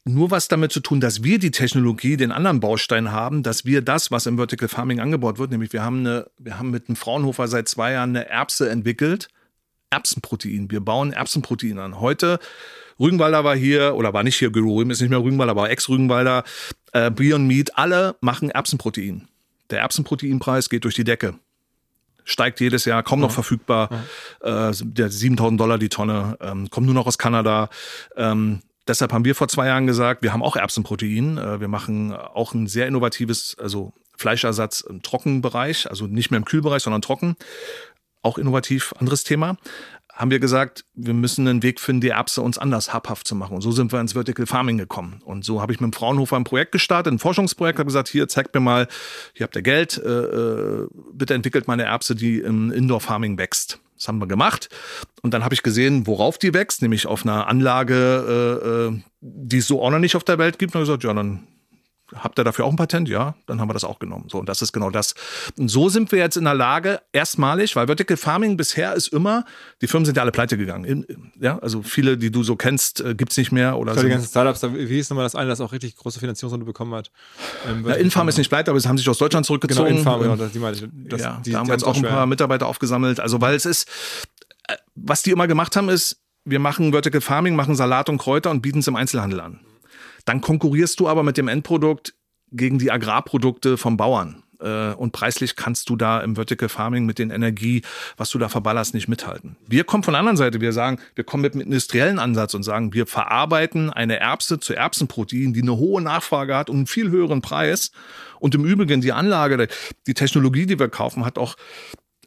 nur 0.05 0.31
was 0.31 0.49
damit 0.49 0.71
zu 0.71 0.81
tun, 0.81 1.01
dass 1.01 1.25
wir 1.25 1.39
die 1.39 1.51
Technologie, 1.51 2.17
den 2.17 2.31
anderen 2.31 2.61
Baustein 2.61 3.11
haben, 3.11 3.43
dass 3.43 3.65
wir 3.65 3.81
das, 3.81 4.11
was 4.11 4.27
im 4.27 4.37
Vertical 4.37 4.69
Farming 4.69 5.01
angebaut 5.01 5.39
wird, 5.39 5.51
nämlich 5.51 5.73
wir 5.73 5.83
haben 5.83 6.01
eine, 6.01 6.31
wir 6.39 6.59
haben 6.59 6.71
mit 6.71 6.89
dem 6.89 6.97
Fraunhofer 6.97 7.49
seit 7.49 7.69
zwei 7.69 7.93
Jahren 7.93 8.11
eine 8.11 8.29
Erbse 8.29 8.69
entwickelt, 8.69 9.29
Erbsenprotein. 9.91 10.71
Wir 10.71 10.81
bauen 10.81 11.13
Erbsenprotein 11.13 11.79
an. 11.79 12.01
Heute 12.01 12.39
Rügenwalder 13.01 13.45
war 13.45 13.57
hier 13.57 13.95
oder 13.95 14.13
war 14.13 14.23
nicht 14.23 14.37
hier, 14.37 14.55
Rügen 14.55 14.91
ist 14.91 15.01
nicht 15.01 15.11
mehr 15.11 15.23
Rügenwalder, 15.23 15.57
war 15.57 15.71
Ex-Rügenwalder, 15.71 16.45
äh, 16.93 17.11
Beyond 17.11 17.47
Meat, 17.47 17.79
alle 17.79 18.17
machen 18.21 18.51
Erbsenprotein. 18.51 19.29
Der 19.71 19.81
Erbsenproteinpreis 19.81 20.69
geht 20.69 20.85
durch 20.85 20.95
die 20.95 21.05
Decke. 21.05 21.35
Steigt 22.25 22.61
jedes 22.61 22.85
Jahr, 22.85 23.03
kaum 23.03 23.21
noch 23.21 23.31
ja. 23.31 23.35
verfügbar. 23.35 24.05
Ja. 24.43 24.71
Äh, 24.71 24.73
der 24.83 25.11
7000 25.11 25.61
Dollar 25.61 25.79
die 25.79 25.89
Tonne, 25.89 26.37
ähm, 26.41 26.71
kommt 26.71 26.87
nur 26.87 26.95
noch 26.95 27.07
aus 27.07 27.19
Kanada. 27.19 27.69
Ähm, 28.17 28.61
Deshalb 28.87 29.13
haben 29.13 29.25
wir 29.25 29.35
vor 29.35 29.49
zwei 29.49 29.67
Jahren 29.67 29.87
gesagt, 29.87 30.23
wir 30.23 30.33
haben 30.33 30.43
auch 30.43 30.57
Erbsenprotein. 30.57 31.39
Äh, 31.39 31.61
wir 31.61 31.69
machen 31.69 32.13
auch 32.13 32.55
ein 32.55 32.67
sehr 32.67 32.87
innovatives, 32.87 33.57
also 33.59 33.93
Fleischersatz 34.17 34.81
im 34.81 35.03
Trockenbereich, 35.03 35.89
also 35.91 36.07
nicht 36.07 36.31
mehr 36.31 36.39
im 36.39 36.45
Kühlbereich, 36.45 36.83
sondern 36.83 37.03
trocken. 37.03 37.37
Auch 38.23 38.39
innovativ, 38.39 38.95
anderes 38.99 39.25
Thema. 39.25 39.57
Haben 40.13 40.31
wir 40.31 40.39
gesagt, 40.39 40.85
wir 40.95 41.13
müssen 41.13 41.49
einen 41.49 41.63
Weg 41.63 41.81
finden, 41.81 42.01
die 42.03 42.09
Erbse 42.11 42.41
uns 42.41 42.57
anders 42.57 42.95
habhaft 42.95 43.27
zu 43.27 43.35
machen. 43.35 43.57
Und 43.57 43.63
so 43.63 43.73
sind 43.73 43.93
wir 43.93 44.01
ins 44.01 44.13
Vertical 44.13 44.47
Farming 44.47 44.79
gekommen. 44.79 45.21
Und 45.25 45.45
so 45.45 45.61
habe 45.61 45.73
ich 45.73 45.81
mit 45.81 45.93
dem 45.93 45.93
Fraunhofer 45.93 46.37
ein 46.37 46.45
Projekt 46.45 46.73
gestartet, 46.73 47.13
ein 47.13 47.19
Forschungsprojekt, 47.19 47.79
habe 47.79 47.87
gesagt, 47.87 48.09
hier, 48.09 48.29
zeigt 48.29 48.55
mir 48.55 48.61
mal, 48.61 48.87
hier 49.35 49.45
habt 49.45 49.57
ihr 49.57 49.63
Geld, 49.63 49.99
äh, 49.99 50.09
äh 50.09 50.89
bitte 51.13 51.35
entwickelt 51.35 51.67
mal 51.67 51.75
eine 51.75 51.85
Erbse, 51.85 52.15
die 52.15 52.39
im 52.39 52.71
Indoor 52.71 53.01
Farming 53.01 53.39
wächst. 53.39 53.81
Das 53.97 54.09
haben 54.09 54.19
wir 54.19 54.27
gemacht. 54.27 54.69
Und 55.23 55.35
dann 55.35 55.45
habe 55.45 55.55
ich 55.55 55.63
gesehen, 55.63 56.07
worauf 56.07 56.39
die 56.39 56.53
wächst, 56.53 56.83
nämlich 56.83 57.07
auf 57.07 57.25
einer 57.25 57.47
Anlage, 57.47 58.61
äh, 58.63 58.95
äh 58.97 59.01
die 59.21 59.59
es 59.59 59.67
so 59.67 59.83
auch 59.83 59.91
noch 59.91 59.99
nicht 59.99 60.17
auf 60.17 60.25
der 60.25 60.39
Welt 60.39 60.59
gibt. 60.59 60.75
Und 60.75 60.81
habe 60.81 60.87
gesagt, 60.87 61.05
ja, 61.05 61.15
dann 61.15 61.47
habt 62.15 62.39
ihr 62.39 62.45
dafür 62.45 62.65
auch 62.65 62.71
ein 62.71 62.77
Patent? 62.77 63.09
Ja, 63.09 63.35
dann 63.47 63.61
haben 63.61 63.69
wir 63.69 63.75
das 63.75 63.85
auch 63.85 63.99
genommen. 63.99 64.29
So, 64.31 64.39
und 64.39 64.49
das 64.49 64.63
ist 64.63 64.73
genau 64.73 64.91
das. 64.91 65.15
Und 65.59 65.69
so 65.69 65.89
sind 65.89 66.13
wir 66.13 66.19
jetzt 66.19 66.37
in 66.37 66.45
der 66.45 66.55
Lage, 66.55 67.01
erstmalig, 67.13 67.77
weil 67.77 67.87
Vertical 67.87 68.17
Farming 68.17 68.57
bisher 68.57 68.95
ist 68.95 69.09
immer, 69.09 69.45
die 69.81 69.87
Firmen 69.87 70.05
sind 70.05 70.17
ja 70.17 70.23
alle 70.23 70.33
pleite 70.33 70.57
gegangen. 70.57 70.85
In, 70.85 71.33
ja, 71.41 71.59
also 71.59 71.83
viele, 71.83 72.17
die 72.19 72.31
du 72.31 72.43
so 72.43 72.57
kennst, 72.57 73.01
äh, 73.01 73.15
gibt 73.15 73.33
es 73.33 73.39
nicht 73.39 73.53
mehr. 73.53 73.79
Oder 73.79 73.95
so. 73.95 74.03
Die 74.03 74.09
ganzen 74.09 74.29
Startups, 74.29 74.63
wie 74.63 74.87
hieß 74.87 75.11
nochmal 75.11 75.25
das 75.25 75.35
eine, 75.35 75.49
das 75.49 75.61
auch 75.61 75.73
richtig 75.73 75.97
große 75.97 76.21
Finanzierungsrunde 76.21 76.67
bekommen 76.67 76.95
hat? 76.95 77.11
Ähm, 77.69 77.87
ja, 77.87 77.95
Infarm 77.95 78.29
ist 78.29 78.39
nicht 78.39 78.49
pleite, 78.49 78.71
aber 78.71 78.81
sie 78.81 78.89
haben 78.89 78.99
sich 78.99 79.09
aus 79.09 79.19
Deutschland 79.19 79.47
zurückgezogen. 79.47 79.89
Genau, 79.89 79.99
Infarm, 79.99 80.23
genau, 80.23 80.37
das, 80.37 80.53
die 80.53 80.59
meine 80.59 80.77
ich. 80.77 80.85
Das, 80.93 81.21
ja, 81.21 81.41
die, 81.45 81.53
da 81.53 81.59
haben 81.59 81.69
wir 81.69 81.75
jetzt 81.75 81.85
auch 81.85 81.97
ein 81.97 82.03
paar 82.03 82.27
Mitarbeiter 82.27 82.67
aufgesammelt. 82.67 83.21
Also, 83.21 83.41
weil 83.41 83.55
es 83.55 83.67
ist, 83.67 83.89
äh, 84.69 84.77
was 84.95 85.23
die 85.23 85.31
immer 85.31 85.47
gemacht 85.47 85.77
haben, 85.77 85.89
ist, 85.89 86.21
wir 86.45 86.59
machen 86.59 86.93
Vertical 86.93 87.21
Farming, 87.21 87.57
machen 87.57 87.75
Salat 87.75 88.09
und 88.09 88.19
Kräuter 88.19 88.51
und 88.51 88.61
bieten 88.61 88.81
es 88.81 88.89
im 88.89 88.97
Einzelhandel 88.97 89.41
an. 89.41 89.61
Dann 90.25 90.41
konkurrierst 90.41 91.01
du 91.01 91.09
aber 91.09 91.23
mit 91.23 91.37
dem 91.37 91.49
Endprodukt 91.49 92.15
gegen 92.51 92.79
die 92.79 92.91
Agrarprodukte 92.91 93.77
vom 93.77 93.97
Bauern. 93.97 94.45
Äh, 94.61 94.95
und 94.95 95.13
preislich 95.13 95.57
kannst 95.57 95.91
du 95.91 95.97
da 95.97 96.21
im 96.21 96.37
Vertical 96.37 96.69
Farming 96.69 97.05
mit 97.05 97.19
den 97.19 97.31
Energie, 97.31 97.83
was 98.17 98.31
du 98.31 98.39
da 98.39 98.49
verballerst, 98.49 98.95
nicht 98.95 99.09
mithalten. 99.09 99.57
Wir 99.67 99.85
kommen 99.85 100.03
von 100.03 100.13
der 100.13 100.21
anderen 100.21 100.37
Seite, 100.37 100.61
wir 100.61 100.73
sagen, 100.73 100.99
wir 101.15 101.25
kommen 101.25 101.43
mit 101.43 101.55
einem 101.55 101.63
industriellen 101.63 102.19
Ansatz 102.19 102.55
und 102.55 102.63
sagen, 102.63 102.93
wir 102.93 103.07
verarbeiten 103.07 103.91
eine 103.91 104.19
Erbse 104.19 104.61
zu 104.61 104.75
Erbsenprotein, 104.75 105.53
die 105.53 105.63
eine 105.63 105.77
hohe 105.77 106.01
Nachfrage 106.01 106.57
hat 106.57 106.71
und 106.71 106.77
einen 106.77 106.87
viel 106.87 107.11
höheren 107.11 107.43
Preis. 107.43 107.93
Und 108.41 108.55
im 108.55 108.65
Übrigen 108.65 109.01
die 109.01 109.13
Anlage, 109.13 109.69
die 110.07 110.15
Technologie, 110.15 110.67
die 110.67 110.79
wir 110.79 110.89
kaufen, 110.89 111.25
hat 111.25 111.39
auch 111.39 111.57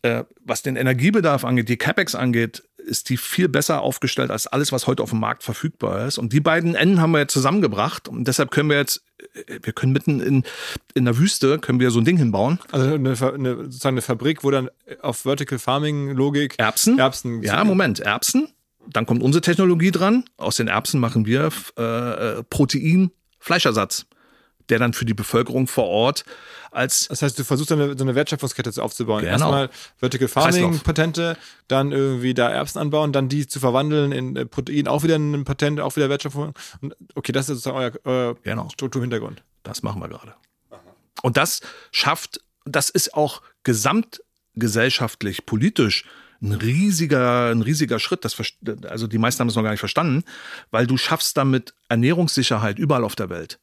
äh, 0.04 0.24
was 0.44 0.62
den 0.62 0.76
Energiebedarf 0.76 1.44
angeht, 1.44 1.70
die 1.70 1.78
CapEx 1.78 2.16
angeht, 2.16 2.64
ist 2.78 3.10
die 3.10 3.18
viel 3.18 3.50
besser 3.50 3.82
aufgestellt 3.82 4.32
als 4.32 4.48
alles, 4.48 4.72
was 4.72 4.88
heute 4.88 5.04
auf 5.04 5.10
dem 5.10 5.20
Markt 5.20 5.44
verfügbar 5.44 6.08
ist. 6.08 6.18
Und 6.18 6.34
die 6.34 6.40
beiden 6.40 6.74
Enden 6.74 7.02
haben 7.02 7.12
wir 7.12 7.20
jetzt 7.20 7.34
zusammengebracht. 7.34 8.08
Und 8.08 8.28
deshalb 8.28 8.50
können 8.50 8.70
wir 8.70 8.78
jetzt, 8.78 9.04
äh, 9.48 9.60
wir 9.62 9.74
können 9.74 9.92
mitten 9.92 10.20
in, 10.20 10.44
in 10.94 11.06
der 11.06 11.18
Wüste, 11.18 11.60
können 11.60 11.80
wir 11.80 11.92
so 11.92 12.00
ein 12.00 12.06
Ding 12.06 12.18
hinbauen. 12.18 12.60
Also 12.72 12.86
eine, 12.88 13.10
eine, 13.10 13.56
sozusagen 13.66 13.96
eine 13.96 14.02
Fabrik, 14.02 14.44
wo 14.44 14.52
dann 14.52 14.70
auf 15.02 15.20
Vertical 15.20 15.60
Farming 15.60 16.12
Logik 16.12 16.56
Erbsen. 16.58 16.98
Erbsen. 16.98 17.44
Ja, 17.44 17.64
Moment, 17.64 18.00
Erbsen. 18.00 18.50
Dann 18.90 19.06
kommt 19.06 19.22
unsere 19.22 19.42
Technologie 19.42 19.92
dran. 19.92 20.24
Aus 20.38 20.56
den 20.56 20.70
Erbsen 20.70 21.00
machen 21.02 21.26
wir 21.26 21.50
äh, 21.78 21.82
äh 21.82 22.44
Protein, 22.44 23.12
Fleischersatz 23.40 24.06
der 24.70 24.80
dann 24.80 24.94
für 24.94 25.06
die 25.06 25.14
Bevölkerung 25.14 25.68
vor 25.68 25.86
Ort 25.86 26.26
als. 26.72 27.08
Das 27.08 27.22
heißt, 27.22 27.38
du 27.40 27.44
versuchst 27.44 27.72
eine, 27.72 27.98
so 27.98 28.04
eine 28.04 28.16
Wertschöpfungskette 28.16 28.82
aufzubauen. 28.82 29.22
Genau. 29.22 29.32
Erstmal 29.32 29.70
Vertical 29.98 30.28
Farming 30.28 30.80
Patente, 30.80 31.38
dann 31.68 31.92
irgendwie 31.92 32.34
da 32.34 32.50
Erbsen 32.50 32.80
anbauen, 32.80 33.14
dann 33.14 33.30
die 33.30 33.48
zu 33.48 33.60
verwandeln 33.60 34.12
in 34.12 34.36
äh, 34.36 34.46
Protein, 34.46 34.88
auch 34.88 35.04
wieder 35.04 35.16
ein 35.16 35.44
Patent, 35.46 35.80
auch 35.80 35.96
wieder 35.96 36.10
Wertschöpfung. 36.10 36.54
Und 36.82 36.96
okay, 37.16 37.32
das 37.32 37.50
ist 37.50 37.64
sozusagen 37.64 37.78
euer, 37.78 37.92
euer 38.04 38.36
genau. 38.44 38.70
Strukturhintergrund. 38.70 39.44
Das 39.64 39.84
machen 39.84 40.02
wir 40.02 40.08
gerade. 40.08 40.34
Und 41.24 41.38
das 41.38 41.62
schafft, 41.92 42.42
das 42.66 42.90
ist 42.90 43.14
auch 43.16 43.42
gesamtgesellschaftlich, 43.64 45.46
politisch 45.46 46.06
ein 46.42 46.54
riesiger, 46.54 47.50
ein 47.50 47.62
riesiger 47.64 48.00
Schritt. 48.00 48.24
Das, 48.24 48.38
also 48.88 49.08
die 49.08 49.18
meisten 49.18 49.40
haben 49.40 49.50
es 49.50 49.56
noch 49.56 49.64
gar 49.64 49.72
nicht 49.72 49.80
verstanden, 49.80 50.24
weil 50.72 50.86
du 50.86 50.98
schaffst 50.98 51.36
damit 51.38 51.74
Ernährungssicherheit 51.90 52.78
überall 52.78 53.04
auf 53.04 53.16
der 53.16 53.30
Welt 53.30 53.60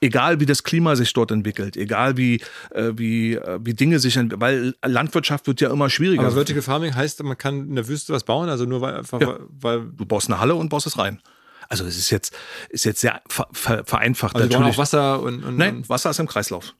egal 0.00 0.40
wie 0.40 0.46
das 0.46 0.62
Klima 0.62 0.96
sich 0.96 1.12
dort 1.12 1.30
entwickelt, 1.30 1.76
egal 1.76 2.16
wie, 2.16 2.40
äh, 2.70 2.92
wie, 2.94 3.34
äh, 3.34 3.58
wie 3.62 3.74
Dinge 3.74 3.98
sich 3.98 4.16
entwickeln, 4.16 4.40
weil 4.40 4.74
Landwirtschaft 4.84 5.46
wird 5.46 5.60
ja 5.60 5.70
immer 5.70 5.90
schwieriger. 5.90 6.22
Aber 6.22 6.32
Vertical 6.32 6.62
Farming 6.62 6.94
heißt, 6.94 7.22
man 7.22 7.38
kann 7.38 7.68
in 7.68 7.74
der 7.76 7.88
Wüste 7.88 8.12
was 8.12 8.24
bauen, 8.24 8.48
also 8.48 8.64
nur 8.64 8.80
weil 8.80 8.96
einfach, 8.96 9.20
ja. 9.20 9.38
weil. 9.48 9.86
Du 9.96 10.04
baust 10.04 10.28
eine 10.28 10.40
Halle 10.40 10.54
und 10.54 10.68
baust 10.68 10.86
es 10.86 10.98
rein. 10.98 11.20
Also 11.68 11.84
es 11.84 11.96
ist 11.96 12.10
jetzt, 12.10 12.36
ist 12.68 12.84
jetzt 12.84 13.00
sehr 13.00 13.22
ver, 13.28 13.48
ver, 13.52 13.84
vereinfacht. 13.84 14.36
Also 14.36 14.48
natürlich. 14.48 14.74
auch 14.74 14.78
Wasser 14.78 15.20
und, 15.20 15.44
und 15.44 15.56
Nein, 15.56 15.88
Wasser 15.88 16.10
ist 16.10 16.20
im 16.20 16.28
Kreislauf. 16.28 16.74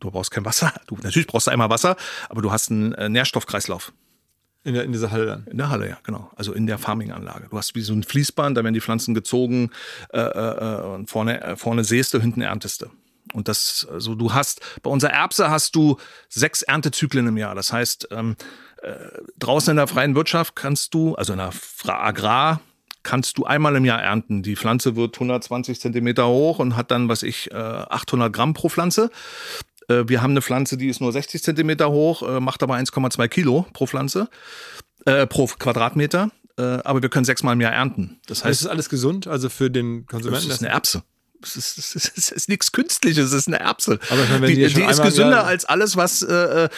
Du 0.00 0.10
brauchst 0.10 0.32
kein 0.32 0.44
Wasser. 0.44 0.72
Du, 0.88 0.96
natürlich 1.00 1.28
brauchst 1.28 1.46
du 1.46 1.52
einmal 1.52 1.70
Wasser, 1.70 1.96
aber 2.28 2.42
du 2.42 2.50
hast 2.50 2.70
einen 2.70 2.92
äh, 2.94 3.08
Nährstoffkreislauf. 3.08 3.92
In, 4.64 4.74
der, 4.74 4.84
in 4.84 4.92
dieser 4.92 5.10
Halle 5.10 5.26
dann? 5.26 5.46
In 5.46 5.58
der 5.58 5.70
Halle, 5.70 5.88
ja, 5.88 5.98
genau. 6.04 6.30
Also 6.36 6.52
in 6.52 6.66
der 6.66 6.78
Farming-Anlage. 6.78 7.48
Du 7.50 7.58
hast 7.58 7.74
wie 7.74 7.80
so 7.80 7.92
ein 7.92 8.04
Fließband, 8.04 8.56
da 8.56 8.62
werden 8.62 8.74
die 8.74 8.80
Pflanzen 8.80 9.12
gezogen 9.14 9.70
äh, 10.12 10.20
äh, 10.20 10.82
und 10.82 11.10
vorne, 11.10 11.42
äh, 11.42 11.56
vorne 11.56 11.82
säst 11.82 12.14
du, 12.14 12.20
hinten 12.20 12.42
erntest 12.42 12.82
du. 12.82 12.86
Und 13.32 13.48
das, 13.48 13.86
also 13.90 14.14
du 14.14 14.32
hast, 14.32 14.60
bei 14.82 14.90
unserer 14.90 15.12
Erbse 15.12 15.50
hast 15.50 15.74
du 15.74 15.96
sechs 16.28 16.62
Erntezyklen 16.62 17.26
im 17.26 17.36
Jahr. 17.36 17.54
Das 17.54 17.72
heißt, 17.72 18.08
ähm, 18.12 18.36
äh, 18.82 18.94
draußen 19.38 19.72
in 19.72 19.76
der 19.76 19.86
freien 19.86 20.14
Wirtschaft 20.14 20.54
kannst 20.54 20.94
du, 20.94 21.14
also 21.14 21.32
in 21.32 21.38
der 21.38 21.52
Agrar, 21.86 22.60
kannst 23.02 23.38
du 23.38 23.44
einmal 23.44 23.74
im 23.76 23.84
Jahr 23.84 24.00
ernten. 24.00 24.42
Die 24.42 24.56
Pflanze 24.56 24.96
wird 24.96 25.16
120 25.16 25.80
Zentimeter 25.80 26.28
hoch 26.28 26.58
und 26.58 26.76
hat 26.76 26.90
dann, 26.90 27.08
was 27.08 27.22
ich, 27.22 27.52
800 27.52 28.28
äh, 28.28 28.30
Gramm 28.30 28.54
pro 28.54 28.68
Pflanze. 28.68 29.10
Äh, 30.00 30.08
wir 30.08 30.22
haben 30.22 30.32
eine 30.32 30.42
Pflanze, 30.42 30.76
die 30.76 30.88
ist 30.88 31.00
nur 31.00 31.12
60 31.12 31.42
Zentimeter 31.42 31.90
hoch, 31.90 32.22
äh, 32.22 32.40
macht 32.40 32.62
aber 32.62 32.74
1,2 32.76 33.28
Kilo 33.28 33.66
pro 33.72 33.86
Pflanze, 33.86 34.28
äh, 35.06 35.26
pro 35.26 35.46
Quadratmeter. 35.46 36.30
Äh, 36.58 36.62
aber 36.62 37.00
wir 37.00 37.08
können 37.08 37.24
sechsmal 37.24 37.54
im 37.54 37.60
Jahr 37.60 37.72
ernten. 37.72 38.20
Das 38.26 38.44
heißt, 38.44 38.60
ist 38.60 38.66
alles 38.66 38.90
gesund, 38.90 39.26
also 39.26 39.48
für 39.48 39.70
den 39.70 40.06
Konsumenten? 40.06 40.48
Das 40.48 40.56
ist 40.56 40.62
eine 40.62 40.72
Erbse 40.72 41.02
es 41.44 41.56
ist, 41.56 41.78
es 41.78 41.94
ist, 41.94 42.12
es 42.16 42.30
ist 42.30 42.48
nichts 42.48 42.72
Künstliches, 42.72 43.26
es 43.26 43.32
ist 43.32 43.48
eine 43.48 43.60
Erbse. 43.60 43.98
Aber 44.10 44.20
meine, 44.30 44.46
die, 44.46 44.54
die, 44.54 44.74
die 44.74 44.82
ist 44.82 45.02
gesünder 45.02 45.44
als 45.44 45.64
alles, 45.64 45.96
was 45.96 46.22
äh, 46.22 46.64
äh, 46.64 46.68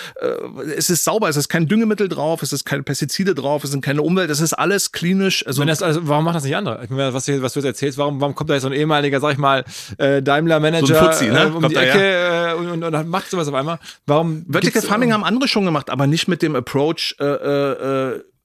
es 0.76 0.90
ist 0.90 1.04
sauber, 1.04 1.28
es 1.28 1.36
ist 1.36 1.48
kein 1.48 1.68
Düngemittel 1.68 2.08
drauf, 2.08 2.42
es 2.42 2.52
ist 2.52 2.64
keine 2.64 2.82
Pestizide 2.82 3.34
drauf, 3.34 3.64
es 3.64 3.70
sind 3.70 3.84
keine 3.84 4.02
Umwelt, 4.02 4.30
es 4.30 4.40
ist 4.40 4.52
alles 4.54 4.92
klinisch. 4.92 5.46
Also, 5.46 5.62
also 5.62 6.08
warum 6.08 6.24
macht 6.24 6.36
das 6.36 6.44
nicht 6.44 6.56
andere? 6.56 6.86
Meine, 6.88 7.14
was, 7.14 7.28
was 7.28 7.52
du 7.52 7.60
jetzt 7.60 7.66
erzählst, 7.66 7.98
warum, 7.98 8.20
warum 8.20 8.34
kommt 8.34 8.50
da 8.50 8.54
jetzt 8.54 8.62
so 8.62 8.68
ein 8.68 8.74
ehemaliger, 8.74 9.20
sag 9.20 9.32
ich 9.32 9.38
mal, 9.38 9.64
äh, 9.98 10.22
Daimler-Manager 10.22 10.86
so 10.86 10.94
Fuzzi, 10.94 11.26
ne? 11.26 11.42
äh, 11.42 11.46
um 11.46 11.60
kommt 11.60 11.72
die 11.72 11.76
Ecke 11.76 11.98
ja. 11.98 12.52
äh, 12.52 12.54
und, 12.54 12.82
und, 12.82 12.94
und, 12.94 13.08
macht 13.08 13.30
sowas 13.30 13.48
auf 13.48 13.54
einmal? 13.54 13.78
Warum? 14.06 14.44
Vertical 14.48 14.82
Farming 14.82 15.12
haben 15.12 15.24
andere 15.24 15.48
schon 15.48 15.64
gemacht, 15.64 15.90
aber 15.90 16.06
nicht 16.06 16.28
mit 16.28 16.42
dem 16.42 16.56
Approach. 16.56 17.16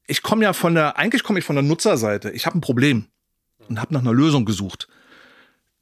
Ich 0.07 0.23
komme 0.23 0.43
ja 0.43 0.53
von 0.53 0.73
der, 0.73 0.97
eigentlich 0.97 1.23
komme 1.23 1.39
ich 1.39 1.45
von 1.45 1.55
der 1.55 1.63
Nutzerseite. 1.63 2.31
Ich 2.31 2.45
habe 2.47 2.57
ein 2.57 2.61
Problem 2.61 3.05
und 3.67 3.79
habe 3.79 3.93
nach 3.93 4.01
einer 4.01 4.13
Lösung 4.13 4.43
gesucht 4.43 4.87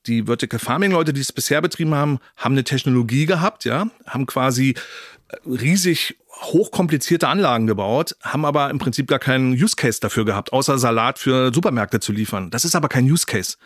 die 0.07 0.23
Vertical 0.23 0.59
Farming 0.59 0.91
Leute, 0.91 1.13
die 1.13 1.21
es 1.21 1.31
bisher 1.31 1.61
betrieben 1.61 1.93
haben, 1.93 2.19
haben 2.35 2.53
eine 2.53 2.63
Technologie 2.63 3.25
gehabt, 3.25 3.65
ja, 3.65 3.89
haben 4.05 4.25
quasi 4.25 4.75
äh, 5.29 5.35
riesig 5.45 6.17
hochkomplizierte 6.41 7.27
Anlagen 7.27 7.67
gebaut, 7.67 8.15
haben 8.21 8.45
aber 8.45 8.69
im 8.69 8.77
Prinzip 8.77 9.07
gar 9.07 9.19
keinen 9.19 9.53
Use 9.53 9.75
Case 9.75 9.99
dafür 9.99 10.25
gehabt, 10.25 10.53
außer 10.53 10.77
Salat 10.77 11.19
für 11.19 11.53
Supermärkte 11.53 11.99
zu 11.99 12.11
liefern. 12.11 12.51
Das 12.51 12.63
ist 12.63 12.75
aber 12.75 12.89
kein 12.89 13.05
Use 13.05 13.25
Case. 13.25 13.57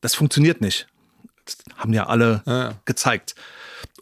Das 0.00 0.14
funktioniert 0.14 0.60
nicht. 0.60 0.88
Das 1.44 1.56
haben 1.76 1.92
ja 1.92 2.06
alle 2.06 2.42
ja. 2.46 2.74
gezeigt. 2.84 3.34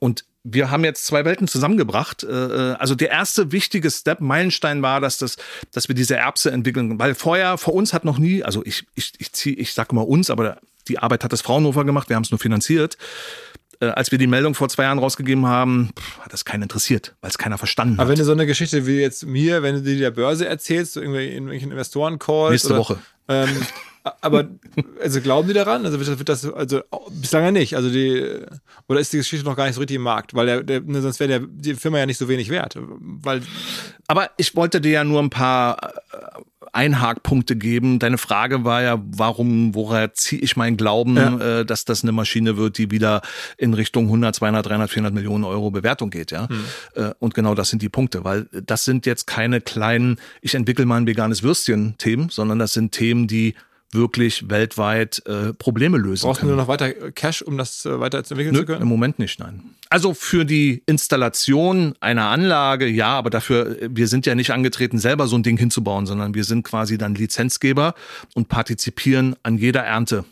Und 0.01 0.25
wir 0.45 0.71
haben 0.71 0.85
jetzt 0.85 1.05
zwei 1.05 1.25
Welten 1.25 1.49
zusammengebracht. 1.49 2.23
Äh, 2.23 2.27
äh, 2.73 2.75
also 2.75 2.95
der 2.95 3.11
erste 3.11 3.53
wichtige 3.53 3.91
Step, 3.91 4.21
Meilenstein 4.21 4.83
war, 4.83 5.01
dass 5.01 5.19
das, 5.19 5.37
dass 5.73 5.89
wir 5.89 5.95
diese 5.95 6.17
Erbse 6.17 6.51
entwickeln, 6.51 6.99
weil 6.99 7.15
vorher 7.15 7.59
vor 7.59 7.75
uns 7.75 7.93
hat 7.93 8.05
noch 8.05 8.19
nie, 8.19 8.43
also 8.43 8.65
ich 8.65 8.87
ich 8.95 9.13
ich 9.19 9.33
zieh, 9.33 9.55
ich 9.55 9.75
sag 9.75 9.93
mal 9.93 10.03
uns, 10.03 10.31
aber 10.31 10.59
die 10.89 10.99
Arbeit 10.99 11.25
hat 11.25 11.33
das 11.33 11.41
Fraunhofer 11.41 11.85
gemacht, 11.85 12.09
wir 12.09 12.17
haben 12.17 12.25
es 12.25 12.31
nur 12.31 12.41
finanziert. 12.41 12.97
Äh, 13.81 13.87
als 13.87 14.11
wir 14.11 14.19
die 14.19 14.27
Meldung 14.27 14.55
vor 14.55 14.69
zwei 14.69 14.85
Jahren 14.85 14.99
rausgegeben 14.99 15.47
haben, 15.47 15.91
pff, 15.97 16.19
hat 16.21 16.33
das 16.33 16.45
keinen 16.45 16.65
interessiert, 16.65 17.15
weil 17.21 17.31
es 17.31 17.39
keiner 17.39 17.59
verstanden 17.59 17.95
hat. 17.95 18.01
Aber 18.01 18.11
wenn 18.11 18.19
du 18.19 18.25
so 18.25 18.33
eine 18.33 18.47
Geschichte 18.47 18.87
wie 18.87 18.99
jetzt 18.99 19.25
mir, 19.27 19.63
wenn 19.63 19.77
du 19.77 19.83
die 19.83 19.99
der 19.99 20.11
Börse 20.11 20.49
erzählst, 20.49 20.95
so 20.95 21.01
irgendwie 21.01 21.27
in 21.27 21.33
irgendwelchen 21.33 21.71
Investoren-Calls. 21.71 22.51
Nächste 22.51 22.71
oder, 22.71 22.79
Woche. 22.79 22.99
Ähm, 23.29 23.49
aber 24.21 24.49
also 25.03 25.21
glauben 25.21 25.49
die 25.49 25.55
daran? 25.55 25.85
Also 25.85 26.01
wird 26.01 26.29
das, 26.29 26.51
also 26.51 26.83
bislang 27.11 27.45
ja 27.45 27.51
nicht. 27.51 27.77
Also 27.77 27.91
die 27.91 28.41
oder 28.89 29.01
ist 29.01 29.13
die 29.13 29.19
Geschichte 29.19 29.45
noch 29.45 29.57
gar 29.57 29.67
nicht 29.67 29.75
so 29.75 29.81
richtig 29.81 29.97
im 29.97 30.03
Markt, 30.03 30.35
weil 30.35 30.47
der, 30.47 30.63
der 30.63 30.81
ne, 30.81 31.01
sonst 31.03 31.21
wäre 31.21 31.47
die 31.47 31.75
Firma 31.75 31.99
ja 31.99 32.07
nicht 32.07 32.19
so 32.19 32.29
wenig 32.29 32.51
wert, 32.51 32.77
weil. 32.79 33.43
Aber 34.07 34.31
ich 34.39 34.57
wollte 34.57 34.81
dir 34.81 34.93
ja 34.93 35.05
nur 35.05 35.21
ein 35.21 35.31
paar 35.31 35.93
äh, 36.13 36.58
Einhakpunkte 36.73 37.57
geben. 37.57 37.99
Deine 37.99 38.19
Frage 38.19 38.65
war 38.65 38.83
ja, 38.83 39.03
warum, 39.05 39.75
woher 39.75 40.15
ziehe 40.15 40.41
ich 40.41 40.57
meinen 40.57 40.77
Glauben, 40.77 41.17
ja. 41.17 41.61
äh, 41.61 41.65
dass 41.65 41.85
das 41.85 42.03
eine 42.03 42.13
Maschine 42.13 42.57
wird, 42.57 42.79
die 42.79 42.91
wieder 42.91 43.23
in 43.57 43.75
Richtung 43.75 44.05
100, 44.07 44.35
200, 44.35 44.67
300, 44.67 44.91
400 44.91 45.15
Millionen 45.15 45.45
Euro 45.45 45.71
Bewertung 45.71 46.11
geht, 46.11 46.31
ja. 46.31 46.49
Hm. 46.49 46.65
Äh, 46.95 47.11
und 47.19 47.35
genau 47.35 47.55
das 47.55 47.71
sind 47.71 47.83
die 47.83 47.89
Punkte, 47.89 48.25
weil 48.25 48.49
das 48.53 48.85
sind 48.85 49.07
jetzt 49.07 49.27
keine 49.27 49.61
kleinen, 49.61 50.17
ich 50.41 50.55
entwickle 50.55 50.87
mal 50.87 50.97
ein 50.97 51.07
veganes 51.07 51.43
Würstchen-Themen, 51.43 52.29
sondern 52.29 52.59
das 52.59 52.73
sind 52.73 52.93
Themen, 52.93 53.27
die 53.27 53.55
wirklich 53.93 54.51
weltweit 54.51 55.23
äh, 55.27 55.55
Probleme 55.55 55.97
lösen 55.97 56.25
Brauchst 56.27 56.41
können. 56.41 56.51
du 56.51 56.57
nur 56.57 56.63
noch 56.65 56.69
weiter 56.69 56.93
Cash, 57.13 57.43
um 57.43 57.57
das 57.57 57.87
äh, 57.87 58.01
weiter 58.01 58.23
zu 58.25 58.35
entwickeln 58.35 58.55
Nö, 58.55 58.61
zu 58.61 58.67
können? 58.67 58.83
Im 58.83 58.89
Moment 58.89 59.19
nicht, 59.19 59.41
nein. 59.41 59.63
Also 59.89 60.13
für 60.13 60.45
die 60.45 60.83
Installation 60.87 61.95
einer 62.01 62.27
Anlage, 62.27 62.87
ja, 62.87 63.09
aber 63.09 63.31
dafür, 63.31 63.77
wir 63.89 64.07
sind 64.09 64.27
ja 64.27 64.35
nicht 64.35 64.51
angetreten, 64.51 64.99
selber 64.99 65.27
so 65.27 65.37
ein 65.37 65.43
Ding 65.43 65.57
hinzubauen, 65.57 66.07
sondern 66.07 66.35
wir 66.35 66.45
sind 66.45 66.65
quasi 66.65 66.99
dann 66.99 67.15
Lizenzgeber 67.15 67.95
und 68.35 68.49
partizipieren 68.49 69.37
an 69.43 69.57
jeder 69.57 69.83
Ernte. 69.85 70.25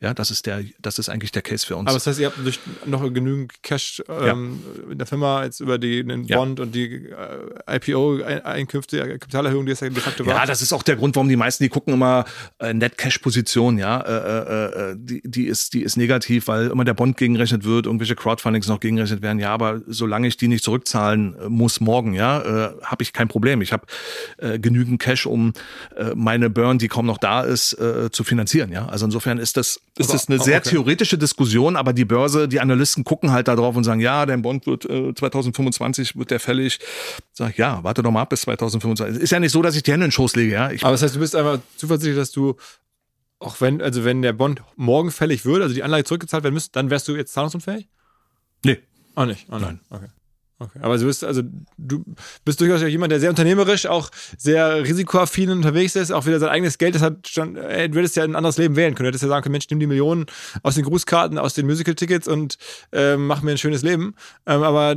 Ja, 0.00 0.14
das 0.14 0.30
ist 0.30 0.46
der, 0.46 0.62
das 0.80 1.00
ist 1.00 1.08
eigentlich 1.08 1.32
der 1.32 1.42
Case 1.42 1.66
für 1.66 1.74
uns. 1.74 1.88
Aber 1.88 1.96
das 1.96 2.06
heißt, 2.06 2.20
ihr 2.20 2.26
habt 2.26 2.38
durch 2.44 2.60
noch 2.86 3.02
genügend 3.12 3.64
Cash 3.64 4.00
ähm, 4.08 4.60
ja. 4.86 4.92
in 4.92 4.98
der 4.98 5.08
Firma 5.08 5.42
jetzt 5.42 5.58
über 5.58 5.76
die, 5.76 6.04
den 6.04 6.24
Bond 6.28 6.60
ja. 6.60 6.64
und 6.64 6.72
die 6.72 7.08
äh, 7.08 7.76
IPO-Einkünfte, 7.76 9.18
Kapitalerhöhung, 9.18 9.66
die 9.66 9.72
es 9.72 9.80
ja 9.80 9.88
de 9.88 10.00
facto 10.00 10.24
war. 10.24 10.36
Ja, 10.36 10.46
das 10.46 10.62
ist 10.62 10.72
auch 10.72 10.84
der 10.84 10.94
Grund, 10.94 11.16
warum 11.16 11.28
die 11.28 11.34
meisten, 11.34 11.64
die 11.64 11.68
gucken 11.68 11.94
immer 11.94 12.26
äh, 12.60 12.72
Net-Cash-Position, 12.72 13.76
ja, 13.76 14.00
äh, 14.00 14.12
äh, 14.12 14.90
äh, 14.92 14.96
die, 14.96 15.20
die 15.24 15.46
ist, 15.46 15.74
die 15.74 15.82
ist 15.82 15.96
negativ, 15.96 16.46
weil 16.46 16.68
immer 16.68 16.84
der 16.84 16.94
Bond 16.94 17.16
gegenrechnet 17.16 17.64
wird, 17.64 17.86
irgendwelche 17.86 18.14
Crowdfundings 18.14 18.68
noch 18.68 18.78
gegenrechnet 18.78 19.20
werden. 19.20 19.40
Ja, 19.40 19.52
aber 19.52 19.80
solange 19.88 20.28
ich 20.28 20.36
die 20.36 20.46
nicht 20.46 20.62
zurückzahlen 20.62 21.34
äh, 21.40 21.48
muss 21.48 21.80
morgen, 21.80 22.14
ja, 22.14 22.40
äh, 22.68 22.74
habe 22.84 23.02
ich 23.02 23.12
kein 23.12 23.26
Problem. 23.26 23.62
Ich 23.62 23.72
habe 23.72 23.86
genügend 24.38 25.00
Cash, 25.00 25.26
um 25.26 25.52
meine 26.14 26.50
Burn, 26.50 26.78
die 26.78 26.88
kaum 26.88 27.06
noch 27.06 27.18
da 27.18 27.42
ist, 27.42 27.70
zu 27.70 28.24
finanzieren. 28.24 28.70
Ja, 28.70 28.86
also 28.86 29.04
insofern 29.06 29.38
ist 29.38 29.56
das 29.56 29.80
ist 29.98 30.14
es 30.14 30.28
eine 30.28 30.38
sehr 30.38 30.58
okay. 30.58 30.70
theoretische 30.70 31.18
Diskussion, 31.18 31.76
aber 31.76 31.92
die 31.92 32.04
Börse, 32.04 32.48
die 32.48 32.60
Analysten 32.60 33.04
gucken 33.04 33.32
halt 33.32 33.48
da 33.48 33.56
drauf 33.56 33.76
und 33.76 33.84
sagen, 33.84 34.00
ja, 34.00 34.26
der 34.26 34.36
Bond 34.38 34.66
wird 34.66 34.84
äh, 34.84 35.14
2025 35.14 36.16
wird 36.16 36.30
der 36.30 36.40
fällig. 36.40 36.78
Sag 37.32 37.58
ja, 37.58 37.82
warte 37.82 38.02
doch 38.02 38.10
mal 38.10 38.22
ab 38.22 38.30
bis 38.30 38.42
2025. 38.42 39.22
Ist 39.22 39.30
ja 39.30 39.40
nicht 39.40 39.52
so, 39.52 39.62
dass 39.62 39.76
ich 39.76 39.82
die 39.82 39.92
Hände 39.92 40.06
in 40.06 40.08
den 40.08 40.12
Schoß 40.12 40.36
lege, 40.36 40.52
ja. 40.52 40.70
Ich 40.70 40.82
aber 40.84 40.92
das 40.92 41.02
heißt, 41.02 41.14
du 41.14 41.20
bist 41.20 41.36
einfach 41.36 41.60
zuversichtlich, 41.76 42.16
dass 42.16 42.30
du 42.30 42.56
auch 43.40 43.60
wenn, 43.60 43.80
also 43.80 44.04
wenn 44.04 44.22
der 44.22 44.32
Bond 44.32 44.62
morgen 44.76 45.10
fällig 45.10 45.44
würde, 45.44 45.64
also 45.64 45.74
die 45.74 45.82
Anlage 45.82 46.04
zurückgezahlt 46.04 46.44
werden 46.44 46.54
müsste, 46.54 46.72
dann 46.72 46.90
wärst 46.90 47.06
du 47.08 47.16
jetzt 47.16 47.32
zahlungsunfähig? 47.32 47.88
Nee. 48.64 48.78
Auch 49.14 49.26
nicht? 49.26 49.46
Oh 49.50 49.58
nein. 49.58 49.80
Okay. 49.90 50.08
Okay. 50.60 50.80
Aber 50.82 50.98
du 50.98 51.06
bist, 51.06 51.22
also 51.22 51.42
du 51.76 52.04
bist 52.44 52.60
durchaus 52.60 52.82
jemand, 52.82 53.12
der 53.12 53.20
sehr 53.20 53.30
unternehmerisch, 53.30 53.86
auch 53.86 54.10
sehr 54.36 54.82
risikoaffin 54.82 55.50
unterwegs 55.50 55.94
ist, 55.94 56.10
auch 56.10 56.26
wieder 56.26 56.40
sein 56.40 56.48
eigenes 56.48 56.78
Geld, 56.78 56.96
das 56.96 57.02
hat 57.02 57.28
schon, 57.28 57.56
ey, 57.56 57.88
du 57.88 57.98
hättest 57.98 58.16
ja 58.16 58.24
ein 58.24 58.34
anderes 58.34 58.58
Leben 58.58 58.74
wählen 58.74 58.96
können. 58.96 59.04
Du 59.04 59.08
hättest 59.08 59.22
ja 59.22 59.28
sagen 59.28 59.44
können, 59.44 59.52
Mensch, 59.52 59.66
nimm 59.70 59.78
die 59.78 59.86
Millionen 59.86 60.26
aus 60.64 60.74
den 60.74 60.84
Grußkarten, 60.84 61.38
aus 61.38 61.54
den 61.54 61.66
Musical-Tickets 61.66 62.26
und 62.26 62.58
äh, 62.90 63.16
mach 63.16 63.42
mir 63.42 63.52
ein 63.52 63.58
schönes 63.58 63.82
Leben. 63.82 64.16
Ähm, 64.46 64.62
aber 64.64 64.96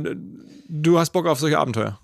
du 0.68 0.98
hast 0.98 1.10
Bock 1.10 1.26
auf 1.26 1.38
solche 1.38 1.58
Abenteuer 1.58 2.01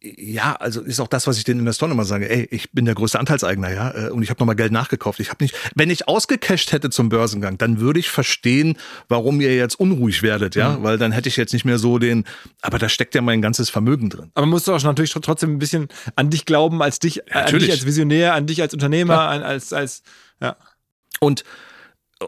ja, 0.00 0.54
also 0.54 0.80
ist 0.80 1.00
auch 1.00 1.08
das, 1.08 1.26
was 1.26 1.38
ich 1.38 1.44
den 1.44 1.58
Investoren 1.58 1.90
immer 1.90 2.04
sage. 2.04 2.30
Ey, 2.30 2.46
ich 2.52 2.70
bin 2.70 2.84
der 2.84 2.94
größte 2.94 3.18
Anteilseigner, 3.18 3.72
ja, 3.72 4.06
äh, 4.06 4.10
und 4.10 4.22
ich 4.22 4.30
habe 4.30 4.38
nochmal 4.38 4.54
Geld 4.54 4.70
nachgekauft. 4.70 5.18
Ich 5.18 5.28
habe 5.30 5.42
nicht, 5.42 5.56
wenn 5.74 5.90
ich 5.90 6.06
ausgecasht 6.06 6.70
hätte 6.70 6.90
zum 6.90 7.08
Börsengang, 7.08 7.58
dann 7.58 7.80
würde 7.80 7.98
ich 7.98 8.08
verstehen, 8.08 8.76
warum 9.08 9.40
ihr 9.40 9.56
jetzt 9.56 9.78
unruhig 9.80 10.22
werdet, 10.22 10.54
ja, 10.54 10.78
mhm. 10.78 10.82
weil 10.84 10.98
dann 10.98 11.10
hätte 11.10 11.28
ich 11.28 11.36
jetzt 11.36 11.52
nicht 11.52 11.64
mehr 11.64 11.78
so 11.78 11.98
den, 11.98 12.24
aber 12.62 12.78
da 12.78 12.88
steckt 12.88 13.16
ja 13.16 13.22
mein 13.22 13.42
ganzes 13.42 13.70
Vermögen 13.70 14.08
drin. 14.08 14.30
Aber 14.34 14.46
musst 14.46 14.68
du 14.68 14.72
auch 14.72 14.82
natürlich 14.84 15.12
trotzdem 15.12 15.54
ein 15.54 15.58
bisschen 15.58 15.88
an 16.14 16.30
dich 16.30 16.44
glauben, 16.44 16.80
als 16.80 17.00
dich, 17.00 17.16
ja, 17.16 17.42
an 17.42 17.58
dich 17.58 17.70
als 17.70 17.84
Visionär, 17.84 18.34
an 18.34 18.46
dich 18.46 18.62
als 18.62 18.74
Unternehmer, 18.74 19.28
an, 19.28 19.42
als, 19.42 19.72
als, 19.72 20.02
ja. 20.40 20.56
Und 21.18 21.42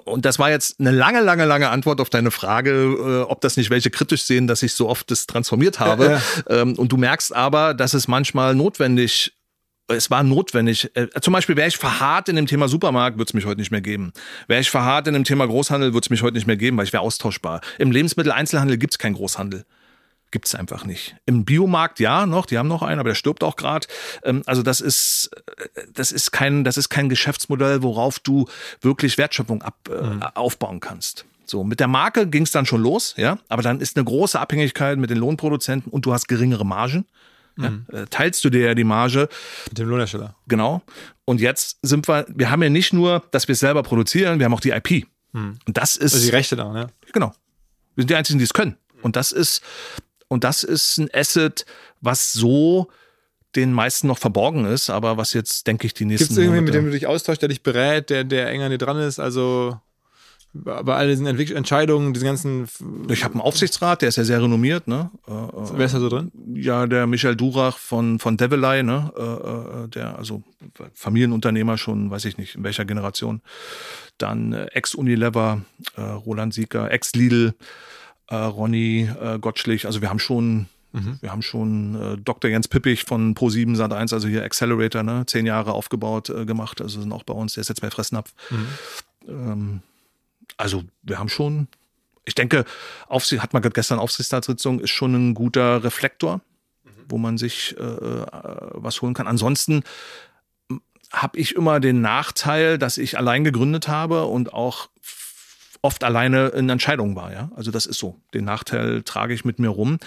und 0.04 0.24
das 0.24 0.38
war 0.38 0.50
jetzt 0.50 0.78
eine 0.78 0.92
lange, 0.92 1.20
lange, 1.20 1.44
lange 1.44 1.68
Antwort 1.70 2.00
auf 2.00 2.10
deine 2.10 2.30
Frage, 2.30 2.70
äh, 2.70 3.20
ob 3.22 3.40
das 3.40 3.56
nicht 3.56 3.70
welche 3.70 3.90
kritisch 3.90 4.22
sehen, 4.22 4.46
dass 4.46 4.62
ich 4.62 4.74
so 4.74 4.88
oft 4.88 5.10
das 5.10 5.26
transformiert 5.26 5.80
habe. 5.80 6.04
Ja, 6.04 6.10
ja. 6.10 6.62
Ähm, 6.62 6.74
und 6.76 6.92
du 6.92 6.96
merkst 6.96 7.34
aber, 7.34 7.74
dass 7.74 7.94
es 7.94 8.08
manchmal 8.08 8.54
notwendig 8.54 9.32
es 9.92 10.08
war 10.08 10.22
notwendig. 10.22 10.88
Äh, 10.94 11.08
zum 11.20 11.32
Beispiel 11.32 11.56
wäre 11.56 11.66
ich 11.66 11.76
verharrt 11.76 12.28
in 12.28 12.36
dem 12.36 12.46
Thema 12.46 12.68
Supermarkt, 12.68 13.18
würde 13.18 13.28
es 13.28 13.34
mich 13.34 13.44
heute 13.44 13.58
nicht 13.58 13.72
mehr 13.72 13.80
geben. 13.80 14.12
Wäre 14.46 14.60
ich 14.60 14.70
verharrt 14.70 15.08
in 15.08 15.14
dem 15.14 15.24
Thema 15.24 15.48
Großhandel, 15.48 15.92
würde 15.92 16.04
es 16.04 16.10
mich 16.10 16.22
heute 16.22 16.34
nicht 16.34 16.46
mehr 16.46 16.56
geben, 16.56 16.76
weil 16.76 16.84
ich 16.84 16.92
wäre 16.92 17.02
austauschbar. 17.02 17.60
Im 17.76 17.90
Lebensmitteleinzelhandel 17.90 18.78
gibt 18.78 18.94
es 18.94 18.98
keinen 18.98 19.14
Großhandel 19.14 19.64
gibt 20.30 20.46
es 20.46 20.54
einfach 20.54 20.84
nicht. 20.84 21.16
Im 21.26 21.44
Biomarkt 21.44 22.00
ja 22.00 22.26
noch, 22.26 22.46
die 22.46 22.58
haben 22.58 22.68
noch 22.68 22.82
einen, 22.82 23.00
aber 23.00 23.10
der 23.10 23.14
stirbt 23.14 23.42
auch 23.42 23.56
gerade. 23.56 23.86
Ähm, 24.22 24.42
also 24.46 24.62
das 24.62 24.80
ist, 24.80 25.30
äh, 25.56 25.82
das 25.92 26.12
ist 26.12 26.30
kein, 26.30 26.64
das 26.64 26.76
ist 26.76 26.88
kein 26.88 27.08
Geschäftsmodell, 27.08 27.82
worauf 27.82 28.18
du 28.18 28.46
wirklich 28.80 29.18
Wertschöpfung 29.18 29.62
ab, 29.62 29.76
äh, 29.88 30.02
mhm. 30.02 30.22
aufbauen 30.34 30.80
kannst. 30.80 31.24
So, 31.44 31.64
mit 31.64 31.80
der 31.80 31.88
Marke 31.88 32.28
ging 32.28 32.44
es 32.44 32.52
dann 32.52 32.64
schon 32.64 32.80
los, 32.80 33.14
ja, 33.16 33.38
aber 33.48 33.62
dann 33.62 33.80
ist 33.80 33.96
eine 33.96 34.04
große 34.04 34.38
Abhängigkeit 34.38 34.98
mit 34.98 35.10
den 35.10 35.18
Lohnproduzenten 35.18 35.90
und 35.90 36.06
du 36.06 36.12
hast 36.12 36.28
geringere 36.28 36.64
Margen. 36.64 37.06
Ja, 37.58 37.70
mhm. 37.70 37.86
Äh, 37.92 38.06
teilst 38.08 38.44
du 38.44 38.50
dir 38.50 38.66
ja 38.66 38.74
die 38.74 38.84
Marge. 38.84 39.28
Mit 39.68 39.78
dem 39.78 39.88
Lohnhersteller. 39.88 40.36
Genau. 40.46 40.82
Und 41.24 41.40
jetzt 41.40 41.78
sind 41.82 42.08
wir, 42.08 42.24
wir 42.28 42.50
haben 42.50 42.62
ja 42.62 42.70
nicht 42.70 42.92
nur, 42.92 43.24
dass 43.32 43.48
wir 43.48 43.54
es 43.54 43.58
selber 43.58 43.82
produzieren, 43.82 44.38
wir 44.38 44.46
haben 44.46 44.54
auch 44.54 44.60
die 44.60 44.70
IP. 44.70 45.06
Mhm. 45.32 45.58
Und 45.66 45.76
das 45.76 45.96
ist. 45.96 46.14
Also 46.14 46.24
die 46.24 46.30
Rechte 46.30 46.54
da, 46.54 46.72
ne? 46.72 46.86
Genau. 47.12 47.32
Wir 47.96 48.02
sind 48.02 48.10
die 48.10 48.14
Einzigen, 48.14 48.38
die 48.38 48.44
es 48.44 48.52
können. 48.52 48.76
Und 49.02 49.16
das 49.16 49.32
ist, 49.32 49.62
und 50.30 50.44
das 50.44 50.62
ist 50.62 50.96
ein 50.98 51.10
Asset, 51.12 51.66
was 52.00 52.32
so 52.32 52.88
den 53.56 53.72
meisten 53.72 54.06
noch 54.06 54.18
verborgen 54.18 54.64
ist, 54.64 54.88
aber 54.88 55.16
was 55.16 55.32
jetzt, 55.32 55.66
denke 55.66 55.86
ich, 55.86 55.92
die 55.92 56.04
nächsten 56.04 56.28
Gibt 56.28 56.38
es 56.38 56.38
irgendwie, 56.38 56.60
mit 56.60 56.72
dem 56.72 56.84
du 56.84 56.92
dich 56.92 57.08
austauschst, 57.08 57.42
der 57.42 57.48
dich 57.48 57.64
berät, 57.64 58.08
der, 58.08 58.22
der 58.22 58.48
enger 58.48 58.66
an 58.66 58.70
dir 58.70 58.78
dran 58.78 58.96
ist? 58.96 59.18
Also 59.18 59.76
bei 60.52 60.94
all 60.94 61.08
diesen 61.08 61.26
Entwick 61.26 61.50
Entscheidungen, 61.50 62.12
diesen 62.12 62.26
ganzen. 62.26 62.68
Ich 63.08 63.22
habe 63.22 63.34
einen 63.34 63.40
Aufsichtsrat, 63.40 64.02
der 64.02 64.08
ist 64.08 64.16
ja 64.16 64.24
sehr 64.24 64.42
renommiert, 64.42 64.88
ne? 64.88 65.10
Äh, 65.28 65.32
Wer 65.32 65.86
ist 65.86 65.94
da 65.94 66.00
so 66.00 66.08
drin? 66.08 66.32
Ja, 66.54 66.86
der 66.86 67.06
Michael 67.06 67.36
Durach 67.36 67.78
von, 67.78 68.18
von 68.18 68.36
Devilei, 68.36 68.82
ne? 68.82 69.12
Äh, 69.16 69.84
äh, 69.84 69.88
der, 69.88 70.18
also 70.18 70.42
Familienunternehmer 70.94 71.78
schon, 71.78 72.10
weiß 72.10 72.24
ich 72.24 72.36
nicht, 72.36 72.56
in 72.56 72.64
welcher 72.64 72.84
Generation. 72.84 73.42
Dann 74.18 74.52
Ex-Unilever, 74.52 75.62
Roland 75.96 76.52
Sieger, 76.52 76.90
Ex-Lidl, 76.90 77.54
äh, 78.30 78.36
Ronny 78.36 79.10
äh, 79.20 79.38
Gottschlich. 79.38 79.86
Also 79.86 80.00
wir 80.00 80.08
haben 80.08 80.18
schon 80.18 80.66
Mhm. 80.92 81.18
Wir 81.20 81.30
haben 81.30 81.42
schon 81.42 81.94
äh, 81.94 82.18
Dr. 82.18 82.50
Jens 82.50 82.68
Pippich 82.68 83.04
von 83.04 83.34
Pro7 83.34 83.76
Sat1, 83.76 84.12
also 84.12 84.26
hier 84.26 84.42
Accelerator, 84.42 85.02
ne, 85.02 85.24
zehn 85.26 85.46
Jahre 85.46 85.72
aufgebaut 85.72 86.30
äh, 86.30 86.44
gemacht. 86.44 86.80
Also 86.80 87.00
sind 87.00 87.12
auch 87.12 87.22
bei 87.22 87.34
uns, 87.34 87.54
der 87.54 87.62
ist 87.62 87.68
jetzt 87.68 87.80
bei 87.80 87.90
Fressnapf. 87.90 88.32
Mhm. 88.50 88.66
Ähm, 89.28 89.82
also 90.56 90.82
wir 91.02 91.18
haben 91.18 91.28
schon, 91.28 91.68
ich 92.24 92.34
denke, 92.34 92.64
Aufsicht, 93.08 93.42
hat 93.42 93.52
man 93.52 93.62
gestern 93.62 93.98
Aufsichtsratssitzung, 93.98 94.80
ist 94.80 94.90
schon 94.90 95.14
ein 95.14 95.34
guter 95.34 95.84
Reflektor, 95.84 96.40
mhm. 96.82 96.90
wo 97.08 97.18
man 97.18 97.38
sich 97.38 97.76
äh, 97.78 97.82
äh 97.82 98.26
was 98.72 99.00
holen 99.00 99.14
kann. 99.14 99.28
Ansonsten 99.28 99.84
habe 101.12 101.38
ich 101.38 101.54
immer 101.54 101.80
den 101.80 102.00
Nachteil, 102.00 102.78
dass 102.78 102.98
ich 102.98 103.18
allein 103.18 103.44
gegründet 103.44 103.88
habe 103.88 104.26
und 104.26 104.52
auch 104.52 104.88
oft 105.82 106.04
alleine 106.04 106.48
in 106.48 106.68
Entscheidungen 106.68 107.16
war. 107.16 107.32
Ja? 107.32 107.50
Also 107.56 107.70
das 107.70 107.86
ist 107.86 107.98
so. 107.98 108.20
Den 108.34 108.44
Nachteil 108.44 109.02
trage 109.02 109.32
ich 109.34 109.44
mit 109.44 109.58
mir 109.58 109.68
rum. 109.68 109.98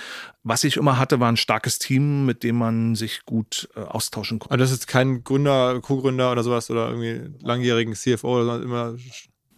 Was 0.43 0.63
ich 0.63 0.77
immer 0.77 0.99
hatte, 0.99 1.19
war 1.19 1.31
ein 1.31 1.37
starkes 1.37 1.79
Team, 1.79 2.25
mit 2.25 2.43
dem 2.43 2.57
man 2.57 2.95
sich 2.95 3.25
gut 3.25 3.69
äh, 3.75 3.79
austauschen 3.79 4.39
konnte. 4.39 4.53
Aber 4.53 4.57
das 4.57 4.71
ist 4.71 4.87
kein 4.87 5.23
Gründer, 5.23 5.79
Co-Gründer 5.81 6.31
oder 6.31 6.43
sowas 6.43 6.69
oder 6.69 6.89
irgendwie 6.89 7.35
langjährigen 7.41 7.95
CFO 7.95 8.41
oder 8.41 8.61
immer 8.61 8.95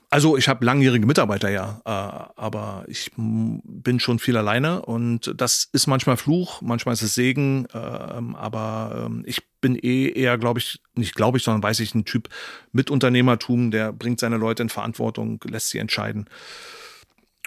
also 0.09 0.37
ich 0.37 0.47
habe 0.47 0.65
langjährige 0.65 1.05
Mitarbeiter, 1.05 1.49
ja, 1.49 1.81
äh, 1.85 2.39
aber 2.39 2.85
ich 2.87 3.11
bin 3.15 3.99
schon 3.99 4.19
viel 4.19 4.37
alleine 4.37 4.81
und 4.81 5.33
das 5.35 5.69
ist 5.71 5.87
manchmal 5.87 6.17
Fluch, 6.17 6.61
manchmal 6.61 6.93
ist 6.93 7.01
es 7.01 7.15
Segen, 7.15 7.65
äh, 7.73 7.77
aber 7.77 9.09
äh, 9.09 9.29
ich 9.29 9.41
bin 9.61 9.75
eh 9.75 10.09
eher, 10.09 10.37
glaube 10.37 10.59
ich, 10.59 10.81
nicht 10.95 11.15
glaube 11.15 11.37
ich, 11.37 11.43
sondern 11.43 11.63
weiß 11.63 11.79
ich, 11.79 11.95
ein 11.95 12.05
Typ 12.05 12.29
mit 12.71 12.91
Unternehmertum, 12.91 13.71
der 13.71 13.91
bringt 13.93 14.19
seine 14.19 14.37
Leute 14.37 14.63
in 14.63 14.69
Verantwortung, 14.69 15.39
lässt 15.47 15.69
sie 15.69 15.79
entscheiden. 15.79 16.29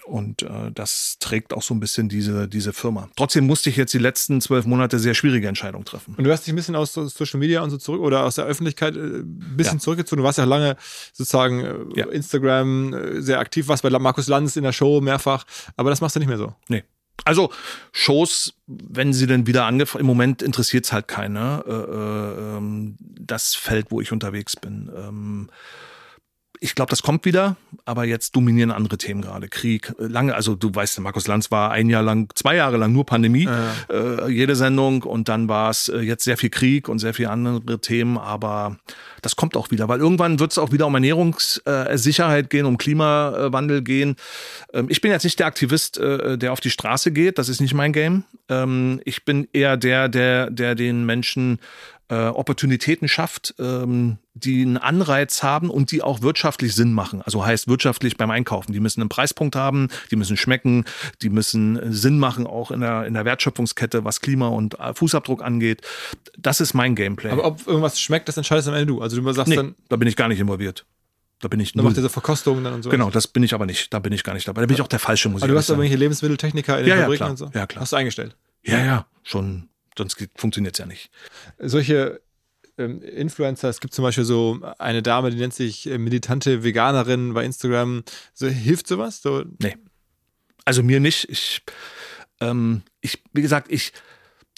Und 0.09 0.41
äh, 0.41 0.71
das 0.73 1.17
trägt 1.19 1.53
auch 1.53 1.61
so 1.61 1.73
ein 1.73 1.79
bisschen 1.79 2.09
diese, 2.09 2.47
diese 2.47 2.73
Firma. 2.73 3.09
Trotzdem 3.15 3.45
musste 3.45 3.69
ich 3.69 3.77
jetzt 3.77 3.93
die 3.93 3.99
letzten 3.99 4.41
zwölf 4.41 4.65
Monate 4.65 4.97
sehr 4.97 5.13
schwierige 5.13 5.47
Entscheidungen 5.47 5.85
treffen. 5.85 6.15
Und 6.15 6.23
du 6.23 6.31
hast 6.31 6.47
dich 6.47 6.53
ein 6.53 6.55
bisschen 6.55 6.75
aus 6.75 6.93
Social 6.93 7.39
Media 7.39 7.61
und 7.61 7.69
so 7.69 7.77
zurück 7.77 8.01
oder 8.01 8.25
aus 8.25 8.35
der 8.35 8.45
Öffentlichkeit 8.45 8.95
äh, 8.95 8.99
ein 8.99 9.53
bisschen 9.55 9.77
ja. 9.77 9.81
zurückgezogen. 9.81 10.21
Du 10.21 10.25
warst 10.25 10.39
ja 10.39 10.45
lange 10.45 10.77
sozusagen 11.13 11.63
äh, 11.63 11.75
ja. 11.95 12.07
Instagram 12.07 12.93
äh, 12.93 13.21
sehr 13.21 13.39
aktiv, 13.39 13.67
warst 13.67 13.83
bei 13.83 13.89
Markus 13.89 14.27
Lanz 14.27 14.55
in 14.55 14.63
der 14.63 14.71
Show 14.73 14.99
mehrfach, 14.99 15.45
aber 15.77 15.91
das 15.91 16.01
machst 16.01 16.15
du 16.15 16.19
nicht 16.19 16.29
mehr 16.29 16.37
so. 16.37 16.53
Nee. 16.67 16.83
Also 17.25 17.51
Shows, 17.91 18.55
wenn 18.65 19.13
sie 19.13 19.27
denn 19.27 19.45
wieder 19.45 19.65
angefangen, 19.65 20.01
im 20.01 20.07
Moment 20.07 20.41
interessiert 20.41 20.85
es 20.85 20.93
halt 20.93 21.07
keiner. 21.07 21.63
Äh, 21.67 21.71
äh, 21.71 22.57
ähm, 22.57 22.95
das 22.99 23.53
Feld, 23.53 23.87
wo 23.91 24.01
ich 24.01 24.11
unterwegs 24.11 24.55
bin. 24.55 24.89
Ähm, 24.95 25.49
ich 26.61 26.75
glaube, 26.75 26.89
das 26.89 27.01
kommt 27.01 27.25
wieder, 27.25 27.55
aber 27.85 28.03
jetzt 28.03 28.35
dominieren 28.35 28.71
andere 28.71 28.97
Themen 28.97 29.21
gerade. 29.21 29.47
Krieg, 29.47 29.93
äh, 29.99 30.05
lange, 30.05 30.35
also 30.35 30.55
du 30.55 30.73
weißt, 30.73 30.99
Markus 30.99 31.27
Lanz 31.27 31.51
war 31.51 31.71
ein 31.71 31.89
Jahr 31.89 32.03
lang, 32.03 32.29
zwei 32.35 32.55
Jahre 32.55 32.77
lang 32.77 32.91
nur 32.91 33.05
Pandemie, 33.05 33.45
ja. 33.45 33.73
äh, 33.89 34.29
jede 34.29 34.55
Sendung 34.55 35.03
und 35.03 35.29
dann 35.29 35.47
war 35.47 35.69
es 35.69 35.87
äh, 35.87 35.99
jetzt 35.99 36.23
sehr 36.23 36.37
viel 36.37 36.49
Krieg 36.49 36.89
und 36.89 36.99
sehr 36.99 37.13
viele 37.13 37.29
andere 37.29 37.79
Themen, 37.79 38.17
aber 38.17 38.77
das 39.21 39.35
kommt 39.35 39.55
auch 39.55 39.71
wieder, 39.71 39.87
weil 39.87 39.99
irgendwann 39.99 40.39
wird 40.39 40.51
es 40.51 40.57
auch 40.57 40.71
wieder 40.71 40.87
um 40.87 40.95
Ernährungssicherheit 40.95 42.45
äh, 42.45 42.49
gehen, 42.49 42.65
um 42.65 42.77
Klimawandel 42.77 43.81
gehen. 43.81 44.15
Ähm, 44.73 44.87
ich 44.89 45.01
bin 45.01 45.11
jetzt 45.11 45.23
nicht 45.23 45.39
der 45.39 45.47
Aktivist, 45.47 45.97
äh, 45.97 46.37
der 46.37 46.51
auf 46.51 46.59
die 46.59 46.71
Straße 46.71 47.11
geht, 47.11 47.37
das 47.37 47.47
ist 47.47 47.61
nicht 47.61 47.73
mein 47.73 47.93
Game. 47.93 48.23
Ähm, 48.49 48.99
ich 49.05 49.23
bin 49.23 49.47
eher 49.53 49.77
der, 49.77 50.09
der, 50.09 50.49
der 50.49 50.75
den 50.75 51.05
Menschen 51.05 51.59
äh, 52.09 52.27
Opportunitäten 52.27 53.07
schafft, 53.07 53.55
ähm, 53.59 54.17
die 54.33 54.61
einen 54.63 54.77
Anreiz 54.77 55.43
haben 55.43 55.69
und 55.69 55.91
die 55.91 56.01
auch 56.01 56.21
wirtschaftlich 56.21 56.73
Sinn 56.73 56.91
machen. 56.91 57.21
Also 57.21 57.45
heißt 57.45 57.67
wirtschaftlich 57.67 58.17
beim 58.17 58.31
Einkaufen. 58.31 58.73
Die 58.73 58.79
müssen 58.79 59.01
einen 59.01 59.09
Preispunkt 59.09 59.55
haben, 59.55 59.89
die 60.11 60.15
müssen 60.15 60.35
schmecken, 60.35 60.85
die 61.21 61.29
müssen 61.29 61.77
äh, 61.77 61.91
Sinn 61.91 62.17
machen, 62.17 62.47
auch 62.47 62.71
in 62.71 62.81
der, 62.81 63.05
in 63.05 63.13
der 63.13 63.25
Wertschöpfungskette, 63.25 64.05
was 64.05 64.21
Klima 64.21 64.47
und 64.47 64.79
äh, 64.79 64.93
Fußabdruck 64.93 65.43
angeht. 65.43 65.81
Das 66.37 66.59
ist 66.61 66.73
mein 66.73 66.95
Gameplay. 66.95 67.29
Aber 67.29 67.45
ob 67.45 67.67
irgendwas 67.67 67.99
schmeckt, 67.99 68.27
das 68.27 68.37
entscheidest 68.37 68.67
am 68.67 68.73
Ende 68.73 68.87
du. 68.87 69.01
Also 69.01 69.21
du 69.21 69.31
sagst 69.31 69.49
nee, 69.49 69.55
dann. 69.55 69.75
Da 69.87 69.95
bin 69.95 70.07
ich 70.07 70.15
gar 70.15 70.27
nicht 70.27 70.39
involviert. 70.39 70.85
Da 71.41 71.47
bin 71.47 71.59
ich 71.59 71.71
Da 71.71 71.83
macht 71.83 71.95
diese 71.95 72.09
Verkostung 72.09 72.63
dann 72.63 72.73
und 72.73 72.83
so. 72.83 72.89
Genau, 72.89 73.09
das 73.09 73.27
bin 73.27 73.43
ich 73.43 73.53
aber 73.53 73.65
nicht. 73.65 73.93
Da 73.93 73.99
bin 73.99 74.11
ich 74.11 74.23
gar 74.23 74.33
nicht 74.33 74.47
dabei. 74.47 74.61
Da 74.61 74.67
bin 74.67 74.75
ich 74.75 74.81
auch 74.81 74.87
der 74.87 74.99
falsche 74.99 75.29
Musik. 75.29 75.43
Aber 75.43 75.53
du 75.53 75.57
hast 75.57 75.69
aber 75.69 75.77
irgendwelche 75.83 75.99
Lebensmitteltechniker 75.99 76.79
in 76.79 76.85
den 76.85 76.97
ja, 76.97 77.01
Fabriken 77.03 77.23
ja, 77.23 77.29
und 77.29 77.37
so? 77.37 77.51
Ja, 77.53 77.65
klar. 77.65 77.81
Hast 77.81 77.93
du 77.93 77.95
eingestellt? 77.95 78.35
Ja, 78.63 78.83
ja, 78.83 79.05
schon. 79.23 79.69
Sonst 79.99 80.17
funktioniert 80.35 80.75
es 80.75 80.79
ja 80.79 80.85
nicht. 80.85 81.11
Solche 81.59 82.21
ähm, 82.79 83.01
Influencer. 83.01 83.69
Es 83.69 83.81
gibt 83.81 83.93
zum 83.93 84.03
Beispiel 84.03 84.23
so 84.23 84.59
eine 84.79 85.03
Dame, 85.03 85.29
die 85.29 85.37
nennt 85.37 85.53
sich 85.53 85.87
äh, 85.87 85.97
militante 85.97 86.63
Veganerin 86.63 87.33
bei 87.33 87.43
Instagram. 87.43 88.03
So, 88.33 88.47
hilft 88.47 88.87
sowas? 88.87 89.21
So? 89.21 89.43
Nee. 89.59 89.75
Also 90.65 90.81
mir 90.81 90.99
nicht. 90.99 91.29
Ich, 91.29 91.61
ähm, 92.39 92.83
ich 93.01 93.21
wie 93.33 93.41
gesagt, 93.41 93.71
ich, 93.71 93.91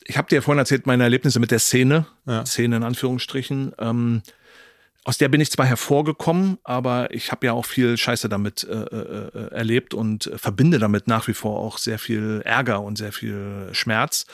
ich 0.05 0.17
habe 0.17 0.29
dir 0.29 0.35
ja 0.35 0.41
vorhin 0.41 0.59
erzählt, 0.59 0.85
meine 0.85 1.03
Erlebnisse 1.03 1.39
mit 1.39 1.51
der 1.51 1.59
Szene, 1.59 2.05
ja. 2.25 2.45
Szene 2.45 2.77
in 2.77 2.83
Anführungsstrichen. 2.83 3.73
Ähm, 3.79 4.21
aus 5.03 5.17
der 5.17 5.29
bin 5.29 5.41
ich 5.41 5.49
zwar 5.49 5.65
hervorgekommen, 5.65 6.59
aber 6.63 7.11
ich 7.13 7.31
habe 7.31 7.47
ja 7.47 7.53
auch 7.53 7.65
viel 7.65 7.97
Scheiße 7.97 8.29
damit 8.29 8.63
äh, 8.63 8.73
äh, 8.73 9.51
erlebt 9.51 9.95
und 9.95 10.31
verbinde 10.35 10.77
damit 10.77 11.07
nach 11.07 11.27
wie 11.27 11.33
vor 11.33 11.59
auch 11.59 11.79
sehr 11.79 11.97
viel 11.97 12.41
Ärger 12.45 12.81
und 12.81 12.97
sehr 12.97 13.11
viel 13.11 13.69
Schmerz. 13.71 14.27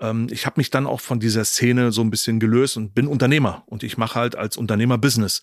Ähm, 0.00 0.26
ich 0.30 0.44
habe 0.44 0.60
mich 0.60 0.70
dann 0.70 0.86
auch 0.86 1.00
von 1.00 1.18
dieser 1.18 1.44
Szene 1.46 1.92
so 1.92 2.02
ein 2.02 2.10
bisschen 2.10 2.40
gelöst 2.40 2.76
und 2.76 2.94
bin 2.94 3.06
Unternehmer 3.06 3.62
und 3.66 3.82
ich 3.82 3.96
mache 3.96 4.18
halt 4.18 4.36
als 4.36 4.58
Unternehmer 4.58 4.98
Business. 4.98 5.42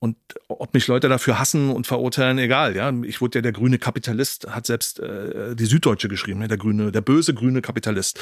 Und 0.00 0.16
ob 0.48 0.74
mich 0.74 0.86
Leute 0.86 1.08
dafür 1.08 1.38
hassen 1.38 1.70
und 1.70 1.86
verurteilen, 1.86 2.36
egal. 2.36 2.76
Ja, 2.76 2.92
ich 3.04 3.22
wurde 3.22 3.38
ja 3.38 3.42
der 3.42 3.52
grüne 3.52 3.78
Kapitalist, 3.78 4.46
hat 4.50 4.66
selbst 4.66 5.00
äh, 5.00 5.56
die 5.56 5.64
Süddeutsche 5.64 6.08
geschrieben, 6.08 6.40
ne? 6.40 6.48
der 6.48 6.58
grüne, 6.58 6.92
der 6.92 7.00
böse 7.00 7.32
grüne 7.32 7.62
Kapitalist 7.62 8.20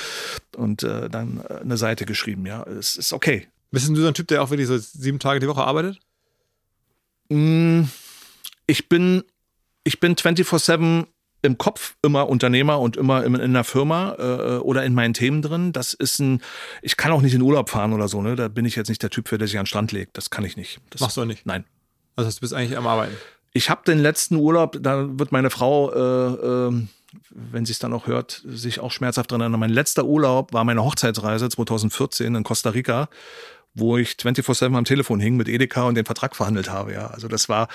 und 0.55 0.85
äh, 0.85 1.11
dann 1.11 1.43
äh, 1.49 1.55
eine 1.55 1.77
Seite 1.77 2.07
geschrieben. 2.07 2.47
Ja, 2.47 2.63
es 2.63 2.95
ist 2.95 3.13
okay. 3.13 3.49
Bist 3.73 3.89
du 3.89 3.97
so 3.97 4.07
ein 4.07 4.15
Typ, 4.15 4.29
der 4.29 4.43
auch 4.43 4.51
wirklich 4.51 4.69
so 4.69 4.79
sieben 4.79 5.19
Tage 5.19 5.41
die 5.41 5.49
Woche 5.49 5.65
arbeitet? 5.65 5.99
Mm, 7.31 7.85
ich 8.67 8.89
bin, 8.89 9.25
ich 9.83 9.99
bin 9.99 10.15
24/7 10.15 11.07
im 11.41 11.59
Kopf 11.59 11.97
immer 12.03 12.29
Unternehmer 12.29 12.79
und 12.79 12.97
immer 12.97 13.25
in, 13.25 13.35
in 13.35 13.53
der 13.53 13.65
Firma 13.65 14.15
äh, 14.19 14.59
oder 14.59 14.85
in 14.85 14.95
meinen 14.95 15.15
Themen 15.15 15.43
drin. 15.43 15.73
Das 15.73 15.95
ist 15.95 16.21
ein, 16.21 16.41
ich 16.83 16.97
kann 16.97 17.11
auch 17.13 17.23
nicht 17.23 17.35
in 17.35 17.43
Urlaub 17.43 17.71
fahren 17.71 17.93
oder 17.93 18.09
so, 18.09 18.23
ne? 18.23 18.37
Da 18.37 18.49
bin 18.49 18.65
ich 18.65 18.77
jetzt 18.77 18.89
nicht 18.89 19.03
der 19.03 19.11
Typ 19.11 19.29
für, 19.29 19.39
der 19.39 19.49
sich 19.49 19.59
an 19.59 19.65
den 19.65 19.67
Strand 19.67 19.91
legt. 19.91 20.17
Das 20.17 20.31
kann 20.31 20.45
ich 20.45 20.57
nicht. 20.57 20.81
Das, 20.91 21.01
Machst 21.01 21.17
du 21.17 21.23
auch 21.23 21.27
nicht? 21.27 21.45
Nein. 21.47 21.65
Also 22.15 22.31
du 22.31 22.41
bist 22.41 22.55
eigentlich 22.55 22.77
am 22.77 22.87
Arbeiten. 22.87 23.17
Ich 23.55 23.71
habe 23.71 23.83
den 23.85 23.99
letzten 23.99 24.37
Urlaub, 24.37 24.79
da 24.81 25.19
wird 25.19 25.33
meine 25.33 25.51
Frau, 25.51 25.93
äh, 25.93 26.69
äh, 26.69 26.87
wenn 27.31 27.67
sie 27.67 27.73
es 27.73 27.79
dann 27.79 27.93
auch 27.93 28.07
hört, 28.07 28.43
sich 28.47 28.81
auch 28.81 28.93
schmerzhaft 28.93 29.31
dran 29.31 29.41
erinnern. 29.41 29.61
Mein 29.61 29.71
letzter 29.71 30.05
Urlaub 30.05 30.53
war 30.53 30.65
meine 30.65 30.85
Hochzeitsreise 30.85 31.49
2014 31.49 32.35
in 32.35 32.45
Costa 32.45 32.71
Rica 32.71 33.09
wo 33.75 33.97
ich 33.97 34.11
24-7 34.11 34.77
am 34.77 34.85
Telefon 34.85 35.21
hing 35.21 35.37
mit 35.37 35.49
Edeka 35.49 35.85
und 35.85 35.95
den 35.95 36.05
Vertrag 36.05 36.37
verhandelt 36.37 36.71
habe. 36.71 36.93
Ja, 36.93 37.09
also 37.09 37.29
das 37.29 37.49
war, 37.49 37.69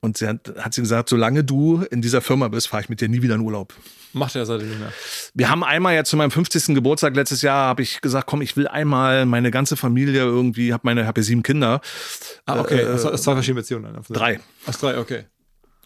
und 0.00 0.18
sie 0.18 0.28
hat, 0.28 0.52
hat 0.58 0.74
sie 0.74 0.82
gesagt, 0.82 1.08
solange 1.08 1.44
du 1.44 1.82
in 1.90 2.02
dieser 2.02 2.20
Firma 2.20 2.48
bist, 2.48 2.68
fahre 2.68 2.82
ich 2.82 2.88
mit 2.88 3.00
dir 3.00 3.08
nie 3.08 3.22
wieder 3.22 3.34
in 3.34 3.40
Urlaub. 3.40 3.74
Macht 4.12 4.36
er 4.36 4.46
seitdem 4.46 4.68
nicht 4.68 4.80
mehr. 4.80 4.92
Wir 5.34 5.50
haben 5.50 5.64
einmal 5.64 5.94
ja 5.94 6.04
zu 6.04 6.16
meinem 6.16 6.30
50. 6.30 6.74
Geburtstag 6.74 7.14
letztes 7.14 7.42
Jahr, 7.42 7.66
habe 7.66 7.82
ich 7.82 8.00
gesagt, 8.00 8.26
komm, 8.26 8.42
ich 8.42 8.56
will 8.56 8.66
einmal 8.66 9.26
meine 9.26 9.50
ganze 9.50 9.76
Familie 9.76 10.22
irgendwie, 10.22 10.72
habe 10.72 10.82
meine, 10.84 11.06
habe 11.06 11.20
ja 11.20 11.24
sieben 11.24 11.42
Kinder. 11.42 11.80
Ah, 12.46 12.60
okay, 12.60 12.80
äh, 12.80 12.84
das 12.84 13.02
sind 13.02 13.18
zwei 13.18 13.34
verschiedene 13.34 13.60
Beziehungen. 13.60 13.96
Drei. 14.08 14.40
Ach, 14.66 14.74
drei, 14.74 14.98
okay. 14.98 15.24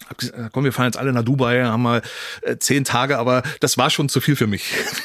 Hab 0.09 0.19
gesagt, 0.19 0.53
komm, 0.53 0.65
wir 0.65 0.73
fahren 0.73 0.87
jetzt 0.87 0.97
alle 0.97 1.12
nach 1.12 1.23
Dubai, 1.23 1.65
haben 1.65 1.83
mal 1.83 2.03
äh, 2.43 2.57
zehn 2.59 2.85
Tage, 2.85 3.19
aber 3.19 3.43
das 3.61 3.79
war 3.79 3.91
schon 3.91 4.09
zu 4.09 4.20
viel 4.20 4.37
für 4.37 4.47
mich. 4.47 4.65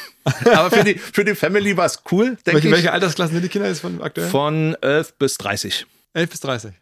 aber 0.45 0.71
für 0.71 0.83
die, 0.83 0.95
für 0.95 1.23
die 1.23 1.35
Family 1.35 1.77
war 1.77 1.85
es 1.85 2.03
cool, 2.11 2.37
denke 2.45 2.53
welche, 2.53 2.67
ich. 2.67 2.73
Welche 2.73 2.91
Altersklassen 2.91 3.33
sind 3.33 3.43
die 3.43 3.49
Kinder 3.49 3.67
jetzt 3.67 3.81
von 3.81 4.01
aktuell? 4.01 4.29
Von 4.29 4.75
11 4.81 5.13
bis 5.17 5.37
30. 5.37 5.85
11 6.13 6.29
bis 6.29 6.39
30. 6.41 6.73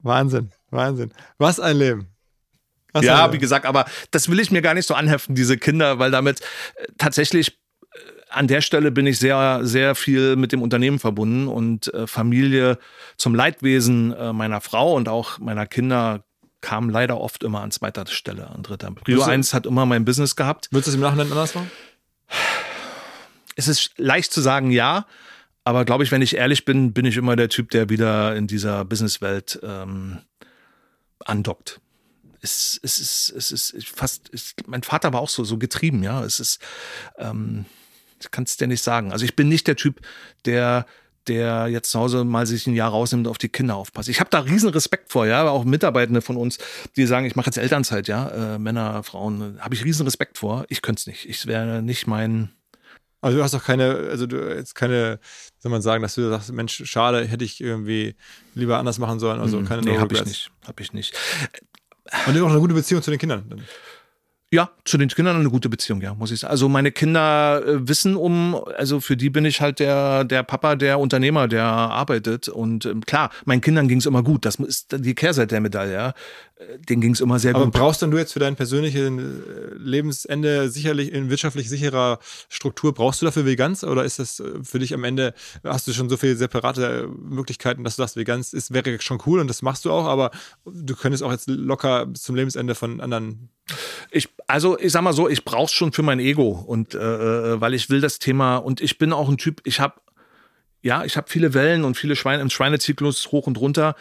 Wahnsinn, 0.00 0.50
Wahnsinn. 0.70 1.12
Was 1.38 1.60
ein 1.60 1.76
Leben. 1.76 2.08
Was 2.92 3.04
ja, 3.04 3.16
ein 3.16 3.22
Leben. 3.22 3.34
wie 3.34 3.38
gesagt, 3.38 3.66
aber 3.66 3.86
das 4.10 4.28
will 4.28 4.40
ich 4.40 4.50
mir 4.50 4.62
gar 4.62 4.74
nicht 4.74 4.86
so 4.86 4.94
anheften, 4.94 5.34
diese 5.34 5.56
Kinder, 5.56 5.98
weil 5.98 6.10
damit 6.10 6.40
äh, 6.40 6.86
tatsächlich 6.98 7.58
äh, 7.92 7.98
an 8.30 8.48
der 8.48 8.60
Stelle 8.60 8.90
bin 8.90 9.06
ich 9.06 9.18
sehr, 9.18 9.60
sehr 9.62 9.94
viel 9.94 10.36
mit 10.36 10.52
dem 10.52 10.62
Unternehmen 10.62 10.98
verbunden 10.98 11.48
und 11.48 11.92
äh, 11.94 12.06
Familie 12.06 12.78
zum 13.16 13.34
Leidwesen 13.34 14.12
äh, 14.12 14.32
meiner 14.32 14.60
Frau 14.60 14.94
und 14.94 15.08
auch 15.08 15.38
meiner 15.38 15.66
Kinder 15.66 16.24
kam 16.62 16.88
leider 16.88 17.20
oft 17.20 17.42
immer 17.42 17.60
an 17.60 17.70
zweiter 17.70 18.06
Stelle, 18.06 18.48
an 18.48 18.62
dritter. 18.62 18.90
Prio 18.92 19.22
1 19.22 19.52
hat 19.52 19.66
immer 19.66 19.84
mein 19.84 20.06
Business 20.06 20.36
gehabt. 20.36 20.68
Würdest 20.70 20.86
du 20.86 20.90
es 20.92 20.94
im 20.94 21.02
Nachhinein 21.02 21.30
anders 21.30 21.54
machen? 21.54 21.70
Es 23.56 23.68
ist 23.68 23.92
leicht 23.98 24.32
zu 24.32 24.40
sagen, 24.40 24.70
ja. 24.70 25.06
Aber 25.64 25.84
glaube 25.84 26.02
ich, 26.04 26.10
wenn 26.10 26.22
ich 26.22 26.36
ehrlich 26.36 26.64
bin, 26.64 26.92
bin 26.92 27.04
ich 27.04 27.16
immer 27.16 27.36
der 27.36 27.48
Typ, 27.48 27.70
der 27.70 27.88
wieder 27.90 28.34
in 28.34 28.46
dieser 28.46 28.84
Businesswelt 28.84 29.60
ähm, 29.62 30.18
andockt. 31.24 31.80
Es, 32.40 32.80
es, 32.82 32.98
ist, 32.98 33.32
es 33.36 33.70
ist 33.70 33.88
fast, 33.88 34.30
es, 34.32 34.54
mein 34.66 34.82
Vater 34.82 35.12
war 35.12 35.20
auch 35.20 35.28
so, 35.28 35.44
so 35.44 35.58
getrieben, 35.58 36.02
ja. 36.02 36.24
Es 36.24 36.40
ist, 36.40 36.60
ähm, 37.18 37.66
ich 38.20 38.30
kann 38.30 38.44
es 38.44 38.56
dir 38.56 38.66
nicht 38.66 38.82
sagen. 38.82 39.12
Also 39.12 39.24
ich 39.24 39.36
bin 39.36 39.48
nicht 39.48 39.66
der 39.66 39.76
Typ, 39.76 40.00
der 40.44 40.86
der 41.28 41.68
jetzt 41.68 41.90
zu 41.90 41.98
Hause 41.98 42.24
mal 42.24 42.46
sich 42.46 42.66
ein 42.66 42.74
Jahr 42.74 42.90
rausnimmt 42.90 43.26
und 43.26 43.30
auf 43.30 43.38
die 43.38 43.48
Kinder 43.48 43.76
aufpasst. 43.76 44.08
Ich 44.08 44.20
habe 44.20 44.30
da 44.30 44.40
riesen 44.40 44.70
Respekt 44.70 45.10
vor, 45.10 45.26
ja, 45.26 45.48
auch 45.48 45.64
Mitarbeitende 45.64 46.20
von 46.20 46.36
uns, 46.36 46.58
die 46.96 47.06
sagen, 47.06 47.26
ich 47.26 47.36
mache 47.36 47.46
jetzt 47.46 47.58
Elternzeit, 47.58 48.08
ja, 48.08 48.54
äh, 48.54 48.58
Männer, 48.58 49.02
Frauen, 49.02 49.58
habe 49.60 49.74
ich 49.74 49.84
riesen 49.84 50.04
Respekt 50.04 50.38
vor. 50.38 50.64
Ich 50.68 50.82
könnte 50.82 51.00
es 51.00 51.06
nicht. 51.06 51.28
Ich 51.28 51.46
wäre 51.46 51.82
nicht 51.82 52.06
mein. 52.06 52.50
Also 53.20 53.38
du 53.38 53.44
hast 53.44 53.54
doch 53.54 53.64
keine, 53.64 53.94
also 54.10 54.26
du 54.26 54.36
jetzt 54.56 54.74
keine, 54.74 55.20
soll 55.58 55.70
man 55.70 55.80
sagen, 55.80 56.02
dass 56.02 56.16
du 56.16 56.28
sagst, 56.28 56.52
Mensch, 56.52 56.82
schade, 56.84 57.24
hätte 57.24 57.44
ich 57.44 57.60
irgendwie 57.60 58.16
lieber 58.54 58.78
anders 58.78 58.98
machen 58.98 59.20
sollen. 59.20 59.40
Also 59.40 59.60
mhm. 59.60 59.68
keine 59.68 59.82
Nee, 59.82 59.98
habe 59.98 60.14
ich 60.14 60.24
nicht. 60.24 60.50
Habe 60.66 60.82
ich 60.82 60.92
nicht. 60.92 61.14
Und 62.26 62.34
du 62.34 62.40
hast 62.40 62.46
auch 62.46 62.50
eine 62.50 62.60
gute 62.60 62.74
Beziehung 62.74 63.00
zu 63.00 63.10
den 63.10 63.20
Kindern. 63.20 63.62
Ja, 64.54 64.68
zu 64.84 64.98
den 64.98 65.08
Kindern 65.08 65.36
eine 65.36 65.48
gute 65.48 65.70
Beziehung, 65.70 66.02
ja, 66.02 66.12
muss 66.12 66.30
ich 66.30 66.40
sagen. 66.40 66.50
Also 66.50 66.68
meine 66.68 66.92
Kinder 66.92 67.62
äh, 67.66 67.88
wissen 67.88 68.16
um, 68.16 68.54
also 68.76 69.00
für 69.00 69.16
die 69.16 69.30
bin 69.30 69.46
ich 69.46 69.62
halt 69.62 69.78
der, 69.78 70.24
der 70.24 70.42
Papa, 70.42 70.76
der 70.76 71.00
Unternehmer, 71.00 71.48
der 71.48 71.64
arbeitet. 71.64 72.48
Und 72.48 72.84
ähm, 72.84 73.00
klar, 73.00 73.30
meinen 73.46 73.62
Kindern 73.62 73.88
ging 73.88 73.96
es 73.96 74.04
immer 74.04 74.22
gut. 74.22 74.44
Das 74.44 74.56
ist 74.56 74.94
die 74.98 75.14
Kehrseite 75.14 75.54
der 75.54 75.62
Medaille, 75.62 75.94
ja. 75.94 76.12
Äh, 76.68 76.78
denen 76.78 77.00
ging 77.00 77.12
es 77.12 77.20
immer 77.20 77.38
sehr 77.38 77.54
Aber 77.54 77.64
gut. 77.64 77.74
Aber 77.74 77.84
brauchst 77.84 78.02
dann 78.02 78.10
du 78.10 78.18
jetzt 78.18 78.32
für 78.32 78.38
dein 78.38 78.56
persönliches 78.56 79.00
äh, 79.00 79.74
Lebensende 79.76 80.68
sicherlich 80.68 81.12
in 81.12 81.30
wirtschaftlich 81.30 81.68
sicherer 81.68 82.18
Struktur, 82.48 82.94
brauchst 82.94 83.22
du 83.22 83.26
dafür 83.26 83.46
Veganz 83.46 83.84
oder 83.84 84.04
ist 84.04 84.18
das 84.18 84.40
äh, 84.40 84.62
für 84.62 84.78
dich 84.78 84.94
am 84.94 85.04
Ende, 85.04 85.34
hast 85.64 85.86
du 85.88 85.92
schon 85.92 86.08
so 86.08 86.16
viele 86.16 86.36
separate 86.36 87.08
Möglichkeiten, 87.08 87.84
dass 87.84 87.96
du 87.96 88.02
sagst, 88.02 88.16
Veganz 88.16 88.52
ist, 88.52 88.72
wäre 88.72 89.00
schon 89.00 89.20
cool 89.26 89.40
und 89.40 89.48
das 89.48 89.62
machst 89.62 89.84
du 89.84 89.90
auch, 89.90 90.06
aber 90.06 90.30
du 90.64 90.94
könntest 90.94 91.22
auch 91.22 91.32
jetzt 91.32 91.48
locker 91.48 92.06
bis 92.06 92.22
zum 92.22 92.36
Lebensende 92.36 92.74
von 92.74 93.00
anderen 93.00 93.48
ich, 94.10 94.28
also 94.48 94.78
ich 94.78 94.92
sag 94.92 95.02
mal 95.02 95.12
so, 95.12 95.28
ich 95.28 95.44
brauch's 95.44 95.72
schon 95.72 95.92
für 95.92 96.02
mein 96.02 96.18
Ego 96.18 96.50
und 96.50 96.94
äh, 96.94 96.98
äh 96.98 97.60
weil 97.60 97.74
ich 97.74 97.88
will 97.90 98.00
das 98.00 98.18
Thema 98.18 98.56
und 98.56 98.80
ich 98.80 98.98
bin 98.98 99.12
auch 99.12 99.28
ein 99.28 99.38
Typ, 99.38 99.60
ich 99.64 99.80
habe 99.80 99.94
ja, 100.82 101.04
ich 101.04 101.16
habe 101.16 101.30
viele 101.30 101.54
Wellen 101.54 101.84
und 101.84 101.96
viele 101.96 102.16
Schweine 102.16 102.42
im 102.42 102.50
Schweinezyklus 102.50 103.30
hoch 103.30 103.46
und 103.46 103.58
runter, 103.58 103.94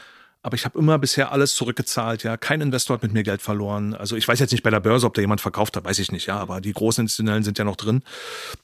aber 0.44 0.56
ich 0.56 0.66
habe 0.66 0.78
immer 0.80 0.98
bisher 0.98 1.32
alles 1.32 1.56
zurückgezahlt, 1.56 2.24
ja. 2.24 2.36
Kein 2.38 2.62
Investor 2.62 2.96
hat 2.96 3.04
mit 3.04 3.14
mir 3.14 3.24
Geld 3.24 3.42
verloren. 3.42 3.94
Also 3.94 4.16
ich 4.16 4.28
weiß 4.28 4.40
jetzt 4.40 4.52
nicht 4.52 4.64
bei 4.64 4.72
der 4.72 4.80
Börse, 4.80 5.06
ob 5.06 5.14
da 5.14 5.22
jemand 5.22 5.42
verkauft 5.42 5.78
hat, 5.78 5.86
weiß 5.86 6.00
ich 6.00 6.12
nicht, 6.12 6.26
ja, 6.26 6.38
aber 6.38 6.62
die 6.62 6.74
großen 6.74 7.04
Institutionellen 7.04 7.44
sind 7.44 7.58
ja 7.58 7.64
noch 7.64 7.76
drin. 7.76 8.02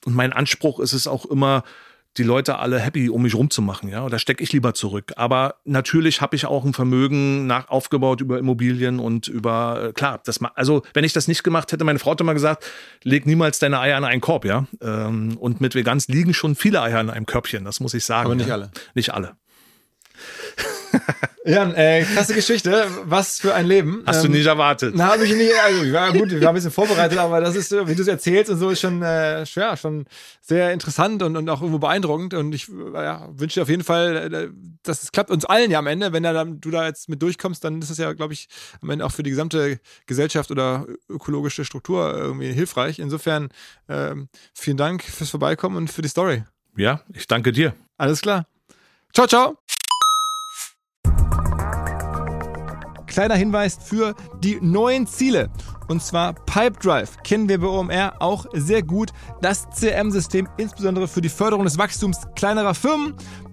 Und 0.05 0.15
mein 0.15 0.33
Anspruch 0.33 0.79
ist 0.79 0.93
es 0.93 1.07
auch 1.07 1.25
immer, 1.25 1.63
die 2.17 2.23
Leute 2.23 2.57
alle 2.57 2.79
happy, 2.79 3.09
um 3.09 3.21
mich 3.21 3.35
rumzumachen, 3.35 3.89
ja. 3.89 4.09
Da 4.09 4.17
stecke 4.17 4.43
ich 4.43 4.51
lieber 4.51 4.73
zurück. 4.73 5.13
Aber 5.17 5.55
natürlich 5.65 6.19
habe 6.19 6.35
ich 6.35 6.47
auch 6.47 6.65
ein 6.65 6.73
Vermögen 6.73 7.45
nach, 7.45 7.69
aufgebaut 7.69 8.21
über 8.21 8.39
Immobilien 8.39 8.99
und 8.99 9.27
über, 9.27 9.89
äh, 9.89 9.93
klar, 9.93 10.19
das 10.25 10.39
also 10.55 10.81
wenn 10.93 11.03
ich 11.03 11.13
das 11.13 11.27
nicht 11.27 11.43
gemacht 11.43 11.71
hätte, 11.71 11.83
meine 11.83 11.99
Frau 11.99 12.11
hat 12.11 12.21
immer 12.21 12.33
gesagt, 12.33 12.65
leg 13.03 13.27
niemals 13.27 13.59
deine 13.59 13.79
Eier 13.79 13.97
in 13.97 14.03
einen 14.03 14.21
Korb, 14.21 14.45
ja. 14.45 14.65
Ähm, 14.81 15.37
und 15.37 15.61
mit 15.61 15.75
Vegans 15.75 16.07
liegen 16.07 16.33
schon 16.33 16.55
viele 16.55 16.81
Eier 16.81 17.01
in 17.01 17.11
einem 17.11 17.27
Körbchen, 17.27 17.65
das 17.65 17.79
muss 17.79 17.93
ich 17.93 18.03
sagen. 18.03 18.25
Aber 18.25 18.35
nicht 18.35 18.47
ja? 18.47 18.55
alle. 18.55 18.71
Nicht 18.95 19.13
alle. 19.13 19.35
Ja, 21.47 21.63
äh, 21.71 22.03
krasse 22.03 22.33
Geschichte. 22.33 22.87
Was 23.05 23.39
für 23.39 23.55
ein 23.55 23.67
Leben. 23.67 24.03
Hast 24.05 24.17
ähm, 24.17 24.31
du 24.31 24.37
nicht 24.37 24.47
erwartet? 24.47 24.93
Na, 24.97 25.13
habe 25.13 25.23
ich 25.23 25.33
nicht. 25.33 25.53
Also, 25.63 25.85
ja, 25.85 26.09
gut, 26.09 26.29
wir 26.29 26.41
haben 26.41 26.47
ein 26.47 26.55
bisschen 26.55 26.71
vorbereitet, 26.71 27.17
aber 27.17 27.39
das 27.39 27.55
ist, 27.55 27.71
wie 27.71 27.95
du 27.95 28.01
es 28.01 28.07
erzählst 28.09 28.51
und 28.51 28.57
so, 28.57 28.69
ist 28.69 28.81
schon, 28.81 29.01
äh, 29.01 29.45
ja, 29.45 29.77
schon 29.77 30.07
sehr 30.41 30.73
interessant 30.73 31.23
und, 31.23 31.37
und 31.37 31.49
auch 31.49 31.61
irgendwo 31.61 31.79
beeindruckend. 31.79 32.33
Und 32.33 32.53
ich 32.53 32.67
ja, 32.67 33.29
wünsche 33.31 33.55
dir 33.55 33.61
auf 33.61 33.69
jeden 33.69 33.85
Fall, 33.85 34.33
äh, 34.33 34.49
dass 34.83 35.03
es 35.03 35.13
klappt 35.13 35.31
uns 35.31 35.45
allen 35.45 35.71
ja 35.71 35.79
am 35.79 35.87
Ende. 35.87 36.11
Wenn 36.11 36.23
da, 36.23 36.43
du 36.43 36.69
da 36.69 36.85
jetzt 36.85 37.07
mit 37.07 37.21
durchkommst, 37.21 37.63
dann 37.63 37.81
ist 37.81 37.91
es 37.91 37.97
ja, 37.97 38.11
glaube 38.11 38.33
ich, 38.33 38.49
am 38.81 38.89
Ende 38.89 39.05
auch 39.05 39.13
für 39.13 39.23
die 39.23 39.29
gesamte 39.29 39.79
Gesellschaft 40.05 40.51
oder 40.51 40.85
ökologische 41.07 41.63
Struktur 41.63 42.13
irgendwie 42.13 42.51
hilfreich. 42.51 42.99
Insofern 42.99 43.47
ähm, 43.87 44.27
vielen 44.53 44.77
Dank 44.77 45.01
fürs 45.01 45.29
Vorbeikommen 45.29 45.77
und 45.77 45.89
für 45.89 46.01
die 46.01 46.09
Story. 46.09 46.43
Ja, 46.75 47.01
ich 47.13 47.25
danke 47.25 47.53
dir. 47.53 47.73
Alles 47.97 48.21
klar. 48.21 48.47
Ciao, 49.13 49.27
ciao. 49.27 49.57
Kleiner 53.17 53.33
Hinweis 53.33 53.79
für 53.83 54.13
die 54.43 54.59
neuen 54.61 55.07
Ziele. 55.07 55.49
Und 55.87 56.03
zwar 56.03 56.33
Pipedrive 56.33 57.17
kennen 57.23 57.49
wir 57.49 57.59
bei 57.59 57.65
OMR 57.65 58.13
auch 58.19 58.45
sehr 58.53 58.83
gut. 58.83 59.09
Das 59.41 59.67
CRM-System 59.71 60.47
insbesondere 60.57 61.07
für 61.07 61.21
die 61.21 61.29
Förderung 61.29 61.65
des 61.65 61.79
Wachstums 61.79 62.19
kleinerer 62.35 62.75
Firmen. 62.75 63.15